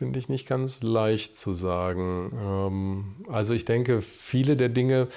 finde 0.00 0.18
ich 0.18 0.30
nicht 0.30 0.48
ganz 0.48 0.82
leicht 0.82 1.36
zu 1.36 1.52
sagen. 1.52 2.32
Ähm, 2.42 3.04
also 3.28 3.52
ich 3.52 3.66
denke, 3.66 4.00
viele 4.00 4.56
der 4.56 4.70
Dinge, 4.70 5.08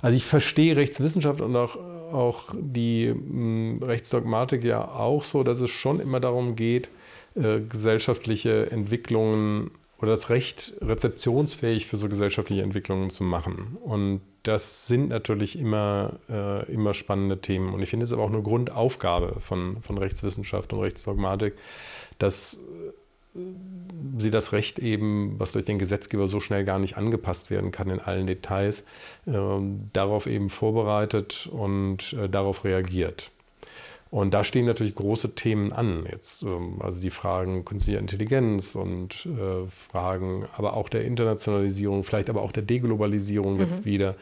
also 0.00 0.16
ich 0.16 0.24
verstehe 0.24 0.76
Rechtswissenschaft 0.76 1.40
und 1.40 1.56
auch, 1.56 1.76
auch 1.76 2.54
die 2.54 3.08
hm, 3.08 3.78
Rechtsdogmatik 3.82 4.62
ja 4.62 4.86
auch 4.86 5.24
so, 5.24 5.42
dass 5.42 5.60
es 5.60 5.70
schon 5.70 5.98
immer 5.98 6.20
darum 6.20 6.54
geht, 6.54 6.88
äh, 7.34 7.60
gesellschaftliche 7.60 8.70
Entwicklungen 8.70 9.72
oder 10.00 10.12
das 10.12 10.30
Recht 10.30 10.74
rezeptionsfähig 10.80 11.86
für 11.86 11.96
so 11.96 12.08
gesellschaftliche 12.08 12.62
Entwicklungen 12.62 13.10
zu 13.10 13.24
machen. 13.24 13.76
Und 13.82 14.20
das 14.44 14.86
sind 14.86 15.08
natürlich 15.08 15.58
immer, 15.58 16.20
äh, 16.28 16.72
immer 16.72 16.94
spannende 16.94 17.40
Themen. 17.40 17.74
Und 17.74 17.82
ich 17.82 17.90
finde 17.90 18.04
es 18.04 18.12
aber 18.12 18.22
auch 18.22 18.32
eine 18.32 18.42
Grundaufgabe 18.42 19.40
von, 19.40 19.82
von 19.82 19.98
Rechtswissenschaft 19.98 20.72
und 20.72 20.80
Rechtsdogmatik, 20.80 21.54
dass 22.18 22.60
äh, 23.34 23.40
sie 24.16 24.30
das 24.30 24.52
Recht 24.52 24.78
eben, 24.78 25.38
was 25.38 25.52
durch 25.52 25.64
den 25.64 25.78
Gesetzgeber 25.78 26.26
so 26.26 26.40
schnell 26.40 26.64
gar 26.64 26.78
nicht 26.78 26.96
angepasst 26.96 27.50
werden 27.50 27.70
kann 27.70 27.90
in 27.90 28.00
allen 28.00 28.26
Details, 28.26 28.84
äh, 29.26 29.32
darauf 29.92 30.26
eben 30.26 30.48
vorbereitet 30.48 31.48
und 31.50 32.12
äh, 32.14 32.28
darauf 32.28 32.64
reagiert. 32.64 33.30
Und 34.10 34.32
da 34.32 34.42
stehen 34.42 34.64
natürlich 34.64 34.94
große 34.94 35.34
Themen 35.34 35.72
an. 35.72 36.06
Jetzt, 36.10 36.42
ähm, 36.42 36.76
also 36.80 37.00
die 37.00 37.10
Fragen 37.10 37.64
künstlicher 37.64 37.98
Intelligenz 37.98 38.74
und 38.74 39.26
äh, 39.26 39.66
Fragen 39.68 40.46
aber 40.56 40.74
auch 40.74 40.88
der 40.88 41.04
Internationalisierung, 41.04 42.04
vielleicht 42.04 42.30
aber 42.30 42.42
auch 42.42 42.52
der 42.52 42.62
Deglobalisierung 42.62 43.54
mhm. 43.54 43.60
jetzt 43.60 43.84
wieder. 43.84 44.16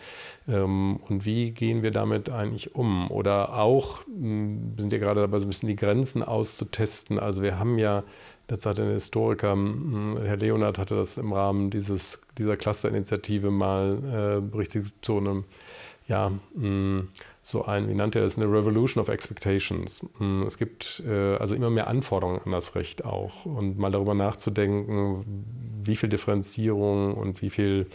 Ähm, 0.49 0.99
und 1.09 1.25
wie 1.25 1.53
gehen 1.53 1.83
wir 1.83 1.93
damit 1.93 2.31
eigentlich 2.31 2.75
um? 2.75 3.11
Oder 3.11 3.59
auch, 3.59 4.05
hm, 4.07 4.73
wir 4.75 4.83
sind 4.83 4.93
ja 4.93 4.99
gerade 4.99 5.21
dabei, 5.21 5.39
so 5.39 5.47
ein 5.47 5.51
bisschen 5.51 5.69
die 5.69 5.77
Grenzen 5.77 6.23
auszutesten. 6.23 7.19
Also 7.19 7.43
wir 7.43 7.59
haben 7.59 7.79
ja 7.79 8.03
Jetzt 8.49 8.65
hat 8.65 8.79
ein 8.79 8.93
Historiker, 8.93 9.53
hm, 9.53 10.19
Herr 10.23 10.37
Leonard, 10.37 10.79
hatte 10.79 10.95
das 10.95 11.17
im 11.17 11.33
Rahmen 11.33 11.71
dieses, 11.71 12.23
dieser 12.39 12.57
Clusterinitiative 12.57 13.51
mal 13.51 14.43
äh, 14.53 14.57
richtig 14.57 14.85
zu 15.03 15.17
einem, 15.17 15.45
ja, 16.07 16.31
mh, 16.31 16.39
hm, 16.55 17.09
so 17.49 17.65
ein, 17.65 17.89
wie 17.89 17.95
nannte 17.95 18.19
er 18.19 18.23
das, 18.23 18.39
eine 18.39 18.51
Revolution 18.51 19.01
of 19.01 19.09
Expectations. 19.09 20.05
Hm, 20.19 20.43
es 20.43 20.59
gibt 20.59 21.01
äh, 21.07 21.37
also 21.37 21.55
immer 21.55 21.71
mehr 21.71 21.87
Anforderungen 21.87 22.41
an 22.45 22.51
das 22.51 22.75
Recht 22.75 23.05
auch 23.05 23.47
und 23.47 23.79
mal 23.79 23.93
darüber 23.93 24.15
nachzudenken, 24.15 25.25
wie 25.81 25.95
viel 25.95 26.09
Differenzierung 26.09 27.15
und 27.15 27.43
wie 27.43 27.51
viel 27.51 27.87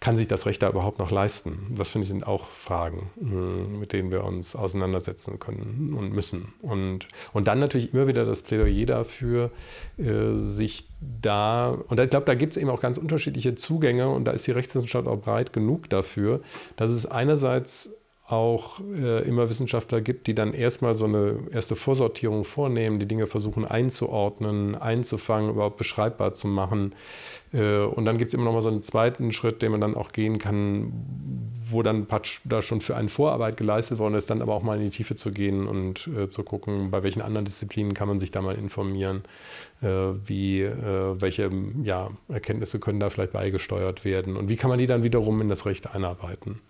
kann 0.00 0.16
sich 0.16 0.26
das 0.26 0.46
Recht 0.46 0.62
da 0.62 0.70
überhaupt 0.70 1.00
noch 1.00 1.10
leisten? 1.10 1.74
Das 1.76 1.90
finde 1.90 2.04
ich 2.04 2.08
sind 2.08 2.26
auch 2.26 2.46
Fragen, 2.46 3.10
hm, 3.18 3.78
mit 3.78 3.92
denen 3.92 4.10
wir 4.10 4.24
uns 4.24 4.56
auseinandersetzen 4.56 5.38
können 5.38 5.94
und 5.94 6.14
müssen. 6.14 6.54
Und, 6.62 7.08
und 7.34 7.46
dann 7.46 7.58
natürlich 7.58 7.92
immer 7.92 8.06
wieder 8.06 8.24
das 8.24 8.40
Plädoyer 8.40 8.86
dafür, 8.86 9.50
äh, 9.98 10.32
sich 10.32 10.88
da, 11.20 11.76
und 11.88 12.00
ich 12.00 12.08
glaube, 12.08 12.24
da 12.24 12.34
gibt 12.34 12.54
es 12.54 12.56
eben 12.56 12.70
auch 12.70 12.80
ganz 12.80 12.96
unterschiedliche 12.96 13.54
Zugänge 13.54 14.08
und 14.08 14.24
da 14.24 14.30
ist 14.30 14.46
die 14.46 14.52
Rechtswissenschaft 14.52 15.06
auch 15.06 15.20
breit 15.20 15.52
genug 15.52 15.90
dafür, 15.90 16.40
dass 16.76 16.88
es 16.88 17.04
einerseits 17.04 17.97
auch 18.28 18.80
äh, 18.80 19.26
immer 19.26 19.48
Wissenschaftler 19.48 20.02
gibt, 20.02 20.26
die 20.26 20.34
dann 20.34 20.52
erstmal 20.52 20.94
so 20.94 21.06
eine 21.06 21.38
erste 21.50 21.76
Vorsortierung 21.76 22.44
vornehmen, 22.44 22.98
die 22.98 23.08
Dinge 23.08 23.26
versuchen 23.26 23.64
einzuordnen, 23.64 24.74
einzufangen, 24.74 25.50
überhaupt 25.50 25.78
beschreibbar 25.78 26.34
zu 26.34 26.46
machen. 26.46 26.94
Äh, 27.54 27.80
und 27.80 28.04
dann 28.04 28.18
gibt 28.18 28.28
es 28.28 28.34
immer 28.34 28.44
noch 28.44 28.52
mal 28.52 28.60
so 28.60 28.68
einen 28.68 28.82
zweiten 28.82 29.32
Schritt, 29.32 29.62
den 29.62 29.72
man 29.72 29.80
dann 29.80 29.94
auch 29.94 30.12
gehen 30.12 30.38
kann, 30.38 30.92
wo 31.70 31.82
dann 31.82 32.06
da 32.44 32.60
schon 32.60 32.82
für 32.82 32.96
eine 32.96 33.08
Vorarbeit 33.08 33.56
geleistet 33.56 33.98
worden 33.98 34.14
ist, 34.14 34.28
dann 34.28 34.42
aber 34.42 34.54
auch 34.54 34.62
mal 34.62 34.76
in 34.76 34.84
die 34.84 34.90
Tiefe 34.90 35.16
zu 35.16 35.30
gehen 35.30 35.66
und 35.66 36.06
äh, 36.08 36.28
zu 36.28 36.42
gucken, 36.42 36.90
bei 36.90 37.02
welchen 37.02 37.22
anderen 37.22 37.46
Disziplinen 37.46 37.94
kann 37.94 38.08
man 38.08 38.18
sich 38.18 38.30
da 38.30 38.42
mal 38.42 38.56
informieren, 38.56 39.22
äh, 39.80 39.86
wie, 39.86 40.62
äh, 40.62 41.20
welche 41.20 41.50
ja, 41.82 42.10
Erkenntnisse 42.28 42.78
können 42.78 43.00
da 43.00 43.08
vielleicht 43.08 43.32
beigesteuert 43.32 44.04
werden 44.04 44.36
und 44.36 44.50
wie 44.50 44.56
kann 44.56 44.68
man 44.68 44.78
die 44.78 44.86
dann 44.86 45.02
wiederum 45.02 45.40
in 45.40 45.48
das 45.48 45.64
Recht 45.64 45.94
einarbeiten. 45.94 46.60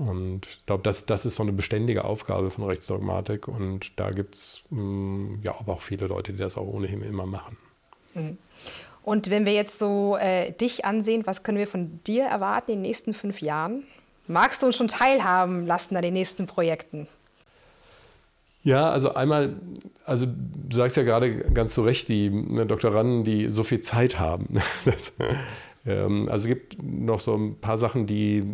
Und 0.00 0.46
ich 0.46 0.64
glaube, 0.64 0.82
das, 0.82 1.04
das 1.04 1.26
ist 1.26 1.34
so 1.34 1.42
eine 1.42 1.52
beständige 1.52 2.04
Aufgabe 2.04 2.50
von 2.50 2.64
Rechtsdogmatik. 2.64 3.48
Und 3.48 4.00
da 4.00 4.10
gibt 4.10 4.34
es 4.34 4.62
mm, 4.70 5.42
ja 5.42 5.54
aber 5.60 5.74
auch 5.74 5.82
viele 5.82 6.06
Leute, 6.06 6.32
die 6.32 6.38
das 6.38 6.56
auch 6.56 6.66
ohnehin 6.66 7.02
immer 7.02 7.26
machen. 7.26 7.58
Mhm. 8.14 8.38
Und 9.02 9.28
wenn 9.28 9.44
wir 9.44 9.52
jetzt 9.52 9.78
so 9.78 10.16
äh, 10.16 10.52
dich 10.52 10.86
ansehen, 10.86 11.26
was 11.26 11.42
können 11.42 11.58
wir 11.58 11.66
von 11.66 12.00
dir 12.06 12.24
erwarten 12.24 12.70
in 12.70 12.78
den 12.78 12.82
nächsten 12.82 13.12
fünf 13.12 13.42
Jahren? 13.42 13.82
Magst 14.26 14.62
du 14.62 14.66
uns 14.66 14.76
schon 14.76 14.88
teilhaben 14.88 15.66
lassen 15.66 15.94
an 15.96 16.02
den 16.02 16.14
nächsten 16.14 16.46
Projekten? 16.46 17.06
Ja, 18.62 18.90
also 18.90 19.14
einmal, 19.14 19.56
also 20.06 20.26
du 20.26 20.76
sagst 20.76 20.96
ja 20.96 21.02
gerade 21.02 21.36
ganz 21.52 21.74
zu 21.74 21.82
Recht, 21.82 22.08
die 22.08 22.30
ne, 22.30 22.64
Doktoranden, 22.64 23.22
die 23.22 23.50
so 23.50 23.64
viel 23.64 23.80
Zeit 23.80 24.18
haben. 24.18 24.60
Das, 24.86 25.12
ähm, 25.84 26.26
also 26.30 26.44
es 26.44 26.48
gibt 26.48 26.82
noch 26.82 27.20
so 27.20 27.34
ein 27.34 27.58
paar 27.58 27.76
Sachen, 27.76 28.06
die 28.06 28.44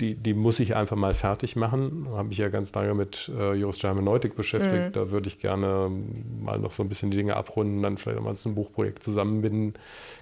die, 0.00 0.14
die 0.14 0.34
muss 0.34 0.60
ich 0.60 0.76
einfach 0.76 0.96
mal 0.96 1.14
fertig 1.14 1.56
machen. 1.56 2.06
Da 2.10 2.18
habe 2.18 2.32
ich 2.32 2.38
ja 2.38 2.48
ganz 2.48 2.74
lange 2.74 2.94
mit 2.94 3.30
äh, 3.36 3.54
Jurist 3.54 3.82
Hermeneutik 3.82 4.34
beschäftigt. 4.34 4.88
Mhm. 4.88 4.92
Da 4.92 5.10
würde 5.10 5.28
ich 5.28 5.38
gerne 5.38 5.90
mal 6.40 6.58
noch 6.58 6.70
so 6.70 6.82
ein 6.82 6.88
bisschen 6.88 7.10
die 7.10 7.16
Dinge 7.16 7.36
abrunden, 7.36 7.82
dann 7.82 7.96
vielleicht 7.96 8.18
auch 8.18 8.24
mal 8.24 8.34
ein 8.34 8.54
Buchprojekt 8.54 9.02
zusammenbinden. 9.02 9.74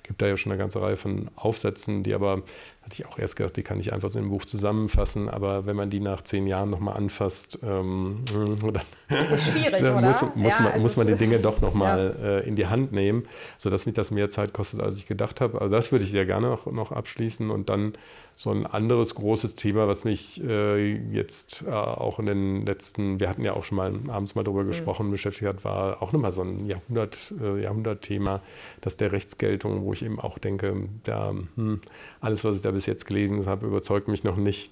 Gibt 0.03 0.21
da 0.23 0.27
ja 0.27 0.37
schon 0.37 0.53
eine 0.53 0.59
ganze 0.59 0.81
Reihe 0.81 0.97
von 0.97 1.31
Aufsätzen, 1.37 2.03
die 2.03 2.15
aber 2.15 2.43
hatte 2.89 3.03
ich 3.03 3.07
auch 3.07 3.19
erst 3.19 3.37
gedacht, 3.37 3.57
die 3.57 3.63
kann 3.63 3.79
ich 3.79 3.93
einfach 3.93 4.09
so 4.09 4.19
im 4.19 4.31
Buch 4.31 4.47
zusammenfassen, 4.47 5.29
aber 5.29 5.67
wenn 5.67 5.77
man 5.77 5.91
die 5.91 6.01
nach 6.01 6.23
zehn 6.23 6.47
Jahren 6.47 6.71
nochmal 6.71 6.97
anfasst, 6.97 7.59
ähm, 7.63 8.25
dann 9.09 10.05
muss, 10.05 10.25
muss, 10.35 10.55
ja, 10.55 10.61
man, 10.61 10.81
muss 10.81 10.97
man 10.97 11.07
die 11.07 11.17
Dinge 11.17 11.39
doch 11.39 11.61
nochmal 11.61 12.17
ja. 12.19 12.29
äh, 12.39 12.49
in 12.49 12.57
die 12.57 12.67
Hand 12.67 12.93
nehmen, 12.93 13.27
sodass 13.59 13.85
mich 13.85 13.95
das 13.95 14.11
mehr 14.11 14.31
Zeit 14.31 14.55
kostet, 14.55 14.81
als 14.81 14.97
ich 14.97 15.07
gedacht 15.07 15.41
habe. 15.41 15.61
Also 15.61 15.75
das 15.75 15.93
würde 15.93 16.05
ich 16.05 16.13
ja 16.13 16.25
gerne 16.25 16.49
noch, 16.49 16.67
noch 16.67 16.93
abschließen 16.93 17.51
und 17.51 17.69
dann 17.69 17.93
so 18.39 18.53
ein 18.53 18.67
anderes 18.67 19.17
großes 19.17 19.57
Thema, 19.57 19.89
was 19.89 20.05
mich 20.05 20.41
äh, 20.45 20.95
jetzt 21.13 21.65
äh, 21.67 21.73
auch 21.73 22.21
in 22.21 22.27
den 22.27 22.67
letzten, 22.67 23.19
wir 23.19 23.29
hatten 23.29 23.43
ja 23.43 23.55
auch 23.55 23.65
schon 23.65 23.77
mal 23.77 23.93
abends 24.07 24.37
mal 24.37 24.45
darüber 24.45 24.63
mhm. 24.63 24.69
gesprochen, 24.69 25.11
beschäftigt 25.11 25.49
hat, 25.49 25.65
war 25.65 26.01
auch 26.03 26.13
nochmal 26.13 26.31
so 26.31 26.43
ein 26.43 26.65
Jahrhundert, 26.65 27.35
äh, 27.43 27.61
Jahrhundertthema, 27.61 28.41
das 28.81 28.97
der 28.97 29.11
Rechtsgeltung, 29.11 29.83
wo 29.83 29.93
ich 29.93 30.05
eben 30.05 30.21
auch 30.21 30.39
denke, 30.39 30.89
da 31.03 31.35
hm, 31.57 31.81
alles, 32.21 32.45
was 32.45 32.55
ich 32.55 32.63
da 32.63 32.71
bis 32.79 32.87
jetzt 32.87 33.07
gelesen 33.07 33.45
habe, 33.47 33.67
überzeugt 33.67 34.07
mich 34.07 34.23
noch 34.23 34.37
nicht. 34.37 34.71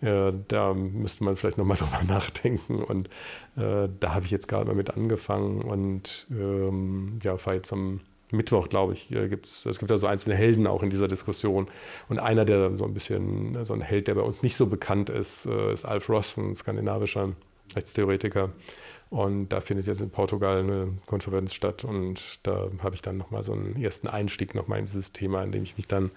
Äh, 0.00 0.32
da 0.48 0.74
müsste 0.74 1.22
man 1.22 1.36
vielleicht 1.36 1.56
nochmal 1.56 1.76
drüber 1.78 2.02
nachdenken. 2.02 2.82
Und 2.82 3.06
äh, 3.56 3.88
da 4.00 4.12
habe 4.12 4.24
ich 4.24 4.32
jetzt 4.32 4.48
gerade 4.48 4.66
mal 4.66 4.74
mit 4.74 4.90
angefangen 4.90 5.62
und 5.62 6.26
ähm, 6.32 7.20
ja, 7.22 7.38
fahre 7.38 7.54
jetzt 7.54 7.72
am 7.72 8.00
Mittwoch, 8.32 8.68
glaube 8.68 8.94
ich, 8.94 9.12
äh, 9.12 9.28
gibt's, 9.28 9.66
es 9.66 9.78
gibt 9.78 9.92
da 9.92 9.98
so 9.98 10.08
einzelne 10.08 10.34
Helden 10.34 10.66
auch 10.66 10.82
in 10.82 10.90
dieser 10.90 11.06
Diskussion. 11.06 11.68
Und 12.08 12.18
einer, 12.18 12.44
der 12.44 12.76
so 12.76 12.86
ein 12.86 12.92
bisschen, 12.92 13.64
so 13.64 13.72
ein 13.72 13.82
Held, 13.82 14.08
der 14.08 14.14
bei 14.14 14.22
uns 14.22 14.42
nicht 14.42 14.56
so 14.56 14.66
bekannt 14.66 15.10
ist, 15.10 15.46
ist 15.46 15.84
Alf 15.84 16.08
Ross, 16.08 16.36
ein 16.36 16.56
skandinavischer 16.56 17.34
Rechtstheoretiker. 17.76 18.50
Und 19.10 19.50
da 19.50 19.60
findet 19.60 19.86
jetzt 19.86 20.00
in 20.00 20.10
Portugal 20.10 20.58
eine 20.58 20.88
Konferenz 21.06 21.54
statt. 21.54 21.84
Und 21.84 22.40
da 22.42 22.68
habe 22.82 22.96
ich 22.96 23.02
dann 23.02 23.16
nochmal 23.16 23.44
so 23.44 23.52
einen 23.52 23.80
ersten 23.80 24.08
Einstieg 24.08 24.56
nochmal 24.56 24.80
in 24.80 24.86
dieses 24.86 25.12
Thema, 25.12 25.44
in 25.44 25.52
dem 25.52 25.62
ich 25.62 25.76
mich 25.76 25.86
dann 25.86 26.10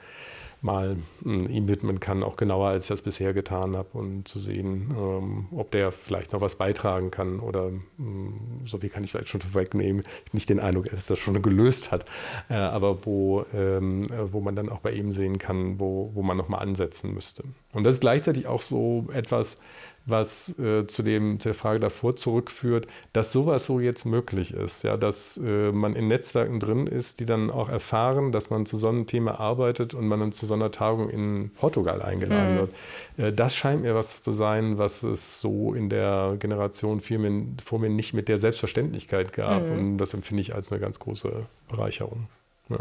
mal 0.62 0.98
hm, 1.24 1.50
ihm 1.50 1.68
widmen 1.68 2.00
kann, 2.00 2.24
auch 2.24 2.36
genauer 2.36 2.70
als 2.70 2.84
ich 2.84 2.90
das 2.90 3.02
bisher 3.02 3.34
getan 3.34 3.76
habe 3.76 3.98
und 3.98 4.28
zu 4.28 4.40
sehen, 4.40 4.96
ähm, 4.98 5.48
ob 5.52 5.72
der 5.72 5.92
vielleicht 5.92 6.34
noch 6.34 6.42
was 6.42 6.56
beitragen 6.56 7.12
kann 7.12 7.40
oder 7.40 7.72
ähm, 8.00 8.34
so 8.66 8.82
wie 8.82 8.90
kann 8.90 9.04
ich 9.04 9.12
vielleicht 9.12 9.30
schon 9.30 9.42
vorwegnehmen, 9.42 10.04
nicht 10.34 10.50
den 10.50 10.60
Eindruck, 10.60 10.86
dass 10.90 11.08
das 11.08 11.20
schon 11.20 11.42
gelöst 11.42 11.92
hat, 11.92 12.06
äh, 12.50 12.56
aber 12.56 13.06
wo, 13.06 13.46
ähm, 13.54 14.06
wo 14.32 14.40
man 14.40 14.56
dann 14.56 14.70
auch 14.70 14.80
bei 14.80 14.92
ihm 14.92 15.12
sehen 15.12 15.38
kann, 15.38 15.80
wo, 15.80 16.12
wo 16.14 16.22
man 16.22 16.38
nochmal 16.38 16.62
ansetzen 16.62 17.14
müsste. 17.14 17.44
Und 17.74 17.84
das 17.84 17.96
ist 17.96 18.02
gleichzeitig 18.02 18.48
auch 18.48 18.62
so 18.62 19.06
etwas, 19.14 19.60
was 20.08 20.58
äh, 20.58 20.88
zu, 20.88 21.04
dem, 21.04 21.40
zu 21.40 21.50
der 21.50 21.54
Frage 21.54 21.80
davor 21.80 22.16
zurückführt, 22.16 22.88
dass 23.14 23.32
sowas 23.32 23.66
so 23.66 23.80
jetzt 23.80 24.06
möglich 24.06 24.54
ist, 24.54 24.84
ja, 24.84 24.96
dass 24.96 25.38
äh, 25.38 25.72
man 25.72 25.96
in 25.96 26.08
Netzwerken 26.08 26.60
drin 26.60 26.88
ist, 26.88 27.20
die 27.20 27.26
dann 27.26 27.52
auch 27.52 27.68
erfahren, 27.68 28.32
dass 28.32 28.50
man 28.50 28.66
zu 28.66 28.78
so 28.78 28.88
einem 28.88 29.06
Thema 29.06 29.40
arbeitet 29.40 29.94
und 29.94 30.08
man 30.08 30.20
dann 30.22 30.32
zu 30.32 30.46
so 30.46 30.54
einer 30.54 30.72
Tagung 30.72 31.10
in 31.10 31.52
Portugal 31.60 32.02
eingeladen 32.02 32.54
mhm. 32.54 32.58
wird. 32.58 32.72
Äh, 33.18 33.34
das 33.34 33.56
scheint 33.56 33.82
mir 33.82 33.96
was 33.96 34.22
zu 34.22 34.32
sein, 34.32 34.78
was 34.78 35.04
es 35.04 35.42
so 35.42 35.74
in 35.74 35.90
der 35.90 36.38
Generation 36.40 37.02
vor 37.02 37.80
mir 37.80 37.90
nicht 37.90 38.14
mit 38.14 38.30
der 38.30 38.38
Selbstverständlichkeit 38.38 39.34
gab. 39.34 39.68
Mhm. 39.68 39.78
Und 39.78 39.98
das 39.98 40.14
empfinde 40.14 40.42
ich 40.42 40.56
als 40.56 40.72
eine 40.72 40.80
ganz 40.80 41.00
große 41.00 41.46
Bereicherung. 41.68 42.28
Ja. 42.70 42.80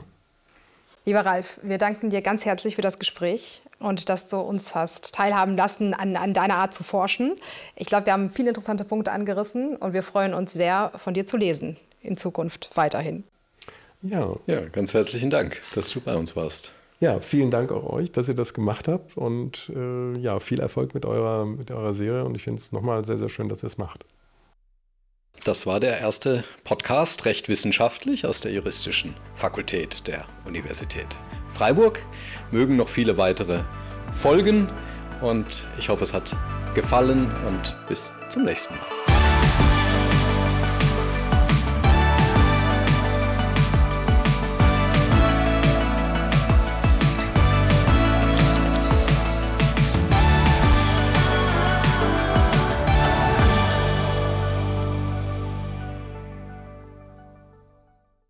Lieber 1.04 1.20
Ralf, 1.20 1.60
wir 1.62 1.78
danken 1.78 2.10
dir 2.10 2.20
ganz 2.20 2.44
herzlich 2.44 2.76
für 2.76 2.82
das 2.82 2.98
Gespräch 2.98 3.62
und 3.78 4.08
dass 4.08 4.28
du 4.28 4.38
uns 4.38 4.74
hast 4.74 5.14
teilhaben 5.14 5.56
lassen, 5.56 5.94
an, 5.94 6.16
an 6.16 6.34
deiner 6.34 6.56
Art 6.56 6.74
zu 6.74 6.84
forschen. 6.84 7.36
Ich 7.74 7.86
glaube, 7.86 8.06
wir 8.06 8.12
haben 8.12 8.30
viele 8.30 8.48
interessante 8.48 8.84
Punkte 8.84 9.12
angerissen 9.12 9.76
und 9.76 9.92
wir 9.92 10.02
freuen 10.02 10.34
uns 10.34 10.52
sehr, 10.52 10.92
von 10.96 11.14
dir 11.14 11.26
zu 11.26 11.36
lesen 11.36 11.76
in 12.00 12.16
Zukunft 12.16 12.70
weiterhin. 12.74 13.24
Ja, 14.02 14.34
ja 14.46 14.60
ganz 14.68 14.94
herzlichen 14.94 15.30
Dank, 15.30 15.60
dass 15.74 15.90
du 15.90 16.00
bei 16.00 16.14
uns 16.16 16.36
warst. 16.36 16.72
Ja, 16.98 17.20
vielen 17.20 17.50
Dank 17.50 17.72
auch 17.72 17.84
euch, 17.84 18.10
dass 18.10 18.28
ihr 18.28 18.34
das 18.34 18.54
gemacht 18.54 18.88
habt 18.88 19.16
und 19.16 19.70
äh, 19.74 20.18
ja, 20.18 20.40
viel 20.40 20.60
Erfolg 20.60 20.94
mit 20.94 21.04
eurer, 21.04 21.44
mit 21.44 21.70
eurer 21.70 21.92
Serie 21.92 22.24
und 22.24 22.34
ich 22.34 22.42
finde 22.42 22.58
es 22.58 22.72
nochmal 22.72 23.04
sehr, 23.04 23.18
sehr 23.18 23.28
schön, 23.28 23.48
dass 23.48 23.62
ihr 23.62 23.66
es 23.66 23.76
macht. 23.76 24.06
Das 25.44 25.66
war 25.66 25.78
der 25.78 26.00
erste 26.00 26.44
Podcast 26.64 27.26
Recht 27.26 27.48
wissenschaftlich 27.48 28.26
aus 28.26 28.40
der 28.40 28.52
juristischen 28.52 29.14
Fakultät 29.34 30.06
der 30.06 30.24
Universität 30.46 31.18
Freiburg. 31.56 32.04
Mögen 32.50 32.76
noch 32.76 32.88
viele 32.88 33.16
weitere 33.16 33.60
folgen 34.12 34.68
und 35.20 35.64
ich 35.78 35.88
hoffe, 35.88 36.04
es 36.04 36.12
hat 36.12 36.36
gefallen 36.74 37.30
und 37.48 37.76
bis 37.88 38.14
zum 38.28 38.44
nächsten 38.44 38.74
Mal. 38.74 39.15